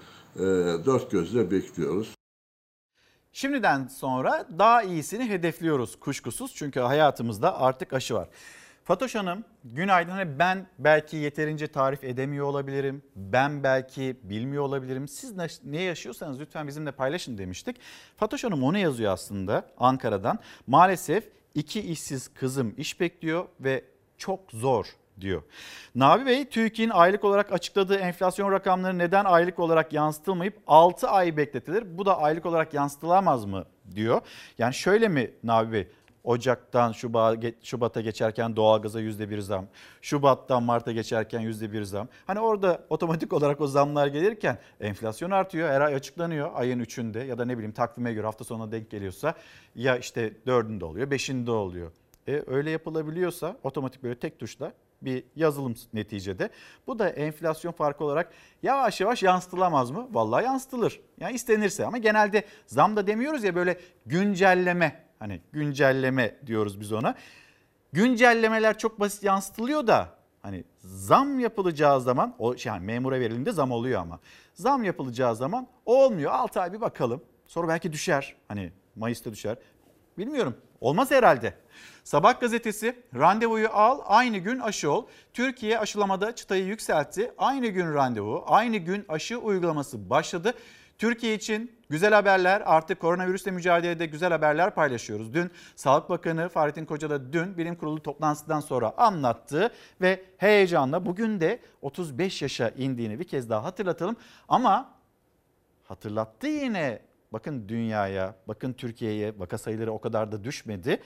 dört 0.86 1.10
gözle 1.10 1.50
bekliyoruz. 1.50 2.15
Şimdiden 3.36 3.86
sonra 3.86 4.46
daha 4.58 4.82
iyisini 4.82 5.28
hedefliyoruz 5.28 6.00
kuşkusuz 6.00 6.54
çünkü 6.54 6.80
hayatımızda 6.80 7.60
artık 7.60 7.92
aşı 7.92 8.14
var. 8.14 8.28
Fatoş 8.84 9.14
Hanım 9.14 9.44
günaydın. 9.64 10.10
Hani 10.10 10.38
ben 10.38 10.66
belki 10.78 11.16
yeterince 11.16 11.66
tarif 11.66 12.04
edemiyor 12.04 12.46
olabilirim. 12.46 13.02
Ben 13.16 13.62
belki 13.62 14.16
bilmiyor 14.22 14.62
olabilirim. 14.62 15.08
Siz 15.08 15.32
ne, 15.64 15.82
yaşıyorsanız 15.82 16.40
lütfen 16.40 16.66
bizimle 16.66 16.92
paylaşın 16.92 17.38
demiştik. 17.38 17.76
Fatoş 18.16 18.44
Hanım 18.44 18.62
onu 18.62 18.78
yazıyor 18.78 19.12
aslında 19.12 19.66
Ankara'dan. 19.78 20.38
Maalesef 20.66 21.28
iki 21.54 21.80
işsiz 21.80 22.28
kızım 22.28 22.74
iş 22.76 23.00
bekliyor 23.00 23.48
ve 23.60 23.84
çok 24.18 24.52
zor 24.52 24.86
diyor. 25.20 25.42
Nabi 25.94 26.26
Bey 26.26 26.48
TÜİK'in 26.48 26.90
aylık 26.90 27.24
olarak 27.24 27.52
açıkladığı 27.52 27.96
enflasyon 27.96 28.52
rakamları 28.52 28.98
neden 28.98 29.24
aylık 29.24 29.58
olarak 29.58 29.92
yansıtılmayıp 29.92 30.58
6 30.66 31.08
ay 31.08 31.36
bekletilir? 31.36 31.98
Bu 31.98 32.06
da 32.06 32.18
aylık 32.18 32.46
olarak 32.46 32.74
yansıtılamaz 32.74 33.44
mı 33.44 33.64
diyor. 33.94 34.20
Yani 34.58 34.74
şöyle 34.74 35.08
mi 35.08 35.30
Nabi 35.44 35.72
Bey? 35.72 35.88
Ocak'tan 36.26 36.92
Şubat'a 37.62 38.00
geçerken 38.00 38.56
doğalgaza 38.56 39.00
%1 39.00 39.40
zam. 39.40 39.66
Şubat'tan 40.02 40.62
Mart'a 40.62 40.92
geçerken 40.92 41.40
%1 41.40 41.84
zam. 41.84 42.08
Hani 42.26 42.40
orada 42.40 42.86
otomatik 42.90 43.32
olarak 43.32 43.60
o 43.60 43.66
zamlar 43.66 44.06
gelirken 44.06 44.58
enflasyon 44.80 45.30
artıyor. 45.30 45.68
Her 45.68 45.80
ay 45.80 45.94
açıklanıyor 45.94 46.50
ayın 46.54 46.80
3'ünde 46.80 47.24
ya 47.24 47.38
da 47.38 47.44
ne 47.44 47.58
bileyim 47.58 47.72
takvime 47.72 48.12
göre 48.12 48.26
hafta 48.26 48.44
sonuna 48.44 48.72
denk 48.72 48.90
geliyorsa 48.90 49.34
ya 49.74 49.96
işte 49.96 50.32
4'ünde 50.46 50.84
oluyor 50.84 51.10
5'inde 51.10 51.50
oluyor. 51.50 51.92
E, 52.28 52.42
öyle 52.46 52.70
yapılabiliyorsa 52.70 53.56
otomatik 53.62 54.02
böyle 54.02 54.18
tek 54.18 54.38
tuşla 54.38 54.72
bir 55.06 55.24
yazılım 55.36 55.74
neticede. 55.92 56.50
Bu 56.86 56.98
da 56.98 57.08
enflasyon 57.08 57.72
farkı 57.72 58.04
olarak 58.04 58.32
yavaş 58.62 59.00
yavaş 59.00 59.22
yansıtılamaz 59.22 59.90
mı? 59.90 60.08
Vallahi 60.10 60.44
yansıtılır. 60.44 61.00
Yani 61.20 61.34
istenirse 61.34 61.86
ama 61.86 61.98
genelde 61.98 62.44
zam 62.66 62.96
da 62.96 63.06
demiyoruz 63.06 63.44
ya 63.44 63.54
böyle 63.54 63.80
güncelleme 64.06 65.04
hani 65.18 65.40
güncelleme 65.52 66.36
diyoruz 66.46 66.80
biz 66.80 66.92
ona. 66.92 67.14
Güncellemeler 67.92 68.78
çok 68.78 69.00
basit 69.00 69.22
yansıtılıyor 69.22 69.86
da 69.86 70.08
hani 70.42 70.64
zam 70.78 71.40
yapılacağı 71.40 72.00
zaman 72.00 72.34
o 72.38 72.54
yani 72.64 72.86
memura 72.86 73.20
verildiğinde 73.20 73.52
zam 73.52 73.70
oluyor 73.70 74.00
ama 74.00 74.20
zam 74.54 74.84
yapılacağı 74.84 75.36
zaman 75.36 75.66
olmuyor. 75.86 76.32
6 76.32 76.60
ay 76.60 76.72
bir 76.72 76.80
bakalım. 76.80 77.22
Sonra 77.46 77.68
belki 77.68 77.92
düşer. 77.92 78.36
Hani 78.48 78.72
Mayıs'ta 78.96 79.32
düşer. 79.32 79.56
Bilmiyorum. 80.18 80.56
Olmaz 80.80 81.10
herhalde. 81.10 81.54
Sabah 82.06 82.40
gazetesi 82.40 82.96
randevuyu 83.14 83.68
al 83.72 84.00
aynı 84.04 84.38
gün 84.38 84.58
aşı 84.58 84.90
ol. 84.90 85.06
Türkiye 85.32 85.78
aşılamada 85.78 86.34
çıtayı 86.34 86.64
yükseltti. 86.64 87.32
Aynı 87.38 87.66
gün 87.66 87.94
randevu, 87.94 88.44
aynı 88.46 88.76
gün 88.76 89.04
aşı 89.08 89.38
uygulaması 89.38 90.10
başladı. 90.10 90.54
Türkiye 90.98 91.34
için 91.34 91.72
güzel 91.90 92.14
haberler 92.14 92.62
artık 92.66 93.00
koronavirüsle 93.00 93.50
mücadelede 93.50 94.06
güzel 94.06 94.30
haberler 94.30 94.74
paylaşıyoruz. 94.74 95.34
Dün 95.34 95.50
Sağlık 95.76 96.08
Bakanı 96.10 96.48
Fahrettin 96.48 96.84
Koca 96.84 97.10
da 97.10 97.32
dün 97.32 97.58
bilim 97.58 97.76
kurulu 97.76 98.02
toplantısından 98.02 98.60
sonra 98.60 98.92
anlattı 98.96 99.72
ve 100.00 100.24
heyecanla 100.36 101.06
bugün 101.06 101.40
de 101.40 101.60
35 101.82 102.42
yaşa 102.42 102.68
indiğini 102.68 103.20
bir 103.20 103.24
kez 103.24 103.50
daha 103.50 103.64
hatırlatalım. 103.64 104.16
Ama 104.48 104.94
hatırlattı 105.84 106.46
yine 106.46 107.00
bakın 107.32 107.68
dünyaya, 107.68 108.34
bakın 108.48 108.72
Türkiye'ye 108.72 109.38
vaka 109.38 109.58
sayıları 109.58 109.92
o 109.92 110.00
kadar 110.00 110.32
da 110.32 110.44
düşmedi. 110.44 111.00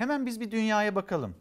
Hemen 0.00 0.26
biz 0.26 0.40
bir 0.40 0.50
dünyaya 0.50 0.94
bakalım. 0.94 1.34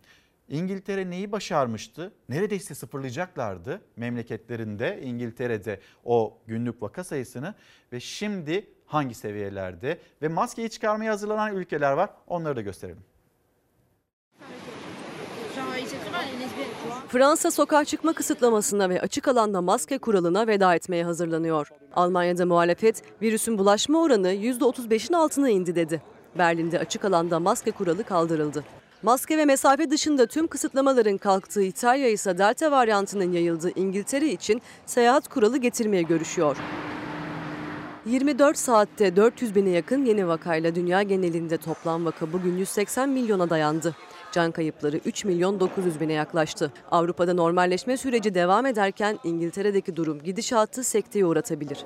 İngiltere 0.50 1.10
neyi 1.10 1.32
başarmıştı? 1.32 2.14
Neredeyse 2.30 2.76
sıfırlayacaklardı 2.76 3.82
memleketlerinde 3.96 5.00
İngiltere'de 5.04 5.80
o 6.06 6.38
günlük 6.48 6.82
vaka 6.82 7.04
sayısını 7.04 7.54
ve 7.94 8.00
şimdi 8.00 8.68
hangi 8.86 9.16
seviyelerde 9.16 10.00
ve 10.22 10.28
maskeyi 10.28 10.70
çıkarmaya 10.70 11.12
hazırlanan 11.12 11.56
ülkeler 11.56 11.92
var 11.92 12.10
onları 12.28 12.56
da 12.56 12.62
gösterelim. 12.62 13.04
Fransa 17.08 17.52
sokağa 17.52 17.86
çıkma 17.86 18.14
kısıtlamasına 18.14 18.90
ve 18.90 19.02
açık 19.02 19.28
alanda 19.28 19.62
maske 19.62 19.98
kuralına 19.98 20.48
veda 20.48 20.76
etmeye 20.76 21.04
hazırlanıyor. 21.04 21.70
Almanya'da 21.94 22.46
muhalefet 22.46 23.04
virüsün 23.22 23.58
bulaşma 23.58 24.02
oranı 24.02 24.34
%35'in 24.34 25.14
altına 25.14 25.50
indi 25.50 25.76
dedi. 25.76 26.02
Berlin'de 26.38 26.80
açık 26.80 27.06
alanda 27.06 27.40
maske 27.40 27.72
kuralı 27.72 28.04
kaldırıldı. 28.04 28.64
Maske 29.04 29.38
ve 29.38 29.46
mesafe 29.46 29.90
dışında 29.90 30.26
tüm 30.26 30.48
kısıtlamaların 30.48 31.18
kalktığı 31.18 31.64
İtalya 31.64 32.10
ise 32.10 32.38
Delta 32.38 32.72
varyantının 32.72 33.32
yayıldığı 33.32 33.80
İngiltere 33.80 34.28
için 34.28 34.62
seyahat 34.86 35.28
kuralı 35.28 35.58
getirmeye 35.58 36.02
görüşüyor. 36.02 36.58
24 38.06 38.58
saatte 38.58 39.16
400 39.16 39.56
bine 39.56 39.70
yakın 39.70 40.06
yeni 40.06 40.28
vakayla 40.28 40.76
dünya 40.76 41.04
genelinde 41.04 41.58
toplam 41.58 42.06
vaka 42.06 42.34
bugün 42.34 42.58
180 42.58 43.10
milyona 43.10 43.50
dayandı. 43.50 43.96
Can 44.32 44.52
kayıpları 44.52 44.98
3 44.98 45.26
milyon 45.26 45.60
900 45.60 46.00
bine 46.00 46.14
yaklaştı. 46.14 46.72
Avrupa'da 46.92 47.34
normalleşme 47.34 47.98
süreci 47.98 48.36
devam 48.36 48.66
ederken 48.66 49.20
İngiltere'deki 49.24 49.96
durum 49.96 50.24
gidişatı 50.24 50.84
sekteye 50.84 51.26
uğratabilir. 51.26 51.86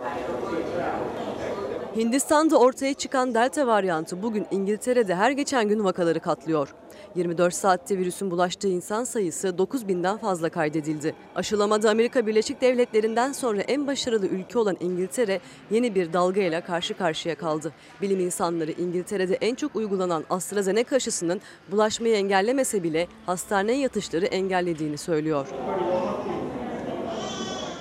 Hindistan'da 1.95 2.60
ortaya 2.60 2.94
çıkan 2.94 3.34
delta 3.34 3.68
varyantı 3.68 4.24
bugün 4.24 4.45
İngiltere'de 4.52 5.15
her 5.15 5.32
geçen 5.32 5.68
gün 5.68 5.84
vakaları 5.84 6.20
katlıyor. 6.20 6.74
24 7.15 7.53
saatte 7.53 7.98
virüsün 7.98 8.32
bulaştığı 8.32 8.68
insan 8.68 9.03
sayısı 9.03 9.57
9 9.57 9.88
binden 9.88 10.18
fazla 10.18 10.49
kaydedildi. 10.49 11.15
Aşılamada 11.36 11.90
Amerika 11.90 12.28
Birleşik 12.28 12.61
Devletleri'nden 12.61 13.32
sonra 13.32 13.61
en 13.61 13.88
başarılı 13.88 14.28
ülke 14.28 14.60
olan 14.60 14.78
İngiltere 14.80 15.40
yeni 15.72 15.95
bir 15.95 16.14
dalgayla 16.14 16.61
karşı 16.61 16.94
karşıya 16.94 17.36
kaldı. 17.36 17.72
Bilim 18.02 18.20
insanları 18.20 18.72
İngiltere'de 18.72 19.36
en 19.36 19.56
çok 19.56 19.76
uygulanan 19.76 20.24
AstraZeneca 20.30 20.98
aşısının 20.98 21.41
bulaşmayı 21.72 22.15
engellemese 22.15 22.84
bile 22.84 23.07
hastaneye 23.26 23.80
yatışları 23.80 24.26
engellediğini 24.26 24.98
söylüyor. 24.98 25.48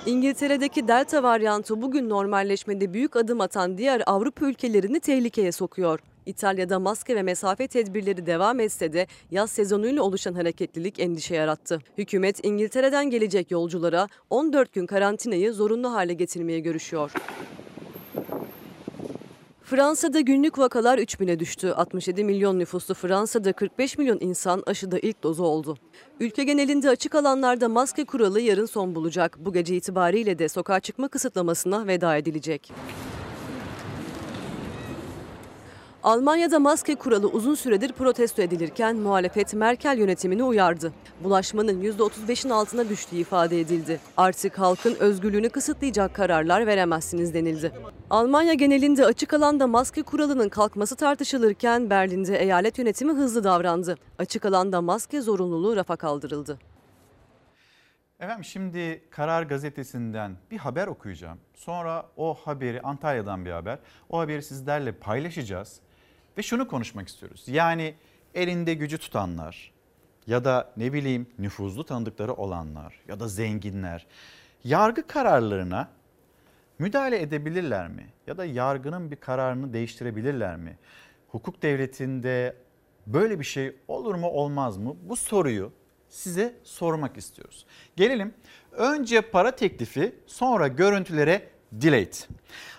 İngiltere'deki 0.05 0.87
delta 0.87 1.23
varyantı 1.23 1.81
bugün 1.81 2.09
normalleşmede 2.09 2.93
büyük 2.93 3.15
adım 3.15 3.41
atan 3.41 3.77
diğer 3.77 4.03
Avrupa 4.05 4.45
ülkelerini 4.45 4.99
tehlikeye 4.99 5.51
sokuyor. 5.51 5.99
İtalya'da 6.25 6.79
maske 6.79 7.15
ve 7.15 7.21
mesafe 7.23 7.67
tedbirleri 7.67 8.25
devam 8.25 8.59
etse 8.59 8.93
de 8.93 9.07
yaz 9.31 9.51
sezonuyla 9.51 10.03
oluşan 10.03 10.33
hareketlilik 10.33 10.99
endişe 10.99 11.35
yarattı. 11.35 11.79
Hükümet 11.97 12.45
İngiltere'den 12.45 13.09
gelecek 13.09 13.51
yolculara 13.51 14.07
14 14.29 14.73
gün 14.73 14.85
karantinayı 14.85 15.53
zorunlu 15.53 15.93
hale 15.93 16.13
getirmeye 16.13 16.59
görüşüyor. 16.59 17.11
Fransa'da 19.73 20.21
günlük 20.21 20.59
vakalar 20.59 20.97
3000'e 20.97 21.39
düştü. 21.39 21.71
67 21.71 22.23
milyon 22.23 22.59
nüfuslu 22.59 22.93
Fransa'da 22.93 23.53
45 23.53 23.97
milyon 23.97 24.17
insan 24.21 24.63
aşıda 24.65 24.99
ilk 24.99 25.23
dozu 25.23 25.43
oldu. 25.43 25.77
Ülke 26.19 26.43
genelinde 26.43 26.89
açık 26.89 27.15
alanlarda 27.15 27.69
maske 27.69 28.05
kuralı 28.05 28.41
yarın 28.41 28.65
son 28.65 28.95
bulacak. 28.95 29.37
Bu 29.39 29.53
gece 29.53 29.75
itibariyle 29.75 30.39
de 30.39 30.49
sokağa 30.49 30.79
çıkma 30.79 31.07
kısıtlamasına 31.07 31.87
veda 31.87 32.17
edilecek. 32.17 32.71
Almanya'da 36.03 36.59
maske 36.59 36.95
kuralı 36.95 37.27
uzun 37.27 37.55
süredir 37.55 37.91
protesto 37.91 38.41
edilirken 38.41 38.95
muhalefet 38.95 39.53
Merkel 39.53 39.97
yönetimini 39.97 40.43
uyardı. 40.43 40.93
Bulaşmanın 41.23 41.81
%35'in 41.81 42.49
altına 42.49 42.89
düştüğü 42.89 43.15
ifade 43.15 43.59
edildi. 43.59 43.99
Artık 44.17 44.59
halkın 44.59 44.95
özgürlüğünü 44.95 45.49
kısıtlayacak 45.49 46.13
kararlar 46.13 46.67
veremezsiniz 46.67 47.33
denildi. 47.33 47.71
Almanya 48.09 48.53
genelinde 48.53 49.05
açık 49.05 49.33
alanda 49.33 49.67
maske 49.67 50.03
kuralının 50.03 50.49
kalkması 50.49 50.95
tartışılırken 50.95 51.89
Berlin'de 51.89 52.37
eyalet 52.37 52.77
yönetimi 52.77 53.13
hızlı 53.13 53.43
davrandı. 53.43 53.97
Açık 54.19 54.45
alanda 54.45 54.81
maske 54.81 55.21
zorunluluğu 55.21 55.75
rafa 55.75 55.95
kaldırıldı. 55.95 56.59
Efendim 58.19 58.43
şimdi 58.43 59.03
Karar 59.09 59.43
Gazetesi'nden 59.43 60.37
bir 60.51 60.57
haber 60.57 60.87
okuyacağım. 60.87 61.39
Sonra 61.53 62.05
o 62.17 62.33
haberi 62.33 62.81
Antalya'dan 62.81 63.45
bir 63.45 63.51
haber. 63.51 63.79
O 64.09 64.19
haberi 64.19 64.43
sizlerle 64.43 64.91
paylaşacağız. 64.91 65.81
Ve 66.37 66.41
şunu 66.41 66.67
konuşmak 66.67 67.07
istiyoruz. 67.07 67.43
Yani 67.47 67.95
elinde 68.35 68.73
gücü 68.73 68.97
tutanlar 68.97 69.73
ya 70.27 70.45
da 70.45 70.73
ne 70.77 70.93
bileyim 70.93 71.27
nüfuzlu 71.39 71.83
tanıdıkları 71.83 72.33
olanlar 72.33 72.99
ya 73.07 73.19
da 73.19 73.27
zenginler 73.27 74.07
yargı 74.63 75.07
kararlarına 75.07 75.89
müdahale 76.79 77.21
edebilirler 77.21 77.87
mi? 77.87 78.09
Ya 78.27 78.37
da 78.37 78.45
yargının 78.45 79.11
bir 79.11 79.15
kararını 79.15 79.73
değiştirebilirler 79.73 80.57
mi? 80.57 80.77
Hukuk 81.27 81.61
devletinde 81.61 82.55
böyle 83.07 83.39
bir 83.39 83.45
şey 83.45 83.75
olur 83.87 84.15
mu 84.15 84.27
olmaz 84.27 84.77
mı? 84.77 84.95
Bu 85.03 85.15
soruyu 85.15 85.71
size 86.09 86.55
sormak 86.63 87.17
istiyoruz. 87.17 87.65
Gelelim 87.95 88.33
önce 88.71 89.21
para 89.21 89.55
teklifi 89.55 90.15
sonra 90.27 90.67
görüntülere 90.67 91.49
Delayed. 91.81 92.13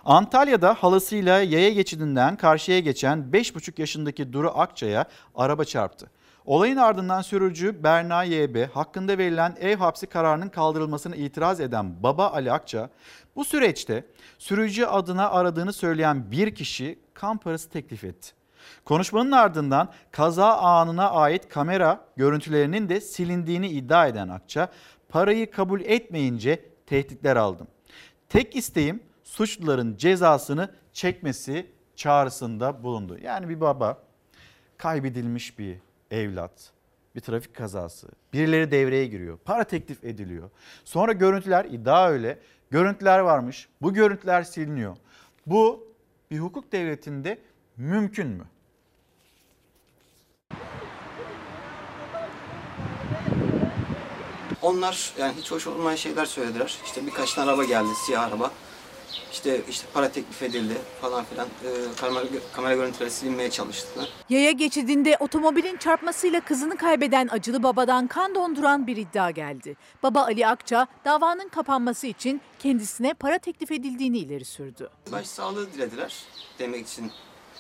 Antalya'da 0.05 0.75
halasıyla 0.75 1.43
yaya 1.43 1.71
geçidinden 1.71 2.37
karşıya 2.37 2.81
geçen 2.81 3.19
5,5 3.33 3.81
yaşındaki 3.81 4.33
Duru 4.33 4.51
Akçay'a 4.55 5.05
araba 5.35 5.65
çarptı. 5.65 6.11
Olayın 6.45 6.77
ardından 6.77 7.23
sürücü 7.23 7.85
Berna 7.85 8.25
YB 8.25 8.69
hakkında 8.75 9.19
verilen 9.19 9.57
ev 9.61 9.77
hapsi 9.77 10.07
kararının 10.07 10.49
kaldırılmasına 10.49 11.17
itiraz 11.17 11.61
eden 11.61 12.03
baba 12.03 12.29
Ali 12.29 12.53
Akça 12.53 12.91
bu 13.37 13.45
süreçte 13.45 14.05
sürücü 14.39 14.85
adına 14.85 15.31
aradığını 15.31 15.73
söyleyen 15.73 16.31
bir 16.31 16.55
kişi 16.55 16.99
kan 17.15 17.39
parası 17.39 17.71
teklif 17.71 18.05
etti. 18.05 18.31
Konuşmanın 18.85 19.33
ardından 19.33 19.89
kaza 20.11 20.57
anına 20.57 21.11
ait 21.11 21.49
kamera 21.49 22.05
görüntülerinin 22.17 22.89
de 22.89 23.01
silindiğini 23.01 23.69
iddia 23.69 24.07
eden 24.07 24.29
Akça, 24.29 24.69
parayı 25.09 25.51
kabul 25.51 25.81
etmeyince 25.81 26.65
tehditler 26.87 27.37
aldım. 27.37 27.67
Tek 28.35 28.57
isteğim 28.57 29.03
suçluların 29.25 29.97
cezasını 29.97 30.75
çekmesi 30.93 31.67
çağrısında 31.97 32.83
bulundu. 32.83 33.19
Yani 33.23 33.49
bir 33.49 33.61
baba 33.61 34.03
kaybedilmiş 34.77 35.59
bir 35.59 35.79
evlat, 36.11 36.73
bir 37.15 37.21
trafik 37.21 37.55
kazası, 37.55 38.09
birileri 38.33 38.71
devreye 38.71 39.07
giriyor, 39.07 39.39
para 39.45 39.65
teklif 39.65 40.05
ediliyor. 40.05 40.51
Sonra 40.85 41.13
görüntüler 41.13 41.65
iddia 41.65 42.09
öyle, 42.09 42.39
görüntüler 42.71 43.19
varmış. 43.19 43.69
Bu 43.83 43.95
görüntüler 43.95 44.43
siliniyor. 44.43 44.97
Bu 45.47 45.89
bir 46.31 46.39
hukuk 46.39 46.73
devletinde 46.73 47.39
mümkün 47.77 48.29
mü? 48.29 48.45
Onlar 54.65 55.13
yani 55.19 55.33
hiç 55.41 55.51
hoş 55.51 55.67
olmayan 55.67 55.97
şeyler 55.97 56.27
söylediler. 56.27 56.79
İşte 56.85 57.07
birkaç 57.07 57.35
tane 57.35 57.51
araba 57.51 57.65
geldi, 57.65 57.89
siyah 58.07 58.23
araba. 58.23 58.51
İşte 59.33 59.61
işte 59.71 59.87
para 59.95 60.13
teklif 60.13 60.43
edildi 60.43 60.75
falan 61.01 61.25
filan. 61.25 61.47
Ee, 61.47 61.71
kamera, 62.01 62.25
kamera 62.53 62.75
görüntüleri 62.75 63.11
silinmeye 63.11 63.51
çalıştılar. 63.51 64.09
Yaya 64.29 64.51
geçidinde 64.51 65.17
otomobilin 65.21 65.77
çarpmasıyla 65.77 66.41
kızını 66.41 66.77
kaybeden 66.77 67.29
acılı 67.33 67.63
babadan 67.63 68.07
kan 68.07 68.35
donduran 68.35 68.87
bir 68.87 68.97
iddia 68.97 69.31
geldi. 69.31 69.77
Baba 70.03 70.23
Ali 70.23 70.47
Akça 70.47 70.87
davanın 71.05 71.49
kapanması 71.49 72.07
için 72.07 72.41
kendisine 72.59 73.15
para 73.15 73.39
teklif 73.39 73.73
edildiğini 73.73 74.19
ileri 74.19 74.45
sürdü. 74.45 74.91
Baş 75.13 75.27
sağlığı 75.27 75.73
dilediler 75.73 76.15
demek 76.59 76.87
için 76.89 77.13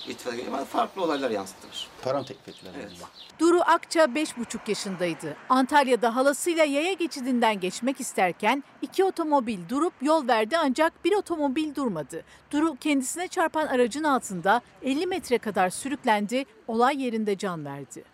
ittifak 0.09 0.35
ama 0.48 0.64
farklı 0.64 1.02
olaylar 1.02 1.31
yansıttılar. 1.31 1.89
Para 2.02 2.18
mı 2.18 2.24
teklif 2.26 2.48
ettiler? 2.48 2.72
Evet. 2.81 2.93
Duru 3.39 3.60
Akça 3.60 4.05
5,5 4.05 4.59
yaşındaydı. 4.68 5.36
Antalya'da 5.48 6.16
halasıyla 6.16 6.64
yaya 6.64 6.93
geçidinden 6.93 7.60
geçmek 7.60 8.01
isterken 8.01 8.64
iki 8.82 9.05
otomobil 9.05 9.59
durup 9.68 9.93
yol 10.02 10.28
verdi 10.28 10.59
ancak 10.59 11.05
bir 11.05 11.12
otomobil 11.12 11.74
durmadı. 11.74 12.24
Duru 12.51 12.76
kendisine 12.76 13.28
çarpan 13.28 13.66
aracın 13.66 14.05
altında 14.05 14.60
50 14.82 15.06
metre 15.06 15.39
kadar 15.39 15.70
sürüklendi, 15.70 16.44
olay 16.68 17.02
yerinde 17.02 17.39
can 17.39 17.64
verdi. 17.64 18.05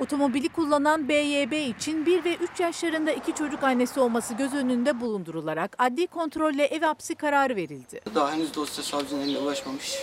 Otomobili 0.00 0.48
kullanan 0.48 1.08
BYB 1.08 1.52
için 1.52 2.06
1 2.06 2.24
ve 2.24 2.36
3 2.36 2.60
yaşlarında 2.60 3.12
iki 3.12 3.34
çocuk 3.34 3.62
annesi 3.62 4.00
olması 4.00 4.34
göz 4.34 4.54
önünde 4.54 5.00
bulundurularak 5.00 5.76
adli 5.78 6.06
kontrolle 6.06 6.64
ev 6.64 6.82
hapsi 6.82 7.14
kararı 7.14 7.56
verildi. 7.56 8.00
Daha 8.14 8.32
henüz 8.32 8.54
dosya 8.54 8.84
savcının 8.84 9.20
eline 9.20 9.38
ulaşmamış. 9.38 9.98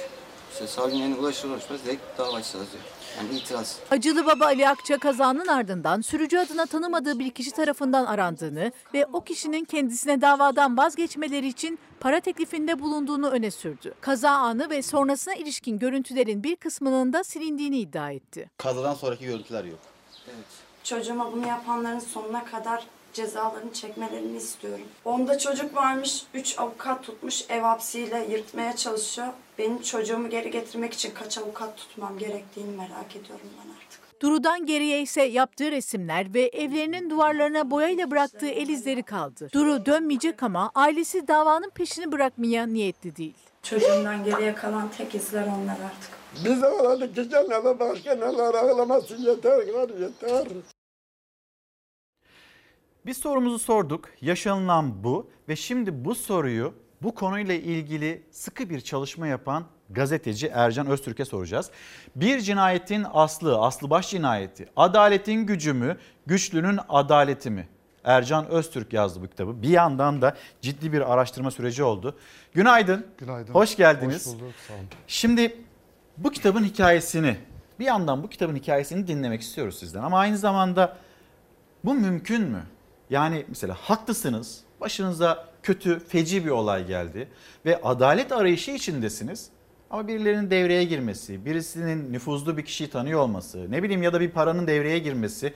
İşte 0.53 0.67
savcının 0.67 1.01
eline 1.01 1.15
ulaşır 1.15 1.49
ulaşmaz 1.49 1.85
direkt 1.85 2.01
dava 2.17 2.27
açacağız 2.27 2.67
diyor. 2.71 2.83
Yani 3.17 3.39
itiraz. 3.39 3.79
Acılı 3.91 4.25
baba 4.25 4.45
Ali 4.45 4.69
Akça 4.69 4.97
kazanın 4.97 5.47
ardından 5.47 6.01
sürücü 6.01 6.37
adına 6.37 6.65
tanımadığı 6.65 7.19
bir 7.19 7.29
kişi 7.29 7.51
tarafından 7.51 8.05
arandığını 8.05 8.71
ve 8.93 9.05
o 9.13 9.21
kişinin 9.21 9.65
kendisine 9.65 10.21
davadan 10.21 10.77
vazgeçmeleri 10.77 11.47
için 11.47 11.79
para 11.99 12.19
teklifinde 12.19 12.79
bulunduğunu 12.79 13.29
öne 13.29 13.51
sürdü. 13.51 13.93
Kaza 14.01 14.29
anı 14.29 14.69
ve 14.69 14.81
sonrasına 14.81 15.33
ilişkin 15.33 15.79
görüntülerin 15.79 16.43
bir 16.43 16.55
kısmının 16.55 17.13
da 17.13 17.23
silindiğini 17.23 17.79
iddia 17.79 18.11
etti. 18.11 18.49
Kazadan 18.57 18.93
sonraki 18.93 19.25
görüntüler 19.25 19.63
yok. 19.63 19.79
Evet. 20.27 20.45
Çocuğuma 20.83 21.31
bunu 21.31 21.47
yapanların 21.47 21.99
sonuna 21.99 22.45
kadar 22.45 22.87
cezalarını 23.13 23.73
çekmelerini 23.73 24.37
istiyorum. 24.37 24.85
Onda 25.05 25.37
çocuk 25.37 25.75
varmış, 25.75 26.23
üç 26.33 26.59
avukat 26.59 27.03
tutmuş, 27.03 27.43
ev 27.49 27.61
hapsiyle 27.61 28.27
yırtmaya 28.29 28.75
çalışıyor. 28.75 29.27
Benim 29.57 29.81
çocuğumu 29.81 30.29
geri 30.29 30.51
getirmek 30.51 30.93
için 30.93 31.11
kaç 31.13 31.37
avukat 31.37 31.77
tutmam 31.77 32.17
gerektiğini 32.17 32.77
merak 32.77 33.15
ediyorum 33.15 33.45
ben 33.57 33.69
artık. 33.69 33.86
Duru'dan 34.21 34.65
geriye 34.65 35.01
ise 35.01 35.21
yaptığı 35.23 35.71
resimler 35.71 36.33
ve 36.33 36.41
evlerinin 36.41 37.09
duvarlarına 37.09 37.71
boyayla 37.71 38.11
bıraktığı 38.11 38.47
el 38.47 38.69
izleri 38.69 39.03
kaldı. 39.03 39.49
Duru 39.53 39.85
dönmeyecek 39.85 40.43
ama 40.43 40.71
ailesi 40.75 41.27
davanın 41.27 41.69
peşini 41.69 42.11
bırakmaya 42.11 42.67
niyetli 42.67 43.15
değil. 43.15 43.33
Çocuğumdan 43.63 44.23
geriye 44.23 44.55
kalan 44.55 44.89
tek 44.97 45.15
izler 45.15 45.47
onlar 45.47 45.77
artık. 45.85 46.09
Biz 46.45 46.63
ağladık 46.63 47.15
ki 47.15 47.29
cennet 47.29 47.79
başka 47.79 48.15
neler 48.15 48.53
ağlamasın 48.53 49.17
yeter 49.17 49.67
yeter. 50.01 50.47
Biz 53.05 53.17
sorumuzu 53.17 53.59
sorduk. 53.59 54.09
Yaşanılan 54.21 55.03
bu 55.03 55.29
ve 55.49 55.55
şimdi 55.55 56.05
bu 56.05 56.15
soruyu 56.15 56.73
bu 57.01 57.15
konuyla 57.15 57.53
ilgili 57.53 58.27
sıkı 58.31 58.69
bir 58.69 58.81
çalışma 58.81 59.27
yapan 59.27 59.65
gazeteci 59.89 60.47
Ercan 60.47 60.87
Öztürk'e 60.87 61.25
soracağız. 61.25 61.71
Bir 62.15 62.41
cinayetin 62.41 63.05
aslı, 63.13 63.59
aslı 63.59 63.89
baş 63.89 64.09
cinayeti, 64.09 64.67
adaletin 64.75 65.45
gücü 65.45 65.73
mü, 65.73 65.97
güçlünün 66.25 66.79
adaleti 66.89 67.49
mi? 67.49 67.67
Ercan 68.03 68.47
Öztürk 68.47 68.93
yazdı 68.93 69.21
bu 69.21 69.27
kitabı. 69.27 69.61
Bir 69.61 69.69
yandan 69.69 70.21
da 70.21 70.35
ciddi 70.61 70.93
bir 70.93 71.13
araştırma 71.13 71.51
süreci 71.51 71.83
oldu. 71.83 72.17
Günaydın. 72.53 73.05
Günaydın. 73.17 73.53
Hoş 73.53 73.75
geldiniz. 73.75 74.27
Hoş 74.27 74.33
bulduk. 74.33 74.53
Sağ 74.67 74.73
olun. 74.73 74.83
Şimdi 75.07 75.57
bu 76.17 76.31
kitabın 76.31 76.63
hikayesini, 76.63 77.37
bir 77.79 77.85
yandan 77.85 78.23
bu 78.23 78.29
kitabın 78.29 78.55
hikayesini 78.55 79.07
dinlemek 79.07 79.41
istiyoruz 79.41 79.79
sizden. 79.79 80.03
Ama 80.03 80.19
aynı 80.19 80.37
zamanda 80.37 80.97
bu 81.85 81.93
mümkün 81.93 82.41
mü? 82.41 82.63
Yani 83.09 83.45
mesela 83.49 83.73
haklısınız, 83.73 84.61
başınıza 84.81 85.47
kötü, 85.63 85.99
feci 85.99 86.45
bir 86.45 86.49
olay 86.49 86.87
geldi 86.87 87.27
ve 87.65 87.81
adalet 87.81 88.31
arayışı 88.31 88.71
içindesiniz. 88.71 89.49
Ama 89.89 90.07
birilerinin 90.07 90.51
devreye 90.51 90.83
girmesi, 90.83 91.45
birisinin 91.45 92.13
nüfuzlu 92.13 92.57
bir 92.57 92.65
kişiyi 92.65 92.89
tanıyor 92.89 93.19
olması, 93.19 93.71
ne 93.71 93.83
bileyim 93.83 94.03
ya 94.03 94.13
da 94.13 94.19
bir 94.19 94.29
paranın 94.31 94.67
devreye 94.67 94.99
girmesi 94.99 95.53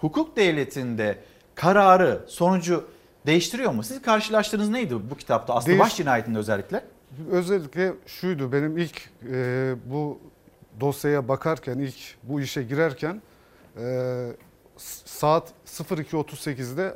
hukuk 0.00 0.36
devletinde 0.36 1.18
kararı, 1.54 2.24
sonucu 2.26 2.88
değiştiriyor 3.26 3.72
mu? 3.72 3.82
Siz 3.82 4.02
karşılaştığınız 4.02 4.68
neydi 4.68 5.10
bu 5.10 5.16
kitapta? 5.16 5.54
Aslı 5.54 5.70
Değiş- 5.72 5.78
baş 5.78 5.96
cinayetinde 5.96 6.38
özellikle. 6.38 6.84
Özellikle 7.30 7.92
şuydu 8.06 8.52
benim 8.52 8.78
ilk 8.78 9.10
e, 9.32 9.74
bu 9.86 10.18
dosyaya 10.80 11.28
bakarken 11.28 11.78
ilk 11.78 11.96
bu 12.22 12.40
işe 12.40 12.62
girerken 12.62 13.22
e, 13.80 14.26
saat 15.04 15.52
02.38'de 15.66 16.94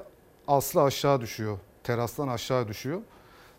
Aslı 0.48 0.82
aşağı 0.82 1.20
düşüyor. 1.20 1.58
Terastan 1.84 2.28
aşağı 2.28 2.68
düşüyor. 2.68 3.00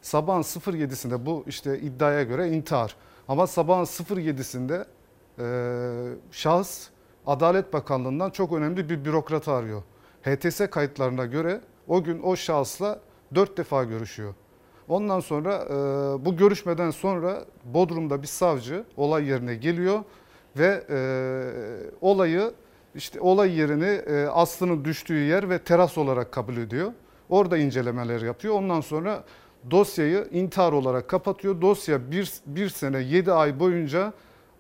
Sabahın 0.02 0.42
07'sinde 0.42 1.26
bu 1.26 1.44
işte 1.48 1.80
iddiaya 1.80 2.24
göre 2.24 2.50
intihar. 2.50 2.96
Ama 3.28 3.48
sabahın 3.48 3.84
07'sinde 3.84 4.86
e, 5.40 5.46
şahıs 6.32 6.90
Adalet 7.28 7.74
Bakanlığı'ndan 7.74 8.30
çok 8.30 8.54
önemli 8.54 8.90
bir 8.90 9.06
bürokratı 9.06 9.52
arıyor. 9.52 9.84
HTS 10.24 10.62
kayıtlarına 10.72 11.26
göre 11.26 11.62
o 11.88 12.04
gün 12.04 12.22
o 12.24 12.36
şahısla 12.36 13.00
dört 13.36 13.58
defa 13.58 13.84
görüşüyor. 13.84 14.34
Ondan 14.88 15.20
sonra 15.20 15.64
e, 15.70 15.76
bu 16.26 16.38
görüşmeden 16.38 16.92
sonra 16.92 17.46
Bodrum'da 17.66 18.22
bir 18.22 18.28
savcı 18.28 18.86
olay 18.98 19.26
yerine 19.26 19.56
geliyor 19.56 20.00
ve 20.58 20.84
e, 20.90 20.98
olayı 22.02 22.52
işte 22.96 23.20
olay 23.20 23.60
yerini 23.60 23.86
e, 23.86 24.26
Aslı'nın 24.26 24.86
düştüğü 24.86 25.20
yer 25.20 25.50
ve 25.50 25.60
teras 25.60 25.98
olarak 25.98 26.32
kabul 26.32 26.58
ediyor. 26.58 26.92
Orada 27.30 27.58
incelemeler 27.58 28.22
yapıyor. 28.22 28.54
Ondan 28.54 28.82
sonra 28.82 29.24
dosyayı 29.72 30.28
intihar 30.32 30.74
olarak 30.74 31.08
kapatıyor. 31.08 31.62
Dosya 31.62 32.12
bir, 32.12 32.34
bir 32.46 32.70
sene 32.70 33.00
7 33.00 33.32
ay 33.32 33.60
boyunca 33.60 34.14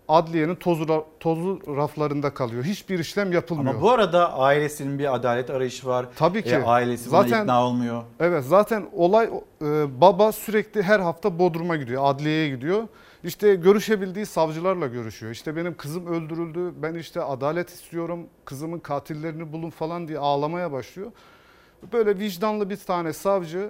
adliyenin 0.07 0.55
tozlu, 0.55 1.05
tozlu 1.19 1.59
raflarında 1.75 2.33
kalıyor. 2.33 2.63
Hiçbir 2.63 2.99
işlem 2.99 3.31
yapılmıyor. 3.31 3.73
Ama 3.73 3.81
bu 3.81 3.91
arada 3.91 4.33
ailesinin 4.33 4.99
bir 4.99 5.15
adalet 5.15 5.49
arayışı 5.49 5.87
var. 5.87 6.05
Tabii 6.15 6.43
ki. 6.43 6.49
E, 6.49 6.63
ailesi 6.63 7.11
buna 7.11 7.25
ikna 7.25 7.65
olmuyor. 7.65 8.03
Evet 8.19 8.43
zaten 8.45 8.85
olay 8.93 9.29
e, 9.61 10.01
baba 10.01 10.31
sürekli 10.31 10.83
her 10.83 10.99
hafta 10.99 11.39
Bodrum'a 11.39 11.75
gidiyor, 11.75 12.01
adliyeye 12.05 12.49
gidiyor. 12.49 12.87
İşte 13.23 13.55
görüşebildiği 13.55 14.25
savcılarla 14.25 14.87
görüşüyor. 14.87 15.31
İşte 15.31 15.55
benim 15.55 15.77
kızım 15.77 16.07
öldürüldü, 16.07 16.73
ben 16.81 16.93
işte 16.93 17.21
adalet 17.21 17.69
istiyorum, 17.69 18.19
kızımın 18.45 18.79
katillerini 18.79 19.53
bulun 19.53 19.69
falan 19.69 20.07
diye 20.07 20.19
ağlamaya 20.19 20.71
başlıyor. 20.71 21.11
Böyle 21.93 22.19
vicdanlı 22.19 22.69
bir 22.69 22.77
tane 22.77 23.13
savcı 23.13 23.69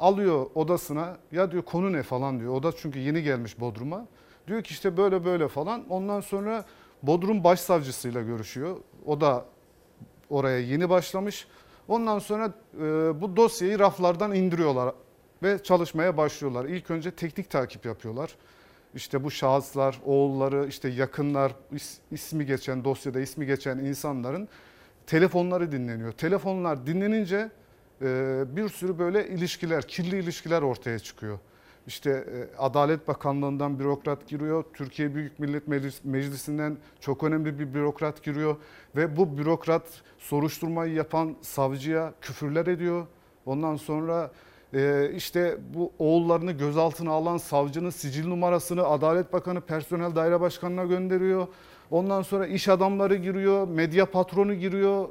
alıyor 0.00 0.46
odasına 0.54 1.16
ya 1.32 1.50
diyor 1.52 1.62
konu 1.62 1.92
ne 1.92 2.02
falan 2.02 2.40
diyor. 2.40 2.54
O 2.54 2.62
da 2.62 2.72
çünkü 2.76 2.98
yeni 2.98 3.22
gelmiş 3.22 3.60
Bodrum'a. 3.60 4.06
Diyor 4.46 4.62
ki 4.62 4.70
işte 4.72 4.96
böyle 4.96 5.24
böyle 5.24 5.48
falan. 5.48 5.84
Ondan 5.88 6.20
sonra 6.20 6.64
Bodrum 7.02 7.44
Başsavcısıyla 7.44 8.22
görüşüyor. 8.22 8.76
O 9.06 9.20
da 9.20 9.44
oraya 10.30 10.58
yeni 10.58 10.90
başlamış. 10.90 11.46
Ondan 11.88 12.18
sonra 12.18 12.52
e, 12.74 12.80
bu 13.20 13.36
dosyayı 13.36 13.78
raflardan 13.78 14.34
indiriyorlar 14.34 14.94
ve 15.42 15.62
çalışmaya 15.62 16.16
başlıyorlar. 16.16 16.64
İlk 16.64 16.90
önce 16.90 17.10
teknik 17.10 17.50
takip 17.50 17.86
yapıyorlar. 17.86 18.34
İşte 18.94 19.24
bu 19.24 19.30
şahıslar, 19.30 20.00
oğulları, 20.04 20.66
işte 20.68 20.88
yakınlar, 20.88 21.52
is- 21.72 21.98
ismi 22.10 22.46
geçen 22.46 22.84
dosyada 22.84 23.20
ismi 23.20 23.46
geçen 23.46 23.78
insanların 23.78 24.48
telefonları 25.06 25.72
dinleniyor. 25.72 26.12
Telefonlar 26.12 26.86
dinlenince 26.86 27.50
bir 28.56 28.68
sürü 28.68 28.98
böyle 28.98 29.28
ilişkiler, 29.28 29.88
kirli 29.88 30.18
ilişkiler 30.18 30.62
ortaya 30.62 30.98
çıkıyor. 30.98 31.38
işte 31.86 32.10
e, 32.10 32.56
Adalet 32.58 33.08
Bakanlığı'ndan 33.08 33.78
bürokrat 33.78 34.28
giriyor. 34.28 34.64
Türkiye 34.74 35.14
Büyük 35.14 35.38
Millet 35.38 35.68
Meclis- 35.68 36.00
Meclisi'nden 36.04 36.76
çok 37.00 37.24
önemli 37.24 37.58
bir 37.58 37.74
bürokrat 37.74 38.22
giriyor. 38.22 38.56
Ve 38.96 39.16
bu 39.16 39.38
bürokrat 39.38 39.82
soruşturmayı 40.18 40.94
yapan 40.94 41.36
savcıya 41.42 42.12
küfürler 42.20 42.66
ediyor. 42.66 43.06
Ondan 43.46 43.76
sonra 43.76 44.30
e, 44.74 45.10
işte 45.16 45.58
bu 45.74 45.92
oğullarını 45.98 46.52
gözaltına 46.52 47.10
alan 47.10 47.36
savcının 47.36 47.90
sicil 47.90 48.28
numarasını 48.28 48.86
Adalet 48.86 49.32
Bakanı 49.32 49.60
Personel 49.60 50.14
Daire 50.16 50.40
Başkanı'na 50.40 50.84
gönderiyor. 50.84 51.46
Ondan 51.90 52.22
sonra 52.22 52.46
iş 52.46 52.68
adamları 52.68 53.16
giriyor, 53.16 53.68
medya 53.68 54.06
patronu 54.10 54.54
giriyor. 54.54 55.08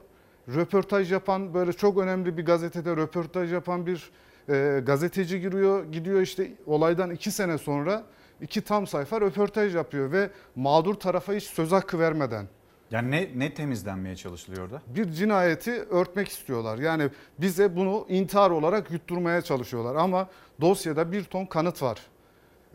Röportaj 0.55 1.11
yapan 1.11 1.53
böyle 1.53 1.73
çok 1.73 1.97
önemli 1.97 2.37
bir 2.37 2.45
gazetede 2.45 2.95
röportaj 2.95 3.53
yapan 3.53 3.85
bir 3.85 4.11
e, 4.49 4.81
gazeteci 4.85 5.41
giriyor. 5.41 5.91
Gidiyor 5.91 6.21
işte 6.21 6.51
olaydan 6.65 7.11
iki 7.11 7.31
sene 7.31 7.57
sonra 7.57 8.03
iki 8.41 8.61
tam 8.61 8.87
sayfa 8.87 9.21
röportaj 9.21 9.75
yapıyor 9.75 10.11
ve 10.11 10.29
mağdur 10.55 10.93
tarafa 10.93 11.33
hiç 11.33 11.43
söz 11.43 11.71
hakkı 11.71 11.99
vermeden. 11.99 12.47
Yani 12.91 13.11
ne, 13.11 13.29
ne 13.35 13.53
temizlenmeye 13.53 14.15
çalışılıyor 14.15 14.63
orada? 14.63 14.81
bir 14.87 15.11
cinayeti 15.11 15.71
örtmek 15.71 16.27
istiyorlar. 16.27 16.77
Yani 16.77 17.09
bize 17.39 17.75
bunu 17.75 18.05
intihar 18.09 18.51
olarak 18.51 18.91
yutturmaya 18.91 19.41
çalışıyorlar 19.41 19.95
ama 19.95 20.29
dosyada 20.61 21.11
bir 21.11 21.23
ton 21.23 21.45
kanıt 21.45 21.81
var. 21.81 21.99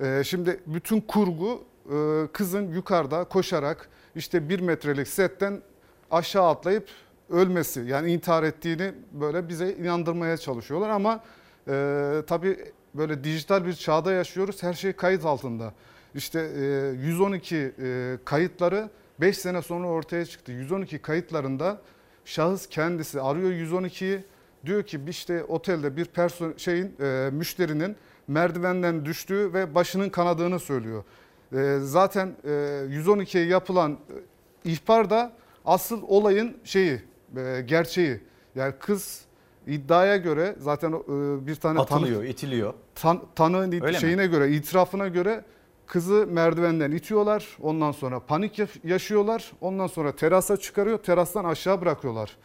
Ee, 0.00 0.22
şimdi 0.24 0.60
bütün 0.66 1.00
kurgu 1.00 1.64
e, 1.86 2.26
kızın 2.32 2.72
yukarıda 2.74 3.24
koşarak 3.24 3.88
işte 4.14 4.48
bir 4.48 4.60
metrelik 4.60 5.08
setten 5.08 5.62
aşağı 6.10 6.48
atlayıp 6.48 6.88
ölmesi 7.30 7.80
yani 7.80 8.12
intihar 8.12 8.42
ettiğini 8.42 8.92
böyle 9.12 9.48
bize 9.48 9.72
inandırmaya 9.72 10.36
çalışıyorlar 10.36 10.88
ama 10.90 11.24
e, 11.68 12.22
tabii 12.26 12.58
böyle 12.94 13.24
dijital 13.24 13.66
bir 13.66 13.72
çağda 13.72 14.12
yaşıyoruz 14.12 14.62
her 14.62 14.74
şey 14.74 14.92
kayıt 14.92 15.24
altında. 15.24 15.74
İşte 16.14 16.40
e, 16.40 16.62
112 17.06 17.56
e, 17.56 18.18
kayıtları 18.24 18.90
5 19.20 19.38
sene 19.38 19.62
sonra 19.62 19.86
ortaya 19.86 20.24
çıktı. 20.24 20.52
112 20.52 20.98
kayıtlarında 20.98 21.80
şahıs 22.24 22.66
kendisi 22.66 23.20
arıyor 23.20 23.50
112'yi 23.50 24.24
diyor 24.66 24.82
ki 24.82 25.00
işte 25.08 25.44
otelde 25.44 25.96
bir 25.96 26.04
person 26.04 26.54
şeyin 26.56 26.94
e, 27.00 27.30
müşterinin 27.32 27.96
merdivenden 28.28 29.04
düştüğü 29.04 29.52
ve 29.52 29.74
başının 29.74 30.10
kanadığını 30.10 30.58
söylüyor. 30.58 31.04
E, 31.52 31.78
zaten 31.82 32.36
e, 32.44 32.48
112'ye 32.48 33.46
yapılan 33.46 33.92
e, 33.92 34.70
ihbar 34.70 35.10
da 35.10 35.32
asıl 35.64 36.02
olayın 36.08 36.56
şeyi 36.64 37.00
e, 37.36 37.60
gerçeği. 37.66 38.20
Yani 38.54 38.74
kız 38.80 39.20
iddiaya 39.66 40.16
göre 40.16 40.56
zaten 40.58 40.92
e, 40.92 41.46
bir 41.46 41.54
tane 41.54 41.80
Atılıyor, 41.80 42.20
tanık- 42.22 42.30
itiliyor. 42.30 42.74
tan, 42.94 43.22
tanığın 43.34 43.72
Öyle 43.72 43.86
mi? 43.86 43.94
şeyine 43.96 44.26
göre, 44.26 44.50
itirafına 44.50 45.08
göre 45.08 45.44
kızı 45.86 46.26
merdivenden 46.30 46.90
itiyorlar. 46.90 47.48
Ondan 47.62 47.92
sonra 47.92 48.20
panik 48.20 48.58
ya- 48.58 48.66
yaşıyorlar. 48.84 49.52
Ondan 49.60 49.86
sonra 49.86 50.16
terasa 50.16 50.56
çıkarıyor. 50.56 50.98
Terastan 50.98 51.44
aşağı 51.44 51.80
bırakıyorlar. 51.80 52.36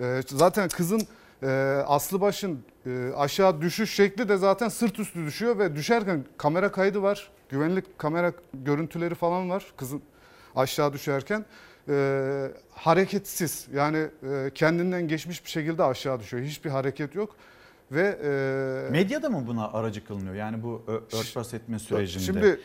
Ee, 0.00 0.20
zaten 0.26 0.68
kızın 0.68 1.00
e, 1.42 1.48
aslı 1.86 2.20
başın 2.20 2.60
e, 2.86 3.10
aşağı 3.16 3.60
düşüş 3.60 3.94
şekli 3.94 4.28
de 4.28 4.36
zaten 4.36 4.68
sırt 4.68 4.98
üstü 4.98 5.24
düşüyor 5.26 5.58
ve 5.58 5.76
düşerken 5.76 6.24
kamera 6.36 6.72
kaydı 6.72 7.02
var. 7.02 7.30
Güvenlik 7.48 7.98
kamera 7.98 8.32
görüntüleri 8.54 9.14
falan 9.14 9.50
var 9.50 9.72
kızın 9.76 10.02
aşağı 10.56 10.92
düşerken. 10.92 11.44
Ee, 11.88 12.48
hareketsiz 12.70 13.68
yani 13.74 14.06
e, 14.32 14.50
kendinden 14.54 15.08
geçmiş 15.08 15.44
bir 15.44 15.50
şekilde 15.50 15.84
aşağı 15.84 16.20
düşüyor. 16.20 16.42
Hiçbir 16.42 16.70
hareket 16.70 17.14
yok. 17.14 17.36
Ve 17.92 18.18
e, 18.24 18.90
Medyada 18.90 19.30
mı 19.30 19.46
buna 19.46 19.72
aracı 19.72 20.04
kılınıyor? 20.04 20.34
Yani 20.34 20.62
bu 20.62 20.82
örtbas 21.12 21.54
etme 21.54 21.78
sürecinde. 21.78 22.24
Şimdi 22.24 22.60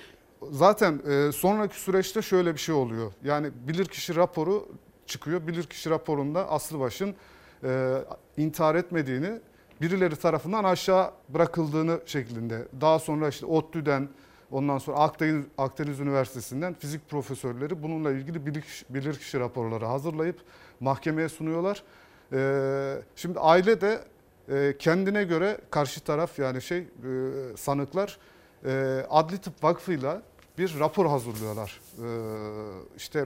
zaten 0.52 1.02
e, 1.10 1.32
sonraki 1.32 1.80
süreçte 1.80 2.22
şöyle 2.22 2.54
bir 2.54 2.60
şey 2.60 2.76
oluyor. 2.76 3.12
Yani 3.24 3.52
bilirkişi 3.68 4.16
raporu 4.16 4.70
çıkıyor. 5.06 5.48
Bilirkişi 5.48 5.90
raporunda 5.90 6.50
Aslıbaş'ın 6.50 7.16
e, 7.64 7.94
intihar 8.38 8.76
etmediğini 8.76 9.40
birileri 9.82 10.16
tarafından 10.16 10.64
aşağı 10.64 11.12
bırakıldığını 11.30 12.00
şeklinde. 12.06 12.68
Daha 12.82 13.00
sonra 13.00 13.30
işte 13.30 13.46
ODTÜ'den 13.46 14.10
ondan 14.52 14.78
sonra 14.78 14.98
Akdeniz, 14.98 15.46
Akdeniz 15.58 16.00
Üniversitesi'nden 16.00 16.74
fizik 16.74 17.10
profesörleri 17.10 17.84
bununla 17.84 18.12
ilgili 18.12 18.46
bilirkişi, 18.46 18.86
bilirkişi 18.90 19.40
raporları 19.40 19.86
hazırlayıp 19.86 20.40
mahkemeye 20.80 21.30
sunuyorlar. 21.30 21.84
E, 22.34 23.02
şimdi 23.16 23.40
aile 23.40 23.82
de 23.82 24.00
e, 24.50 24.78
kendine 24.80 25.24
göre 25.24 25.58
karşı 25.72 26.00
taraf 26.00 26.40
yani 26.40 26.62
şey 26.62 26.78
e, 26.78 26.88
sanıklar 27.58 28.18
e, 28.66 29.06
Adli 29.10 29.38
Tıp 29.38 29.64
Vakfı'yla 29.64 30.22
bir 30.58 30.80
rapor 30.80 31.06
hazırlıyorlar. 31.06 31.82
E, 31.98 32.08
işte 32.98 33.26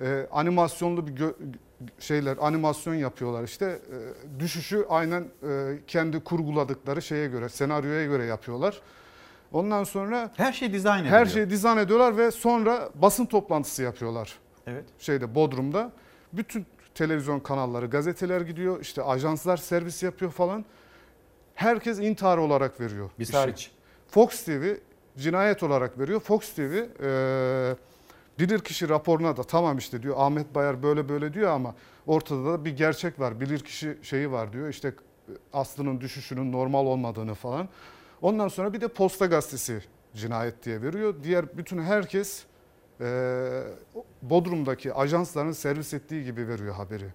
e, 0.00 0.26
animasyonlu 0.32 1.06
bir 1.06 1.34
şeyler 1.98 2.36
animasyon 2.40 2.94
yapıyorlar 2.94 3.44
işte 3.44 3.66
E, 3.66 4.40
düşüşü 4.40 4.86
aynen 4.88 5.24
e, 5.48 5.78
kendi 5.86 6.20
kurguladıkları 6.20 7.02
şeye 7.02 7.26
göre 7.26 7.48
senaryoya 7.48 8.06
göre 8.06 8.24
yapıyorlar. 8.24 8.82
Ondan 9.52 9.84
sonra 9.84 10.30
her 10.36 10.52
şey 10.52 10.72
dizayn 10.72 11.04
Her 11.04 11.06
ediliyor. 11.06 11.26
şeyi 11.26 11.50
dizayn 11.50 11.76
ediyorlar 11.76 12.16
ve 12.16 12.30
sonra 12.30 12.88
basın 12.94 13.26
toplantısı 13.26 13.82
yapıyorlar. 13.82 14.38
Evet. 14.66 14.84
Şeyde 14.98 15.34
Bodrum'da 15.34 15.92
bütün 16.32 16.66
televizyon 16.94 17.40
kanalları, 17.40 17.86
gazeteler 17.86 18.40
gidiyor. 18.40 18.80
işte 18.80 19.02
ajanslar 19.02 19.56
servis 19.56 20.02
yapıyor 20.02 20.30
falan. 20.30 20.64
Herkes 21.54 21.98
intihar 21.98 22.38
olarak 22.38 22.80
veriyor. 22.80 23.10
Biz 23.18 23.28
işi. 23.28 23.38
hariç. 23.38 23.70
Fox 24.08 24.44
TV 24.44 24.74
cinayet 25.18 25.62
olarak 25.62 25.98
veriyor. 25.98 26.20
Fox 26.20 26.52
TV 26.54 26.60
e, 26.60 27.76
bilirkişi 28.38 28.88
raporuna 28.88 29.36
da 29.36 29.42
tamam 29.42 29.78
işte 29.78 30.02
diyor 30.02 30.14
Ahmet 30.18 30.54
Bayar 30.54 30.82
böyle 30.82 31.08
böyle 31.08 31.34
diyor 31.34 31.50
ama 31.50 31.74
ortada 32.06 32.44
da 32.44 32.64
bir 32.64 32.76
gerçek 32.76 33.20
var. 33.20 33.40
Bilirkişi 33.40 33.98
şeyi 34.02 34.32
var 34.32 34.52
diyor. 34.52 34.68
İşte 34.68 34.94
Aslı'nın 35.52 36.00
düşüşünün 36.00 36.52
normal 36.52 36.86
olmadığını 36.86 37.34
falan. 37.34 37.68
Ondan 38.22 38.48
sonra 38.48 38.72
bir 38.72 38.80
de 38.80 38.88
Posta 38.88 39.26
Gazetesi 39.26 39.82
cinayet 40.14 40.64
diye 40.64 40.82
veriyor. 40.82 41.14
Diğer 41.22 41.58
bütün 41.58 41.82
herkes 41.82 42.44
e, 43.00 43.62
Bodrum'daki 44.22 44.94
ajansların 44.94 45.52
servis 45.52 45.94
ettiği 45.94 46.24
gibi 46.24 46.48
veriyor 46.48 46.74
haberi. 46.74 47.06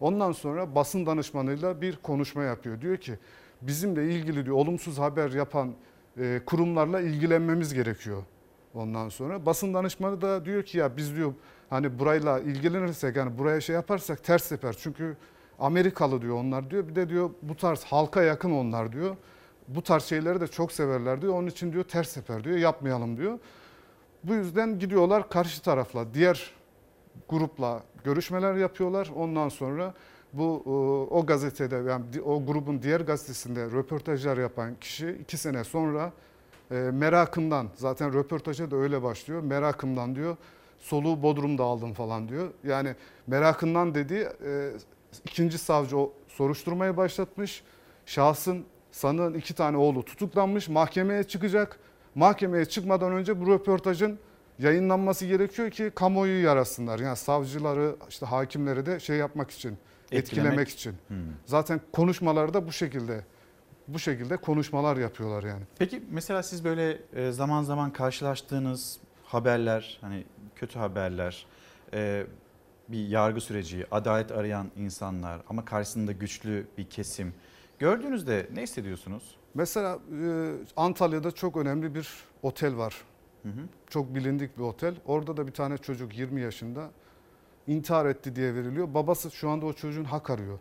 Ondan 0.00 0.32
sonra 0.32 0.74
basın 0.74 1.06
danışmanıyla 1.06 1.80
bir 1.80 1.96
konuşma 1.96 2.42
yapıyor. 2.42 2.80
Diyor 2.80 2.96
ki 2.96 3.18
bizimle 3.62 4.14
ilgili 4.14 4.44
diyor 4.44 4.56
olumsuz 4.56 4.98
haber 4.98 5.30
yapan 5.30 5.72
e, 6.18 6.40
kurumlarla 6.46 7.00
ilgilenmemiz 7.00 7.74
gerekiyor. 7.74 8.22
Ondan 8.74 9.08
sonra 9.08 9.46
basın 9.46 9.74
danışmanı 9.74 10.20
da 10.20 10.44
diyor 10.44 10.62
ki 10.62 10.78
ya 10.78 10.96
biz 10.96 11.16
diyor 11.16 11.32
hani 11.70 11.98
burayla 11.98 12.40
ilgilenirsek 12.40 13.16
yani 13.16 13.38
buraya 13.38 13.60
şey 13.60 13.74
yaparsak 13.74 14.24
ters 14.24 14.48
teper. 14.48 14.76
Çünkü 14.78 15.16
Amerikalı 15.58 16.22
diyor 16.22 16.36
onlar 16.36 16.70
diyor. 16.70 16.88
Bir 16.88 16.94
de 16.94 17.08
diyor 17.08 17.30
bu 17.42 17.56
tarz 17.56 17.84
halka 17.84 18.22
yakın 18.22 18.50
onlar 18.50 18.92
diyor. 18.92 19.16
Bu 19.68 19.82
tarz 19.82 20.04
şeyleri 20.04 20.40
de 20.40 20.46
çok 20.46 20.72
severler 20.72 21.22
diyor. 21.22 21.34
Onun 21.34 21.46
için 21.46 21.72
diyor 21.72 21.84
ters 21.84 22.14
teper 22.14 22.44
diyor. 22.44 22.56
Yapmayalım 22.56 23.16
diyor. 23.16 23.38
Bu 24.24 24.34
yüzden 24.34 24.78
gidiyorlar 24.78 25.28
karşı 25.28 25.62
tarafla 25.62 26.14
diğer 26.14 26.54
grupla 27.28 27.82
görüşmeler 28.04 28.54
yapıyorlar. 28.54 29.10
Ondan 29.16 29.48
sonra 29.48 29.94
bu 30.32 30.62
o, 30.66 31.08
o 31.18 31.26
gazetede 31.26 31.76
yani 31.76 32.20
o 32.24 32.46
grubun 32.46 32.82
diğer 32.82 33.00
gazetesinde 33.00 33.64
röportajlar 33.64 34.38
yapan 34.38 34.74
kişi 34.80 35.10
iki 35.10 35.36
sene 35.36 35.64
sonra 35.64 36.12
e, 36.70 36.74
merakımdan 36.74 37.68
zaten 37.74 38.14
röportaja 38.14 38.70
da 38.70 38.76
öyle 38.76 39.02
başlıyor. 39.02 39.42
Merakımdan 39.42 40.14
diyor 40.16 40.36
soluğu 40.78 41.22
Bodrum'da 41.22 41.64
aldım 41.64 41.92
falan 41.92 42.28
diyor. 42.28 42.50
Yani 42.64 42.94
merakından 43.26 43.94
dediği 43.94 44.28
e, 44.44 44.70
ikinci 45.24 45.58
savcı 45.58 45.98
o 45.98 46.12
soruşturmayı 46.28 46.96
başlatmış. 46.96 47.62
Şahsın 48.06 48.64
sanığın 48.92 49.34
iki 49.34 49.54
tane 49.54 49.76
oğlu 49.76 50.04
tutuklanmış 50.04 50.68
mahkemeye 50.68 51.24
çıkacak. 51.24 51.78
Mahkemeye 52.14 52.64
çıkmadan 52.64 53.12
önce 53.12 53.40
bu 53.40 53.52
röportajın 53.52 54.18
yayınlanması 54.58 55.26
gerekiyor 55.26 55.70
ki 55.70 55.92
kamuoyu 55.94 56.42
yarasınlar. 56.44 56.98
Yani 56.98 57.16
savcıları 57.16 57.96
işte 58.08 58.26
hakimleri 58.26 58.86
de 58.86 59.00
şey 59.00 59.16
yapmak 59.16 59.50
için 59.50 59.78
etkilemek, 60.12 60.18
Etkilemek. 60.52 60.68
için. 60.68 60.94
Hmm. 61.08 61.16
Zaten 61.46 61.80
konuşmaları 61.92 62.54
da 62.54 62.66
bu 62.66 62.72
şekilde 62.72 63.24
bu 63.88 63.98
şekilde 63.98 64.36
konuşmalar 64.36 64.96
yapıyorlar 64.96 65.42
yani. 65.42 65.62
Peki 65.78 66.02
mesela 66.10 66.42
siz 66.42 66.64
böyle 66.64 66.98
e, 67.14 67.32
zaman 67.32 67.62
zaman 67.62 67.92
karşılaştığınız 67.92 68.98
haberler, 69.24 69.98
hani 70.00 70.24
kötü 70.56 70.78
haberler, 70.78 71.46
e, 71.94 72.26
bir 72.88 73.08
yargı 73.08 73.40
süreci, 73.40 73.86
adalet 73.90 74.32
arayan 74.32 74.70
insanlar 74.76 75.40
ama 75.48 75.64
karşısında 75.64 76.12
güçlü 76.12 76.66
bir 76.78 76.84
kesim. 76.90 77.34
Gördüğünüzde 77.82 78.46
ne 78.54 78.62
hissediyorsunuz? 78.62 79.36
Mesela 79.54 79.98
e, 80.24 80.52
Antalya'da 80.76 81.30
çok 81.30 81.56
önemli 81.56 81.94
bir 81.94 82.08
otel 82.42 82.76
var. 82.76 82.94
Çok 83.90 84.14
bilindik 84.14 84.58
bir 84.58 84.62
otel. 84.62 84.94
Orada 85.06 85.36
da 85.36 85.46
bir 85.46 85.52
tane 85.52 85.78
çocuk 85.78 86.18
20 86.18 86.40
yaşında 86.40 86.90
intihar 87.66 88.06
etti 88.06 88.36
diye 88.36 88.54
veriliyor. 88.54 88.94
Babası 88.94 89.30
şu 89.30 89.50
anda 89.50 89.66
o 89.66 89.72
çocuğun 89.72 90.04
hak 90.04 90.30
arıyor. 90.30 90.58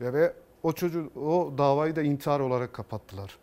Ya 0.00 0.12
ve 0.12 0.32
o 0.62 0.72
çocuğu 0.72 1.10
o 1.16 1.52
davayı 1.58 1.96
da 1.96 2.02
intihar 2.02 2.40
olarak 2.40 2.72
kapattılar. 2.72 3.38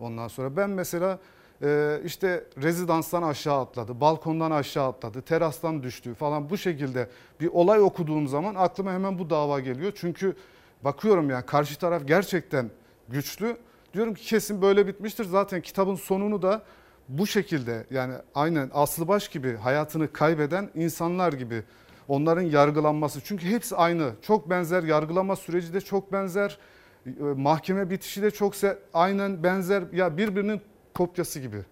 Ondan 0.00 0.28
sonra 0.28 0.56
ben 0.56 0.70
mesela 0.70 1.18
e, 1.62 2.00
işte 2.04 2.44
rezidanstan 2.62 3.22
aşağı 3.22 3.60
atladı, 3.60 4.00
balkondan 4.00 4.50
aşağı 4.50 4.88
atladı, 4.88 5.22
terastan 5.22 5.82
düştü 5.82 6.14
falan 6.14 6.50
bu 6.50 6.56
şekilde 6.56 7.08
bir 7.40 7.48
olay 7.48 7.80
okuduğum 7.80 8.28
zaman 8.28 8.54
aklıma 8.54 8.92
hemen 8.92 9.18
bu 9.18 9.30
dava 9.30 9.60
geliyor. 9.60 9.92
Çünkü 9.94 10.36
bakıyorum 10.84 11.30
yani 11.30 11.46
karşı 11.46 11.78
taraf 11.78 12.02
gerçekten 12.06 12.70
güçlü. 13.08 13.56
Diyorum 13.94 14.14
ki 14.14 14.22
kesin 14.24 14.62
böyle 14.62 14.86
bitmiştir. 14.86 15.24
Zaten 15.24 15.60
kitabın 15.60 15.94
sonunu 15.94 16.42
da 16.42 16.62
bu 17.08 17.26
şekilde 17.26 17.86
yani 17.90 18.14
aynen 18.34 18.70
Aslı 18.74 19.08
Baş 19.08 19.28
gibi 19.28 19.56
hayatını 19.56 20.12
kaybeden 20.12 20.70
insanlar 20.74 21.32
gibi 21.32 21.62
onların 22.08 22.42
yargılanması. 22.42 23.20
Çünkü 23.24 23.46
hepsi 23.46 23.76
aynı. 23.76 24.12
Çok 24.22 24.50
benzer 24.50 24.82
yargılama 24.82 25.36
süreci 25.36 25.74
de 25.74 25.80
çok 25.80 26.12
benzer. 26.12 26.58
e, 27.06 27.10
Mahkeme 27.22 27.90
bitişi 27.90 28.22
de 28.22 28.30
çok 28.30 28.54
aynen 28.94 29.42
benzer. 29.42 29.82
Ya 29.92 30.16
birbirinin 30.16 30.60
kopyası 30.94 31.40
gibi. 31.40 31.64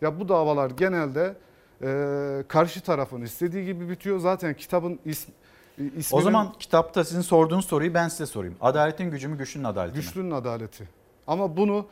Ya 0.00 0.20
bu 0.20 0.28
davalar 0.28 0.70
genelde 0.70 1.36
e, 1.82 2.44
karşı 2.48 2.80
tarafın 2.80 3.22
istediği 3.22 3.64
gibi 3.64 3.88
bitiyor. 3.88 4.18
Zaten 4.18 4.54
kitabın 4.54 4.98
ism, 5.04 5.30
isminin 5.78 6.20
O 6.20 6.20
zaman 6.20 6.52
kitapta 6.58 7.04
sizin 7.04 7.20
sorduğunuz 7.20 7.64
soruyu 7.64 7.94
ben 7.94 8.08
size 8.08 8.26
sorayım. 8.26 8.56
Adaletin 8.60 9.10
gücü 9.10 9.28
mü 9.28 9.38
güçlünün 9.38 9.64
adaleti 9.64 9.98
mi? 9.98 10.02
güçlünün 10.04 10.30
adaleti. 10.30 10.88
Ama 11.26 11.56
bunu 11.56 11.86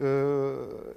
e, 0.00 0.06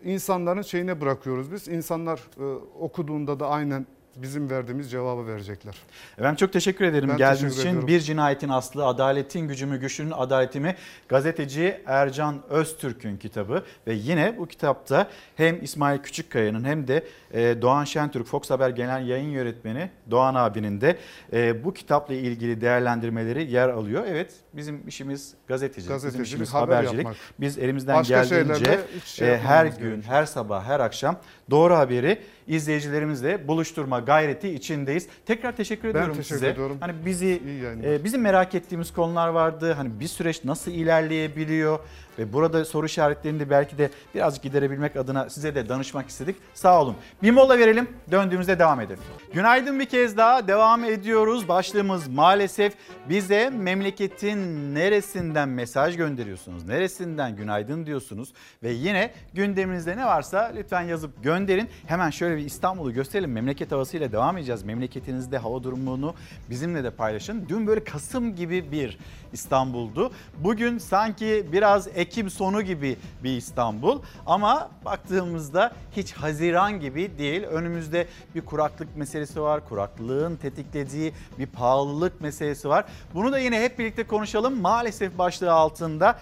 insanların 0.03 0.61
şeyine 0.61 1.01
bırakıyoruz 1.01 1.51
biz. 1.51 1.67
İnsanlar 1.67 2.19
e, 2.39 2.43
okuduğunda 2.79 3.39
da 3.39 3.47
aynen 3.47 3.85
bizim 4.21 4.49
verdiğimiz 4.49 4.91
cevabı 4.91 5.27
verecekler. 5.27 5.75
Efendim 6.17 6.35
çok 6.35 6.53
teşekkür 6.53 6.85
ederim 6.85 7.09
Ben 7.09 7.17
geldiğiniz 7.17 7.39
teşekkür 7.41 7.59
için. 7.59 7.69
ediyorum. 7.69 7.87
Bir 7.87 7.99
cinayetin 7.99 8.49
aslı, 8.49 8.85
adaletin 8.85 9.47
gücü 9.47 9.65
mü, 9.65 9.79
güçlünün 9.79 10.11
adaleti 10.11 10.59
mi? 10.59 10.75
Gazeteci 11.09 11.81
Ercan 11.85 12.41
Öztürk'ün 12.49 13.17
kitabı 13.17 13.63
ve 13.87 13.93
yine 13.93 14.35
bu 14.37 14.47
kitapta 14.47 15.07
hem 15.35 15.63
İsmail 15.63 15.99
Küçükkaya'nın 15.99 16.63
hem 16.63 16.87
de 16.87 17.03
e, 17.33 17.61
Doğan 17.61 17.83
Şentürk, 17.83 18.27
Fox 18.27 18.49
Haber 18.49 18.69
Genel 18.69 19.07
Yayın 19.07 19.29
Yönetmeni 19.29 19.89
Doğan 20.11 20.35
abinin 20.35 20.81
de 20.81 20.97
e, 21.33 21.63
bu 21.63 21.73
kitapla 21.73 22.13
ilgili 22.13 22.61
değerlendirmeleri 22.61 23.51
yer 23.51 23.69
alıyor. 23.69 24.03
Evet 24.07 24.33
bizim 24.53 24.87
işimiz 24.87 25.33
gazetecilik, 25.47 25.77
bizim 25.77 25.93
Gazetecilik, 25.95 26.27
işimiz 26.27 26.53
haber 26.53 26.75
habercilik. 26.75 26.97
yapmak. 26.97 27.15
Biz 27.39 27.57
elimizden 27.57 27.95
Başka 27.95 28.23
geldiğince 28.23 28.79
şey 29.05 29.33
e, 29.33 29.37
her 29.37 29.65
gün, 29.65 29.71
gerekiyor. 29.77 30.03
her 30.07 30.25
sabah, 30.25 30.63
her 30.63 30.79
akşam 30.79 31.17
doğru 31.49 31.75
haberi 31.75 32.21
izleyicilerimizle 32.47 33.47
buluşturma 33.47 33.99
gayreti 34.13 34.49
içindeyiz. 34.49 35.07
Tekrar 35.25 35.55
teşekkür 35.55 35.83
Ben 35.83 35.89
ediyorum 35.89 36.15
teşekkür 36.15 36.35
size. 36.35 36.47
ediyorum. 36.49 36.77
Hani 36.79 36.93
bizi 37.05 37.41
e, 37.83 38.03
bizim 38.03 38.21
merak 38.21 38.55
ettiğimiz 38.55 38.93
konular 38.93 39.27
vardı. 39.27 39.73
Hani 39.73 39.99
bir 39.99 40.07
süreç 40.07 40.43
nasıl 40.43 40.71
ilerleyebiliyor 40.71 41.79
ve 42.19 42.33
burada 42.33 42.65
soru 42.65 42.85
işaretlerini 42.85 43.39
de 43.39 43.49
belki 43.49 43.77
de 43.77 43.89
birazcık 44.15 44.43
giderebilmek 44.43 44.95
adına 44.95 45.29
size 45.29 45.55
de 45.55 45.69
danışmak 45.69 46.09
istedik. 46.09 46.35
Sağ 46.53 46.81
olun. 46.81 46.95
Bir 47.23 47.31
mola 47.31 47.59
verelim. 47.59 47.89
Döndüğümüzde 48.11 48.59
devam 48.59 48.81
edelim. 48.81 48.99
Günaydın 49.33 49.79
bir 49.79 49.85
kez 49.85 50.17
daha 50.17 50.47
devam 50.47 50.83
ediyoruz. 50.83 51.47
Başlığımız 51.47 52.07
maalesef 52.07 52.73
bize 53.09 53.49
memleketin 53.49 54.75
neresinden 54.75 55.49
mesaj 55.49 55.97
gönderiyorsunuz? 55.97 56.65
Neresinden 56.65 57.35
günaydın 57.35 57.85
diyorsunuz? 57.85 58.33
Ve 58.63 58.71
yine 58.71 59.11
gündeminizde 59.33 59.97
ne 59.97 60.05
varsa 60.05 60.51
lütfen 60.55 60.81
yazıp 60.81 61.23
gönderin. 61.23 61.69
Hemen 61.87 62.09
şöyle 62.09 62.37
bir 62.37 62.45
İstanbul'u 62.45 62.93
gösterelim. 62.93 63.31
Memleket 63.31 63.71
havasıyla 63.71 64.11
devam 64.11 64.37
edeceğiz. 64.37 64.63
Memleketinizde 64.63 65.37
hava 65.37 65.63
durumunu 65.63 66.15
bizimle 66.49 66.83
de 66.83 66.91
paylaşın. 66.91 67.45
Dün 67.49 67.67
böyle 67.67 67.83
Kasım 67.83 68.35
gibi 68.35 68.71
bir 68.71 68.97
İstanbul'du. 69.33 70.11
Bugün 70.37 70.77
sanki 70.77 71.47
biraz 71.51 71.87
Ekim 71.95 72.29
sonu 72.29 72.61
gibi 72.61 72.97
bir 73.23 73.37
İstanbul 73.37 74.01
ama 74.25 74.69
baktığımızda 74.85 75.71
hiç 75.95 76.13
Haziran 76.13 76.79
gibi 76.79 77.17
değil. 77.17 77.43
Önümüzde 77.43 78.07
bir 78.35 78.45
kuraklık 78.45 78.97
meselesi 78.97 79.41
var. 79.41 79.69
Kuraklığın 79.69 80.35
tetiklediği 80.35 81.13
bir 81.39 81.47
pahalılık 81.47 82.21
meselesi 82.21 82.69
var. 82.69 82.85
Bunu 83.13 83.31
da 83.31 83.39
yine 83.39 83.61
hep 83.61 83.79
birlikte 83.79 84.07
konuşalım. 84.07 84.61
Maalesef 84.61 85.17
başlığı 85.17 85.51
altında 85.51 86.19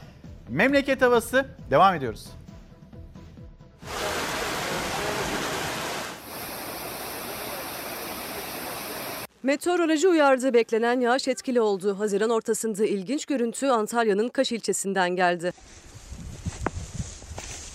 memleket 0.49 1.01
havası 1.01 1.45
devam 1.69 1.95
ediyoruz. 1.95 2.27
Meteoroloji 9.43 10.07
uyardı 10.07 10.53
beklenen 10.53 10.99
yağış 10.99 11.27
etkili 11.27 11.61
oldu. 11.61 11.99
Haziran 11.99 12.29
ortasında 12.29 12.85
ilginç 12.85 13.25
görüntü 13.25 13.67
Antalya'nın 13.67 14.29
Kaş 14.29 14.51
ilçesinden 14.51 15.15
geldi. 15.15 15.53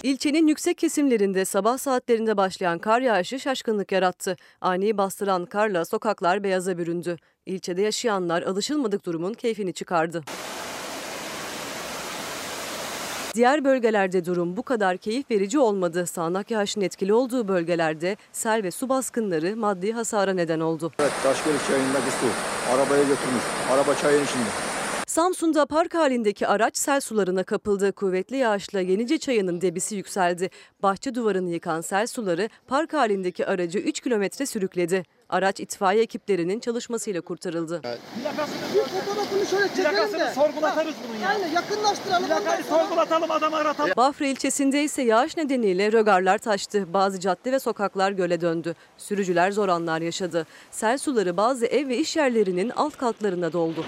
İlçenin 0.03 0.47
yüksek 0.47 0.79
kesimlerinde 0.79 1.45
sabah 1.45 1.79
saatlerinde 1.79 2.37
başlayan 2.37 2.79
kar 2.79 3.01
yağışı 3.01 3.41
şaşkınlık 3.41 3.93
yarattı. 3.93 4.37
Ani 4.61 4.99
bastıran 4.99 5.47
karla 5.47 5.85
sokaklar 5.85 6.45
beyaza 6.45 6.79
büründü. 6.79 7.17
İlçede 7.47 7.83
yaşayanlar 7.83 8.43
alışılmadık 8.43 9.07
durumun 9.07 9.33
keyfini 9.33 9.73
çıkardı. 9.73 10.23
Diğer 13.35 13.65
bölgelerde 13.65 14.25
durum 14.25 14.57
bu 14.57 14.63
kadar 14.63 14.97
keyif 14.97 15.31
verici 15.31 15.59
olmadı. 15.59 16.07
Sağanak 16.07 16.51
yağışın 16.51 16.81
etkili 16.81 17.15
olduğu 17.15 17.49
bölgelerde 17.49 18.17
sel 18.33 18.63
ve 18.63 18.71
su 18.71 18.89
baskınları 18.89 19.57
maddi 19.57 19.93
hasara 19.93 20.33
neden 20.33 20.61
oldu. 20.61 20.93
Evet, 20.99 21.13
Taşgölük 21.23 21.67
çayındaki 21.67 22.11
su. 22.21 22.27
Arabaya 22.75 23.03
götürmüş. 23.03 23.43
Araba 23.73 23.95
çayın 23.95 24.25
içinde. 24.25 24.72
Samsun'da 25.13 25.67
park 25.67 25.95
halindeki 25.95 26.47
araç 26.47 26.77
sel 26.77 27.01
sularına 27.01 27.45
kapıldı. 27.45 27.93
Kuvvetli 27.93 28.37
yağışla 28.37 28.81
Yenice 28.81 29.19
Çayı'nın 29.19 29.61
debisi 29.61 29.97
yükseldi. 29.97 30.51
Bahçe 30.83 31.15
duvarını 31.15 31.51
yıkan 31.51 31.81
sel 31.81 32.07
suları 32.07 32.49
park 32.67 32.93
halindeki 32.93 33.47
aracı 33.47 33.79
3 33.79 34.01
kilometre 34.01 34.47
sürükledi. 34.47 35.05
Araç 35.29 35.61
itfaiye 35.61 36.03
ekiplerinin 36.03 36.61
çalışmasıyla 36.61 37.21
kurtarıldı. 37.21 37.81
Bir 37.85 38.81
fotoğrafını 38.81 39.47
şöyle 39.47 39.69
çekelim 39.69 40.21
de. 40.21 40.33
sorgulatarız 40.35 40.95
bunun 41.09 41.21
ya. 41.21 41.33
Yani 41.33 41.55
yakınlaştıralım. 41.55 42.27
Plakayı 42.27 42.65
sorgulatalım 42.65 43.31
adamı 43.31 43.57
aratalım. 43.57 43.93
Bafra 43.97 44.27
ilçesinde 44.27 44.83
ise 44.83 45.03
yağış 45.03 45.37
nedeniyle 45.37 45.93
rögarlar 45.93 46.39
taştı. 46.39 46.93
Bazı 46.93 47.21
cadde 47.21 47.53
ve 47.53 47.59
sokaklar 47.59 48.13
göle 48.13 48.41
döndü. 48.41 48.75
Sürücüler 48.99 49.51
zor 49.51 49.69
anlar 49.69 50.01
yaşadı. 50.01 50.47
Sel 50.71 50.99
suları 50.99 51.37
bazı 51.37 51.67
ev 51.67 51.89
ve 51.89 51.99
iş 51.99 52.17
yerlerinin 52.17 52.71
alt 52.71 52.97
katlarına 52.97 53.53
doldu. 53.53 53.85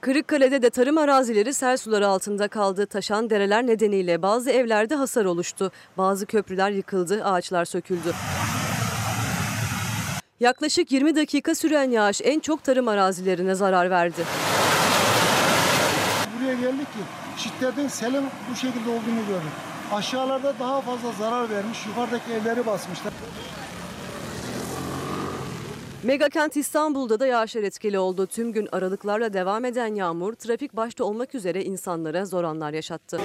Kırıkkale'de 0.00 0.62
de 0.62 0.70
tarım 0.70 0.98
arazileri 0.98 1.54
sel 1.54 1.76
suları 1.76 2.08
altında 2.08 2.48
kaldı. 2.48 2.86
Taşan 2.86 3.30
dereler 3.30 3.66
nedeniyle 3.66 4.22
bazı 4.22 4.50
evlerde 4.50 4.94
hasar 4.94 5.24
oluştu. 5.24 5.72
Bazı 5.98 6.26
köprüler 6.26 6.70
yıkıldı, 6.70 7.24
ağaçlar 7.24 7.64
söküldü. 7.64 8.12
Yaklaşık 10.40 10.92
20 10.92 11.16
dakika 11.16 11.54
süren 11.54 11.90
yağış 11.90 12.20
en 12.24 12.40
çok 12.40 12.64
tarım 12.64 12.88
arazilerine 12.88 13.54
zarar 13.54 13.90
verdi. 13.90 14.24
Buraya 16.38 16.54
geldik 16.54 16.86
ki 16.86 16.98
şiddetin 17.36 17.88
selin 17.88 18.24
bu 18.50 18.56
şekilde 18.56 18.90
olduğunu 18.90 19.26
gördük. 19.28 19.52
Aşağılarda 19.92 20.54
daha 20.60 20.80
fazla 20.80 21.12
zarar 21.18 21.50
vermiş. 21.50 21.78
Yukarıdaki 21.86 22.32
evleri 22.32 22.66
basmışlar. 22.66 23.12
Megakent 26.02 26.56
İstanbul'da 26.56 27.20
da 27.20 27.26
yağışlar 27.26 27.62
etkili 27.62 27.98
oldu. 27.98 28.26
Tüm 28.26 28.52
gün 28.52 28.68
aralıklarla 28.72 29.32
devam 29.32 29.64
eden 29.64 29.94
yağmur 29.94 30.34
trafik 30.34 30.76
başta 30.76 31.04
olmak 31.04 31.34
üzere 31.34 31.64
insanlara 31.64 32.24
zor 32.24 32.44
anlar 32.44 32.72
yaşattı. 32.72 33.20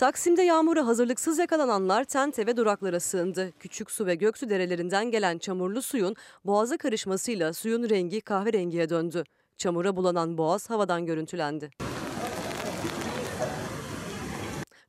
Taksim'de 0.00 0.42
yağmura 0.42 0.86
hazırlıksız 0.86 1.38
yakalananlar 1.38 2.04
tente 2.04 2.46
ve 2.46 2.56
duraklara 2.56 3.00
sığındı. 3.00 3.52
Küçük 3.58 3.90
su 3.90 4.06
ve 4.06 4.14
göksu 4.14 4.50
derelerinden 4.50 5.10
gelen 5.10 5.38
çamurlu 5.38 5.82
suyun 5.82 6.16
boğaza 6.44 6.76
karışmasıyla 6.76 7.52
suyun 7.52 7.88
rengi 7.88 8.20
kahverengiye 8.20 8.88
döndü. 8.88 9.24
Çamura 9.56 9.96
bulanan 9.96 10.38
boğaz 10.38 10.70
havadan 10.70 11.06
görüntülendi. 11.06 11.70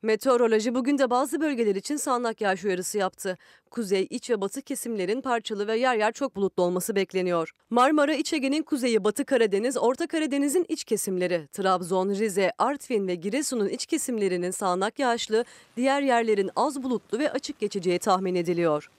Meteoroloji 0.02 0.74
bugün 0.74 0.98
de 0.98 1.10
bazı 1.10 1.40
bölgeler 1.40 1.74
için 1.74 1.96
sağanak 1.96 2.40
yağış 2.40 2.64
uyarısı 2.64 2.98
yaptı. 2.98 3.38
Kuzey, 3.70 4.06
iç 4.10 4.30
ve 4.30 4.40
batı 4.40 4.62
kesimlerin 4.62 5.20
parçalı 5.20 5.66
ve 5.66 5.76
yer 5.78 5.96
yer 5.96 6.12
çok 6.12 6.36
bulutlu 6.36 6.62
olması 6.62 6.96
bekleniyor. 6.96 7.52
Marmara, 7.70 8.14
İç 8.14 8.32
Ege'nin 8.32 8.62
kuzeyi, 8.62 9.04
Batı 9.04 9.24
Karadeniz, 9.24 9.76
Orta 9.76 10.06
Karadeniz'in 10.06 10.66
iç 10.68 10.84
kesimleri, 10.84 11.46
Trabzon, 11.52 12.08
Rize, 12.08 12.52
Artvin 12.58 13.08
ve 13.08 13.14
Giresun'un 13.14 13.68
iç 13.68 13.86
kesimlerinin 13.86 14.50
sağanak 14.50 14.98
yağışlı, 14.98 15.44
diğer 15.76 16.02
yerlerin 16.02 16.50
az 16.56 16.82
bulutlu 16.82 17.18
ve 17.18 17.30
açık 17.30 17.58
geçeceği 17.58 17.98
tahmin 17.98 18.34
ediliyor. 18.34 18.90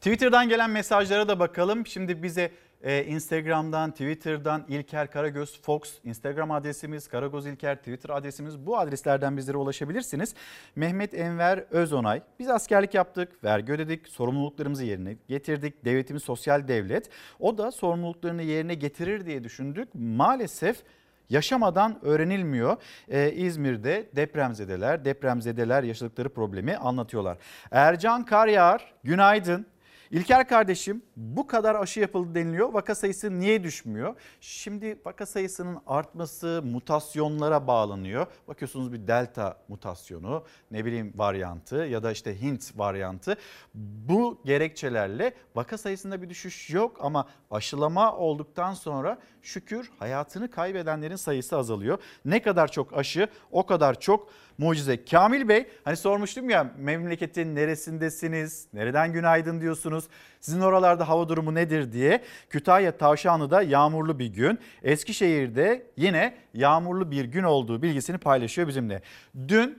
Twitter'dan 0.00 0.48
gelen 0.48 0.70
mesajlara 0.70 1.28
da 1.28 1.40
bakalım. 1.40 1.86
Şimdi 1.86 2.22
bize 2.22 2.50
e, 2.82 3.04
Instagram'dan, 3.04 3.90
Twitter'dan 3.90 4.64
İlker 4.68 5.10
Karagöz 5.10 5.62
Fox 5.62 5.80
Instagram 6.04 6.50
adresimiz, 6.50 7.08
Karagöz 7.08 7.46
İlker 7.46 7.76
Twitter 7.76 8.10
adresimiz. 8.10 8.66
Bu 8.66 8.78
adreslerden 8.78 9.36
bizlere 9.36 9.56
ulaşabilirsiniz. 9.56 10.34
Mehmet 10.76 11.14
Enver 11.14 11.64
Özonay. 11.70 12.22
Biz 12.38 12.50
askerlik 12.50 12.94
yaptık, 12.94 13.44
vergi 13.44 13.72
ödedik, 13.72 14.08
sorumluluklarımızı 14.08 14.84
yerine 14.84 15.16
getirdik. 15.28 15.84
Devletimiz 15.84 16.22
sosyal 16.22 16.68
devlet. 16.68 17.10
O 17.40 17.58
da 17.58 17.70
sorumluluklarını 17.70 18.42
yerine 18.42 18.74
getirir 18.74 19.26
diye 19.26 19.44
düşündük. 19.44 19.88
Maalesef 19.94 20.82
yaşamadan 21.30 21.98
öğrenilmiyor. 22.02 22.76
Ee, 23.08 23.32
İzmir'de 23.32 24.08
depremzedeler, 24.16 25.04
depremzedeler 25.04 25.82
yaşadıkları 25.82 26.28
problemi 26.28 26.76
anlatıyorlar. 26.76 27.38
Ercan 27.70 28.24
Karyağar, 28.24 28.94
günaydın. 29.04 29.66
İlker 30.10 30.48
kardeşim 30.48 31.02
bu 31.16 31.46
kadar 31.46 31.74
aşı 31.74 32.00
yapıldı 32.00 32.34
deniliyor. 32.34 32.72
Vaka 32.72 32.94
sayısı 32.94 33.40
niye 33.40 33.62
düşmüyor? 33.62 34.14
Şimdi 34.40 35.00
vaka 35.04 35.26
sayısının 35.26 35.78
artması 35.86 36.62
mutasyonlara 36.64 37.66
bağlanıyor. 37.66 38.26
Bakıyorsunuz 38.48 38.92
bir 38.92 39.06
delta 39.06 39.58
mutasyonu, 39.68 40.44
ne 40.70 40.84
bileyim 40.84 41.12
varyantı 41.16 41.76
ya 41.76 42.02
da 42.02 42.12
işte 42.12 42.40
Hint 42.40 42.78
varyantı. 42.78 43.36
Bu 43.74 44.40
gerekçelerle 44.44 45.34
vaka 45.54 45.78
sayısında 45.78 46.22
bir 46.22 46.30
düşüş 46.30 46.70
yok 46.70 46.96
ama 47.00 47.28
aşılama 47.50 48.16
olduktan 48.16 48.74
sonra 48.74 49.18
şükür 49.42 49.90
hayatını 49.98 50.50
kaybedenlerin 50.50 51.16
sayısı 51.16 51.56
azalıyor. 51.56 51.98
Ne 52.24 52.42
kadar 52.42 52.68
çok 52.68 52.96
aşı 52.96 53.28
o 53.50 53.66
kadar 53.66 54.00
çok 54.00 54.28
mucize. 54.58 55.04
Kamil 55.04 55.48
Bey 55.48 55.66
hani 55.84 55.96
sormuştum 55.96 56.50
ya 56.50 56.74
memleketin 56.78 57.54
neresindesiniz? 57.54 58.66
Nereden 58.72 59.12
günaydın 59.12 59.60
diyorsunuz? 59.60 60.04
Sizin 60.40 60.60
oralarda 60.60 61.08
hava 61.08 61.28
durumu 61.28 61.54
nedir 61.54 61.92
diye. 61.92 62.22
Kütahya 62.50 62.98
Tavşanlı'da 62.98 63.62
yağmurlu 63.62 64.18
bir 64.18 64.26
gün. 64.26 64.58
Eskişehir'de 64.82 65.86
yine 65.96 66.34
yağmurlu 66.54 67.10
bir 67.10 67.24
gün 67.24 67.42
olduğu 67.42 67.82
bilgisini 67.82 68.18
paylaşıyor 68.18 68.68
bizimle. 68.68 69.02
Dün 69.48 69.78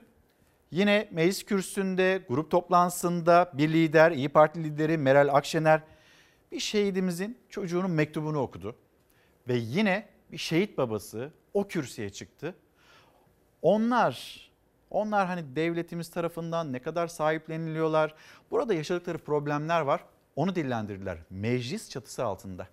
yine 0.71 1.09
meclis 1.11 1.43
kürsüsünde 1.43 2.21
grup 2.29 2.51
toplantısında 2.51 3.51
bir 3.53 3.69
lider 3.69 4.11
İyi 4.11 4.29
Parti 4.29 4.63
lideri 4.63 4.97
Meral 4.97 5.35
Akşener 5.35 5.81
bir 6.51 6.59
şehidimizin 6.59 7.37
çocuğunun 7.49 7.91
mektubunu 7.91 8.39
okudu. 8.39 8.75
Ve 9.47 9.55
yine 9.55 10.07
bir 10.31 10.37
şehit 10.37 10.77
babası 10.77 11.31
o 11.53 11.67
kürsüye 11.67 12.09
çıktı. 12.09 12.55
Onlar 13.61 14.48
onlar 14.91 15.27
hani 15.27 15.55
devletimiz 15.55 16.09
tarafından 16.09 16.73
ne 16.73 16.79
kadar 16.79 17.07
sahipleniliyorlar. 17.07 18.13
Burada 18.51 18.73
yaşadıkları 18.73 19.17
problemler 19.17 19.81
var. 19.81 20.03
Onu 20.35 20.55
dillendirdiler 20.55 21.17
meclis 21.29 21.89
çatısı 21.89 22.25
altında. 22.25 22.67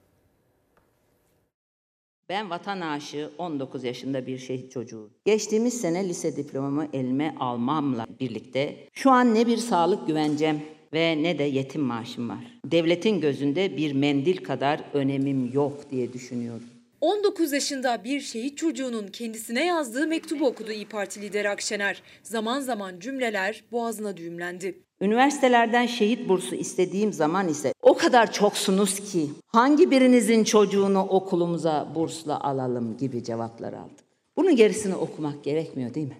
Ben 2.28 2.50
vatan 2.50 2.80
aşığı 2.80 3.30
19 3.38 3.84
yaşında 3.84 4.26
bir 4.26 4.38
şehit 4.38 4.72
çocuğu. 4.72 5.10
Geçtiğimiz 5.24 5.80
sene 5.80 6.08
lise 6.08 6.36
diplomamı 6.36 6.88
elime 6.92 7.34
almamla 7.40 8.06
birlikte 8.20 8.88
şu 8.92 9.10
an 9.10 9.34
ne 9.34 9.46
bir 9.46 9.56
sağlık 9.56 10.06
güvencem 10.06 10.62
ve 10.92 11.22
ne 11.22 11.38
de 11.38 11.42
yetim 11.44 11.82
maaşım 11.82 12.28
var. 12.28 12.58
Devletin 12.64 13.20
gözünde 13.20 13.76
bir 13.76 13.92
mendil 13.92 14.44
kadar 14.44 14.80
önemim 14.92 15.52
yok 15.52 15.90
diye 15.90 16.12
düşünüyorum. 16.12 16.75
19 17.06 17.52
yaşında 17.52 18.04
bir 18.04 18.20
şehit 18.20 18.58
çocuğunun 18.58 19.06
kendisine 19.06 19.66
yazdığı 19.66 20.06
mektubu 20.06 20.46
okudu 20.46 20.72
İyi 20.72 20.88
Parti 20.88 21.22
lideri 21.22 21.50
Akşener. 21.50 22.02
Zaman 22.22 22.60
zaman 22.60 23.00
cümleler 23.00 23.64
boğazına 23.72 24.16
düğümlendi. 24.16 24.82
Üniversitelerden 25.00 25.86
şehit 25.86 26.28
bursu 26.28 26.54
istediğim 26.54 27.12
zaman 27.12 27.48
ise 27.48 27.72
o 27.82 27.96
kadar 27.96 28.32
çoksunuz 28.32 29.00
ki 29.00 29.30
hangi 29.46 29.90
birinizin 29.90 30.44
çocuğunu 30.44 31.00
okulumuza 31.00 31.92
bursla 31.94 32.40
alalım 32.40 32.96
gibi 32.96 33.24
cevaplar 33.24 33.72
aldık. 33.72 34.04
Bunun 34.36 34.56
gerisini 34.56 34.94
okumak 34.94 35.44
gerekmiyor 35.44 35.94
değil 35.94 36.08
mi? 36.08 36.18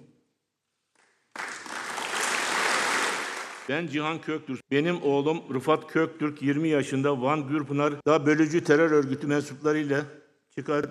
Ben 3.68 3.86
Cihan 3.86 4.20
Köktürk. 4.20 4.70
Benim 4.70 5.02
oğlum 5.02 5.42
Rıfat 5.54 5.86
Köktürk 5.86 6.42
20 6.42 6.68
yaşında 6.68 7.22
Van 7.22 7.48
Gürpınar'da 7.48 8.26
bölücü 8.26 8.64
terör 8.64 8.90
örgütü 8.90 9.26
mensuplarıyla 9.26 10.04
çıkar 10.58 10.86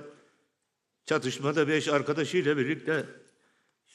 çatışmada 1.06 1.68
5 1.68 1.88
arkadaşıyla 1.88 2.58
birlikte 2.58 3.06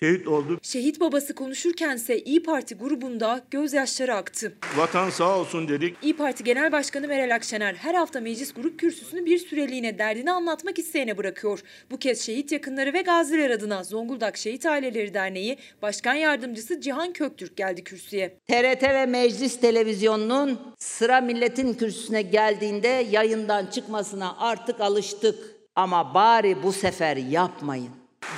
şehit 0.01 0.29
oldu. 0.29 0.59
Şehit 0.63 1.01
babası 1.01 1.35
konuşurkense 1.35 2.19
İyi 2.19 2.43
Parti 2.43 2.75
grubunda 2.75 3.45
gözyaşları 3.51 4.15
aktı. 4.15 4.53
Vatan 4.77 5.11
sağ 5.11 5.39
olsun 5.39 5.69
dedik. 5.69 5.97
İyi 6.03 6.17
Parti 6.17 6.45
Genel 6.45 6.73
Başkanı 6.73 7.09
Meral 7.09 7.35
Akşener 7.35 7.75
her 7.75 7.95
hafta 7.95 8.21
meclis 8.21 8.55
grup 8.55 8.79
kürsüsünü 8.79 9.27
bir 9.27 9.39
süreliğine 9.39 9.99
derdini 9.99 10.33
anlatmak 10.33 10.79
isteyene 10.79 11.19
bırakıyor. 11.19 11.61
Bu 11.91 11.99
kez 11.99 12.21
şehit 12.21 12.53
yakınları 12.53 12.93
ve 12.93 13.03
gaziler 13.03 13.51
adına 13.51 13.85
Zonguldak 13.85 14.37
Şehit 14.37 14.67
Aileleri 14.67 15.15
Derneği 15.15 15.59
Başkan 15.83 16.15
Yardımcısı 16.15 16.81
Cihan 16.81 17.13
Köktürk 17.13 17.57
geldi 17.57 17.85
kürsüye. 17.85 18.39
TRT 18.49 18.83
ve 18.83 19.07
Meclis 19.07 19.61
Televizyonu'nun 19.61 20.61
sıra 20.79 21.21
milletin 21.21 21.75
kürsüsüne 21.75 22.23
geldiğinde 22.23 23.07
yayından 23.11 23.67
çıkmasına 23.67 24.37
artık 24.39 24.81
alıştık. 24.81 25.50
Ama 25.77 26.15
bari 26.15 26.63
bu 26.63 26.73
sefer 26.73 27.17
yapmayın. 27.17 27.91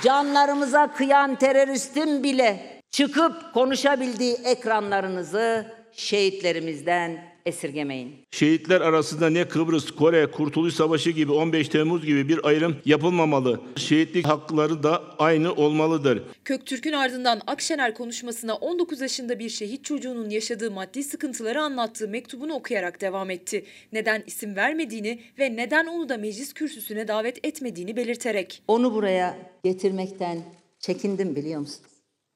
Canlarımıza 0.03 0.93
kıyan 0.93 1.35
teröristin 1.35 2.23
bile 2.23 2.81
çıkıp 2.91 3.55
konuşabildiği 3.55 4.35
ekranlarınızı 4.35 5.75
şehitlerimizden 5.93 7.32
esirgemeyin. 7.47 8.15
Şehitler 8.31 8.81
arasında 8.81 9.31
ne 9.31 9.49
Kıbrıs, 9.49 9.91
Kore, 9.91 10.31
Kurtuluş 10.31 10.75
Savaşı 10.75 11.11
gibi 11.11 11.33
15 11.33 11.69
Temmuz 11.69 12.07
gibi 12.07 12.29
bir 12.29 12.47
ayrım 12.47 12.77
yapılmamalı. 12.85 13.61
Şehitlik 13.77 14.27
hakları 14.27 14.83
da 14.83 15.03
aynı 15.19 15.53
olmalıdır. 15.53 16.23
Köktürk'ün 16.45 16.93
ardından 16.93 17.41
Akşener 17.47 17.95
konuşmasına 17.95 18.55
19 18.55 19.01
yaşında 19.01 19.39
bir 19.39 19.49
şehit 19.49 19.85
çocuğunun 19.85 20.31
yaşadığı 20.31 20.71
maddi 20.71 21.05
sıkıntıları 21.05 21.63
anlattığı 21.63 22.09
mektubunu 22.09 22.55
okuyarak 22.55 23.01
devam 23.01 23.31
etti. 23.31 23.65
Neden 23.93 24.23
isim 24.27 24.57
vermediğini 24.57 25.21
ve 25.39 25.57
neden 25.57 25.87
onu 25.87 26.09
da 26.09 26.17
meclis 26.17 26.53
kürsüsüne 26.53 27.09
davet 27.09 27.47
etmediğini 27.47 27.97
belirterek. 27.97 28.63
Onu 28.69 28.95
buraya 28.95 29.37
getirmekten 29.65 30.39
çekindim 30.79 31.37
biliyor 31.37 31.61
musun? 31.61 31.85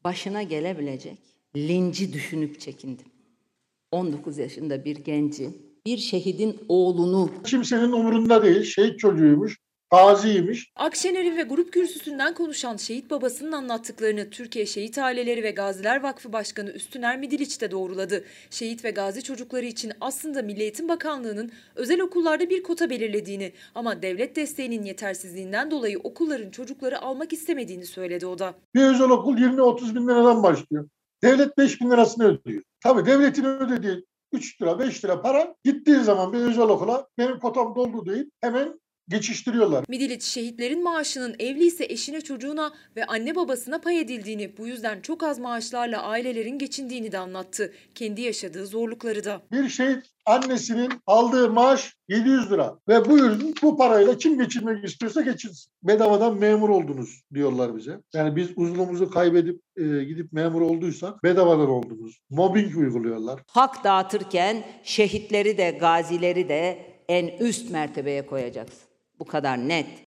Başına 0.04 0.42
gelebilecek 0.42 1.18
linci 1.56 2.12
düşünüp 2.12 2.60
çekindim. 2.60 3.06
19 3.92 4.38
yaşında 4.38 4.84
bir 4.84 4.96
genci, 4.96 5.50
bir 5.86 5.98
şehidin 5.98 6.60
oğlunu 6.68 7.30
Kimsenin 7.44 7.92
umurunda 7.92 8.42
değil. 8.42 8.62
Şehit 8.62 8.98
çocuğuymuş, 8.98 9.58
gaziymiş. 9.90 10.72
Akşener'in 10.76 11.36
ve 11.36 11.42
grup 11.42 11.72
kürsüsünden 11.72 12.34
konuşan 12.34 12.76
şehit 12.76 13.10
babasının 13.10 13.52
anlattıklarını 13.52 14.30
Türkiye 14.30 14.66
Şehit 14.66 14.98
Aileleri 14.98 15.42
ve 15.42 15.50
Gaziler 15.50 16.02
Vakfı 16.02 16.32
Başkanı 16.32 16.70
Üstüner 16.70 17.18
Midiliç 17.18 17.60
de 17.60 17.70
doğruladı. 17.70 18.24
Şehit 18.50 18.84
ve 18.84 18.90
gazi 18.90 19.22
çocukları 19.22 19.64
için 19.64 19.92
aslında 20.00 20.42
Milli 20.42 20.62
Eğitim 20.62 20.88
Bakanlığı'nın 20.88 21.52
özel 21.74 22.00
okullarda 22.00 22.50
bir 22.50 22.62
kota 22.62 22.90
belirlediğini 22.90 23.52
ama 23.74 24.02
devlet 24.02 24.36
desteğinin 24.36 24.82
yetersizliğinden 24.82 25.70
dolayı 25.70 25.98
okulların 25.98 26.50
çocukları 26.50 27.02
almak 27.02 27.32
istemediğini 27.32 27.86
söyledi 27.86 28.26
o 28.26 28.38
da. 28.38 28.54
Bir 28.74 28.82
özel 28.82 29.10
okul 29.10 29.38
20-30 29.38 29.94
bin 29.94 30.08
liradan 30.08 30.42
başlıyor. 30.42 30.88
Devlet 31.22 31.59
5 31.59 31.80
bin 31.80 31.90
lirasını 31.90 32.24
ödüyor. 32.24 32.62
Tabii 32.80 33.06
devletin 33.06 33.44
ödediği 33.44 34.05
3 34.32 34.62
lira 34.62 34.78
5 34.78 35.05
lira 35.05 35.22
para 35.22 35.55
gittiği 35.64 36.01
zaman 36.01 36.32
bir 36.32 36.38
özel 36.38 36.64
okula 36.64 37.09
benim 37.18 37.38
kotam 37.38 37.74
doldu 37.74 38.06
deyip 38.06 38.30
hemen 38.40 38.80
geçiştiriyorlar. 39.08 39.84
Midiliç 39.88 40.22
şehitlerin 40.22 40.82
maaşının 40.82 41.36
evli 41.38 41.66
ise 41.66 41.84
eşine 41.84 42.20
çocuğuna 42.20 42.72
ve 42.96 43.04
anne 43.04 43.36
babasına 43.36 43.80
pay 43.80 44.00
edildiğini 44.00 44.58
bu 44.58 44.66
yüzden 44.66 45.00
çok 45.00 45.22
az 45.22 45.38
maaşlarla 45.38 46.02
ailelerin 46.02 46.58
geçindiğini 46.58 47.12
de 47.12 47.18
anlattı. 47.18 47.72
Kendi 47.94 48.20
yaşadığı 48.20 48.66
zorlukları 48.66 49.24
da. 49.24 49.42
Bir 49.52 49.68
şehit 49.68 50.04
annesinin 50.26 50.92
aldığı 51.06 51.50
maaş 51.50 51.94
700 52.08 52.50
lira 52.50 52.78
ve 52.88 53.04
bu 53.04 53.18
ürün 53.18 53.54
bu 53.62 53.76
parayla 53.76 54.18
kim 54.18 54.38
geçirmek 54.38 54.84
istiyorsa 54.84 55.20
geçirsin. 55.20 55.72
Bedavadan 55.82 56.38
memur 56.38 56.68
oldunuz 56.68 57.22
diyorlar 57.34 57.76
bize. 57.76 57.98
Yani 58.14 58.36
biz 58.36 58.48
uzunluğumuzu 58.56 59.10
kaybedip 59.10 59.60
e, 59.76 60.04
gidip 60.04 60.32
memur 60.32 60.60
olduysak 60.60 61.22
bedavadan 61.24 61.68
oldunuz. 61.68 62.20
Mobbing 62.30 62.76
uyguluyorlar. 62.76 63.40
hak 63.46 63.84
dağıtırken 63.84 64.64
şehitleri 64.84 65.58
de 65.58 65.70
gazileri 65.80 66.48
de 66.48 66.78
en 67.08 67.26
üst 67.26 67.70
mertebeye 67.70 68.26
koyacaksın. 68.26 68.85
Bu 69.18 69.24
kadar 69.24 69.59
net. 69.59 70.06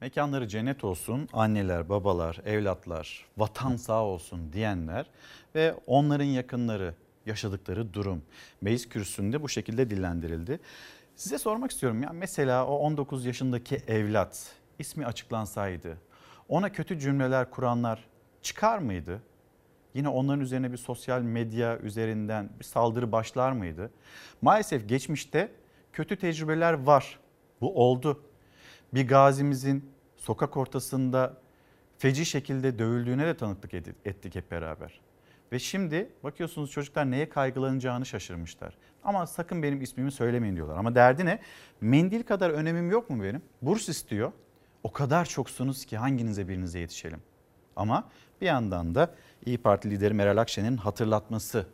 Mekanları 0.00 0.48
cennet 0.48 0.84
olsun, 0.84 1.28
anneler, 1.32 1.88
babalar, 1.88 2.40
evlatlar, 2.44 3.26
vatan 3.36 3.76
sağ 3.76 4.04
olsun 4.04 4.52
diyenler 4.52 5.06
ve 5.54 5.74
onların 5.86 6.24
yakınları 6.24 6.94
yaşadıkları 7.26 7.94
durum 7.94 8.22
meclis 8.60 8.88
kürsüsünde 8.88 9.42
bu 9.42 9.48
şekilde 9.48 9.90
dillendirildi. 9.90 10.60
Size 11.16 11.38
sormak 11.38 11.70
istiyorum 11.70 12.02
ya 12.02 12.10
mesela 12.12 12.66
o 12.66 12.76
19 12.78 13.26
yaşındaki 13.26 13.76
evlat 13.76 14.54
ismi 14.78 15.06
açıklansaydı 15.06 15.98
ona 16.52 16.72
kötü 16.72 16.98
cümleler 16.98 17.50
kuranlar 17.50 18.04
çıkar 18.42 18.78
mıydı? 18.78 19.22
Yine 19.94 20.08
onların 20.08 20.40
üzerine 20.40 20.72
bir 20.72 20.76
sosyal 20.76 21.22
medya 21.22 21.78
üzerinden 21.78 22.50
bir 22.58 22.64
saldırı 22.64 23.12
başlar 23.12 23.52
mıydı? 23.52 23.90
Maalesef 24.42 24.88
geçmişte 24.88 25.52
kötü 25.92 26.16
tecrübeler 26.16 26.72
var. 26.72 27.18
Bu 27.62 27.74
oldu. 27.74 28.24
Bir 28.94 29.08
gazimizin 29.08 29.90
sokak 30.16 30.56
ortasında 30.56 31.36
feci 31.98 32.26
şekilde 32.26 32.78
dövüldüğüne 32.78 33.26
de 33.26 33.36
tanıklık 33.36 33.74
ettik 33.74 34.34
hep 34.34 34.50
beraber. 34.50 35.00
Ve 35.52 35.58
şimdi 35.58 36.08
bakıyorsunuz 36.24 36.70
çocuklar 36.70 37.10
neye 37.10 37.28
kaygılanacağını 37.28 38.06
şaşırmışlar. 38.06 38.74
Ama 39.04 39.26
sakın 39.26 39.62
benim 39.62 39.82
ismimi 39.82 40.12
söylemeyin 40.12 40.56
diyorlar. 40.56 40.76
Ama 40.76 40.94
derdi 40.94 41.24
ne? 41.24 41.40
Mendil 41.80 42.22
kadar 42.22 42.50
önemim 42.50 42.90
yok 42.90 43.10
mu 43.10 43.22
benim? 43.22 43.42
Burs 43.62 43.88
istiyor. 43.88 44.32
O 44.82 44.92
kadar 44.92 45.24
çoksunuz 45.24 45.84
ki 45.84 45.96
hanginize 45.96 46.48
birinize 46.48 46.78
yetişelim. 46.78 47.20
Ama 47.76 48.08
bir 48.40 48.46
yandan 48.46 48.94
da 48.94 49.14
İyi 49.46 49.58
Parti 49.58 49.90
lideri 49.90 50.14
Meral 50.14 50.36
Akşener'in 50.36 50.76
hatırlatması. 50.76 51.66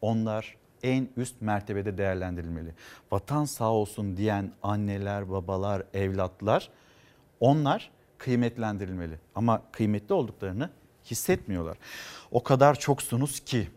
Onlar 0.00 0.56
en 0.82 1.08
üst 1.16 1.40
mertebede 1.40 1.98
değerlendirilmeli. 1.98 2.74
Vatan 3.12 3.44
sağ 3.44 3.70
olsun 3.70 4.16
diyen 4.16 4.52
anneler, 4.62 5.30
babalar, 5.30 5.82
evlatlar 5.94 6.70
onlar 7.40 7.90
kıymetlendirilmeli. 8.18 9.18
Ama 9.34 9.62
kıymetli 9.72 10.14
olduklarını 10.14 10.70
hissetmiyorlar. 11.04 11.78
O 12.30 12.42
kadar 12.42 12.78
çoksunuz 12.78 13.40
ki 13.40 13.68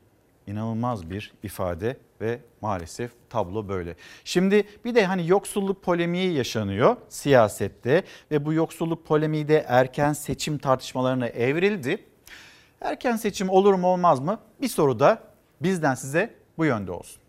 inanılmaz 0.48 1.10
bir 1.10 1.34
ifade 1.44 1.98
ve 2.22 2.40
maalesef 2.62 3.12
tablo 3.30 3.68
böyle. 3.68 3.96
Şimdi 4.24 4.68
bir 4.86 4.96
de 4.96 5.06
hani 5.06 5.28
yoksulluk 5.28 5.84
polemiği 5.84 6.34
yaşanıyor 6.34 6.98
siyasette 7.10 8.04
ve 8.32 8.46
bu 8.46 8.54
yoksulluk 8.54 9.06
polemiği 9.06 9.48
de 9.48 9.66
erken 9.68 10.14
seçim 10.14 10.58
tartışmalarına 10.58 11.28
evrildi. 11.28 12.06
Erken 12.82 13.16
seçim 13.16 13.50
olur 13.50 13.74
mu 13.74 13.88
olmaz 13.88 14.20
mı? 14.20 14.40
Bir 14.62 14.68
soru 14.68 15.00
da 15.00 15.24
bizden 15.62 15.96
size 15.96 16.34
bu 16.58 16.66
yönde 16.66 16.92
olsun. 16.92 17.22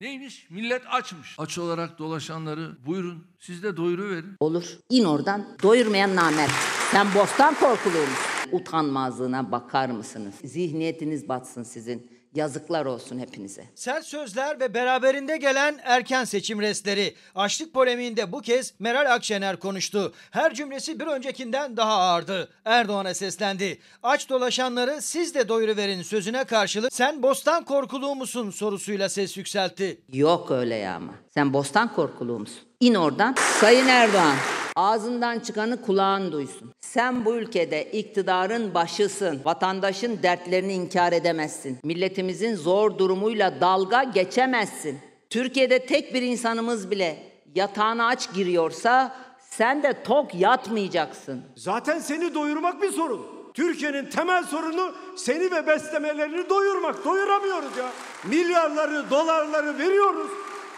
Neymiş? 0.00 0.50
Millet 0.50 0.82
açmış. 0.90 1.34
Aç 1.38 1.58
olarak 1.58 1.98
dolaşanları 1.98 2.76
buyurun 2.86 3.26
siz 3.38 3.62
de 3.62 3.76
doyuruverin. 3.76 4.36
Olur. 4.40 4.78
İn 4.90 5.04
oradan. 5.04 5.46
Doyurmayan 5.62 6.16
namert. 6.16 6.50
Sen 6.90 7.06
bostan 7.14 7.54
korkuluyor 7.54 8.02
musun? 8.08 8.24
Utanmazlığına 8.52 9.52
bakar 9.52 9.88
mısınız? 9.90 10.34
Zihniyetiniz 10.44 11.28
batsın 11.28 11.62
sizin. 11.62 12.10
Yazıklar 12.34 12.86
olsun 12.86 13.18
hepinize. 13.18 13.64
Sert 13.74 14.04
sözler 14.06 14.60
ve 14.60 14.74
beraberinde 14.74 15.36
gelen 15.36 15.80
erken 15.84 16.24
seçim 16.24 16.60
restleri. 16.60 17.14
Açlık 17.34 17.74
polemiğinde 17.74 18.32
bu 18.32 18.40
kez 18.40 18.74
Meral 18.78 19.14
Akşener 19.14 19.56
konuştu. 19.56 20.12
Her 20.30 20.54
cümlesi 20.54 21.00
bir 21.00 21.06
öncekinden 21.06 21.76
daha 21.76 21.94
ağırdı. 21.94 22.48
Erdoğan'a 22.64 23.14
seslendi. 23.14 23.78
Aç 24.02 24.28
dolaşanları 24.28 25.02
siz 25.02 25.34
de 25.34 25.48
doyuruverin 25.48 26.02
sözüne 26.02 26.44
karşılık 26.44 26.92
sen 26.92 27.22
bostan 27.22 27.64
korkuluğu 27.64 28.14
musun 28.14 28.50
sorusuyla 28.50 29.08
ses 29.08 29.36
yükseltti. 29.36 30.00
Yok 30.12 30.50
öyle 30.50 30.74
ya 30.74 30.94
ama. 30.94 31.12
Sen 31.34 31.52
bostan 31.52 31.92
korkuluğu 31.94 32.38
musun? 32.38 32.62
İn 32.80 32.94
oradan. 32.94 33.34
Sayın 33.60 33.86
Erdoğan, 33.86 34.34
ağzından 34.76 35.38
çıkanı 35.38 35.82
kulağın 35.82 36.32
duysun. 36.32 36.72
Sen 36.80 37.24
bu 37.24 37.34
ülkede 37.34 37.84
iktidarın 37.92 38.74
başısın. 38.74 39.40
Vatandaşın 39.44 40.22
dertlerini 40.22 40.72
inkar 40.72 41.12
edemezsin. 41.12 41.78
Milletimizin 41.84 42.54
zor 42.54 42.98
durumuyla 42.98 43.60
dalga 43.60 44.02
geçemezsin. 44.02 44.98
Türkiye'de 45.30 45.86
tek 45.86 46.14
bir 46.14 46.22
insanımız 46.22 46.90
bile 46.90 47.18
yatağına 47.54 48.06
aç 48.06 48.34
giriyorsa 48.34 49.16
sen 49.40 49.82
de 49.82 50.02
tok 50.02 50.34
yatmayacaksın. 50.34 51.42
Zaten 51.56 51.98
seni 51.98 52.34
doyurmak 52.34 52.82
bir 52.82 52.90
sorun. 52.90 53.26
Türkiye'nin 53.54 54.10
temel 54.10 54.44
sorunu 54.44 54.94
seni 55.16 55.50
ve 55.50 55.66
beslemelerini 55.66 56.48
doyurmak. 56.48 57.04
Doyuramıyoruz 57.04 57.76
ya. 57.76 57.90
Milyarları, 58.24 59.10
dolarları 59.10 59.78
veriyoruz. 59.78 60.30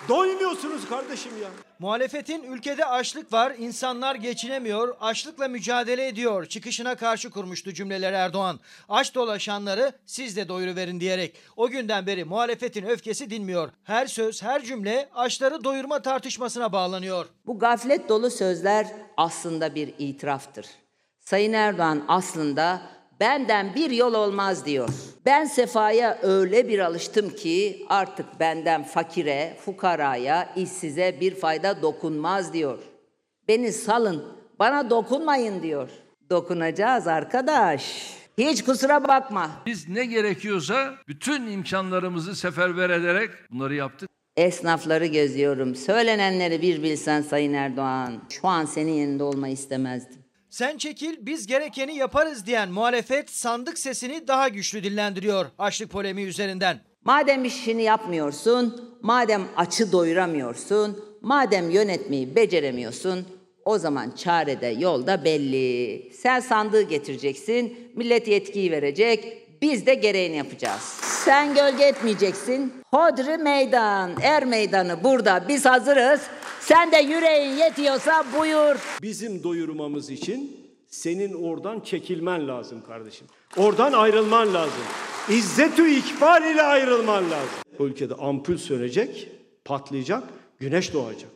Doymuyorsunuz 0.09 0.89
kardeşim 0.89 1.33
ya. 1.43 1.49
Muhalefetin 1.79 2.43
ülkede 2.43 2.87
açlık 2.87 3.33
var, 3.33 3.55
insanlar 3.59 4.15
geçinemiyor, 4.15 4.97
açlıkla 5.01 5.49
mücadele 5.49 6.09
ediyor. 6.09 6.47
Çıkışına 6.47 6.95
karşı 6.95 7.31
kurmuştu 7.31 7.73
cümleleri 7.73 8.15
Erdoğan. 8.15 8.61
Aç 8.89 9.15
dolaşanları 9.15 9.93
siz 10.07 10.37
de 10.37 10.49
doyuruverin 10.49 11.01
diyerek. 11.01 11.37
O 11.57 11.69
günden 11.69 12.07
beri 12.07 12.25
muhalefetin 12.25 12.87
öfkesi 12.87 13.31
dinmiyor. 13.31 13.69
Her 13.85 14.07
söz, 14.07 14.43
her 14.43 14.63
cümle 14.65 15.09
açları 15.15 15.65
doyurma 15.65 16.03
tartışmasına 16.03 16.73
bağlanıyor. 16.73 17.27
Bu 17.47 17.59
gaflet 17.59 18.09
dolu 18.09 18.31
sözler 18.31 18.87
aslında 19.17 19.75
bir 19.75 19.95
itiraftır. 19.99 20.67
Sayın 21.21 21.53
Erdoğan 21.53 22.05
aslında 22.09 22.83
benden 23.21 23.75
bir 23.75 23.91
yol 23.91 24.15
olmaz 24.15 24.67
diyor. 24.67 24.89
Ben 25.27 25.45
sefaya 25.45 26.19
öyle 26.23 26.69
bir 26.69 26.79
alıştım 26.79 27.31
ki 27.31 27.87
artık 27.89 28.41
benden 28.41 28.83
fakire, 28.85 29.57
fukaraya, 29.65 30.53
işsize 30.57 31.17
bir 31.21 31.35
fayda 31.35 31.83
dokunmaz 31.83 32.53
diyor. 32.53 32.79
Beni 33.49 33.73
salın, 33.73 34.25
bana 34.59 34.91
dokunmayın 34.91 35.63
diyor. 35.63 35.89
Dokunacağız 36.31 37.07
arkadaş. 37.07 38.13
Hiç 38.39 38.65
kusura 38.65 39.09
bakma. 39.09 39.51
Biz 39.67 39.89
ne 39.89 40.05
gerekiyorsa 40.05 40.95
bütün 41.09 41.47
imkanlarımızı 41.47 42.37
seferber 42.37 42.91
ederek 42.91 43.31
bunları 43.51 43.75
yaptık. 43.75 44.11
Esnafları 44.37 45.07
gözüyorum. 45.07 45.75
Söylenenleri 45.75 46.63
bir 46.63 46.83
bilsen 46.83 47.23
Sayın 47.23 47.55
Erdoğan. 47.55 48.23
Şu 48.31 48.49
an 48.49 48.65
senin 48.65 48.93
yerinde 48.93 49.23
olmayı 49.23 49.53
istemezdim. 49.55 50.26
Sen 50.57 50.77
çekil 50.77 51.17
biz 51.21 51.47
gerekeni 51.47 51.97
yaparız 51.97 52.47
diyen 52.47 52.69
muhalefet 52.69 53.31
sandık 53.31 53.79
sesini 53.79 54.29
daha 54.29 54.49
güçlü 54.49 54.85
dillendiriyor 54.85 55.47
açlık 55.59 55.91
polemiği 55.91 56.27
üzerinden. 56.27 56.81
Madem 57.05 57.45
işini 57.45 57.83
yapmıyorsun, 57.83 58.97
madem 59.03 59.43
açı 59.57 59.93
doyuramıyorsun, 59.93 61.05
madem 61.21 61.71
yönetmeyi 61.71 62.37
beceremiyorsun, 62.37 63.27
o 63.65 63.79
zaman 63.79 64.11
çare 64.11 64.61
de 64.61 64.67
yolda 64.67 65.25
belli. 65.25 66.13
Sen 66.13 66.41
sandığı 66.41 66.83
getireceksin, 66.83 67.93
millet 67.95 68.29
yetkiyi 68.29 68.71
verecek, 68.71 69.47
biz 69.63 69.87
de 69.87 69.95
gereğini 69.95 70.37
yapacağız. 70.37 70.83
Sen 71.25 71.55
gölge 71.55 71.85
etmeyeceksin. 71.85 72.73
Hodri 72.91 73.39
meydan, 73.39 74.11
er 74.23 74.45
meydanı 74.45 75.05
burada. 75.05 75.49
Biz 75.49 75.65
hazırız. 75.65 76.21
Sen 76.69 76.93
de 76.93 76.97
yüreğin 76.97 77.57
yetiyorsa 77.57 78.25
buyur. 78.39 78.77
Bizim 79.03 79.43
doyurmamız 79.43 80.11
için 80.11 80.67
senin 80.89 81.43
oradan 81.43 81.81
çekilmen 81.81 82.49
lazım 82.49 82.83
kardeşim. 82.87 83.27
Oradan 83.57 83.93
ayrılman 83.93 84.55
lazım. 84.55 84.83
İzzetü 85.29 85.91
ikbal 85.91 86.55
ile 86.55 86.63
ayrılman 86.63 87.31
lazım. 87.31 87.59
Bu 87.79 87.87
ülkede 87.87 88.15
ampul 88.15 88.57
sönecek, 88.57 89.29
patlayacak, 89.65 90.25
güneş 90.59 90.93
doğacak. 90.95 91.31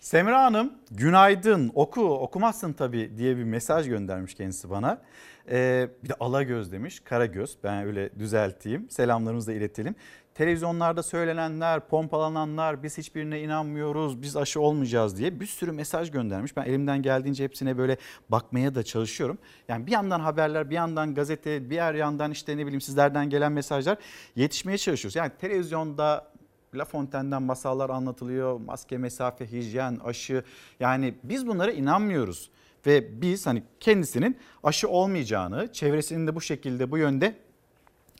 Semra 0.00 0.44
Hanım 0.44 0.72
günaydın 0.90 1.72
oku 1.74 2.04
okumazsın 2.14 2.72
tabii 2.72 3.12
diye 3.16 3.36
bir 3.36 3.44
mesaj 3.44 3.88
göndermiş 3.88 4.34
kendisi 4.34 4.70
bana. 4.70 5.02
Ee, 5.50 5.88
bir 6.04 6.08
de 6.08 6.14
Alagöz 6.20 6.72
demiş 6.72 7.00
Karagöz 7.00 7.56
ben 7.64 7.86
öyle 7.86 8.10
düzelteyim 8.18 8.90
selamlarımızı 8.90 9.46
da 9.46 9.52
iletelim. 9.52 9.94
Televizyonlarda 10.34 11.02
söylenenler 11.02 11.88
pompalananlar 11.88 12.82
biz 12.82 12.98
hiçbirine 12.98 13.40
inanmıyoruz 13.40 14.22
biz 14.22 14.36
aşı 14.36 14.60
olmayacağız 14.60 15.16
diye 15.16 15.40
bir 15.40 15.46
sürü 15.46 15.72
mesaj 15.72 16.10
göndermiş. 16.10 16.56
Ben 16.56 16.62
elimden 16.62 17.02
geldiğince 17.02 17.44
hepsine 17.44 17.78
böyle 17.78 17.96
bakmaya 18.28 18.74
da 18.74 18.82
çalışıyorum. 18.82 19.38
Yani 19.68 19.86
bir 19.86 19.92
yandan 19.92 20.20
haberler 20.20 20.70
bir 20.70 20.74
yandan 20.74 21.14
gazete 21.14 21.70
bir 21.70 21.94
yandan 21.94 22.30
işte 22.30 22.56
ne 22.56 22.66
bileyim 22.66 22.80
sizlerden 22.80 23.30
gelen 23.30 23.52
mesajlar 23.52 23.98
yetişmeye 24.36 24.78
çalışıyoruz. 24.78 25.16
Yani 25.16 25.32
televizyonda 25.40 26.32
La 26.74 26.84
Fontaine'den 26.84 27.42
masallar 27.42 27.90
anlatılıyor. 27.90 28.60
Maske, 28.60 28.98
mesafe, 28.98 29.52
hijyen, 29.52 29.98
aşı. 30.04 30.44
Yani 30.80 31.14
biz 31.24 31.46
bunlara 31.46 31.72
inanmıyoruz. 31.72 32.50
Ve 32.86 33.22
biz 33.22 33.46
hani 33.46 33.62
kendisinin 33.80 34.36
aşı 34.62 34.88
olmayacağını, 34.88 35.72
çevresinin 35.72 36.26
de 36.26 36.34
bu 36.34 36.40
şekilde 36.40 36.90
bu 36.90 36.98
yönde 36.98 37.34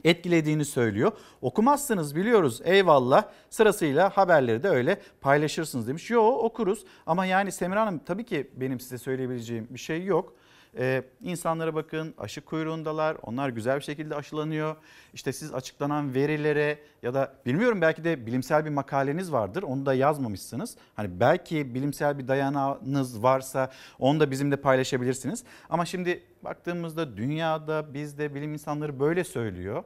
etkilediğini 0.05 0.65
söylüyor. 0.65 1.13
Okumazsınız 1.41 2.17
biliyoruz 2.17 2.61
eyvallah 2.65 3.25
sırasıyla 3.51 4.11
haberleri 4.11 4.63
de 4.63 4.69
öyle 4.69 5.01
paylaşırsınız 5.21 5.89
demiş. 5.89 6.11
Yo 6.11 6.23
okuruz 6.23 6.85
ama 7.07 7.27
yani 7.27 7.53
Semra 7.53 7.81
Hanım 7.81 8.01
tabii 8.07 8.25
ki 8.25 8.51
benim 8.57 8.81
size 8.81 8.99
söyleyebileceğim 8.99 9.69
bir 9.71 9.79
şey 9.79 10.05
yok. 10.05 10.35
Ee, 10.79 11.03
insanlara 11.23 11.75
bakın 11.75 12.15
aşı 12.19 12.41
kuyruğundalar 12.41 13.17
onlar 13.23 13.49
güzel 13.49 13.77
bir 13.77 13.85
şekilde 13.85 14.15
aşılanıyor. 14.15 14.77
İşte 15.15 15.33
siz 15.33 15.55
açıklanan 15.55 16.15
verilere 16.15 16.79
ya 17.03 17.15
da 17.15 17.35
bilmiyorum 17.47 17.81
belki 17.81 18.05
de 18.05 18.27
bilimsel 18.27 18.65
bir 18.65 18.71
makaleniz 18.71 19.33
vardır 19.33 19.63
onu 19.63 19.87
da 19.87 19.95
yazmamışsınız. 19.95 20.77
Hani 20.95 21.21
belki 21.21 21.75
bilimsel 21.75 22.19
bir 22.19 22.29
dayanağınız 22.29 23.23
varsa 23.23 23.71
onu 23.99 24.21
da 24.21 24.31
bizimle 24.31 24.57
paylaşabilirsiniz. 24.57 25.45
Ama 25.71 25.85
şimdi 25.85 26.23
baktığımızda 26.43 27.17
dünyada 27.17 27.95
bizde 27.95 28.35
bilim 28.35 28.53
insanları 28.53 29.01
böyle 29.01 29.25
söylüyor. 29.25 29.85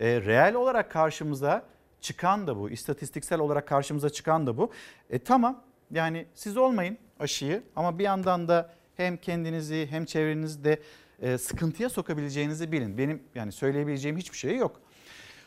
Ee, 0.00 0.20
reel 0.20 0.54
olarak 0.54 0.90
karşımıza 0.90 1.62
çıkan 2.00 2.46
da 2.46 2.56
bu 2.56 2.70
istatistiksel 2.70 3.40
olarak 3.40 3.68
karşımıza 3.68 4.10
çıkan 4.10 4.46
da 4.46 4.56
bu. 4.56 4.70
E 5.10 5.18
tamam 5.18 5.62
yani 5.90 6.26
siz 6.34 6.56
olmayın 6.56 6.98
aşıyı 7.20 7.62
ama 7.76 7.98
bir 7.98 8.04
yandan 8.04 8.48
da 8.48 8.70
hem 8.96 9.16
kendinizi 9.16 9.86
hem 9.90 10.04
çevrenizi 10.04 10.64
de 10.64 10.80
e, 11.22 11.38
sıkıntıya 11.38 11.88
sokabileceğinizi 11.88 12.72
bilin. 12.72 12.98
Benim 12.98 13.22
yani 13.34 13.52
söyleyebileceğim 13.52 14.16
hiçbir 14.16 14.38
şey 14.38 14.56
yok. 14.56 14.80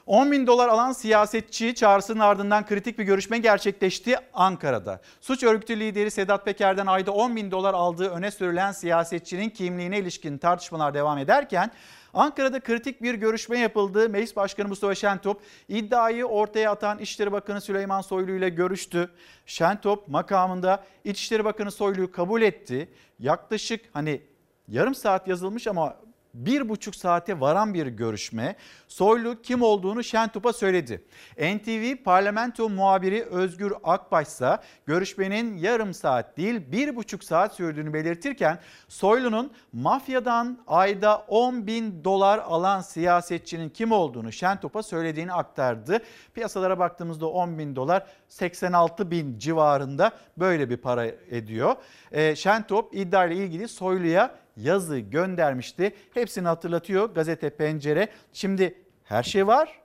10 0.10 0.32
bin 0.32 0.48
dolar 0.48 0.68
alan 0.68 0.92
siyasetçi 0.92 1.76
çağrısının 1.76 2.20
ardından 2.20 2.66
kritik 2.66 3.00
bir 3.00 3.04
görüşme 3.04 3.38
gerçekleşti 3.38 4.16
Ankara'da. 4.34 5.02
Suç 5.22 5.44
örgütü 5.44 5.80
lideri 5.80 6.12
Sedat 6.12 6.46
Peker'den 6.46 6.86
ayda 6.86 7.12
10 7.12 7.36
bin 7.36 7.52
dolar 7.52 7.74
aldığı 7.74 8.10
öne 8.10 8.32
sürülen 8.32 8.72
siyasetçinin 8.72 9.50
kimliğine 9.50 10.00
ilişkin 10.00 10.38
tartışmalar 10.38 10.94
devam 10.94 11.18
ederken 11.18 11.72
Ankara'da 12.14 12.60
kritik 12.60 13.02
bir 13.02 13.14
görüşme 13.14 13.60
yapıldı. 13.60 14.10
Meclis 14.10 14.36
Başkanı 14.36 14.68
Mustafa 14.68 14.96
Şentop 14.96 15.42
iddiayı 15.68 16.26
ortaya 16.26 16.72
atan 16.72 17.00
İçişleri 17.00 17.32
Bakanı 17.32 17.62
Süleyman 17.62 18.02
Soylu 18.02 18.32
ile 18.32 18.50
görüştü. 18.50 19.10
Şentop 19.46 20.08
makamında 20.08 20.84
İçişleri 21.04 21.46
Bakanı 21.46 21.72
Soylu'yu 21.72 22.12
kabul 22.12 22.42
etti. 22.42 22.90
Yaklaşık 23.20 23.86
hani 23.94 24.22
yarım 24.68 24.96
saat 24.96 25.28
yazılmış 25.28 25.68
ama 25.68 25.96
bir 26.34 26.70
buçuk 26.70 26.96
saate 26.96 27.40
varan 27.40 27.74
bir 27.74 27.88
görüşme. 27.88 28.56
Soylu 28.88 29.42
kim 29.42 29.62
olduğunu 29.62 30.04
Şentop'a 30.04 30.54
söyledi. 30.54 31.04
NTV 31.38 32.04
parlamento 32.04 32.70
muhabiri 32.70 33.24
Özgür 33.24 33.74
Akbaş 33.84 34.28
ise 34.28 34.58
görüşmenin 34.86 35.58
yarım 35.58 35.94
saat 35.94 36.38
değil 36.38 36.62
bir 36.72 36.96
buçuk 36.96 37.24
saat 37.24 37.56
sürdüğünü 37.56 37.94
belirtirken 37.94 38.60
Soylu'nun 38.88 39.52
mafyadan 39.74 40.60
ayda 40.68 41.18
10 41.18 41.68
bin 41.68 42.04
dolar 42.04 42.38
alan 42.38 42.82
siyasetçinin 42.82 43.70
kim 43.70 43.92
olduğunu 43.92 44.32
Şentop'a 44.32 44.84
söylediğini 44.84 45.34
aktardı. 45.34 46.00
Piyasalara 46.34 46.80
baktığımızda 46.80 47.28
10 47.28 47.58
bin 47.58 47.76
dolar 47.76 48.06
86 48.28 49.12
bin 49.12 49.40
civarında 49.40 50.12
böyle 50.38 50.70
bir 50.70 50.78
para 50.78 51.06
ediyor. 51.06 51.76
E, 52.12 52.36
Şentop 52.36 52.96
iddia 52.96 53.26
ile 53.26 53.36
ilgili 53.36 53.68
Soylu'ya 53.68 54.36
yazı 54.60 55.00
göndermişti. 55.00 55.96
Hepsini 56.14 56.48
hatırlatıyor 56.48 57.16
gazete 57.16 57.50
Pencere. 57.50 58.10
Şimdi 58.34 58.84
her 59.04 59.24
şey 59.24 59.48
var. 59.48 59.82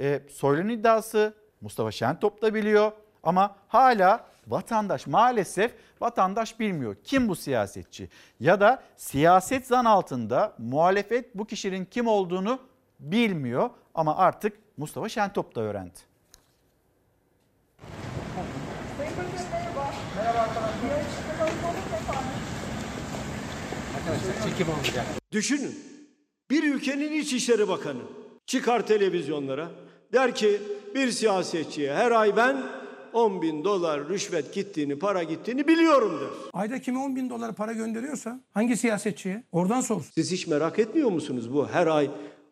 E, 0.00 0.22
Soylu'nun 0.30 0.68
iddiası 0.68 1.34
Mustafa 1.60 1.90
Şentop 1.90 2.42
da 2.42 2.54
biliyor 2.54 2.92
ama 3.22 3.56
hala 3.68 4.26
vatandaş 4.46 5.06
maalesef 5.06 5.74
vatandaş 6.00 6.60
bilmiyor. 6.60 6.96
Kim 7.04 7.28
bu 7.28 7.36
siyasetçi? 7.36 8.08
Ya 8.40 8.60
da 8.60 8.82
siyaset 8.96 9.66
zan 9.66 9.84
altında 9.84 10.54
muhalefet 10.58 11.34
bu 11.34 11.46
kişinin 11.46 11.84
kim 11.84 12.06
olduğunu 12.06 12.58
bilmiyor 13.00 13.70
ama 13.94 14.16
artık 14.16 14.58
Mustafa 14.76 15.08
Şentop 15.08 15.54
da 15.54 15.60
öğrendi. 15.60 16.09
Düşünün. 25.32 25.74
Bir 26.50 26.74
ülkenin 26.74 27.12
İçişleri 27.12 27.68
Bakanı 27.68 28.00
çıkar 28.46 28.86
televizyonlara 28.86 29.70
der 30.12 30.34
ki 30.34 30.60
bir 30.94 31.10
siyasetçiye 31.10 31.94
her 31.94 32.10
ay 32.10 32.36
ben 32.36 32.62
10 33.12 33.42
bin 33.42 33.64
dolar 33.64 34.08
rüşvet 34.08 34.54
gittiğini, 34.54 34.98
para 34.98 35.22
gittiğini 35.22 35.68
biliyorum 35.68 36.20
der. 36.20 36.28
Ayda 36.52 36.80
kime 36.80 36.98
10 36.98 37.16
bin 37.16 37.30
dolar 37.30 37.54
para 37.54 37.72
gönderiyorsa 37.72 38.40
hangi 38.54 38.76
siyasetçiye 38.76 39.44
oradan 39.52 39.80
sor. 39.80 40.02
Siz 40.14 40.32
hiç 40.32 40.46
merak 40.46 40.78
etmiyor 40.78 41.10
musunuz 41.10 41.52
bu 41.54 41.68
her 41.68 41.86
ay 41.86 42.10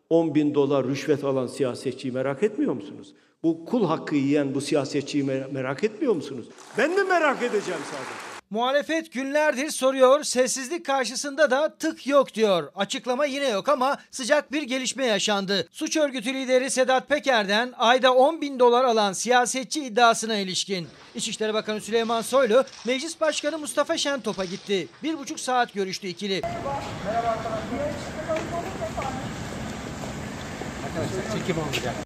10 0.09 0.35
bin 0.35 0.53
dolar 0.53 0.87
rüşvet 0.87 1.23
alan 1.23 1.47
siyasetçiyi 1.47 2.13
merak 2.13 2.43
etmiyor 2.43 2.73
musunuz? 2.73 3.13
Bu 3.43 3.65
kul 3.65 3.85
hakkı 3.87 4.15
yiyen 4.15 4.55
bu 4.55 4.61
siyasetçiyi 4.61 5.23
mer- 5.23 5.51
merak 5.51 5.83
etmiyor 5.83 6.15
musunuz? 6.15 6.45
Ben 6.77 6.97
de 6.97 7.03
merak 7.03 7.37
edeceğim 7.43 7.81
sadece. 7.91 8.28
Muhalefet 8.49 9.11
günlerdir 9.13 9.69
soruyor, 9.69 10.23
sessizlik 10.23 10.85
karşısında 10.85 11.51
da 11.51 11.75
tık 11.75 12.07
yok 12.07 12.33
diyor. 12.33 12.71
Açıklama 12.75 13.25
yine 13.25 13.47
yok 13.47 13.69
ama 13.69 13.97
sıcak 14.11 14.51
bir 14.51 14.61
gelişme 14.61 15.05
yaşandı. 15.05 15.67
Suç 15.71 15.97
örgütü 15.97 16.33
lideri 16.33 16.71
Sedat 16.71 17.09
Peker'den 17.09 17.73
ayda 17.77 18.13
10 18.13 18.41
bin 18.41 18.59
dolar 18.59 18.83
alan 18.83 19.13
siyasetçi 19.13 19.85
iddiasına 19.85 20.37
ilişkin. 20.37 20.87
İçişleri 21.15 21.53
Bakanı 21.53 21.81
Süleyman 21.81 22.21
Soylu, 22.21 22.63
Meclis 22.85 23.21
Başkanı 23.21 23.57
Mustafa 23.57 23.97
Şentop'a 23.97 24.45
gitti. 24.45 24.87
Bir 25.03 25.17
buçuk 25.17 25.39
saat 25.39 25.73
görüştü 25.73 26.07
ikili. 26.07 26.41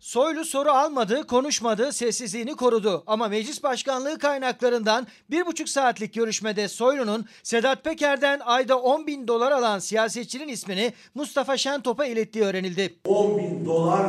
Soylu 0.01 0.45
soru 0.45 0.71
almadı, 0.71 1.27
konuşmadı, 1.27 1.93
sessizliğini 1.93 2.55
korudu. 2.55 3.03
Ama 3.07 3.27
meclis 3.27 3.63
başkanlığı 3.63 4.19
kaynaklarından 4.19 5.07
bir 5.29 5.45
buçuk 5.45 5.69
saatlik 5.69 6.13
görüşmede 6.13 6.67
Soylu'nun 6.67 7.25
Sedat 7.43 7.83
Peker'den 7.83 8.41
ayda 8.45 8.79
10 8.79 9.07
bin 9.07 9.27
dolar 9.27 9.51
alan 9.51 9.79
siyasetçinin 9.79 10.47
ismini 10.47 10.93
Mustafa 11.15 11.57
Şentop'a 11.57 12.05
ilettiği 12.05 12.45
öğrenildi. 12.45 12.95
10 13.07 13.37
bin 13.37 13.65
dolar 13.65 14.05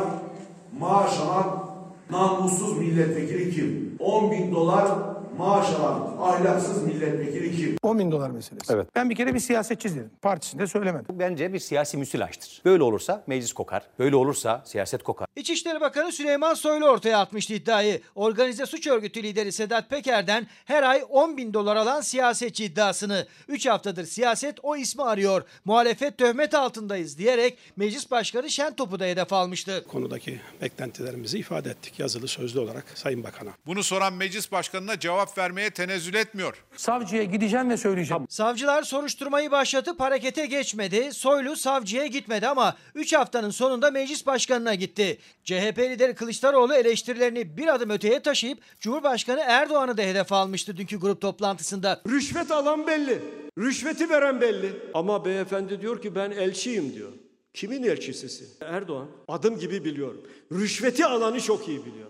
maaş 0.79 1.19
alan 1.19 1.69
namussuz 2.09 2.77
milletvekili 2.77 3.55
kim? 3.55 3.97
10 3.99 4.31
bin 4.31 4.55
dolar 4.55 5.14
maaş 5.37 5.69
alan 5.69 6.17
ahlaksız 6.21 6.83
milletvekili 6.83 7.57
kim? 7.57 7.77
10 7.83 7.99
bin 7.99 8.11
dolar 8.11 8.29
meselesi. 8.29 8.73
Evet. 8.73 8.87
Ben 8.95 9.09
bir 9.09 9.15
kere 9.15 9.33
bir 9.33 9.39
siyasetçi 9.39 9.89
dedim. 9.89 10.09
Partisinde 10.21 10.67
söylemedim. 10.67 11.05
Bu 11.09 11.19
bence 11.19 11.53
bir 11.53 11.59
siyasi 11.59 11.97
müsilajdır. 11.97 12.61
Böyle 12.65 12.83
olursa 12.83 13.23
meclis 13.27 13.53
kokar. 13.53 13.83
Böyle 13.99 14.15
olursa 14.15 14.63
siyaset 14.65 15.03
kokar. 15.03 15.27
İçişleri 15.35 15.81
Bakanı 15.81 16.11
Süleyman 16.11 16.53
Soylu 16.53 16.85
ortaya 16.85 17.19
atmıştı 17.19 17.53
iddiayı. 17.53 18.01
Organize 18.15 18.65
suç 18.65 18.87
örgütü 18.87 19.23
lideri 19.23 19.51
Sedat 19.51 19.89
Peker'den 19.89 20.47
her 20.65 20.83
ay 20.83 21.03
10 21.09 21.37
bin 21.37 21.53
dolar 21.53 21.75
alan 21.75 22.01
siyasetçi 22.01 22.65
iddiasını. 22.65 23.27
3 23.47 23.65
haftadır 23.67 24.05
siyaset 24.05 24.55
o 24.63 24.75
ismi 24.75 25.03
arıyor. 25.03 25.43
Muhalefet 25.65 26.17
töhmet 26.17 26.53
altındayız 26.53 27.17
diyerek 27.17 27.57
Meclis 27.75 28.11
Başkanı 28.11 28.49
Şentop'u 28.49 28.99
da 28.99 29.05
hedef 29.05 29.33
almıştı. 29.33 29.85
konudaki 29.87 30.39
beklentilerimizi 30.61 31.37
ifade 31.39 31.69
ettik 31.69 31.99
yazılı 31.99 32.27
sözlü 32.27 32.59
olarak 32.59 32.85
Sayın 32.95 33.23
Bakan'a. 33.23 33.49
Bunu 33.65 33.83
soran 33.83 34.13
meclis 34.13 34.51
başkanına 34.51 34.99
cevap 34.99 35.24
vermeye 35.37 35.69
tenezzül 35.69 36.13
etmiyor. 36.13 36.63
Savcıya 36.75 37.23
gideceğim 37.23 37.69
ve 37.69 37.77
söyleyeceğim. 37.77 38.25
Savcılar 38.29 38.83
soruşturmayı 38.83 39.51
başlatıp 39.51 39.99
harekete 39.99 40.45
geçmedi. 40.45 41.13
Soylu 41.13 41.55
savcıya 41.55 42.05
gitmedi 42.05 42.47
ama 42.47 42.75
3 42.95 43.13
haftanın 43.13 43.49
sonunda 43.49 43.91
meclis 43.91 44.25
başkanına 44.25 44.75
gitti. 44.75 45.17
CHP 45.43 45.79
lideri 45.79 46.15
Kılıçdaroğlu 46.15 46.73
eleştirilerini 46.73 47.57
bir 47.57 47.67
adım 47.67 47.89
öteye 47.89 48.19
taşıyıp 48.19 48.59
Cumhurbaşkanı 48.79 49.41
Erdoğan'ı 49.47 49.97
da 49.97 50.01
hedef 50.01 50.31
almıştı 50.31 50.77
dünkü 50.77 50.99
grup 50.99 51.21
toplantısında. 51.21 52.01
Rüşvet 52.07 52.51
alan 52.51 52.87
belli. 52.87 53.21
Rüşveti 53.59 54.09
veren 54.09 54.41
belli. 54.41 54.73
Ama 54.93 55.25
beyefendi 55.25 55.81
diyor 55.81 56.01
ki 56.01 56.15
ben 56.15 56.31
elçiyim 56.31 56.93
diyor. 56.93 57.11
Kimin 57.53 57.83
elçisisin? 57.83 58.47
Erdoğan. 58.61 59.07
Adım 59.27 59.59
gibi 59.59 59.85
biliyorum. 59.85 60.21
Rüşveti 60.51 61.05
alanı 61.05 61.41
çok 61.41 61.67
iyi 61.67 61.85
biliyor. 61.85 62.09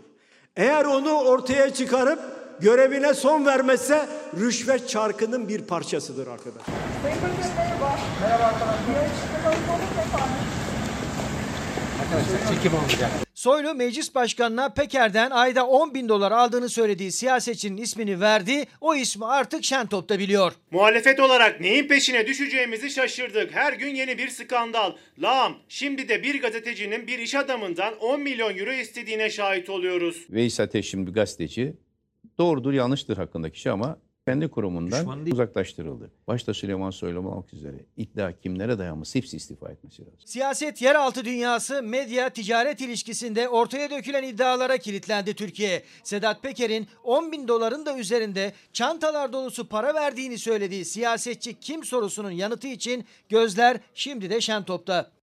Eğer 0.55 0.85
onu 0.85 1.13
ortaya 1.13 1.73
çıkarıp 1.73 2.19
görevine 2.59 3.13
son 3.13 3.45
vermezse 3.45 4.05
rüşvet 4.39 4.89
çarkının 4.89 5.49
bir 5.49 5.61
parçasıdır 5.61 6.27
arkadaşlar. 6.27 6.75
Soylu 13.35 13.75
meclis 13.75 14.15
başkanına 14.15 14.69
Peker'den 14.69 15.31
ayda 15.31 15.67
10 15.67 15.93
bin 15.93 16.09
dolar 16.09 16.31
aldığını 16.31 16.69
söylediği 16.69 17.11
siyasetçinin 17.11 17.77
ismini 17.77 18.21
verdi. 18.21 18.65
O 18.81 18.95
ismi 18.95 19.25
artık 19.25 19.63
Şentop'ta 19.63 20.19
biliyor. 20.19 20.53
Muhalefet 20.71 21.19
olarak 21.19 21.61
neyin 21.61 21.87
peşine 21.87 22.27
düşeceğimizi 22.27 22.89
şaşırdık. 22.89 23.53
Her 23.55 23.73
gün 23.73 23.95
yeni 23.95 24.17
bir 24.17 24.29
skandal. 24.29 24.91
Lağım, 25.19 25.53
şimdi 25.69 26.09
de 26.09 26.23
bir 26.23 26.41
gazetecinin 26.41 27.07
bir 27.07 27.19
iş 27.19 27.35
adamından 27.35 27.97
10 27.99 28.21
milyon 28.21 28.57
euro 28.57 28.71
istediğine 28.71 29.29
şahit 29.29 29.69
oluyoruz. 29.69 30.25
Veys 30.29 30.59
Ateş 30.59 30.89
şimdi 30.89 31.11
gazeteci. 31.11 31.73
Doğrudur 32.37 32.73
yanlıştır 32.73 33.17
hakkındaki 33.17 33.59
şey 33.59 33.71
ama 33.71 33.97
kendi 34.27 34.47
kurumundan 34.47 35.27
uzaklaştırıldı. 35.31 36.11
Başta 36.27 36.53
Süleyman 36.53 36.89
Soylu 36.89 37.19
olmak 37.19 37.53
üzere 37.53 37.77
iddia 37.97 38.31
kimlere 38.31 38.79
dayanmış 38.79 39.15
hepsi 39.15 39.37
istifa 39.37 39.71
etmesi 39.71 40.01
lazım. 40.01 40.19
Siyaset 40.25 40.81
yeraltı 40.81 41.25
dünyası 41.25 41.83
medya 41.83 42.29
ticaret 42.29 42.81
ilişkisinde 42.81 43.49
ortaya 43.49 43.89
dökülen 43.89 44.23
iddialara 44.23 44.77
kilitlendi 44.77 45.33
Türkiye. 45.33 45.83
Sedat 46.03 46.43
Peker'in 46.43 46.87
10 47.03 47.31
bin 47.31 47.47
doların 47.47 47.85
da 47.85 47.97
üzerinde 47.97 48.53
çantalar 48.73 49.33
dolusu 49.33 49.67
para 49.67 49.93
verdiğini 49.93 50.37
söylediği 50.37 50.85
siyasetçi 50.85 51.59
kim 51.59 51.83
sorusunun 51.83 52.31
yanıtı 52.31 52.67
için 52.67 53.05
gözler 53.29 53.77
şimdi 53.93 54.29
de 54.29 54.41
Şentop'ta. 54.41 55.14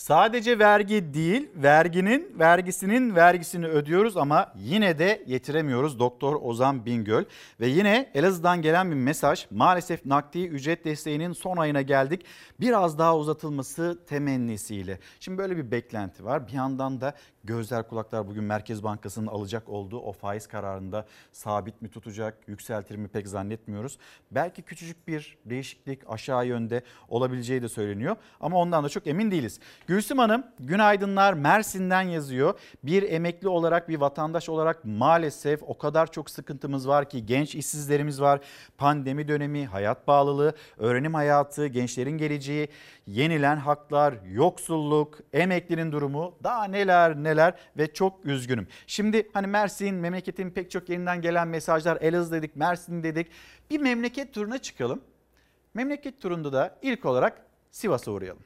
Sadece 0.00 0.58
vergi 0.58 1.14
değil, 1.14 1.48
verginin 1.56 2.34
vergisinin 2.38 3.16
vergisini 3.16 3.66
ödüyoruz 3.66 4.16
ama 4.16 4.52
yine 4.56 4.98
de 4.98 5.22
yetiremiyoruz 5.26 5.98
Doktor 5.98 6.36
Ozan 6.42 6.86
Bingöl. 6.86 7.24
Ve 7.60 7.66
yine 7.66 8.10
Elazığ'dan 8.14 8.62
gelen 8.62 8.90
bir 8.90 8.96
mesaj. 8.96 9.46
Maalesef 9.50 10.06
nakdi 10.06 10.44
ücret 10.44 10.84
desteğinin 10.84 11.32
son 11.32 11.56
ayına 11.56 11.82
geldik. 11.82 12.24
Biraz 12.60 12.98
daha 12.98 13.16
uzatılması 13.16 13.98
temennisiyle. 14.06 14.98
Şimdi 15.20 15.38
böyle 15.38 15.56
bir 15.56 15.70
beklenti 15.70 16.24
var. 16.24 16.48
Bir 16.48 16.52
yandan 16.52 17.00
da 17.00 17.14
gözler 17.44 17.88
kulaklar 17.88 18.26
bugün 18.26 18.44
Merkez 18.44 18.82
Bankası'nın 18.82 19.26
alacak 19.26 19.68
olduğu 19.68 19.98
o 20.00 20.12
faiz 20.12 20.46
kararında 20.46 21.06
sabit 21.32 21.82
mi 21.82 21.90
tutacak, 21.90 22.48
yükseltir 22.48 22.96
mi 22.96 23.08
pek 23.08 23.28
zannetmiyoruz. 23.28 23.98
Belki 24.30 24.62
küçücük 24.62 25.08
bir 25.08 25.38
değişiklik 25.44 26.10
aşağı 26.10 26.46
yönde 26.46 26.82
olabileceği 27.08 27.62
de 27.62 27.68
söyleniyor 27.68 28.16
ama 28.40 28.56
ondan 28.56 28.84
da 28.84 28.88
çok 28.88 29.06
emin 29.06 29.30
değiliz. 29.30 29.60
Gülsüm 29.86 30.18
Hanım 30.18 30.46
günaydınlar 30.60 31.32
Mersin'den 31.32 32.02
yazıyor. 32.02 32.58
Bir 32.84 33.02
emekli 33.02 33.48
olarak 33.48 33.88
bir 33.88 34.00
vatandaş 34.00 34.48
olarak 34.48 34.84
maalesef 34.84 35.62
o 35.62 35.78
kadar 35.78 36.12
çok 36.12 36.30
sıkıntımız 36.30 36.88
var 36.88 37.10
ki 37.10 37.26
genç 37.26 37.54
işsizlerimiz 37.54 38.20
var. 38.20 38.40
Pandemi 38.78 39.28
dönemi, 39.28 39.66
hayat 39.66 40.06
bağlılığı, 40.06 40.54
öğrenim 40.78 41.14
hayatı, 41.14 41.66
gençlerin 41.66 42.18
geleceği, 42.18 42.68
yenilen 43.06 43.56
haklar, 43.56 44.14
yoksulluk, 44.32 45.18
emeklinin 45.32 45.92
durumu 45.92 46.34
daha 46.44 46.64
neler 46.64 47.16
neler 47.30 47.54
ve 47.76 47.92
çok 47.92 48.26
üzgünüm. 48.26 48.68
Şimdi 48.86 49.28
hani 49.32 49.46
Mersin 49.46 49.94
memleketin 49.94 50.50
pek 50.50 50.70
çok 50.70 50.88
yerinden 50.88 51.20
gelen 51.22 51.48
mesajlar 51.48 51.98
Elazığ 52.00 52.32
dedik, 52.32 52.56
Mersin 52.56 53.02
dedik. 53.02 53.26
Bir 53.70 53.80
memleket 53.80 54.34
turuna 54.34 54.58
çıkalım. 54.58 55.00
Memleket 55.74 56.20
turunda 56.20 56.52
da 56.52 56.78
ilk 56.82 57.04
olarak 57.04 57.46
Sivas'a 57.70 58.10
uğrayalım. 58.10 58.42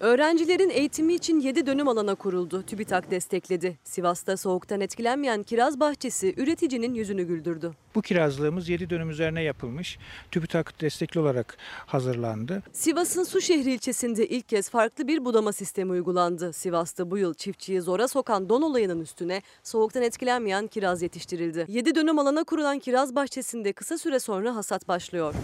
Öğrencilerin 0.00 0.70
eğitimi 0.70 1.14
için 1.14 1.40
7 1.40 1.66
dönüm 1.66 1.88
alana 1.88 2.14
kuruldu. 2.14 2.62
TÜBİTAK 2.62 3.10
destekledi. 3.10 3.78
Sivas'ta 3.84 4.36
soğuktan 4.36 4.80
etkilenmeyen 4.80 5.42
kiraz 5.42 5.80
bahçesi 5.80 6.34
üreticinin 6.36 6.94
yüzünü 6.94 7.22
güldürdü. 7.22 7.72
Bu 7.94 8.02
kirazlığımız 8.02 8.68
7 8.68 8.90
dönüm 8.90 9.10
üzerine 9.10 9.42
yapılmış. 9.42 9.98
TÜBİTAK 10.30 10.80
destekli 10.80 11.20
olarak 11.20 11.56
hazırlandı. 11.86 12.62
Sivas'ın 12.72 13.24
Suşehri 13.24 13.72
ilçesinde 13.72 14.28
ilk 14.28 14.48
kez 14.48 14.70
farklı 14.70 15.08
bir 15.08 15.24
budama 15.24 15.52
sistemi 15.52 15.92
uygulandı. 15.92 16.52
Sivas'ta 16.52 17.10
bu 17.10 17.18
yıl 17.18 17.34
çiftçiyi 17.34 17.80
zora 17.80 18.08
sokan 18.08 18.48
don 18.48 18.62
olayının 18.62 19.00
üstüne 19.00 19.42
soğuktan 19.62 20.02
etkilenmeyen 20.02 20.66
kiraz 20.66 21.02
yetiştirildi. 21.02 21.64
7 21.68 21.94
dönüm 21.94 22.18
alana 22.18 22.44
kurulan 22.44 22.78
kiraz 22.78 23.14
bahçesinde 23.14 23.72
kısa 23.72 23.98
süre 23.98 24.18
sonra 24.18 24.56
hasat 24.56 24.88
başlıyor. 24.88 25.34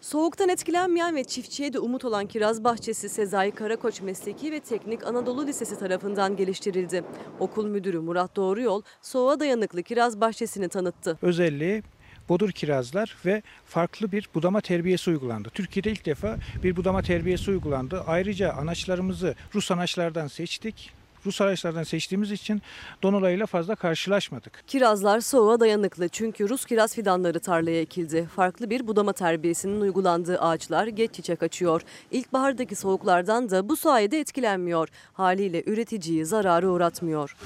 Soğuktan 0.00 0.48
etkilenmeyen 0.48 1.16
ve 1.16 1.24
çiftçiye 1.24 1.72
de 1.72 1.78
umut 1.78 2.04
olan 2.04 2.26
kiraz 2.26 2.64
bahçesi 2.64 3.08
Sezai 3.08 3.50
Karakoç 3.50 4.00
Mesleki 4.00 4.52
ve 4.52 4.60
Teknik 4.60 5.06
Anadolu 5.06 5.46
Lisesi 5.46 5.78
tarafından 5.78 6.36
geliştirildi. 6.36 7.04
Okul 7.38 7.66
müdürü 7.66 8.00
Murat 8.00 8.36
Doğruyol 8.36 8.82
soğuğa 9.02 9.40
dayanıklı 9.40 9.82
kiraz 9.82 10.20
bahçesini 10.20 10.68
tanıttı. 10.68 11.18
Özelliği 11.22 11.82
bodur 12.28 12.50
kirazlar 12.50 13.16
ve 13.26 13.42
farklı 13.64 14.12
bir 14.12 14.28
budama 14.34 14.60
terbiyesi 14.60 15.10
uygulandı. 15.10 15.50
Türkiye'de 15.54 15.90
ilk 15.90 16.06
defa 16.06 16.36
bir 16.62 16.76
budama 16.76 17.02
terbiyesi 17.02 17.50
uygulandı. 17.50 18.04
Ayrıca 18.06 18.52
anaçlarımızı 18.52 19.34
Rus 19.54 19.70
anaçlardan 19.70 20.26
seçtik. 20.26 20.99
Rus 21.26 21.40
araçlardan 21.40 21.82
seçtiğimiz 21.82 22.30
için 22.30 22.62
don 23.02 23.12
olayıyla 23.12 23.46
fazla 23.46 23.74
karşılaşmadık. 23.74 24.62
Kirazlar 24.66 25.20
soğuğa 25.20 25.60
dayanıklı 25.60 26.08
çünkü 26.08 26.48
Rus 26.48 26.64
kiraz 26.64 26.94
fidanları 26.94 27.40
tarlaya 27.40 27.80
ekildi. 27.80 28.28
Farklı 28.36 28.70
bir 28.70 28.86
budama 28.86 29.12
terbiyesinin 29.12 29.80
uygulandığı 29.80 30.40
ağaçlar 30.40 30.86
geç 30.86 31.14
çiçek 31.14 31.42
açıyor. 31.42 31.82
İlkbahardaki 32.10 32.76
soğuklardan 32.76 33.50
da 33.50 33.68
bu 33.68 33.76
sayede 33.76 34.20
etkilenmiyor. 34.20 34.88
Haliyle 35.12 35.62
üreticiyi 35.66 36.26
zarara 36.26 36.66
uğratmıyor. 36.66 37.36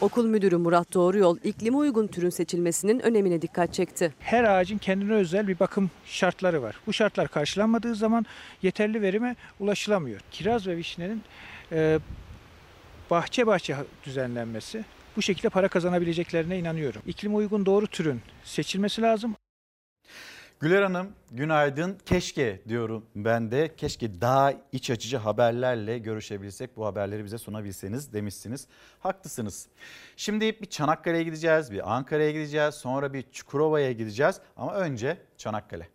Okul 0.00 0.26
müdürü 0.26 0.56
Murat 0.56 0.94
Doğruyol 0.94 1.36
iklime 1.44 1.76
uygun 1.76 2.06
türün 2.06 2.30
seçilmesinin 2.30 3.00
önemine 3.00 3.42
dikkat 3.42 3.74
çekti. 3.74 4.12
Her 4.20 4.44
ağacın 4.44 4.78
kendine 4.78 5.12
özel 5.12 5.48
bir 5.48 5.58
bakım 5.58 5.90
şartları 6.06 6.62
var. 6.62 6.76
Bu 6.86 6.92
şartlar 6.92 7.28
karşılanmadığı 7.28 7.94
zaman 7.94 8.26
yeterli 8.62 9.02
verime 9.02 9.36
ulaşılamıyor. 9.60 10.20
Kiraz 10.30 10.66
ve 10.66 10.76
vişnenin 10.76 11.22
e, 11.72 11.98
bahçe 13.10 13.46
bahçe 13.46 13.76
düzenlenmesi 14.04 14.84
bu 15.16 15.22
şekilde 15.22 15.48
para 15.48 15.68
kazanabileceklerine 15.68 16.58
inanıyorum. 16.58 17.02
İklim 17.06 17.36
uygun 17.36 17.66
doğru 17.66 17.86
türün 17.86 18.22
seçilmesi 18.44 19.02
lazım. 19.02 19.36
Güler 20.60 20.82
Hanım 20.82 21.12
günaydın. 21.30 21.98
Keşke 22.06 22.62
diyorum 22.68 23.06
ben 23.16 23.50
de. 23.50 23.76
Keşke 23.76 24.20
daha 24.20 24.52
iç 24.72 24.90
açıcı 24.90 25.16
haberlerle 25.16 25.98
görüşebilsek. 25.98 26.76
Bu 26.76 26.86
haberleri 26.86 27.24
bize 27.24 27.38
sunabilseniz 27.38 28.12
demişsiniz. 28.12 28.66
Haklısınız. 28.98 29.68
Şimdi 30.16 30.60
bir 30.60 30.66
Çanakkale'ye 30.66 31.22
gideceğiz, 31.22 31.72
bir 31.72 31.96
Ankara'ya 31.96 32.30
gideceğiz, 32.30 32.74
sonra 32.74 33.12
bir 33.12 33.22
Çukurova'ya 33.32 33.92
gideceğiz. 33.92 34.40
Ama 34.56 34.74
önce 34.74 35.18
Çanakkale. 35.36 35.88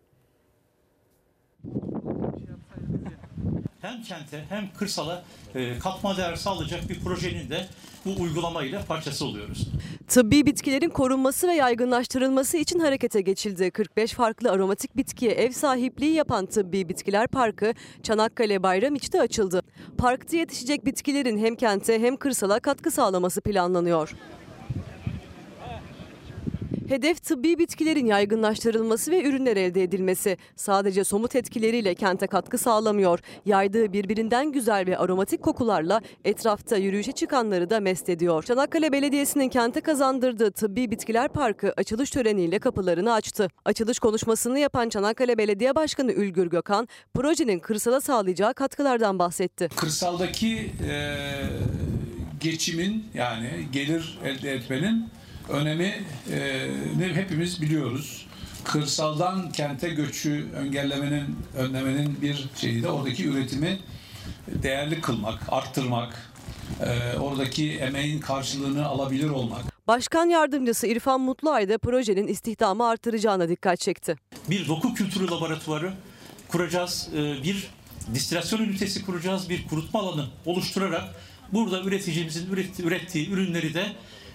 Hem 3.86 4.03
kente 4.03 4.45
hem 4.49 4.70
kırsala 4.78 5.24
e, 5.56 5.80
katma 5.80 6.18
değer 6.18 6.36
sağlayacak 6.36 6.90
bir 6.90 6.99
projenin 6.99 7.49
de 7.49 7.68
bu 8.06 8.22
uygulamayla 8.22 8.82
parçası 8.86 9.26
oluyoruz. 9.26 9.68
Tıbbi 10.07 10.45
bitkilerin 10.45 10.90
korunması 10.90 11.48
ve 11.48 11.53
yaygınlaştırılması 11.53 12.57
için 12.57 12.80
harekete 12.80 13.22
geçildi. 13.22 13.72
45 13.72 14.14
farklı 14.14 14.52
aromatik 14.52 14.98
bitkiye 14.98 15.32
ev 15.32 15.52
sahipliği 15.52 16.14
yapan 16.14 16.45
Tıbbi 16.45 16.90
Bitkiler 16.90 17.28
Parkı 17.28 17.74
Çanakkale 18.03 18.64
Bayramiç'te 18.64 19.22
açıldı. 19.22 19.62
Parkta 19.98 20.38
yetişecek 20.38 20.86
bitkilerin 20.86 21.38
hem 21.38 21.56
kente 21.56 21.99
hem 21.99 22.18
kırsala 22.18 22.60
katkı 22.60 22.91
sağlaması 22.91 23.41
planlanıyor. 23.41 24.16
Hedef 26.88 27.24
tıbbi 27.24 27.57
bitkilerin 27.57 28.06
yaygınlaştırılması 28.06 29.12
ve 29.12 29.24
ürünler 29.24 29.57
elde 29.57 29.84
edilmesi. 29.84 30.38
Sadece 30.56 31.03
somut 31.03 31.36
etkileriyle 31.36 31.95
kente 31.95 32.28
katkı 32.28 32.57
sağlamıyor. 32.57 33.20
Yaydığı 33.45 33.94
birbirinden 33.94 34.52
güzel 34.52 34.88
ve 34.88 34.98
aromatik 34.98 35.41
kokularla 35.41 36.02
etrafta 36.26 36.78
yürüyüşe 36.78 37.12
çıkanları 37.12 37.70
da 37.70 37.80
mest 37.80 38.10
ediyor. 38.10 38.44
Çanakkale 38.44 38.91
Belediyesi'nin 38.91 39.49
kente 39.49 39.82
kazandırdığı 39.82 40.52
Tıbbi 40.52 40.91
Bitkiler 40.91 41.28
Parkı 41.28 41.74
açılış 41.78 42.10
töreniyle 42.10 42.60
kapılarını 42.60 43.14
açtı. 43.14 43.48
Açılış 43.66 43.99
konuşmasını 43.99 44.60
yapan 44.60 44.90
Çanakkale 44.90 45.38
Belediye 45.38 45.76
Başkanı 45.76 46.12
Ülgür 46.12 46.48
Gökhan, 46.48 46.88
projenin 47.14 47.60
kırsala 47.60 48.02
sağlayacağı 48.02 48.53
katkılardan 48.53 49.20
bahsetti. 49.20 49.70
Kırsaldaki 49.76 50.72
e, 50.90 51.16
geçimin 52.40 53.06
yani 53.14 53.49
gelir 53.72 54.20
elde 54.24 54.52
etmenin 54.52 55.06
önemi 55.50 56.04
e, 56.32 57.14
hepimiz 57.14 57.62
biliyoruz. 57.62 58.26
Kırsaldan 58.64 59.52
kente 59.52 59.90
göçü 59.90 60.48
engellemenin, 60.60 61.38
önlemenin 61.58 62.22
bir 62.22 62.50
şeyi 62.56 62.84
de 62.84 62.90
oradaki 62.90 63.28
üretimi 63.28 63.80
değerli 64.48 65.02
kılmak, 65.02 65.40
arttırmak, 65.50 66.32
e, 66.82 67.18
oradaki 67.18 67.72
emeğin 67.72 68.20
karşılığını 68.20 68.86
alabilir 68.86 69.30
olmak. 69.30 69.88
Başkan 69.88 70.26
yardımcısı 70.26 70.88
İrfan 70.88 71.22
Mutluay 71.22 71.70
da 71.70 71.78
projenin 71.78 72.28
istihdamı 72.28 72.88
artıracağına 72.88 73.50
dikkat 73.50 73.80
çekti. 73.80 74.16
Bir 74.50 74.68
doku 74.68 74.94
kültürü 74.94 75.32
laboratuvarı 75.32 75.94
kuracağız, 76.48 77.10
e, 77.16 77.44
bir 77.44 77.68
distilasyon 78.14 78.60
ünitesi 78.60 79.06
kuracağız, 79.06 79.50
bir 79.50 79.68
kurutma 79.68 80.00
alanı 80.00 80.28
oluşturarak 80.46 81.04
burada 81.54 81.82
üreticimizin 81.82 82.50
ürettiği 82.84 83.30
ürünleri 83.30 83.74
de 83.74 83.86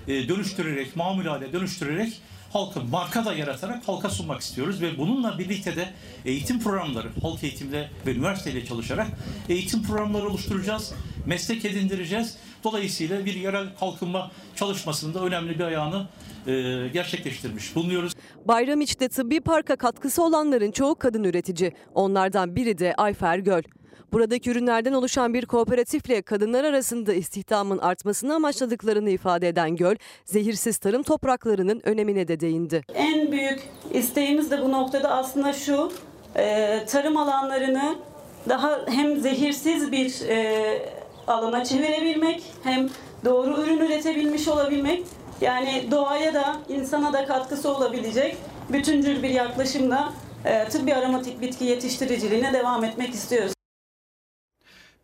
e, 0.09 0.29
dönüştürerek, 0.29 0.97
mamul 0.97 1.25
hale 1.25 1.53
dönüştürerek 1.53 2.23
halka 2.53 2.81
marka 2.81 3.25
da 3.25 3.35
yaratarak 3.35 3.89
halka 3.89 4.09
sunmak 4.11 4.41
istiyoruz 4.41 4.83
ve 4.83 4.99
bununla 4.99 5.39
birlikte 5.39 5.77
de 5.77 5.89
eğitim 6.25 6.61
programları, 6.61 7.09
halk 7.23 7.45
eğitimde 7.45 7.89
ve 8.07 8.15
üniversiteyle 8.15 8.65
çalışarak 8.65 9.07
eğitim 9.49 9.83
programları 9.83 10.29
oluşturacağız, 10.29 10.95
meslek 11.27 11.65
edindireceğiz. 11.65 12.37
Dolayısıyla 12.65 13.25
bir 13.25 13.35
yerel 13.35 13.67
kalkınma 13.81 14.31
çalışmasında 14.57 15.25
önemli 15.25 15.59
bir 15.59 15.65
ayağını 15.65 16.07
e, 16.47 16.53
gerçekleştirmiş 16.89 17.75
bulunuyoruz. 17.75 18.13
Bayramiç'te 18.45 19.09
tıbbi 19.09 19.41
parka 19.41 19.77
katkısı 19.77 20.23
olanların 20.25 20.71
çoğu 20.71 20.95
kadın 20.95 21.25
üretici. 21.25 21.73
Onlardan 21.95 22.57
biri 22.57 22.79
de 22.79 22.95
Ayfer 22.97 23.39
Göl. 23.39 23.63
Buradaki 24.13 24.51
ürünlerden 24.51 24.93
oluşan 24.93 25.35
bir 25.35 25.47
kooperatifle 25.47 26.23
kadınlar 26.23 26.65
arasında 26.65 27.13
istihdamın 27.13 27.79
artmasını 27.79 28.35
amaçladıklarını 28.35 29.11
ifade 29.11 29.49
eden 29.49 29.77
Göl, 29.77 29.97
zehirsiz 30.25 30.79
tarım 30.79 31.03
topraklarının 31.03 31.81
önemine 31.85 32.29
de 32.29 32.41
değindi. 32.41 32.83
En 32.95 33.33
büyük 33.33 33.61
isteğimiz 33.93 34.51
de 34.51 34.63
bu 34.63 34.73
noktada 34.73 35.11
aslında 35.11 35.53
şu, 35.53 35.93
e, 36.37 36.87
tarım 36.87 37.17
alanlarını 37.17 37.95
daha 38.49 38.81
hem 38.87 39.17
zehirsiz 39.21 39.93
bir 39.93 40.29
e, 40.29 40.93
alana 41.27 41.65
çevirebilmek, 41.65 42.43
hem 42.63 42.89
doğru 43.25 43.63
ürün 43.63 43.79
üretebilmiş 43.79 44.49
olabilmek, 44.49 45.03
yani 45.41 45.89
doğaya 45.91 46.35
da 46.35 46.57
insana 46.69 47.13
da 47.13 47.27
katkısı 47.27 47.77
olabilecek 47.77 48.37
bütüncül 48.73 49.23
bir 49.23 49.31
yaklaşımla 49.31 50.13
e, 50.45 50.69
tıbbi 50.69 50.95
aromatik 50.95 51.41
bitki 51.41 51.65
yetiştiriciliğine 51.65 52.53
devam 52.53 52.85
etmek 52.85 53.15
istiyoruz. 53.15 53.60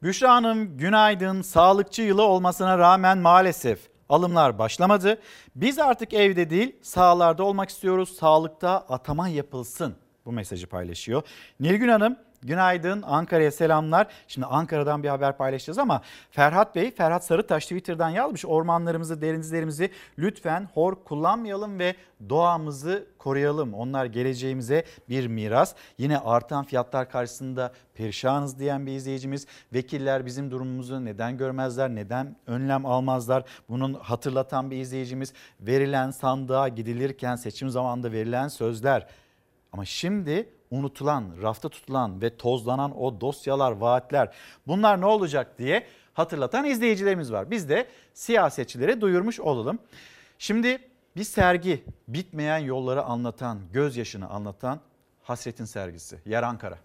Büşra 0.03 0.35
Hanım 0.35 0.77
günaydın. 0.77 1.43
Sağlıkçı 1.43 2.03
yılı 2.03 2.23
olmasına 2.23 2.79
rağmen 2.79 3.19
maalesef 3.19 3.79
alımlar 4.09 4.59
başlamadı. 4.59 5.21
Biz 5.55 5.79
artık 5.79 6.13
evde 6.13 6.51
değil 6.51 6.77
sahalarda 6.83 7.45
olmak 7.45 7.69
istiyoruz. 7.69 8.17
Sağlıkta 8.17 8.71
atama 8.71 9.29
yapılsın 9.29 9.95
bu 10.27 10.33
mesajı 10.33 10.67
paylaşıyor. 10.67 11.23
Nilgün 11.61 11.89
Hanım 11.89 12.17
Günaydın 12.47 13.03
Ankara'ya 13.03 13.51
selamlar. 13.51 14.07
Şimdi 14.29 14.47
Ankara'dan 14.47 15.03
bir 15.03 15.09
haber 15.09 15.37
paylaşacağız 15.37 15.79
ama 15.79 16.03
Ferhat 16.31 16.75
Bey, 16.75 16.91
Ferhat 16.91 17.25
Sarıtaş 17.25 17.65
Twitter'dan 17.65 18.11
yazmış. 18.11 18.45
Ormanlarımızı, 18.45 19.23
denizlerimizi 19.23 19.91
lütfen 20.19 20.69
hor 20.75 21.05
kullanmayalım 21.05 21.79
ve 21.79 21.95
doğamızı 22.29 23.07
koruyalım. 23.19 23.75
Onlar 23.75 24.05
geleceğimize 24.05 24.85
bir 25.09 25.27
miras. 25.27 25.75
Yine 25.99 26.19
artan 26.19 26.65
fiyatlar 26.65 27.11
karşısında 27.11 27.73
perişanız 27.95 28.59
diyen 28.59 28.87
bir 28.87 28.93
izleyicimiz. 28.93 29.47
Vekiller 29.73 30.27
bizim 30.27 30.51
durumumuzu 30.51 31.05
neden 31.05 31.39
görmezler, 31.39 31.95
neden 31.95 32.37
önlem 32.47 32.87
almazlar? 32.87 33.45
Bunun 33.69 33.95
hatırlatan 33.95 34.71
bir 34.71 34.77
izleyicimiz. 34.77 35.33
Verilen 35.61 36.11
sandığa 36.11 36.69
gidilirken 36.69 37.37
seçim 37.37 37.69
zamanında 37.69 38.13
verilen 38.13 38.49
sözler. 38.49 39.07
Ama 39.73 39.85
şimdi 39.85 40.49
unutulan, 40.71 41.25
rafta 41.43 41.69
tutulan 41.69 42.23
ve 42.23 42.37
tozlanan 42.37 43.01
o 43.01 43.21
dosyalar, 43.21 43.73
vaatler 43.73 44.35
bunlar 44.67 45.01
ne 45.01 45.07
olacak 45.07 45.59
diye 45.59 45.87
hatırlatan 46.15 46.65
izleyicilerimiz 46.65 47.33
var. 47.33 47.51
Biz 47.51 47.69
de 47.69 47.89
siyasetçilere 48.15 49.01
duyurmuş 49.01 49.41
olalım. 49.41 49.79
Şimdi 50.39 50.79
bir 51.17 51.25
sergi 51.25 51.85
bitmeyen 52.09 52.59
yolları 52.59 53.03
anlatan, 53.03 53.59
gözyaşını 53.73 54.29
anlatan 54.29 54.81
Hasret'in 55.23 55.65
sergisi. 55.65 56.19
Yer 56.27 56.43
Ankara. 56.43 56.79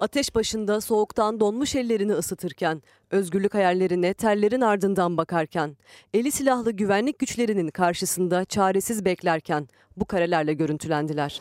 Ateş 0.00 0.34
başında 0.34 0.80
soğuktan 0.80 1.40
donmuş 1.40 1.74
ellerini 1.74 2.12
ısıtırken, 2.12 2.82
özgürlük 3.10 3.54
hayallerine 3.54 4.14
terlerin 4.14 4.60
ardından 4.60 5.16
bakarken, 5.16 5.76
eli 6.14 6.32
silahlı 6.32 6.72
güvenlik 6.72 7.18
güçlerinin 7.18 7.68
karşısında 7.68 8.44
çaresiz 8.44 9.04
beklerken 9.04 9.68
bu 9.96 10.04
karelerle 10.04 10.54
görüntülendiler. 10.54 11.40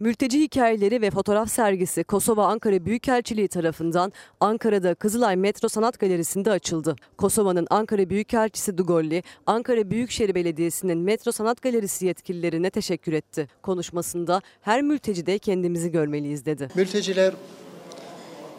Mülteci 0.00 0.40
hikayeleri 0.40 1.02
ve 1.02 1.10
fotoğraf 1.10 1.50
sergisi 1.50 2.04
Kosova 2.04 2.46
Ankara 2.46 2.84
Büyükelçiliği 2.84 3.48
tarafından 3.48 4.12
Ankara'da 4.40 4.94
Kızılay 4.94 5.36
Metro 5.36 5.68
Sanat 5.68 5.98
Galerisi'nde 5.98 6.50
açıldı. 6.50 6.96
Kosova'nın 7.16 7.66
Ankara 7.70 8.10
Büyükelçisi 8.10 8.78
Dugolli, 8.78 9.22
Ankara 9.46 9.90
Büyükşehir 9.90 10.34
Belediyesi'nin 10.34 10.98
Metro 10.98 11.32
Sanat 11.32 11.62
Galerisi 11.62 12.06
yetkililerine 12.06 12.70
teşekkür 12.70 13.12
etti. 13.12 13.48
Konuşmasında 13.62 14.42
her 14.62 14.82
mültecide 14.82 15.38
kendimizi 15.38 15.90
görmeliyiz 15.90 16.46
dedi. 16.46 16.68
Mülteciler 16.74 17.34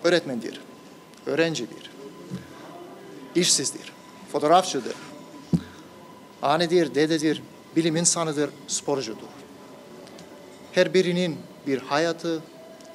öğretmendir, 0.04 0.62
öğrencidir, 1.26 1.92
işsizdir, 3.36 3.94
fotoğrafçıdır, 4.32 4.96
annedir, 6.42 6.96
dededir, 6.96 7.44
bilim 7.76 7.96
insanıdır, 7.96 8.50
sporcudur. 8.68 9.37
Her 10.78 10.94
birinin 10.94 11.36
bir 11.68 11.78
hayatı, 11.78 12.42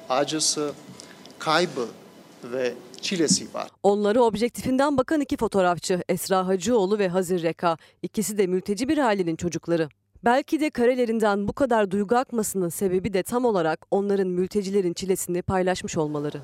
acısı, 0.09 0.73
kaybı 1.39 1.87
ve 2.43 2.73
çilesi 3.01 3.53
var. 3.53 3.69
Onları 3.83 4.23
objektifinden 4.23 4.97
bakan 4.97 5.21
iki 5.21 5.37
fotoğrafçı 5.37 6.03
Esra 6.09 6.47
Hacıoğlu 6.47 6.99
ve 6.99 7.07
Hazir 7.07 7.43
Reka. 7.43 7.77
İkisi 8.01 8.37
de 8.37 8.47
mülteci 8.47 8.87
bir 8.87 8.97
ailenin 8.97 9.35
çocukları. 9.35 9.89
Belki 10.25 10.59
de 10.59 10.69
karelerinden 10.69 11.47
bu 11.47 11.53
kadar 11.53 11.91
duygu 11.91 12.15
akmasının 12.15 12.69
sebebi 12.69 13.13
de 13.13 13.23
tam 13.23 13.45
olarak 13.45 13.85
onların 13.91 14.27
mültecilerin 14.27 14.93
çilesini 14.93 15.41
paylaşmış 15.41 15.97
olmaları. 15.97 16.41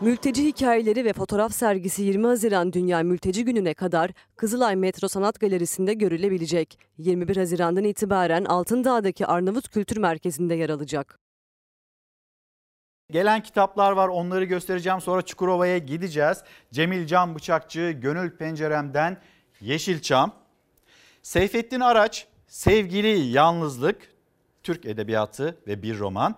Mülteci 0.00 0.46
hikayeleri 0.46 1.04
ve 1.04 1.12
fotoğraf 1.12 1.52
sergisi 1.52 2.02
20 2.02 2.26
Haziran 2.26 2.72
Dünya 2.72 3.02
Mülteci 3.02 3.44
Günü'ne 3.44 3.74
kadar 3.74 4.10
Kızılay 4.36 4.76
Metro 4.76 5.08
Sanat 5.08 5.40
Galerisi'nde 5.40 5.94
görülebilecek. 5.94 6.78
21 6.98 7.36
Haziran'dan 7.36 7.84
itibaren 7.84 8.44
Altındağ'daki 8.44 9.26
Arnavut 9.26 9.68
Kültür 9.68 9.96
Merkezi'nde 9.96 10.54
yer 10.54 10.70
alacak. 10.70 11.18
Gelen 13.10 13.42
kitaplar 13.42 13.92
var 13.92 14.08
onları 14.08 14.44
göstereceğim 14.44 15.00
sonra 15.00 15.22
Çukurova'ya 15.22 15.78
gideceğiz. 15.78 16.42
Cemil 16.72 17.06
Can 17.06 17.34
Bıçakçı 17.34 17.90
Gönül 18.00 18.36
Pencerem'den 18.36 19.20
Yeşilçam. 19.60 20.34
Seyfettin 21.22 21.80
Araç 21.80 22.26
Sevgili 22.48 23.18
Yalnızlık 23.18 24.14
Türk 24.62 24.86
Edebiyatı 24.86 25.58
ve 25.66 25.82
bir 25.82 25.98
roman. 25.98 26.36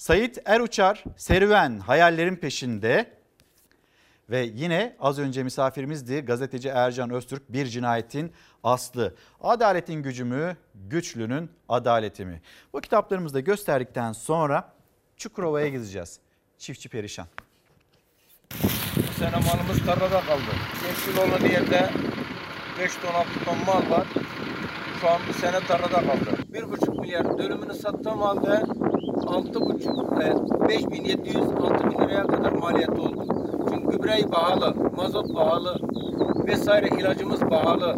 Sait 0.00 0.38
Eruçar 0.44 1.04
Serüven 1.16 1.78
Hayallerin 1.78 2.36
Peşinde 2.36 3.10
ve 4.30 4.40
yine 4.54 4.96
az 5.00 5.18
önce 5.18 5.42
misafirimizdi 5.42 6.20
gazeteci 6.20 6.68
Ercan 6.68 7.10
Öztürk 7.10 7.52
Bir 7.52 7.66
Cinayetin 7.66 8.32
Aslı. 8.64 9.14
Adaletin 9.40 10.02
gücü 10.02 10.24
mü, 10.24 10.56
güçlünün 10.74 11.50
adaleti 11.68 12.24
mi? 12.24 12.42
Bu 12.72 12.80
kitaplarımızı 12.80 13.34
da 13.34 13.40
gösterdikten 13.40 14.12
sonra 14.12 14.72
Çukurova'ya 15.16 15.68
gideceğiz. 15.68 16.20
Çiftçi 16.58 16.88
perişan. 16.88 17.26
Bu 18.96 19.12
sene 19.18 19.30
malımız 19.30 19.86
tarlada 19.86 20.20
kaldı. 20.20 20.50
Seçil 20.82 21.18
olan 21.18 21.48
yerde 21.48 21.90
5 22.78 22.94
ton 22.94 23.14
6 23.14 23.44
ton 23.44 23.58
mal 23.58 23.90
var. 23.90 24.06
Şu 25.00 25.10
an 25.10 25.20
bir 25.28 25.32
sene 25.32 25.60
tarlada 25.60 26.00
kaldı. 26.00 26.38
1,5 26.52 27.00
milyar 27.00 27.38
dönümünü 27.38 27.74
sattığım 27.74 28.22
halde 28.22 28.62
6,5 29.20 30.68
5700 30.68 31.36
6000 31.36 31.98
liraya 31.98 32.26
kadar 32.26 32.52
maliyeti 32.52 33.00
oldu. 33.00 33.26
Çünkü 33.68 33.90
gübre 33.90 34.22
pahalı, 34.32 34.74
mazot 34.96 35.34
pahalı 35.34 35.76
vesaire 36.46 36.88
ilacımız 37.00 37.40
pahalı. 37.40 37.96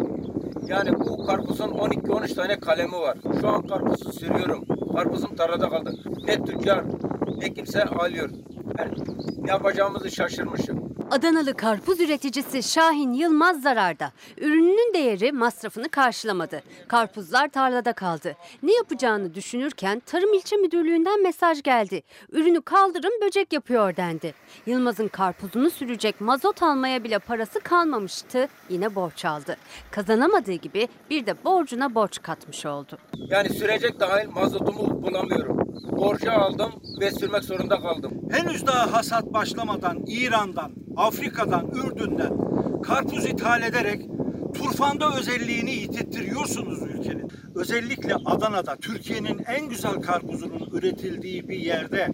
Yani 0.67 0.99
bu 0.99 1.25
karpuzun 1.25 1.69
12-13 1.69 2.35
tane 2.35 2.59
kalemi 2.59 2.93
var. 2.93 3.17
Şu 3.41 3.47
an 3.47 3.67
karpuzu 3.67 4.13
sürüyorum. 4.13 4.65
Karpuzum 4.95 5.35
tarlada 5.35 5.69
kaldı. 5.69 5.93
Ne 6.27 6.43
tüccar 6.43 6.83
ne 7.37 7.53
kimse 7.53 7.83
alıyor. 7.83 8.29
Yani 8.79 8.91
ne 9.37 9.51
yapacağımızı 9.51 10.11
şaşırmışım. 10.11 10.82
Adanalı 11.13 11.53
karpuz 11.53 11.99
üreticisi 11.99 12.63
Şahin 12.63 13.13
Yılmaz 13.13 13.61
zararda. 13.61 14.11
Ürününün 14.37 14.93
değeri 14.93 15.31
masrafını 15.31 15.89
karşılamadı. 15.89 16.61
Karpuzlar 16.87 17.47
tarlada 17.47 17.93
kaldı. 17.93 18.35
Ne 18.63 18.73
yapacağını 18.73 19.33
düşünürken 19.33 19.99
Tarım 20.05 20.33
İlçe 20.33 20.55
Müdürlüğü'nden 20.55 21.23
mesaj 21.23 21.63
geldi. 21.63 22.03
Ürünü 22.31 22.61
kaldırın 22.61 23.21
böcek 23.25 23.53
yapıyor 23.53 23.95
dendi. 23.95 24.33
Yılmaz'ın 24.65 25.07
karpuzunu 25.07 25.69
sürecek 25.69 26.21
mazot 26.21 26.63
almaya 26.63 27.03
bile 27.03 27.19
parası 27.19 27.59
kalmamıştı. 27.59 28.47
Yine 28.69 28.95
borç 28.95 29.25
aldı. 29.25 29.57
Kazanamadığı 29.91 30.53
gibi 30.53 30.87
bir 31.09 31.25
de 31.25 31.43
borcuna 31.43 31.95
borç 31.95 32.21
katmış 32.21 32.65
oldu. 32.65 32.97
Yani 33.15 33.49
sürecek 33.49 33.99
dahil 33.99 34.29
mazotumu 34.29 35.03
bulamıyorum. 35.03 35.57
Borcu 35.91 36.31
aldım 36.31 36.71
ve 37.01 37.11
sürmek 37.11 37.43
zorunda 37.43 37.79
kaldım. 37.81 38.11
Henüz 38.31 38.67
daha 38.67 38.93
hasat 38.93 39.23
başlamadan 39.25 39.99
İran'dan, 40.07 40.71
Afrika'dan, 41.03 41.67
Ürdün'den 41.67 42.33
karpuz 42.81 43.25
ithal 43.25 43.61
ederek 43.61 44.01
turfanda 44.53 45.17
özelliğini 45.17 45.71
yitirtiyorsunuz 45.71 46.81
ülkenin. 46.81 47.31
Özellikle 47.55 48.15
Adana'da 48.25 48.75
Türkiye'nin 48.75 49.39
en 49.47 49.69
güzel 49.69 50.01
karpuzunun 50.01 50.69
üretildiği 50.71 51.49
bir 51.49 51.59
yerde 51.59 52.07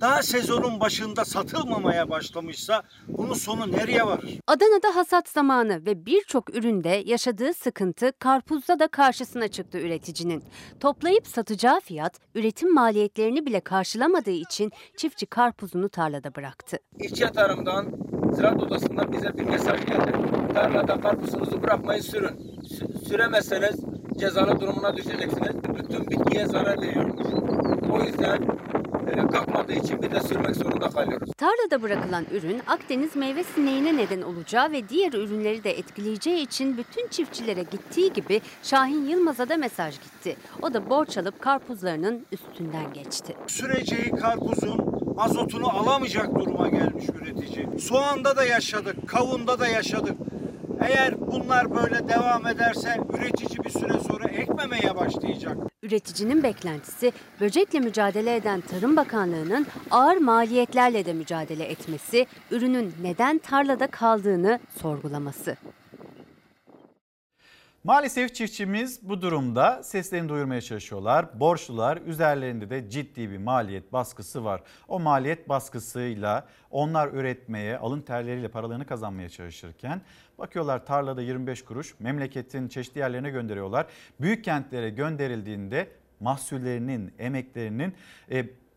daha 0.00 0.22
sezonun 0.22 0.80
başında 0.80 1.24
satılmamaya 1.24 2.10
başlamışsa 2.10 2.82
bunun 3.08 3.34
sonu 3.34 3.72
nereye 3.72 4.06
varır? 4.06 4.38
Adana'da 4.46 4.96
hasat 4.96 5.28
zamanı 5.28 5.86
ve 5.86 6.06
birçok 6.06 6.54
üründe 6.54 7.02
yaşadığı 7.06 7.54
sıkıntı 7.54 8.12
karpuzda 8.18 8.78
da 8.78 8.88
karşısına 8.88 9.48
çıktı 9.48 9.78
üreticinin. 9.78 10.44
Toplayıp 10.80 11.26
satacağı 11.26 11.80
fiyat 11.80 12.20
üretim 12.34 12.74
maliyetlerini 12.74 13.46
bile 13.46 13.60
karşılamadığı 13.60 14.30
için 14.30 14.72
çiftçi 14.96 15.26
karpuzunu 15.26 15.88
tarlada 15.88 16.34
bıraktı. 16.34 16.78
İşçi 16.98 17.26
tarımdan 17.26 17.92
Ziraat 18.34 18.62
Odası'ndan 18.62 19.12
bize 19.12 19.38
bir 19.38 19.44
mesaj 19.44 19.86
geldi. 19.86 20.12
Tarlada 20.54 21.00
karpuzunuzu 21.00 21.62
bırakmayı 21.62 22.02
sürün. 22.02 22.36
Sü- 22.62 23.08
süremezseniz 23.08 23.80
cezalı 24.18 24.60
durumuna 24.60 24.96
düşeceksiniz. 24.96 25.56
Bütün 25.78 26.10
bitkiye 26.10 26.46
zarar 26.46 26.82
veriyormuş. 26.82 27.26
O 27.92 28.02
yüzden 28.04 28.42
e, 29.06 29.26
kalkmadığı 29.30 29.72
için 29.72 30.02
bir 30.02 30.10
de 30.10 30.20
sürmek 30.20 30.56
zorunda 30.56 30.88
kalıyoruz. 30.88 31.30
Tarlada 31.36 31.82
bırakılan 31.82 32.24
ürün 32.32 32.62
Akdeniz 32.66 33.16
meyve 33.16 33.44
sineğine 33.44 33.96
neden 33.96 34.22
olacağı 34.22 34.72
ve 34.72 34.88
diğer 34.88 35.12
ürünleri 35.12 35.64
de 35.64 35.78
etkileyeceği 35.78 36.42
için 36.42 36.76
bütün 36.76 37.08
çiftçilere 37.08 37.62
gittiği 37.62 38.12
gibi 38.12 38.40
Şahin 38.62 39.06
Yılmaz'a 39.06 39.48
da 39.48 39.56
mesaj 39.56 39.94
gitti. 39.94 40.36
O 40.62 40.74
da 40.74 40.90
borç 40.90 41.18
alıp 41.18 41.40
karpuzlarının 41.40 42.26
üstünden 42.32 42.92
geçti. 42.94 43.36
Süreceği 43.46 44.10
karpuzun 44.10 44.98
mazotunu 45.16 45.68
alamayacak 45.78 46.34
duruma 46.34 46.68
gelmiş 46.68 47.04
üretici. 47.08 47.80
Soğanda 47.80 48.36
da 48.36 48.44
yaşadık, 48.44 49.08
kavunda 49.08 49.60
da 49.60 49.68
yaşadık. 49.68 50.16
Eğer 50.80 51.20
bunlar 51.20 51.74
böyle 51.76 52.08
devam 52.08 52.46
ederse 52.46 52.96
üretici 53.14 53.64
bir 53.64 53.70
süre 53.70 54.00
sonra 54.00 54.28
ekmemeye 54.28 54.96
başlayacak. 54.96 55.56
Üreticinin 55.82 56.42
beklentisi 56.42 57.12
böcekle 57.40 57.80
mücadele 57.80 58.36
eden 58.36 58.60
Tarım 58.60 58.96
Bakanlığı'nın 58.96 59.66
ağır 59.90 60.16
maliyetlerle 60.16 61.06
de 61.06 61.12
mücadele 61.12 61.64
etmesi, 61.64 62.26
ürünün 62.50 62.94
neden 63.02 63.38
tarlada 63.38 63.86
kaldığını 63.86 64.60
sorgulaması. 64.82 65.56
Maalesef 67.84 68.34
çiftçimiz 68.34 69.08
bu 69.08 69.22
durumda 69.22 69.82
seslerini 69.82 70.28
duyurmaya 70.28 70.60
çalışıyorlar. 70.60 71.40
Borçlular 71.40 71.96
üzerlerinde 71.96 72.70
de 72.70 72.90
ciddi 72.90 73.30
bir 73.30 73.38
maliyet 73.38 73.92
baskısı 73.92 74.44
var. 74.44 74.62
O 74.88 75.00
maliyet 75.00 75.48
baskısıyla 75.48 76.46
onlar 76.70 77.08
üretmeye, 77.08 77.78
alın 77.78 78.00
terleriyle 78.00 78.48
paralarını 78.48 78.86
kazanmaya 78.86 79.28
çalışırken 79.28 80.00
bakıyorlar 80.38 80.86
tarlada 80.86 81.22
25 81.22 81.64
kuruş 81.64 81.94
memleketin 82.00 82.68
çeşitli 82.68 82.98
yerlerine 82.98 83.30
gönderiyorlar. 83.30 83.86
Büyük 84.20 84.44
kentlere 84.44 84.90
gönderildiğinde 84.90 85.88
mahsullerinin, 86.20 87.12
emeklerinin 87.18 87.94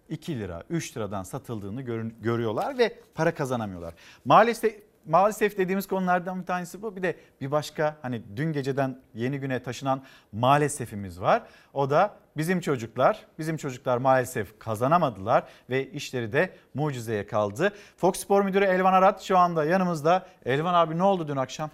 2 0.10 0.40
lira, 0.40 0.64
3 0.70 0.98
liradan 0.98 1.24
satıldığını 1.24 1.82
görüyorlar 2.22 2.78
ve 2.78 3.00
para 3.16 3.34
kazanamıyorlar. 3.34 3.94
Maalesef 4.26 4.91
maalesef 5.06 5.58
dediğimiz 5.58 5.88
konulardan 5.88 6.42
bir 6.42 6.46
tanesi 6.46 6.82
bu. 6.82 6.96
Bir 6.96 7.04
de 7.04 7.16
bir 7.42 7.52
başka 7.52 7.98
hani 8.02 8.22
dün 8.36 8.54
geceden 8.54 9.02
yeni 9.14 9.40
güne 9.40 9.64
taşınan 9.64 10.04
maalesefimiz 10.32 11.22
var. 11.22 11.44
O 11.74 11.90
da 11.90 12.16
bizim 12.38 12.62
çocuklar, 12.62 13.26
bizim 13.40 13.58
çocuklar 13.58 13.98
maalesef 13.98 14.60
kazanamadılar 14.60 15.44
ve 15.70 15.92
işleri 15.92 16.32
de 16.32 16.54
mucizeye 16.74 17.28
kaldı. 17.28 17.74
Fox 17.98 18.20
Spor 18.20 18.42
Müdürü 18.42 18.66
Elvan 18.66 18.94
Arat 18.94 19.22
şu 19.22 19.38
anda 19.38 19.66
yanımızda. 19.66 20.28
Elvan 20.46 20.74
abi 20.74 20.98
ne 20.98 21.04
oldu 21.04 21.28
dün 21.28 21.38
akşam? 21.38 21.70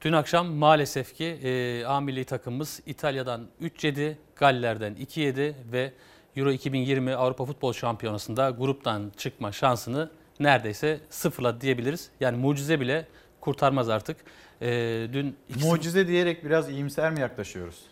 Dün 0.00 0.12
akşam 0.12 0.46
maalesef 0.46 1.14
ki 1.14 1.24
e, 1.24 1.84
A 1.86 2.00
milli 2.00 2.24
takımımız 2.24 2.80
İtalya'dan 2.86 3.46
3 3.60 3.84
yedi, 3.84 4.18
Galler'den 4.36 4.94
2 4.94 5.20
yedi 5.20 5.56
ve 5.72 5.92
Euro 6.36 6.50
2020 6.50 7.14
Avrupa 7.14 7.44
Futbol 7.44 7.72
Şampiyonası'nda 7.72 8.50
gruptan 8.50 9.12
çıkma 9.16 9.52
şansını 9.52 10.10
neredeyse 10.40 11.00
sıfırladı 11.10 11.60
diyebiliriz. 11.60 12.10
Yani 12.20 12.36
mucize 12.36 12.80
bile 12.80 13.06
kurtarmaz 13.40 13.88
artık. 13.88 14.16
Ee, 14.62 15.08
dün 15.12 15.36
Mucize 15.62 16.08
diyerek 16.08 16.44
biraz 16.44 16.70
iyimser 16.70 17.10
mi 17.10 17.20
yaklaşıyoruz? 17.20 17.82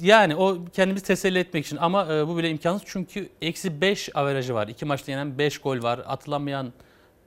Yani 0.00 0.36
o 0.36 0.58
kendimizi 0.72 1.04
teselli 1.04 1.38
etmek 1.38 1.66
için 1.66 1.76
ama 1.76 2.14
e, 2.14 2.26
bu 2.26 2.36
bile 2.36 2.50
imkansız 2.50 2.82
çünkü 2.86 3.28
eksi 3.42 3.80
5 3.80 4.16
averajı 4.16 4.54
var. 4.54 4.68
İki 4.68 4.84
maçta 4.84 5.12
yenen 5.12 5.38
5 5.38 5.58
gol 5.58 5.82
var. 5.82 6.00
Atılamayan 6.06 6.72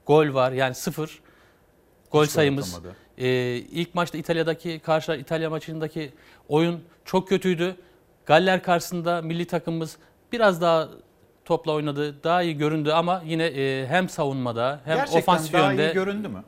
gol 0.06 0.34
var 0.34 0.52
yani 0.52 0.74
sıfır 0.74 1.20
gol 2.10 2.24
Hiç 2.24 2.30
sayımız. 2.30 2.80
E, 3.18 3.28
ilk 3.56 3.94
maçta 3.94 4.18
İtalya'daki 4.18 4.78
karşı 4.78 5.12
İtalya 5.12 5.50
maçındaki 5.50 6.12
oyun 6.48 6.80
çok 7.04 7.28
kötüydü. 7.28 7.76
Galler 8.26 8.62
karşısında 8.62 9.22
milli 9.22 9.46
takımımız 9.46 9.96
biraz 10.32 10.60
daha 10.60 10.88
topla 11.46 11.72
oynadı. 11.72 12.24
Daha 12.24 12.42
iyi 12.42 12.56
göründü 12.56 12.90
ama 12.90 13.22
yine 13.26 13.44
e, 13.44 13.86
hem 13.86 14.08
savunmada 14.08 14.80
hem 14.84 14.96
Gerçekten 14.96 15.20
ofansif 15.20 15.52
daha 15.52 15.70
yönde. 15.70 15.90
iyi 15.90 15.94
göründü 15.94 16.28
mü? 16.28 16.44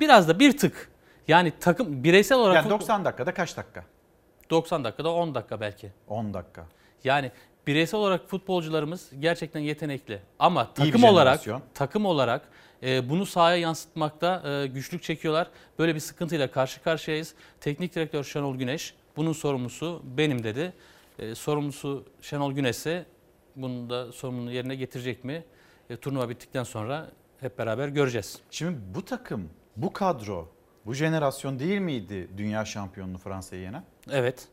Biraz 0.00 0.28
da 0.28 0.38
bir 0.38 0.58
tık. 0.58 0.90
Yani 1.28 1.52
takım 1.60 2.04
bireysel 2.04 2.38
olarak... 2.38 2.56
Yani 2.56 2.70
90 2.70 3.04
dakikada 3.04 3.34
kaç 3.34 3.56
dakika? 3.56 3.84
90 4.50 4.84
dakikada 4.84 5.12
10 5.12 5.34
dakika 5.34 5.60
belki. 5.60 5.92
10 6.08 6.34
dakika. 6.34 6.66
Yani 7.04 7.32
bireysel 7.66 8.00
olarak 8.00 8.28
futbolcularımız 8.28 9.10
gerçekten 9.18 9.60
yetenekli. 9.60 10.20
Ama 10.38 10.74
takım 10.74 11.04
olarak 11.04 11.40
takım 11.74 12.06
olarak 12.06 12.48
e, 12.82 13.08
bunu 13.08 13.26
sahaya 13.26 13.56
yansıtmakta 13.56 14.42
e, 14.50 14.66
güçlük 14.66 15.02
çekiyorlar. 15.02 15.48
Böyle 15.78 15.94
bir 15.94 16.00
sıkıntıyla 16.00 16.50
karşı 16.50 16.82
karşıyayız. 16.82 17.34
Teknik 17.60 17.94
direktör 17.94 18.24
Şenol 18.24 18.56
Güneş 18.56 18.94
bunun 19.16 19.32
sorumlusu 19.32 20.02
benim 20.04 20.44
dedi. 20.44 20.72
E, 21.18 21.34
sorumlusu 21.34 22.04
Şenol 22.22 22.52
Güneş 22.52 22.76
ise 22.76 23.06
bunun 23.62 23.90
da 23.90 24.12
sorumluluğunu 24.12 24.52
yerine 24.52 24.74
getirecek 24.74 25.24
mi? 25.24 25.44
E, 25.90 25.96
turnuva 25.96 26.28
bittikten 26.28 26.64
sonra 26.64 27.10
hep 27.40 27.58
beraber 27.58 27.88
göreceğiz. 27.88 28.38
Şimdi 28.50 28.78
bu 28.94 29.04
takım, 29.04 29.50
bu 29.76 29.92
kadro, 29.92 30.48
bu 30.86 30.94
jenerasyon 30.94 31.58
değil 31.58 31.78
miydi 31.78 32.28
dünya 32.36 32.64
şampiyonluğu 32.64 33.18
Fransa'yı 33.18 33.62
yenen? 33.62 33.84
Evet. 34.10 34.48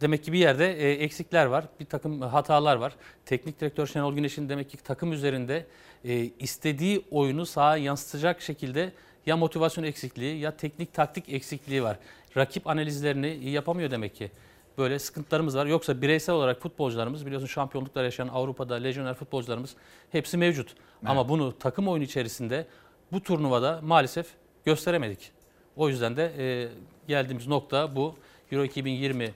Demek 0.00 0.24
ki 0.24 0.32
bir 0.32 0.38
yerde 0.38 0.72
e, 0.72 0.92
eksikler 0.92 1.46
var, 1.46 1.64
bir 1.80 1.84
takım 1.84 2.20
hatalar 2.20 2.76
var. 2.76 2.96
Teknik 3.24 3.60
direktör 3.60 3.86
Şenol 3.86 4.14
Güneş'in 4.14 4.48
demek 4.48 4.70
ki 4.70 4.76
takım 4.76 5.12
üzerinde 5.12 5.66
e, 6.04 6.24
istediği 6.24 7.04
oyunu 7.10 7.46
sahaya 7.46 7.84
yansıtacak 7.84 8.40
şekilde 8.40 8.92
ya 9.26 9.36
motivasyon 9.36 9.84
eksikliği 9.84 10.38
ya 10.38 10.56
teknik 10.56 10.94
taktik 10.94 11.32
eksikliği 11.32 11.82
var. 11.82 11.98
Rakip 12.36 12.66
analizlerini 12.66 13.50
yapamıyor 13.50 13.90
demek 13.90 14.14
ki 14.14 14.30
böyle 14.78 14.98
sıkıntılarımız 14.98 15.56
var. 15.56 15.66
Yoksa 15.66 16.02
bireysel 16.02 16.34
olarak 16.34 16.62
futbolcularımız 16.62 17.26
biliyorsun 17.26 17.46
şampiyonluklar 17.46 18.04
yaşayan 18.04 18.28
Avrupa'da 18.28 18.74
lejyoner 18.74 19.14
futbolcularımız 19.14 19.76
hepsi 20.10 20.36
mevcut. 20.36 20.68
Evet. 20.68 21.10
Ama 21.10 21.28
bunu 21.28 21.58
takım 21.58 21.88
oyunu 21.88 22.04
içerisinde 22.04 22.66
bu 23.12 23.22
turnuvada 23.22 23.80
maalesef 23.82 24.26
gösteremedik. 24.64 25.30
O 25.76 25.88
yüzden 25.88 26.16
de 26.16 26.32
e, 26.38 26.68
geldiğimiz 27.08 27.46
nokta 27.46 27.96
bu. 27.96 28.14
Euro 28.52 28.64
2020 28.64 29.34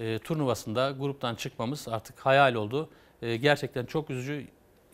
e, 0.00 0.18
turnuvasında 0.18 0.90
gruptan 0.90 1.34
çıkmamız 1.34 1.88
artık 1.88 2.18
hayal 2.18 2.54
oldu. 2.54 2.88
E, 3.22 3.36
gerçekten 3.36 3.86
çok 3.86 4.10
üzücü. 4.10 4.46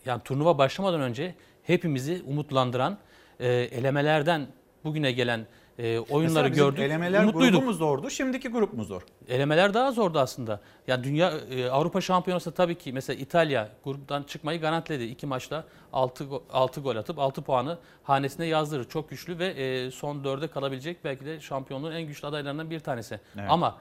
Yani 0.05 0.21
turnuva 0.23 0.57
başlamadan 0.57 1.01
önce 1.01 1.35
hepimizi 1.63 2.23
umutlandıran 2.27 2.97
e, 3.39 3.47
elemelerden 3.49 4.47
bugüne 4.83 5.11
gelen 5.11 5.47
e, 5.81 5.99
oyunları 5.99 6.49
Mesela 6.49 6.65
gördük. 6.65 6.79
Elemeler 6.79 7.23
Umutluyduk. 7.23 7.51
grubu 7.59 7.65
mu 7.65 7.73
zordu, 7.73 8.09
şimdiki 8.09 8.49
grup 8.49 8.73
mu 8.73 8.83
zor? 8.83 9.01
Elemeler 9.27 9.73
daha 9.73 9.91
zordu 9.91 10.19
aslında. 10.19 10.59
Ya 10.87 11.03
dünya 11.03 11.31
e, 11.51 11.69
Avrupa 11.69 12.01
Şampiyonası 12.01 12.51
tabii 12.51 12.75
ki 12.77 12.93
mesela 12.93 13.21
İtalya 13.21 13.69
gruptan 13.83 14.23
çıkmayı 14.23 14.61
garantiledi. 14.61 15.03
İki 15.03 15.25
maçta 15.27 15.63
6 15.93 16.25
6 16.53 16.81
gol 16.81 16.95
atıp 16.95 17.19
6 17.19 17.41
puanı 17.41 17.77
hanesine 18.03 18.45
yazdırır. 18.45 18.89
Çok 18.89 19.09
güçlü 19.09 19.39
ve 19.39 19.47
e, 19.47 19.91
son 19.91 20.23
dörde 20.23 20.47
kalabilecek 20.47 21.03
belki 21.03 21.25
de 21.25 21.39
şampiyonluğun 21.39 21.91
en 21.91 22.03
güçlü 22.03 22.27
adaylarından 22.27 22.69
bir 22.69 22.79
tanesi. 22.79 23.19
Evet. 23.35 23.47
Ama 23.49 23.77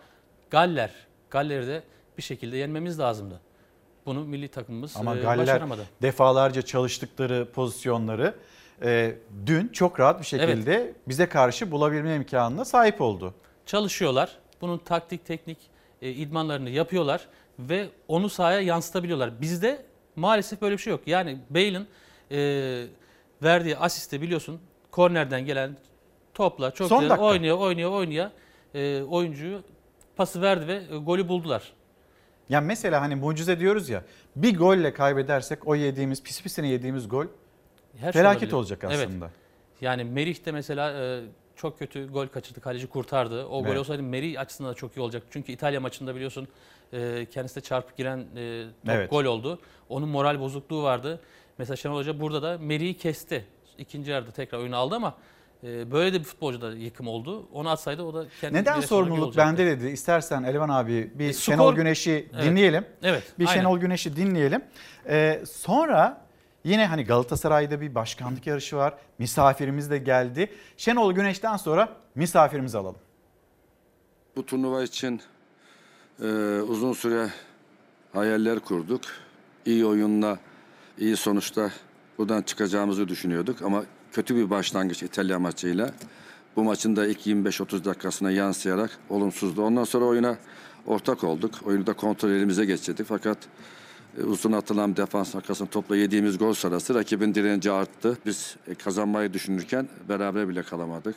Galler, 0.50 0.90
Galler'i 1.30 1.66
de 1.66 1.82
bir 2.18 2.22
şekilde 2.22 2.56
yenmemiz 2.56 2.98
lazımdı. 2.98 3.40
Bunu 4.06 4.24
milli 4.24 4.48
takımımız 4.48 4.96
Ama 4.96 5.16
e, 5.16 5.20
Galler 5.20 5.38
başaramadı. 5.38 5.82
defalarca 6.02 6.62
çalıştıkları 6.62 7.48
pozisyonları 7.52 8.34
e, 8.82 9.14
dün 9.46 9.68
çok 9.68 10.00
rahat 10.00 10.20
bir 10.20 10.26
şekilde 10.26 10.74
evet. 10.74 10.94
bize 11.08 11.28
karşı 11.28 11.70
bulabilme 11.70 12.14
imkanına 12.16 12.64
sahip 12.64 13.00
oldu. 13.00 13.34
Çalışıyorlar. 13.66 14.38
Bunun 14.60 14.78
taktik, 14.78 15.26
teknik 15.26 15.58
e, 16.02 16.10
idmanlarını 16.10 16.70
yapıyorlar 16.70 17.28
ve 17.58 17.88
onu 18.08 18.28
sahaya 18.28 18.60
yansıtabiliyorlar. 18.60 19.40
Bizde 19.40 19.84
maalesef 20.16 20.62
böyle 20.62 20.76
bir 20.76 20.82
şey 20.82 20.90
yok. 20.90 21.00
Yani 21.06 21.38
Bale'ın 21.50 21.86
e, 22.30 22.38
verdiği 23.42 23.76
asiste 23.76 24.20
biliyorsun 24.20 24.60
kornerden 24.90 25.46
gelen 25.46 25.76
topla 26.34 26.70
çok 26.70 26.88
Son 26.88 27.00
güzel 27.00 27.10
dakika. 27.10 27.26
oynuyor, 27.26 27.58
oynuyor, 27.58 27.90
oynuyor. 27.90 28.30
E, 28.74 29.02
oyuncuyu 29.02 29.62
pası 30.16 30.42
verdi 30.42 30.66
ve 30.66 30.74
e, 30.74 30.96
golü 30.96 31.28
buldular. 31.28 31.72
Ya 32.48 32.60
mesela 32.60 33.00
hani 33.00 33.14
mucize 33.14 33.58
diyoruz 33.58 33.88
ya 33.88 34.04
bir 34.36 34.58
golle 34.58 34.92
kaybedersek 34.92 35.66
o 35.66 35.74
yediğimiz 35.74 36.22
pis 36.22 36.42
pisine 36.42 36.68
yediğimiz 36.68 37.08
gol 37.08 37.26
her 37.98 38.12
şey 38.12 38.22
Felaket 38.22 38.50
şey 38.50 38.58
olacak 38.58 38.84
aslında. 38.84 39.24
Evet. 39.24 39.34
Yani 39.80 40.04
Merih 40.04 40.46
de 40.46 40.52
mesela 40.52 40.92
e, 40.92 41.22
çok 41.56 41.78
kötü 41.78 42.12
gol 42.12 42.26
kaçırdı. 42.26 42.60
Kaleci 42.60 42.86
kurtardı. 42.86 43.46
O 43.46 43.60
evet. 43.60 43.72
gol 43.72 43.80
olsaydı 43.80 44.02
Merih 44.02 44.40
açısından 44.40 44.70
da 44.70 44.74
çok 44.74 44.96
iyi 44.96 45.00
olacak. 45.00 45.22
Çünkü 45.30 45.52
İtalya 45.52 45.80
maçında 45.80 46.14
biliyorsun 46.14 46.48
e, 46.92 47.26
kendisi 47.30 47.56
de 47.56 47.60
çarpıp 47.60 47.96
giren 47.96 48.18
e, 48.18 48.64
top 48.86 48.94
evet. 48.94 49.10
gol 49.10 49.24
oldu. 49.24 49.58
Onun 49.88 50.08
moral 50.08 50.40
bozukluğu 50.40 50.82
vardı. 50.82 51.20
Mesela 51.58 51.76
Şenol 51.76 51.96
Hoca 51.96 52.20
burada 52.20 52.42
da 52.42 52.58
Merih'i 52.58 52.96
kesti. 52.96 53.44
İkinci 53.78 54.10
yarıda 54.10 54.30
tekrar 54.30 54.58
oyunu 54.58 54.76
aldı 54.76 54.94
ama 54.94 55.14
böyle 55.62 56.12
de 56.12 56.18
bir 56.18 56.24
futbolcu 56.24 56.60
da 56.60 56.72
yıkım 56.72 57.08
oldu. 57.08 57.48
Onu 57.52 57.70
atsaydı 57.70 58.02
o 58.02 58.14
da 58.14 58.24
kendi 58.40 58.56
Neden 58.56 58.80
sorumluluk 58.80 59.36
bende 59.36 59.66
dedi? 59.66 59.88
İstersen 59.88 60.42
Elvan 60.42 60.68
abi 60.68 61.10
bir 61.14 61.28
e, 61.28 61.32
Şenol 61.32 61.74
Güneş'i 61.74 62.28
evet. 62.34 62.44
dinleyelim. 62.44 62.84
Evet. 63.02 63.22
Bir 63.38 63.46
aynen. 63.46 63.60
Şenol 63.60 63.78
Güneş'i 63.78 64.16
dinleyelim. 64.16 64.62
Ee, 65.08 65.42
sonra 65.50 66.26
Yine 66.64 66.86
hani 66.86 67.04
Galatasaray'da 67.04 67.80
bir 67.80 67.94
başkanlık 67.94 68.46
yarışı 68.46 68.76
var. 68.76 68.94
Misafirimiz 69.18 69.90
de 69.90 69.98
geldi. 69.98 70.50
Şenol 70.76 71.12
Güneş'ten 71.12 71.56
sonra 71.56 71.96
misafirimizi 72.14 72.78
alalım. 72.78 73.00
Bu 74.36 74.46
turnuva 74.46 74.82
için 74.82 75.20
e, 76.22 76.26
uzun 76.60 76.92
süre 76.92 77.28
hayaller 78.12 78.58
kurduk. 78.58 79.00
İyi 79.66 79.86
oyunla, 79.86 80.38
iyi 80.98 81.16
sonuçta 81.16 81.70
buradan 82.18 82.42
çıkacağımızı 82.42 83.08
düşünüyorduk. 83.08 83.62
Ama 83.62 83.84
kötü 84.12 84.36
bir 84.36 84.50
başlangıç 84.50 85.02
İtalya 85.02 85.38
maçıyla. 85.38 85.90
Bu 86.56 86.64
maçın 86.64 86.96
da 86.96 87.06
ilk 87.06 87.26
25-30 87.26 87.84
dakikasına 87.84 88.30
yansıyarak 88.30 88.98
olumsuzdu. 89.10 89.62
Ondan 89.62 89.84
sonra 89.84 90.04
oyuna 90.04 90.36
ortak 90.86 91.24
olduk. 91.24 91.54
Oyunu 91.64 91.86
da 91.86 91.92
kontrol 91.92 92.30
elimize 92.30 92.64
geçirdik. 92.64 93.06
Fakat 93.06 93.38
uzun 94.26 94.52
atılan 94.52 94.96
defans 94.96 95.36
arkasında 95.36 95.70
topla 95.70 95.96
yediğimiz 95.96 96.38
gol 96.38 96.52
sırası 96.52 96.94
rakibin 96.94 97.34
direnci 97.34 97.70
arttı. 97.70 98.18
Biz 98.26 98.56
e, 98.68 98.74
kazanmayı 98.74 99.32
düşünürken 99.32 99.88
beraber 100.08 100.48
bile 100.48 100.62
kalamadık. 100.62 101.14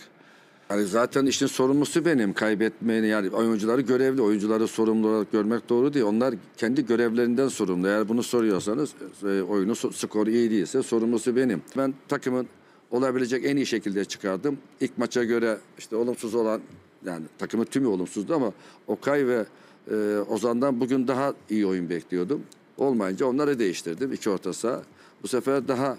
Yani 0.70 0.86
zaten 0.86 1.26
işin 1.26 1.48
sorumlusu 1.48 2.06
benim. 2.06 2.34
Kaybetmeyin 2.34 3.04
yani 3.04 3.30
oyuncuları 3.30 3.82
görevli. 3.82 4.22
Oyuncuları 4.22 4.68
sorumlu 4.68 5.08
olarak 5.08 5.32
görmek 5.32 5.70
doğru 5.70 5.94
değil. 5.94 6.06
Onlar 6.06 6.36
kendi 6.58 6.86
görevlerinden 6.86 7.48
sorumlu. 7.48 7.88
Eğer 7.88 8.10
bunu 8.10 8.24
soruyorsanız 8.24 8.94
e, 9.24 9.42
oyunu 9.42 9.76
skoru 9.76 10.30
iyi 10.30 10.52
değilse 10.52 10.84
sorumlusu 10.84 11.36
benim. 11.36 11.62
Ben 11.78 11.94
takımın 12.08 12.48
olabilecek 12.92 13.46
en 13.46 13.56
iyi 13.56 13.66
şekilde 13.66 14.06
çıkardım. 14.06 14.58
İlk 14.82 14.98
maça 14.98 15.24
göre 15.24 15.58
işte 15.78 15.96
olumsuz 15.96 16.36
olan 16.36 16.62
Yani 17.06 17.26
takımın 17.38 17.66
tümü 17.66 17.88
olumsuzdu 17.88 18.36
ama 18.36 18.54
Okay 18.88 19.28
ve 19.28 19.46
e, 19.92 20.18
Ozan'dan 20.30 20.80
bugün 20.80 21.08
daha 21.08 21.34
iyi 21.50 21.66
oyun 21.66 21.90
bekliyordum. 21.90 22.44
Olmayınca 22.78 23.26
onları 23.26 23.60
değiştirdim. 23.60 24.14
iki 24.14 24.30
orta 24.30 24.54
saha. 24.54 24.82
Bu 25.24 25.28
sefer 25.28 25.68
daha 25.68 25.98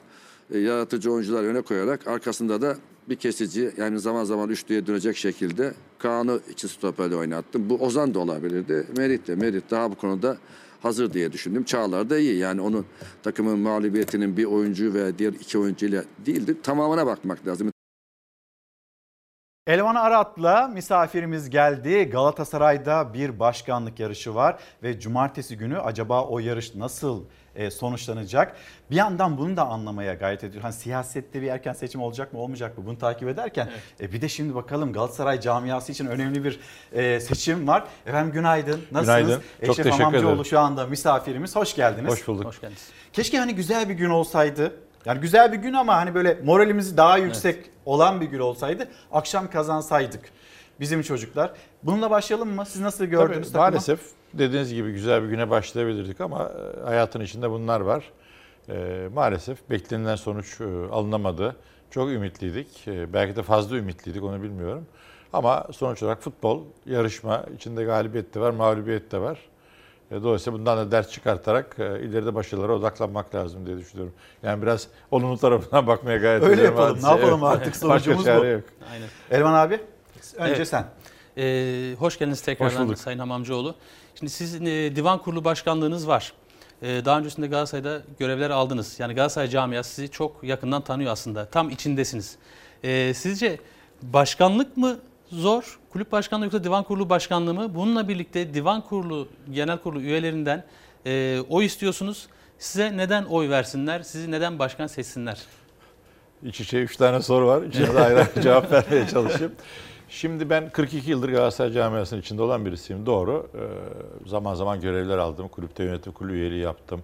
e, 0.50 0.58
yaratıcı 0.58 1.12
oyuncular 1.12 1.44
öne 1.44 1.60
koyarak 1.60 2.06
arkasında 2.06 2.62
da 2.62 2.76
bir 3.08 3.16
kesici 3.16 3.70
yani 3.76 4.00
zaman 4.00 4.24
zaman 4.24 4.48
üçlüye 4.48 4.86
dönecek 4.86 5.16
şekilde 5.16 5.74
Kaan'ı 5.98 6.40
iki 6.50 6.68
stoperle 6.68 7.16
oynattım. 7.16 7.70
Bu 7.70 7.74
Ozan 7.74 8.14
da 8.14 8.18
olabilirdi. 8.18 8.86
Merit 8.96 9.28
de. 9.28 9.34
Merit 9.36 9.70
daha 9.70 9.90
bu 9.90 9.94
konuda 9.94 10.36
hazır 10.82 11.12
diye 11.12 11.32
düşündüm. 11.32 11.64
Çağlar 11.64 12.10
da 12.10 12.18
iyi. 12.18 12.36
Yani 12.36 12.60
onun 12.60 12.86
takımın 13.22 13.58
mağlubiyetinin 13.58 14.36
bir 14.36 14.44
oyuncu 14.44 14.94
ve 14.94 15.18
diğer 15.18 15.32
iki 15.32 15.58
oyuncuyla 15.58 16.04
değildi. 16.26 16.56
Tamamına 16.62 17.06
bakmak 17.06 17.46
lazım. 17.46 17.73
Elvan 19.66 19.94
Arat'la 19.94 20.68
misafirimiz 20.68 21.50
geldi. 21.50 22.04
Galatasaray'da 22.04 23.14
bir 23.14 23.38
başkanlık 23.38 24.00
yarışı 24.00 24.34
var 24.34 24.58
ve 24.82 25.00
cumartesi 25.00 25.56
günü 25.56 25.78
acaba 25.78 26.24
o 26.24 26.38
yarış 26.38 26.74
nasıl 26.74 27.24
e, 27.54 27.70
sonuçlanacak? 27.70 28.56
Bir 28.90 28.96
yandan 28.96 29.38
bunu 29.38 29.56
da 29.56 29.66
anlamaya 29.66 30.14
gayret 30.14 30.44
ediyor. 30.44 30.62
Hani 30.62 30.72
siyasette 30.72 31.42
bir 31.42 31.46
erken 31.46 31.72
seçim 31.72 32.02
olacak 32.02 32.32
mı 32.32 32.38
olmayacak 32.38 32.78
mı 32.78 32.86
bunu 32.86 32.98
takip 32.98 33.28
ederken 33.28 33.70
e, 34.00 34.12
bir 34.12 34.20
de 34.20 34.28
şimdi 34.28 34.54
bakalım 34.54 34.92
Galatasaray 34.92 35.40
camiası 35.40 35.92
için 35.92 36.06
önemli 36.06 36.44
bir 36.44 36.60
e, 36.92 37.20
seçim 37.20 37.68
var. 37.68 37.84
Efendim 38.06 38.32
günaydın. 38.32 38.80
Nasılsınız? 38.92 39.26
Günaydın. 39.26 39.42
Çok 39.60 39.70
Eşref 39.70 39.76
teşekkür 39.76 40.04
Hamamcıoğlu 40.04 40.32
ederim. 40.32 40.44
şu 40.44 40.58
anda 40.58 40.86
misafirimiz. 40.86 41.56
Hoş 41.56 41.74
geldiniz. 41.74 42.12
Hoş 42.12 42.28
bulduk. 42.28 42.44
Hoş 42.44 42.60
geldiniz. 42.60 42.88
Keşke 43.12 43.38
hani 43.38 43.54
güzel 43.54 43.88
bir 43.88 43.94
gün 43.94 44.10
olsaydı. 44.10 44.83
Yani 45.06 45.20
güzel 45.20 45.52
bir 45.52 45.56
gün 45.56 45.72
ama 45.72 45.96
hani 45.96 46.14
böyle 46.14 46.38
moralimizi 46.44 46.96
daha 46.96 47.18
yüksek 47.18 47.70
olan 47.86 48.20
bir 48.20 48.26
gün 48.26 48.38
olsaydı. 48.38 48.88
Akşam 49.12 49.50
kazansaydık 49.50 50.20
bizim 50.80 51.02
çocuklar. 51.02 51.50
Bununla 51.82 52.10
başlayalım 52.10 52.48
mı? 52.48 52.66
Siz 52.66 52.80
nasıl 52.80 53.04
gördünüz 53.04 53.34
Tabii, 53.34 53.52
takımı? 53.52 53.60
maalesef 53.62 54.00
dediğiniz 54.34 54.74
gibi 54.74 54.92
güzel 54.92 55.22
bir 55.22 55.28
güne 55.28 55.50
başlayabilirdik 55.50 56.20
ama 56.20 56.52
e, 56.80 56.84
hayatın 56.84 57.20
içinde 57.20 57.50
bunlar 57.50 57.80
var. 57.80 58.04
E, 58.68 59.08
maalesef 59.14 59.70
beklenilen 59.70 60.16
sonuç 60.16 60.60
e, 60.60 60.64
alınamadı. 60.92 61.56
Çok 61.90 62.10
ümitliydik. 62.10 62.88
E, 62.88 63.12
belki 63.12 63.36
de 63.36 63.42
fazla 63.42 63.76
ümitliydik 63.76 64.22
onu 64.22 64.42
bilmiyorum. 64.42 64.86
Ama 65.32 65.66
sonuç 65.72 66.02
olarak 66.02 66.22
futbol, 66.22 66.62
yarışma 66.86 67.44
içinde 67.56 67.84
galibiyet 67.84 68.34
de 68.34 68.40
var, 68.40 68.50
mağlubiyet 68.50 69.12
de 69.12 69.18
var. 69.18 69.38
E, 70.14 70.22
dolayısıyla 70.22 70.58
bundan 70.58 70.78
da 70.78 70.90
ders 70.90 71.10
çıkartarak 71.10 71.76
e, 71.78 71.82
ileride 72.00 72.34
başarılara 72.34 72.72
odaklanmak 72.72 73.34
lazım 73.34 73.66
diye 73.66 73.76
düşünüyorum. 73.76 74.14
Yani 74.42 74.62
biraz 74.62 74.88
olumlu 75.10 75.38
tarafından 75.38 75.86
bakmaya 75.86 76.16
gayret 76.18 76.42
Öyle 76.42 76.52
ediyorum. 76.54 76.78
yapalım. 76.78 77.02
Ne 77.02 77.08
yapalım 77.08 77.40
Evet. 77.44 77.56
artık 77.56 77.76
sonucumuz 77.80 78.26
bu. 78.26 78.28
yok. 78.30 78.62
Aynen. 78.92 79.08
Elvan 79.30 79.54
abi 79.54 79.80
önce 80.36 80.54
Evet. 80.54 80.68
sen. 80.68 80.84
Ee, 81.38 81.94
hoş 81.98 82.18
geldiniz 82.18 82.40
tekrardan 82.40 82.88
Hoş. 82.88 82.98
Sayın 82.98 83.18
Hamamcıoğlu. 83.18 83.74
Şimdi 84.14 84.32
sizin 84.32 84.66
e, 84.66 84.96
divan 84.96 85.18
kurulu 85.18 85.44
başkanlığınız 85.44 86.08
var. 86.08 86.32
E, 86.82 87.04
daha 87.04 87.18
öncesinde 87.18 87.46
Galatasaray'da 87.46 88.02
görevler 88.18 88.50
aldınız. 88.50 89.00
Yani 89.00 89.14
Galatasaray 89.14 89.48
camiası 89.48 89.90
sizi 89.94 90.10
çok 90.10 90.44
yakından 90.44 90.82
tanıyor 90.82 91.12
aslında. 91.12 91.46
Tam 91.46 91.70
içindesiniz. 91.70 92.36
E, 92.84 93.14
sizce 93.14 93.58
başkanlık 94.02 94.76
mı 94.76 94.96
zor, 95.34 95.78
kulüp 95.90 96.12
başkanlığı 96.12 96.44
yoksa 96.44 96.64
divan 96.64 96.84
kurulu 96.84 97.10
başkanlığı 97.10 97.54
mı? 97.54 97.74
Bununla 97.74 98.08
birlikte 98.08 98.54
divan 98.54 98.80
kurulu, 98.80 99.28
genel 99.52 99.78
kurulu 99.78 100.00
üyelerinden 100.00 100.64
e, 101.06 101.40
oy 101.48 101.64
istiyorsunuz. 101.64 102.26
Size 102.58 102.96
neden 102.96 103.24
oy 103.24 103.48
versinler? 103.48 104.02
Sizi 104.02 104.30
neden 104.30 104.58
başkan 104.58 104.86
seçsinler? 104.86 105.38
İç 106.42 106.60
içe 106.60 106.82
üç 106.82 106.96
tane 106.96 107.22
soru 107.22 107.46
var. 107.46 107.62
İçine 107.62 107.94
de 107.94 108.00
ayrı 108.00 108.42
cevap 108.42 108.72
vermeye 108.72 109.08
çalışayım. 109.08 109.52
Şimdi 110.08 110.50
ben 110.50 110.70
42 110.70 111.10
yıldır 111.10 111.28
Galatasaray 111.28 111.72
camiasının 111.72 112.20
içinde 112.20 112.42
olan 112.42 112.66
birisiyim. 112.66 113.06
Doğru. 113.06 113.50
Ee, 113.54 114.28
zaman 114.28 114.54
zaman 114.54 114.80
görevler 114.80 115.18
aldım. 115.18 115.48
Kulüpte 115.48 115.84
yönetim 115.84 116.12
kurulu 116.12 116.32
üyeliği 116.32 116.60
yaptım. 116.60 117.02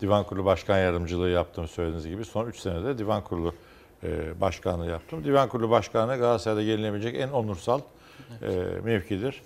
Divan 0.00 0.24
kurulu 0.24 0.44
başkan 0.44 0.78
yardımcılığı 0.78 1.28
yaptım 1.28 1.68
söylediğiniz 1.68 2.06
gibi. 2.06 2.24
Son 2.24 2.46
3 2.46 2.58
senede 2.58 2.98
divan 2.98 3.24
kurulu 3.24 3.54
e, 4.04 4.40
başkanlığı 4.40 4.86
yaptım. 4.86 5.24
Divan 5.24 5.48
kurulu 5.48 5.70
başkanlığı 5.70 6.16
Galatasaray'da 6.16 6.62
gelinebilecek 6.62 7.16
en 7.20 7.28
onursal 7.28 7.80
e, 8.42 8.48
mevkidir. 8.84 9.42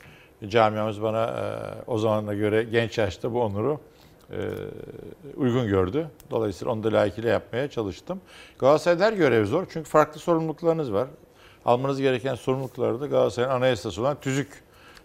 Camiamız 0.48 1.02
bana 1.02 1.24
e, 1.24 1.42
o 1.86 1.98
zamana 1.98 2.34
göre 2.34 2.62
genç 2.62 2.98
yaşta 2.98 3.32
bu 3.32 3.42
onuru 3.42 3.80
e, 4.30 4.38
uygun 5.36 5.66
gördü. 5.66 6.10
Dolayısıyla 6.30 6.72
onu 6.72 6.84
da 6.84 6.92
layıkıyla 6.92 7.30
yapmaya 7.30 7.70
çalıştım. 7.70 8.20
Galatasaray'da 8.58 9.04
her 9.04 9.12
görev 9.12 9.46
zor 9.46 9.66
çünkü 9.70 9.90
farklı 9.90 10.20
sorumluluklarınız 10.20 10.92
var. 10.92 11.08
Almanız 11.64 12.00
gereken 12.00 12.34
sorumlulukları 12.34 13.00
da 13.00 13.06
Galatasaray'ın 13.06 13.54
anayasası 13.54 14.00
olan 14.00 14.20
tüzük 14.20 14.62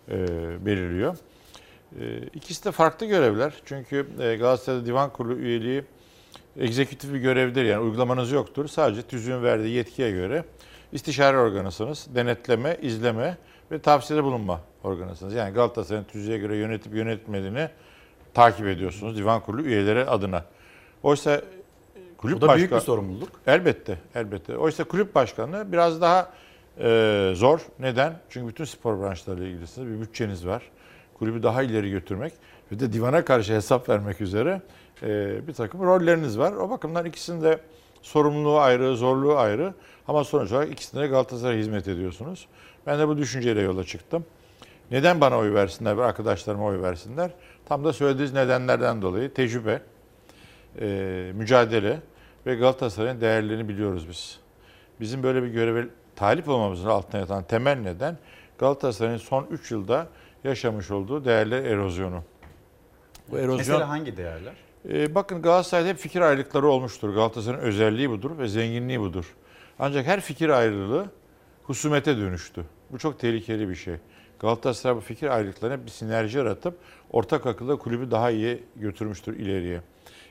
e, 0.09 0.25
belirliyor. 0.65 1.17
E, 1.99 2.17
ikisi 2.33 2.65
de 2.65 2.71
farklı 2.71 3.05
görevler. 3.05 3.53
Çünkü 3.65 4.07
e, 4.19 4.35
Galatasaray'da 4.35 4.85
divan 4.85 5.09
kurulu 5.09 5.35
üyeliği 5.35 5.83
egzekütif 6.59 7.13
bir 7.13 7.19
görevdir. 7.19 7.63
Yani 7.65 7.83
uygulamanız 7.83 8.31
yoktur. 8.31 8.67
Sadece 8.67 9.01
tüzüğün 9.01 9.43
verdiği 9.43 9.69
yetkiye 9.75 10.11
göre 10.11 10.43
istişare 10.91 11.37
organısınız. 11.37 12.07
Denetleme, 12.15 12.77
izleme 12.81 13.37
ve 13.71 13.79
tavsiyede 13.79 14.23
bulunma 14.23 14.61
organısınız. 14.83 15.33
Yani 15.33 15.53
Galatasaray'ın 15.53 16.05
tüzüğe 16.05 16.37
göre 16.37 16.55
yönetip 16.57 16.95
yönetmediğini 16.95 17.69
takip 18.33 18.67
ediyorsunuz 18.67 19.17
divan 19.17 19.41
kurulu 19.41 19.61
üyeleri 19.61 20.05
adına. 20.05 20.45
Oysa 21.03 21.41
kulüp 22.17 22.35
Bu 22.37 22.41
da 22.41 22.55
büyük 22.55 22.71
başkan- 22.71 22.79
bir 22.79 22.85
sorumluluk. 22.85 23.29
Elbette, 23.47 23.97
elbette. 24.15 24.57
Oysa 24.57 24.83
kulüp 24.83 25.15
başkanlığı 25.15 25.71
biraz 25.71 26.01
daha 26.01 26.29
e, 26.79 27.31
zor. 27.35 27.59
Neden? 27.79 28.13
Çünkü 28.29 28.47
bütün 28.47 28.65
spor 28.65 28.99
branşlarıyla 29.01 29.47
ilgilisiniz. 29.47 29.87
Bir 29.87 30.01
bütçeniz 30.01 30.47
var. 30.47 30.63
Kulübü 31.19 31.43
daha 31.43 31.63
ileri 31.63 31.91
götürmek 31.91 32.33
ve 32.71 32.79
de 32.79 32.93
divana 32.93 33.25
karşı 33.25 33.53
hesap 33.53 33.89
vermek 33.89 34.21
üzere 34.21 34.61
e, 35.03 35.47
bir 35.47 35.53
takım 35.53 35.81
rolleriniz 35.81 36.39
var. 36.39 36.53
O 36.53 36.69
bakımdan 36.69 37.05
ikisinin 37.05 37.41
de 37.41 37.59
sorumluluğu 38.01 38.59
ayrı, 38.59 38.95
zorluğu 38.95 39.37
ayrı. 39.37 39.73
Ama 40.07 40.23
sonuç 40.23 40.51
olarak 40.51 40.71
ikisine 40.71 41.01
de 41.01 41.07
Galatasaray'a 41.07 41.59
hizmet 41.59 41.87
ediyorsunuz. 41.87 42.47
Ben 42.87 42.99
de 42.99 43.07
bu 43.07 43.17
düşünceyle 43.17 43.61
yola 43.61 43.83
çıktım. 43.83 44.25
Neden 44.91 45.21
bana 45.21 45.37
oy 45.37 45.53
versinler 45.53 45.97
ve 45.97 46.03
arkadaşlarıma 46.03 46.65
oy 46.65 46.81
versinler? 46.81 47.31
Tam 47.65 47.83
da 47.83 47.93
söylediğiniz 47.93 48.33
nedenlerden 48.33 49.01
dolayı 49.01 49.33
tecrübe, 49.33 49.81
e, 50.79 51.31
mücadele 51.35 51.99
ve 52.45 52.55
Galatasaray'ın 52.55 53.21
değerlerini 53.21 53.69
biliyoruz 53.69 54.09
biz. 54.09 54.39
Bizim 54.99 55.23
böyle 55.23 55.43
bir 55.43 55.47
göreve 55.47 55.85
talip 56.15 56.49
olmamızın 56.49 56.89
altına 56.89 57.21
yatan 57.21 57.43
temel 57.43 57.77
neden 57.77 58.17
Galatasaray'ın 58.57 59.17
son 59.17 59.47
3 59.51 59.71
yılda 59.71 60.07
yaşamış 60.43 60.91
olduğu 60.91 61.25
değerler 61.25 61.63
erozyonu. 61.63 62.23
Bu 63.31 63.37
erozyon 63.37 63.57
Mesela 63.57 63.89
hangi 63.89 64.17
değerler? 64.17 64.53
ee, 64.89 65.15
bakın 65.15 65.41
Galatasaray'da 65.41 65.89
hep 65.89 65.97
fikir 65.97 66.21
ayrılıkları 66.21 66.67
olmuştur. 66.67 67.09
Galatasaray'ın 67.13 67.63
özelliği 67.63 68.09
budur 68.09 68.37
ve 68.37 68.47
zenginliği 68.47 68.99
budur. 68.99 69.35
Ancak 69.79 70.07
her 70.07 70.21
fikir 70.21 70.49
ayrılığı 70.49 71.05
husumete 71.63 72.17
dönüştü. 72.17 72.65
Bu 72.91 72.97
çok 72.97 73.19
tehlikeli 73.19 73.69
bir 73.69 73.75
şey. 73.75 73.95
Galatasaray 74.39 74.95
bu 74.95 74.99
fikir 74.99 75.27
ayrılıklarına 75.27 75.85
bir 75.85 75.91
sinerji 75.91 76.37
yaratıp 76.37 76.77
ortak 77.11 77.45
akılda 77.45 77.75
kulübü 77.75 78.11
daha 78.11 78.31
iyi 78.31 78.63
götürmüştür 78.75 79.39
ileriye. 79.39 79.81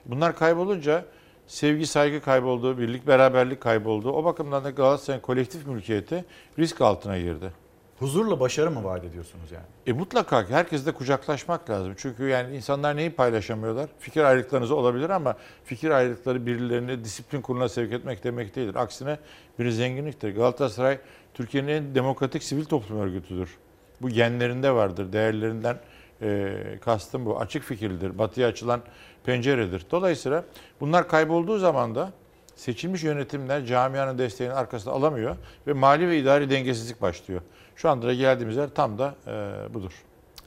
Bunlar 0.06 0.36
kaybolunca 0.36 1.04
sevgi, 1.46 1.86
saygı 1.86 2.20
kayboldu, 2.20 2.78
birlik, 2.78 3.06
beraberlik 3.06 3.60
kayboldu. 3.60 4.12
O 4.12 4.24
bakımdan 4.24 4.64
da 4.64 4.70
Galatasaray'ın 4.70 5.22
kolektif 5.22 5.66
mülkiyeti 5.66 6.24
risk 6.58 6.80
altına 6.80 7.18
girdi. 7.18 7.52
Huzurla 8.00 8.40
başarı 8.40 8.70
mı 8.70 8.84
vaat 8.84 9.04
ediyorsunuz 9.04 9.52
yani? 9.52 9.64
E 9.86 9.92
mutlaka 9.92 10.50
herkesle 10.50 10.92
kucaklaşmak 10.92 11.70
lazım. 11.70 11.94
Çünkü 11.96 12.28
yani 12.28 12.56
insanlar 12.56 12.96
neyi 12.96 13.10
paylaşamıyorlar? 13.10 13.90
Fikir 13.98 14.22
ayrılıklarınız 14.22 14.70
olabilir 14.70 15.10
ama 15.10 15.36
fikir 15.64 15.90
ayrılıkları 15.90 16.46
birilerini 16.46 17.04
disiplin 17.04 17.40
kuruluna 17.40 17.68
sevk 17.68 17.92
etmek 17.92 18.24
demek 18.24 18.56
değildir. 18.56 18.74
Aksine 18.74 19.18
bir 19.58 19.70
zenginliktir. 19.70 20.34
Galatasaray 20.34 20.98
Türkiye'nin 21.34 21.68
en 21.68 21.94
demokratik 21.94 22.42
sivil 22.42 22.64
toplum 22.64 23.00
örgütüdür. 23.00 23.56
Bu 24.02 24.08
genlerinde 24.08 24.72
vardır. 24.72 25.12
Değerlerinden 25.12 25.78
e, 26.22 26.54
kastım 26.80 27.26
bu. 27.26 27.40
Açık 27.40 27.62
fikirlidir. 27.62 28.18
Batıya 28.18 28.48
açılan 28.48 28.80
penceredir. 29.24 29.86
Dolayısıyla 29.90 30.44
bunlar 30.80 31.08
kaybolduğu 31.08 31.58
zaman 31.58 31.94
da 31.94 32.12
seçilmiş 32.56 33.04
yönetimler 33.04 33.64
camianın 33.66 34.18
desteğini 34.18 34.54
arkasına 34.54 34.92
alamıyor 34.92 35.36
ve 35.66 35.72
mali 35.72 36.08
ve 36.08 36.18
idari 36.18 36.50
dengesizlik 36.50 37.02
başlıyor. 37.02 37.40
Şu 37.82 37.90
anda 37.90 38.06
da 38.06 38.14
geldiğimiz 38.14 38.56
yer 38.56 38.68
tam 38.68 38.98
da 38.98 39.14
e, 39.26 39.74
budur. 39.74 39.92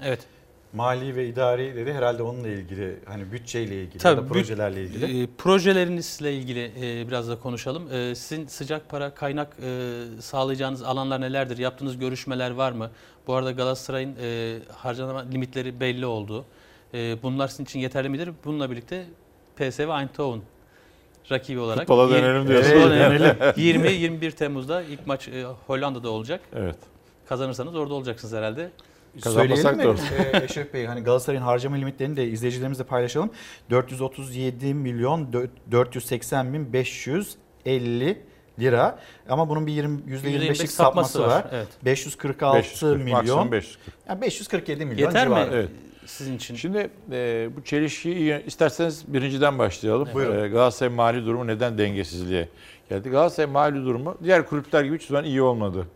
Evet. 0.04 0.20
Mali 0.74 1.16
ve 1.16 1.28
idari 1.28 1.76
dedi 1.76 1.94
herhalde 1.94 2.24
onunla 2.24 2.48
ilgili 2.48 3.00
hani 3.06 3.32
bütçeyle 3.32 3.76
ilgili 3.76 3.98
ya 3.98 4.00
Tabii, 4.00 4.22
da 4.22 4.34
projelerle 4.34 4.84
ilgili. 4.84 5.24
E, 5.24 5.28
projelerinizle 5.38 6.34
ilgili 6.34 6.72
e, 6.82 7.08
biraz 7.08 7.30
da 7.30 7.40
konuşalım. 7.40 7.94
E, 7.94 8.16
sizin 8.16 8.48
sıcak 8.48 8.90
para 8.90 9.16
kaynak 9.16 9.58
e, 9.64 10.02
sağlayacağınız 10.22 10.84
alanlar 10.84 11.22
nelerdir? 11.22 11.58
Yaptığınız 11.58 11.98
görüşmeler 11.98 12.52
var 12.52 12.72
mı? 12.72 12.92
Bu 13.28 13.34
arada 13.34 13.52
Galatasaray'ın 13.52 14.16
e, 14.22 14.58
harcama 14.76 15.20
limitleri 15.20 15.80
belli 15.80 16.06
oldu. 16.06 16.46
E, 16.94 17.24
bunlar 17.24 17.48
sizin 17.48 17.64
için 17.64 17.80
yeterli 17.80 18.10
midir? 18.10 18.30
Bununla 18.46 18.72
birlikte 18.72 19.06
PSV 19.56 19.82
Eindhoven 19.82 20.42
rakibi 21.32 21.60
olarak. 21.60 21.88
Futbola 21.88 22.10
dönelim. 22.10 22.62
Futbola 22.64 22.90
dönelim. 22.90 23.36
20-21 24.20 24.32
Temmuz'da 24.32 24.82
ilk 24.82 25.08
maç 25.08 25.28
e, 25.28 25.44
Hollanda'da 25.44 26.10
olacak. 26.10 26.42
Evet. 26.56 26.93
Kazanırsanız 27.34 27.76
orada 27.76 27.94
olacaksınız 27.94 28.34
herhalde. 28.34 28.72
Söyleyelim 29.24 29.78
mi 29.78 29.96
e, 30.34 30.44
Eşref 30.44 30.74
Bey? 30.74 30.86
Hani 30.86 31.04
Galatasaray'ın 31.04 31.44
harcama 31.44 31.76
limitlerini 31.76 32.18
de 32.18 32.28
izleyicilerimizle 32.28 32.84
paylaşalım. 32.84 33.30
437 33.70 34.74
milyon 34.74 35.28
480 35.72 36.54
bin 36.54 36.74
550 36.74 38.22
lira 38.60 39.00
ama 39.30 39.50
bunun 39.50 39.68
bir 39.68 39.72
20 39.72 40.00
%25'lik 40.02 40.72
sapması 40.72 41.22
var. 41.22 41.28
var. 41.28 41.46
Evet. 41.52 41.68
546 41.86 42.58
540, 42.58 43.04
milyon. 43.04 43.52
540. 43.52 43.96
Yani 44.10 44.22
547 44.22 44.86
milyon 44.86 45.08
Yeter 45.08 45.26
civarı. 45.26 45.50
mi? 45.50 45.56
Evet. 45.56 45.70
Sizin 46.06 46.36
için. 46.36 46.56
Şimdi 46.56 46.90
e, 47.12 47.50
bu 47.58 47.64
çelişkiyi 47.64 48.44
isterseniz 48.46 49.14
birinciden 49.14 49.60
başlayalım. 49.60 50.10
Buyurun. 50.14 50.44
E, 50.44 50.48
Galatasaray 50.48 50.94
mali 50.94 51.26
durumu 51.26 51.48
neden 51.48 51.78
dengesizliğe 51.78 52.50
geldi? 52.90 53.10
Galatasaray 53.10 53.52
mali 53.52 53.86
durumu 53.86 54.18
diğer 54.24 54.46
kulüpler 54.46 54.84
gibi 54.84 54.98
hiç 54.98 55.08
zaman 55.08 55.24
iyi 55.24 55.42
olmadı. 55.42 55.88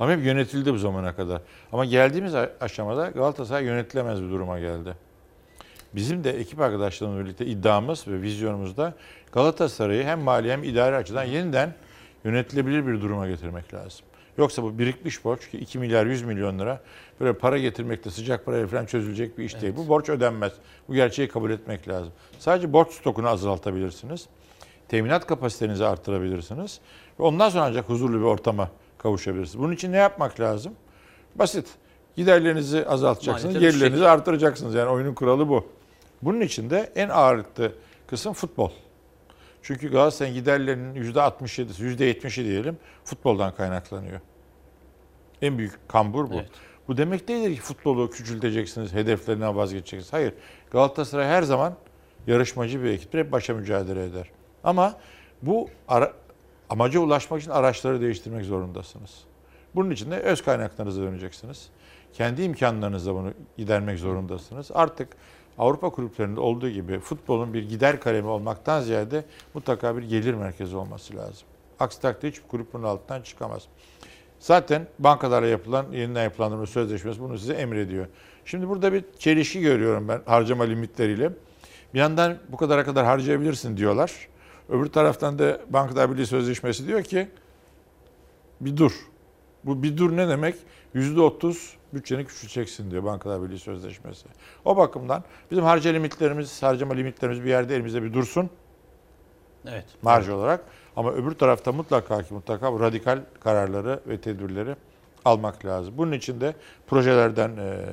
Ama 0.00 0.12
hep 0.12 0.24
yönetildi 0.24 0.72
bu 0.72 0.78
zamana 0.78 1.16
kadar. 1.16 1.42
Ama 1.72 1.84
geldiğimiz 1.84 2.34
aşamada 2.60 3.08
Galatasaray 3.08 3.64
yönetilemez 3.64 4.22
bir 4.22 4.30
duruma 4.30 4.58
geldi. 4.58 4.94
Bizim 5.94 6.24
de 6.24 6.30
ekip 6.30 6.60
arkadaşlarımızla 6.60 7.24
birlikte 7.24 7.46
iddiamız 7.46 8.08
ve 8.08 8.22
vizyonumuzda 8.22 8.94
Galatasaray'ı 9.32 10.04
hem 10.04 10.20
mali 10.20 10.52
hem 10.52 10.64
idari 10.64 10.96
açıdan 10.96 11.24
yeniden 11.24 11.74
yönetilebilir 12.24 12.86
bir 12.86 13.00
duruma 13.00 13.28
getirmek 13.28 13.74
lazım. 13.74 14.06
Yoksa 14.38 14.62
bu 14.62 14.78
birikmiş 14.78 15.24
borç 15.24 15.50
ki 15.50 15.58
2 15.58 15.78
milyar 15.78 16.06
100 16.06 16.22
milyon 16.22 16.58
lira 16.58 16.80
böyle 17.20 17.32
para 17.32 17.58
getirmekte 17.58 18.10
sıcak 18.10 18.46
parayla 18.46 18.66
falan 18.66 18.86
çözülecek 18.86 19.38
bir 19.38 19.44
iş 19.44 19.52
evet. 19.52 19.62
değil. 19.62 19.74
Bu 19.76 19.88
borç 19.88 20.08
ödenmez. 20.08 20.52
Bu 20.88 20.94
gerçeği 20.94 21.28
kabul 21.28 21.50
etmek 21.50 21.88
lazım. 21.88 22.12
Sadece 22.38 22.72
borç 22.72 22.92
stokunu 22.92 23.28
azaltabilirsiniz. 23.28 24.26
Teminat 24.88 25.26
kapasitenizi 25.26 25.86
arttırabilirsiniz. 25.86 26.80
Ve 27.20 27.22
ondan 27.22 27.48
sonra 27.48 27.64
ancak 27.64 27.88
huzurlu 27.88 28.18
bir 28.18 28.24
ortama 28.24 28.70
kavuşabilirsiniz. 28.98 29.58
Bunun 29.58 29.72
için 29.72 29.92
ne 29.92 29.96
yapmak 29.96 30.40
lazım? 30.40 30.72
Basit. 31.34 31.66
Giderlerinizi 32.16 32.86
azaltacaksınız, 32.86 33.54
Maalesef 33.54 33.72
gelirlerinizi 33.72 34.02
şey. 34.02 34.10
artıracaksınız. 34.10 34.74
Yani 34.74 34.90
oyunun 34.90 35.14
kuralı 35.14 35.48
bu. 35.48 35.66
Bunun 36.22 36.40
için 36.40 36.70
de 36.70 36.92
en 36.96 37.08
ağırlıklı 37.08 37.72
kısım 38.06 38.32
futbol. 38.32 38.70
Çünkü 39.62 39.90
Galatasaray'ın 39.90 40.34
giderlerinin 40.36 41.12
%67'si, 41.12 41.96
%70'i 41.96 42.44
diyelim 42.44 42.78
futboldan 43.04 43.54
kaynaklanıyor. 43.54 44.20
En 45.42 45.58
büyük 45.58 45.88
kambur 45.88 46.30
bu. 46.30 46.34
Evet. 46.34 46.48
Bu 46.88 46.96
demek 46.96 47.28
değildir 47.28 47.54
ki 47.54 47.60
futbolu 47.60 48.10
küçülteceksiniz, 48.10 48.92
hedeflerinden 48.92 49.56
vazgeçeceksiniz. 49.56 50.12
Hayır. 50.12 50.34
Galatasaray 50.70 51.26
her 51.26 51.42
zaman 51.42 51.74
yarışmacı 52.26 52.82
bir 52.82 52.90
ekiptir. 52.90 53.18
Hep 53.18 53.32
başa 53.32 53.54
mücadele 53.54 54.04
eder. 54.04 54.30
Ama 54.64 54.94
bu 55.42 55.68
ara, 55.88 56.12
amaca 56.70 57.00
ulaşmak 57.00 57.40
için 57.40 57.50
araçları 57.50 58.00
değiştirmek 58.00 58.44
zorundasınız. 58.44 59.24
Bunun 59.74 59.90
için 59.90 60.10
de 60.10 60.16
öz 60.16 60.42
kaynaklarınıza 60.42 61.02
döneceksiniz. 61.02 61.68
Kendi 62.12 62.42
imkanlarınızla 62.42 63.14
bunu 63.14 63.32
gidermek 63.56 63.98
zorundasınız. 63.98 64.70
Artık 64.74 65.08
Avrupa 65.58 65.90
kulüplerinde 65.90 66.40
olduğu 66.40 66.70
gibi 66.70 66.98
futbolun 66.98 67.54
bir 67.54 67.68
gider 67.68 68.00
kalemi 68.00 68.28
olmaktan 68.28 68.80
ziyade 68.80 69.24
mutlaka 69.54 69.96
bir 69.96 70.02
gelir 70.02 70.34
merkezi 70.34 70.76
olması 70.76 71.16
lazım. 71.16 71.48
Aksi 71.80 72.00
takdirde 72.00 72.30
hiçbir 72.30 72.48
kulüp 72.48 72.72
bunun 72.72 72.84
altından 72.84 73.22
çıkamaz. 73.22 73.62
Zaten 74.40 74.86
bankalarla 74.98 75.48
yapılan 75.48 75.92
yeniden 75.92 76.22
yapılandırma 76.22 76.66
sözleşmesi 76.66 77.20
bunu 77.20 77.38
size 77.38 77.52
emrediyor. 77.52 78.06
Şimdi 78.44 78.68
burada 78.68 78.92
bir 78.92 79.04
çelişki 79.18 79.60
görüyorum 79.60 80.08
ben 80.08 80.20
harcama 80.26 80.64
limitleriyle. 80.64 81.32
Bir 81.94 81.98
yandan 81.98 82.38
bu 82.48 82.56
kadara 82.56 82.84
kadar 82.84 83.06
harcayabilirsin 83.06 83.76
diyorlar. 83.76 84.28
Öbür 84.68 84.86
taraftan 84.86 85.38
da 85.38 85.60
Bankalar 85.70 86.10
Birliği 86.10 86.26
Sözleşmesi 86.26 86.86
diyor 86.86 87.02
ki 87.02 87.28
bir 88.60 88.76
dur. 88.76 88.92
Bu 89.64 89.82
bir 89.82 89.96
dur 89.96 90.16
ne 90.16 90.28
demek? 90.28 90.54
%30 90.94 91.56
bütçeni 91.94 92.24
küçülteceksin 92.24 92.90
diyor 92.90 93.04
Bankalar 93.04 93.42
Birliği 93.42 93.58
Sözleşmesi. 93.58 94.26
O 94.64 94.76
bakımdan 94.76 95.24
bizim 95.50 95.64
harca 95.64 95.90
limitlerimiz, 95.90 96.62
harcama 96.62 96.94
limitlerimiz 96.94 97.44
bir 97.44 97.48
yerde 97.48 97.74
elimizde 97.76 98.02
bir 98.02 98.12
dursun. 98.12 98.50
Evet. 99.66 99.84
Marj 100.02 100.24
evet. 100.24 100.36
olarak. 100.36 100.64
Ama 100.96 101.12
öbür 101.12 101.32
tarafta 101.32 101.72
mutlaka 101.72 102.22
ki 102.22 102.34
mutlaka 102.34 102.72
radikal 102.80 103.20
kararları 103.40 104.00
ve 104.06 104.20
tedbirleri 104.20 104.76
almak 105.24 105.64
lazım. 105.64 105.94
Bunun 105.96 106.12
için 106.12 106.40
de 106.40 106.54
projelerden 106.86 107.56
e, 107.56 107.84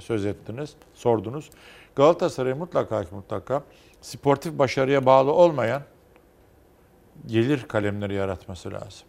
söz 0.00 0.26
ettiniz, 0.26 0.74
sordunuz. 0.94 1.50
Galatasaray 1.96 2.54
mutlaka 2.54 3.04
ki 3.04 3.14
mutlaka 3.14 3.62
sportif 4.00 4.58
başarıya 4.58 5.06
bağlı 5.06 5.32
olmayan 5.32 5.82
gelir 7.26 7.62
kalemleri 7.62 8.14
yaratması 8.14 8.72
lazım. 8.72 9.06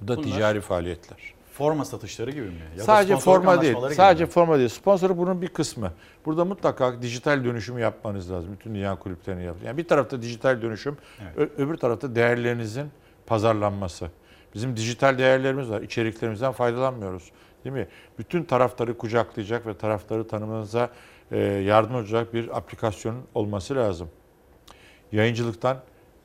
Bu 0.00 0.08
da 0.08 0.16
Bunlar, 0.16 0.28
ticari 0.28 0.60
faaliyetler. 0.60 1.34
Forma 1.52 1.84
satışları 1.84 2.30
gibi 2.30 2.46
mi? 2.46 2.60
Ya 2.78 2.84
sadece 2.84 3.16
forma 3.16 3.62
değil. 3.62 3.76
Sadece 3.94 4.24
mi? 4.24 4.30
forma 4.30 4.58
değil. 4.58 4.68
Sponsoru 4.68 5.18
bunun 5.18 5.42
bir 5.42 5.48
kısmı. 5.48 5.92
Burada 6.26 6.44
mutlaka 6.44 7.02
dijital 7.02 7.44
dönüşümü 7.44 7.80
yapmanız 7.80 8.30
lazım. 8.30 8.52
Bütün 8.52 8.74
dünya 8.74 8.98
kulüplerini 8.98 9.44
yapın. 9.44 9.66
Yani 9.66 9.76
bir 9.76 9.88
tarafta 9.88 10.22
dijital 10.22 10.62
dönüşüm, 10.62 10.96
evet. 11.36 11.50
öbür 11.58 11.76
tarafta 11.76 12.14
değerlerinizin 12.14 12.90
pazarlanması. 13.26 14.10
Bizim 14.54 14.76
dijital 14.76 15.18
değerlerimiz 15.18 15.70
var. 15.70 15.80
İçeriklerimizden 15.82 16.52
faydalanmıyoruz. 16.52 17.30
Değil 17.64 17.76
mi? 17.76 17.88
Bütün 18.18 18.44
tarafları 18.44 18.98
kucaklayacak 18.98 19.66
ve 19.66 19.78
tarafları 19.78 20.28
tanımanıza 20.28 20.90
e, 21.30 21.38
yardım 21.38 21.94
olacak 21.94 22.34
bir 22.34 22.56
aplikasyonun 22.56 23.22
olması 23.34 23.76
lazım. 23.76 24.08
Yayıncılıktan 25.12 25.76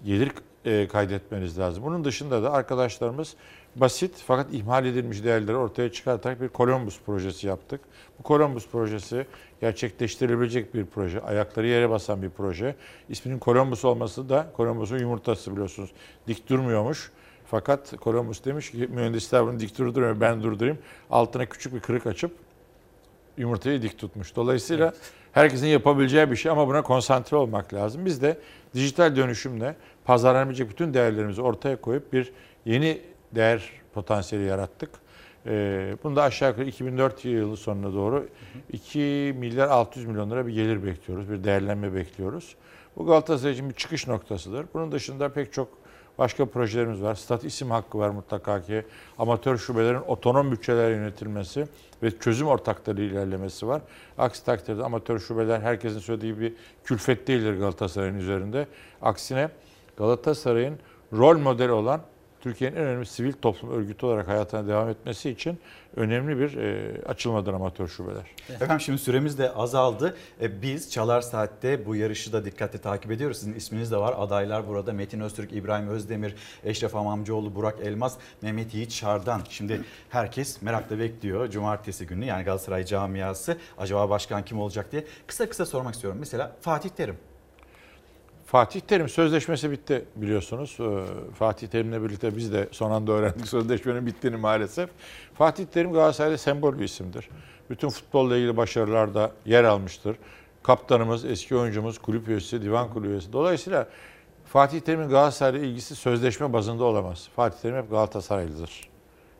gelir 0.03 0.31
e, 0.65 0.87
kaydetmeniz 0.87 1.59
lazım. 1.59 1.83
Bunun 1.83 2.05
dışında 2.05 2.43
da 2.43 2.51
arkadaşlarımız 2.51 3.35
basit 3.75 4.11
fakat 4.27 4.53
ihmal 4.53 4.85
edilmiş 4.85 5.23
değerleri 5.23 5.55
ortaya 5.55 5.91
çıkartarak 5.91 6.41
bir 6.41 6.49
Columbus 6.49 6.99
projesi 7.05 7.47
yaptık. 7.47 7.81
Bu 8.19 8.27
Columbus 8.27 8.67
projesi 8.67 9.25
gerçekleştirilebilecek 9.61 10.73
bir 10.73 10.85
proje. 10.85 11.21
Ayakları 11.21 11.67
yere 11.67 11.89
basan 11.89 12.21
bir 12.21 12.29
proje. 12.29 12.75
İsminin 13.09 13.39
Columbus 13.39 13.85
olması 13.85 14.29
da 14.29 14.47
Columbus'un 14.57 14.99
yumurtası 14.99 15.51
biliyorsunuz. 15.51 15.91
Dik 16.27 16.49
durmuyormuş. 16.49 17.11
Fakat 17.45 17.93
Columbus 18.01 18.45
demiş 18.45 18.71
ki 18.71 18.77
mühendisler 18.77 19.47
bunu 19.47 19.59
dik 19.59 19.77
durduruyor 19.77 20.21
ben 20.21 20.43
durdurayım. 20.43 20.77
Altına 21.09 21.45
küçük 21.45 21.73
bir 21.73 21.79
kırık 21.79 22.07
açıp 22.07 22.31
yumurtayı 23.37 23.81
dik 23.81 23.97
tutmuş. 23.97 24.35
Dolayısıyla 24.35 24.85
evet. 24.85 25.11
herkesin 25.31 25.67
yapabileceği 25.67 26.31
bir 26.31 26.35
şey 26.35 26.51
ama 26.51 26.67
buna 26.67 26.81
konsantre 26.81 27.37
olmak 27.37 27.73
lazım. 27.73 28.05
Biz 28.05 28.21
de 28.21 28.37
dijital 28.73 29.15
dönüşümle 29.15 29.75
pazarlanabilecek 30.05 30.69
bütün 30.69 30.93
değerlerimizi 30.93 31.41
ortaya 31.41 31.81
koyup 31.81 32.13
bir 32.13 32.33
yeni 32.65 33.01
değer 33.35 33.69
potansiyeli 33.93 34.45
yarattık. 34.45 34.89
Ee, 35.47 35.97
bunu 36.03 36.15
da 36.15 36.23
aşağı 36.23 36.49
yukarı 36.49 36.65
2004 36.65 37.25
yılı 37.25 37.57
sonuna 37.57 37.93
doğru 37.93 38.27
2 38.71 39.35
milyar 39.37 39.67
600 39.67 40.05
milyon 40.05 40.31
lira 40.31 40.47
bir 40.47 40.53
gelir 40.53 40.83
bekliyoruz, 40.83 41.29
bir 41.29 41.43
değerlenme 41.43 41.93
bekliyoruz. 41.93 42.55
Bu 42.97 43.05
Galatasaray 43.05 43.53
için 43.53 43.69
bir 43.69 43.75
çıkış 43.75 44.07
noktasıdır. 44.07 44.65
Bunun 44.73 44.91
dışında 44.91 45.29
pek 45.29 45.53
çok 45.53 45.67
başka 46.17 46.45
projelerimiz 46.45 47.01
var. 47.01 47.15
Stat 47.15 47.43
isim 47.43 47.71
hakkı 47.71 47.97
var 47.97 48.09
mutlaka 48.09 48.61
ki. 48.61 48.85
Amatör 49.17 49.57
şubelerin 49.57 50.01
otonom 50.07 50.51
bütçeler 50.51 50.89
yönetilmesi 50.89 51.67
ve 52.03 52.19
çözüm 52.19 52.47
ortakları 52.47 53.01
ilerlemesi 53.01 53.67
var. 53.67 53.81
Aksi 54.17 54.45
takdirde 54.45 54.83
amatör 54.83 55.19
şubeler 55.19 55.59
herkesin 55.59 55.99
söylediği 55.99 56.33
gibi 56.33 56.53
külfet 56.83 57.27
değildir 57.27 57.59
Galatasaray'ın 57.59 58.17
üzerinde. 58.17 58.67
Aksine 59.01 59.49
Galatasaray'ın 59.97 60.79
rol 61.13 61.37
modeli 61.37 61.71
olan 61.71 62.01
Türkiye'nin 62.45 62.75
en 62.75 62.83
önemli 62.83 63.05
sivil 63.05 63.33
toplum 63.33 63.71
örgütü 63.71 64.05
olarak 64.05 64.27
hayatına 64.27 64.67
devam 64.67 64.89
etmesi 64.89 65.29
için 65.29 65.59
önemli 65.95 66.39
bir 66.39 66.57
e, 66.57 67.01
açılmadır 67.05 67.53
amatör 67.53 67.87
şubeler. 67.87 68.23
Efendim 68.49 68.79
şimdi 68.79 68.97
süremiz 68.97 69.37
de 69.37 69.51
azaldı. 69.51 70.17
E, 70.41 70.61
biz 70.61 70.91
Çalar 70.91 71.21
Saat'te 71.21 71.85
bu 71.85 71.95
yarışı 71.95 72.33
da 72.33 72.45
dikkatle 72.45 72.79
takip 72.79 73.11
ediyoruz. 73.11 73.37
Sizin 73.37 73.53
isminiz 73.53 73.91
de 73.91 73.97
var. 73.97 74.15
Adaylar 74.17 74.67
burada. 74.67 74.93
Metin 74.93 75.19
Öztürk, 75.19 75.53
İbrahim 75.53 75.87
Özdemir, 75.87 76.35
Eşref 76.63 76.95
Amamcıoğlu, 76.95 77.55
Burak 77.55 77.79
Elmas, 77.79 78.17
Mehmet 78.41 78.73
Yiğit 78.73 78.91
Şardan. 78.91 79.41
Şimdi 79.49 79.81
herkes 80.09 80.61
merakla 80.61 80.99
bekliyor 80.99 81.49
cumartesi 81.49 82.07
günü 82.07 82.25
yani 82.25 82.43
Galatasaray 82.43 82.85
camiası. 82.85 83.57
Acaba 83.77 84.09
başkan 84.09 84.45
kim 84.45 84.59
olacak 84.59 84.91
diye. 84.91 85.05
Kısa 85.27 85.49
kısa 85.49 85.65
sormak 85.65 85.93
istiyorum. 85.93 86.19
Mesela 86.19 86.55
Fatih 86.61 86.89
Terim 86.89 87.17
Fatih 88.45 88.79
Terim 88.79 89.09
sözleşmesi 89.09 89.71
bitti 89.71 90.05
biliyorsunuz. 90.15 90.77
Ee, 90.79 91.33
Fatih 91.33 91.67
Terim'le 91.67 92.03
birlikte 92.03 92.37
biz 92.37 92.53
de 92.53 92.67
son 92.71 92.91
anda 92.91 93.11
öğrendik 93.11 93.47
sözleşmenin 93.47 94.05
bittiğini 94.05 94.37
maalesef. 94.37 94.89
Fatih 95.33 95.65
Terim 95.65 95.93
Galatasaray'da 95.93 96.37
sembol 96.37 96.79
bir 96.79 96.83
isimdir. 96.83 97.29
Bütün 97.69 97.89
futbolla 97.89 98.37
ilgili 98.37 98.57
başarılarda 98.57 99.31
yer 99.45 99.63
almıştır. 99.63 100.17
Kaptanımız, 100.63 101.25
eski 101.25 101.55
oyuncumuz, 101.55 101.97
kulüp 101.97 102.27
üyesi, 102.27 102.61
divan 102.61 102.93
kulübü 102.93 103.11
üyesi. 103.11 103.33
Dolayısıyla 103.33 103.87
Fatih 104.45 104.79
Terim'in 104.79 105.09
Galatasaray'la 105.09 105.67
ilgisi 105.67 105.95
sözleşme 105.95 106.53
bazında 106.53 106.83
olamaz. 106.83 107.29
Fatih 107.35 107.57
Terim 107.61 107.77
hep 107.77 107.89
Galatasaraylıdır. 107.89 108.94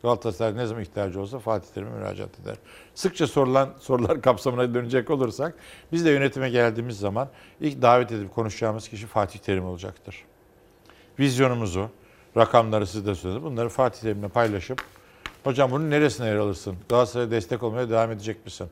Galatasaray 0.05 0.55
ne 0.55 0.65
zaman 0.65 0.83
ihtiyacı 0.83 1.21
olsa 1.21 1.39
Fatih 1.39 1.67
Terim'e 1.73 1.91
müracaat 1.91 2.39
eder. 2.39 2.55
Sıkça 2.95 3.27
sorulan 3.27 3.73
sorular 3.79 4.21
kapsamına 4.21 4.73
dönecek 4.73 5.09
olursak 5.09 5.53
biz 5.91 6.05
de 6.05 6.09
yönetime 6.09 6.49
geldiğimiz 6.49 6.99
zaman 6.99 7.29
ilk 7.61 7.81
davet 7.81 8.11
edip 8.11 8.35
konuşacağımız 8.35 8.89
kişi 8.89 9.07
Fatih 9.07 9.39
Terim 9.39 9.65
olacaktır. 9.65 10.23
Vizyonumuzu, 11.19 11.89
rakamları 12.37 12.87
siz 12.87 13.05
de 13.05 13.15
söylediniz. 13.15 13.45
Bunları 13.45 13.69
Fatih 13.69 14.01
Terim'le 14.01 14.29
paylaşıp 14.29 14.81
Hocam 15.45 15.71
bunun 15.71 15.89
neresine 15.89 16.27
yer 16.27 16.35
alırsın? 16.35 16.75
Galatasaray'a 16.89 17.31
destek 17.31 17.63
olmaya 17.63 17.89
devam 17.89 18.11
edecek 18.11 18.45
misin? 18.45 18.67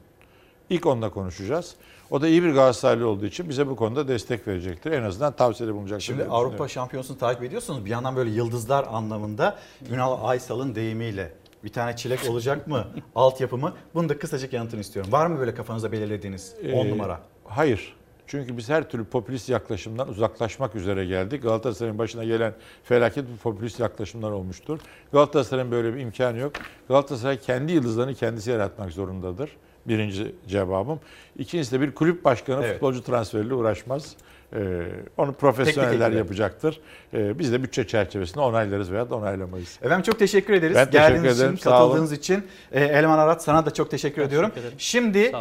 İlk 0.70 0.86
onunla 0.86 1.10
konuşacağız. 1.10 1.76
O 2.14 2.22
da 2.22 2.28
iyi 2.28 2.44
bir 2.44 2.50
Galatasaraylı 2.54 3.08
olduğu 3.08 3.26
için 3.26 3.50
bize 3.50 3.68
bu 3.68 3.76
konuda 3.76 4.08
destek 4.08 4.48
verecektir. 4.48 4.92
En 4.92 5.04
azından 5.04 5.34
tavsiyede 5.36 5.74
bulunacaktır. 5.74 6.06
Şimdi 6.06 6.24
Avrupa. 6.24 6.68
Şampiyonası'nı 6.68 7.18
takip 7.18 7.44
ediyorsunuz. 7.44 7.86
Bir 7.86 7.90
yandan 7.90 8.16
böyle 8.16 8.30
yıldızlar 8.30 8.86
anlamında 8.90 9.58
Ünal 9.92 10.30
Aysal'ın 10.30 10.76
deyimiyle 10.76 11.34
bir 11.64 11.70
tane 11.70 11.96
çilek 11.96 12.30
olacak 12.30 12.68
mı? 12.68 12.88
Altyapı 13.16 13.58
mı? 13.58 13.74
Bunu 13.96 14.10
da 14.10 14.20
kısacık 14.20 14.54
yanıtını 14.54 14.82
istiyorum. 14.82 15.12
Var 15.12 15.28
mı 15.28 15.40
böyle 15.40 15.54
kafanızda 15.54 15.92
belirlediğiniz 15.92 16.56
10 16.64 16.68
Ee, 16.68 16.90
numara? 16.90 17.20
Hayır. 17.46 17.96
Çünkü 18.28 18.58
biz 18.58 18.70
her 18.70 18.90
türlü 18.90 19.06
popülist 19.06 19.50
yaklaşımdan 19.50 20.10
uzaklaşmak 20.10 20.76
üzere 20.76 21.06
geldik. 21.06 21.44
Galatasaray'ın 21.44 21.98
başına 21.98 22.24
gelen 22.24 22.54
felaket 22.84 23.30
bir 23.30 23.38
popülist 23.38 23.80
yaklaşımlar 23.80 24.32
olmuştur. 24.32 24.80
Galatasaray'ın 25.12 25.72
böyle 25.72 25.96
bir 25.96 26.00
imkanı 26.00 26.38
yok. 26.38 26.54
Galatasaray 26.88 27.40
kendi 27.40 27.72
yıldızlarını 27.72 28.14
kendisi 28.16 28.52
yaratmak 28.52 28.92
zorundadır. 28.92 29.50
Birinci 29.86 30.36
cevabım. 30.48 31.00
İkincisi 31.38 31.72
de 31.72 31.82
bir 31.82 31.92
kulüp 31.96 32.26
başkanı 32.26 32.62
Evet. 32.64 32.74
futbolcu 32.74 33.04
transferiyle 33.04 33.54
uğraşmaz. 33.54 34.16
Ee, 34.56 34.82
onu 35.18 35.34
profesyoneller 35.34 36.12
yapacaktır. 36.12 36.80
Ee, 37.14 37.40
biz 37.40 37.52
de 37.54 37.64
bütçe 37.64 37.88
çerçevesinde 37.88 38.40
onaylarız 38.40 38.92
veya 38.92 39.10
da 39.10 39.16
onaylamayız. 39.16 39.80
Efendim 39.82 40.04
çok 40.04 40.20
teşekkür 40.20 40.54
ederiz. 40.54 40.76
Ben 40.76 40.86
teşekkür 40.86 41.14
Geldiğiniz 41.14 41.40
ederim. 41.40 41.54
için, 41.54 41.64
Sağ 41.64 41.70
katıldığınız 41.70 42.10
olun. 42.12 42.20
için. 42.20 42.44
Ee, 42.72 42.84
Elman 42.84 43.18
Arat 43.18 43.44
sana 43.44 43.66
da 43.66 43.74
çok 43.74 43.92
teşekkür 43.92 44.22
ediyorum. 44.22 44.52
ederim. 44.58 44.74
Şimdi 44.78 45.32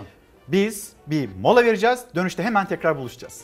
biz 0.49 0.93
bir 1.07 1.29
mola 1.41 1.65
vereceğiz. 1.65 2.01
Dönüşte 2.15 2.43
hemen 2.43 2.67
tekrar 2.67 2.97
buluşacağız. 2.99 3.41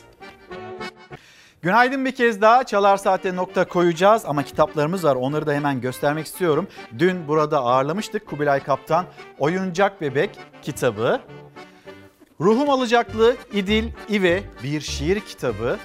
Günaydın 1.63 2.05
bir 2.05 2.13
kez 2.13 2.41
daha 2.41 2.65
Çalar 2.65 2.97
Saat'e 2.97 3.37
nokta 3.37 3.69
koyacağız 3.69 4.23
ama 4.27 4.43
kitaplarımız 4.43 5.05
var 5.05 5.17
onları 5.17 5.47
da 5.47 5.53
hemen 5.53 5.81
göstermek 5.81 6.27
istiyorum. 6.27 6.69
Dün 6.99 7.29
burada 7.29 7.59
ağırlamıştık 7.59 8.27
Kubilay 8.27 8.63
Kaptan 8.63 9.07
Oyuncak 9.39 10.01
Bebek 10.01 10.31
kitabı. 10.63 11.21
Ruhum 12.41 12.71
Alacaklı 12.71 13.37
İdil 13.53 13.89
İve 14.09 14.43
bir 14.63 14.81
şiir 14.81 15.21
kitabı. 15.21 15.79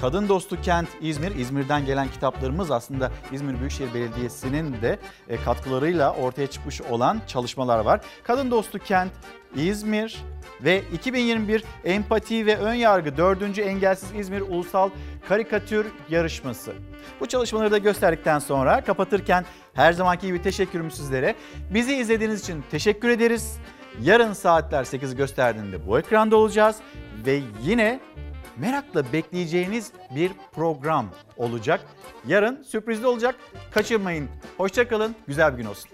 Kadın 0.00 0.28
Dostu 0.28 0.60
Kent 0.62 0.88
İzmir, 1.00 1.36
İzmir'den 1.36 1.86
gelen 1.86 2.08
kitaplarımız 2.08 2.70
aslında 2.70 3.12
İzmir 3.32 3.58
Büyükşehir 3.58 3.94
Belediyesi'nin 3.94 4.72
de 4.82 4.98
e, 5.28 5.36
katkılarıyla 5.36 6.14
ortaya 6.14 6.46
çıkmış 6.46 6.82
olan 6.82 7.20
çalışmalar 7.26 7.78
var. 7.78 8.00
Kadın 8.24 8.50
Dostu 8.50 8.78
Kent 8.78 9.12
İzmir 9.56 10.24
ve 10.64 10.82
2021 10.92 11.64
Empati 11.84 12.46
ve 12.46 12.56
Ön 12.56 12.74
Yargı 12.74 13.16
4. 13.16 13.58
Engelsiz 13.58 14.08
İzmir 14.18 14.40
Ulusal 14.40 14.90
Karikatür 15.28 15.86
Yarışması. 16.08 16.72
Bu 17.20 17.26
çalışmaları 17.26 17.70
da 17.70 17.78
gösterdikten 17.78 18.38
sonra 18.38 18.84
kapatırken 18.84 19.44
her 19.74 19.92
zamanki 19.92 20.26
gibi 20.26 20.42
teşekkürüm 20.42 20.90
sizlere. 20.90 21.34
Bizi 21.70 21.96
izlediğiniz 21.96 22.40
için 22.40 22.64
teşekkür 22.70 23.08
ederiz. 23.08 23.58
Yarın 24.02 24.32
saatler 24.32 24.84
8'i 24.84 25.16
gösterdiğinde 25.16 25.86
bu 25.86 25.98
ekranda 25.98 26.36
olacağız 26.36 26.76
ve 27.26 27.40
yine 27.62 28.00
merakla 28.56 29.12
bekleyeceğiniz 29.12 29.92
bir 30.16 30.30
program 30.52 31.06
olacak. 31.36 31.80
Yarın 32.26 32.62
sürprizli 32.62 33.06
olacak. 33.06 33.34
Kaçırmayın. 33.70 34.28
Hoşçakalın. 34.56 35.14
Güzel 35.26 35.52
bir 35.52 35.58
gün 35.58 35.68
olsun. 35.68 35.90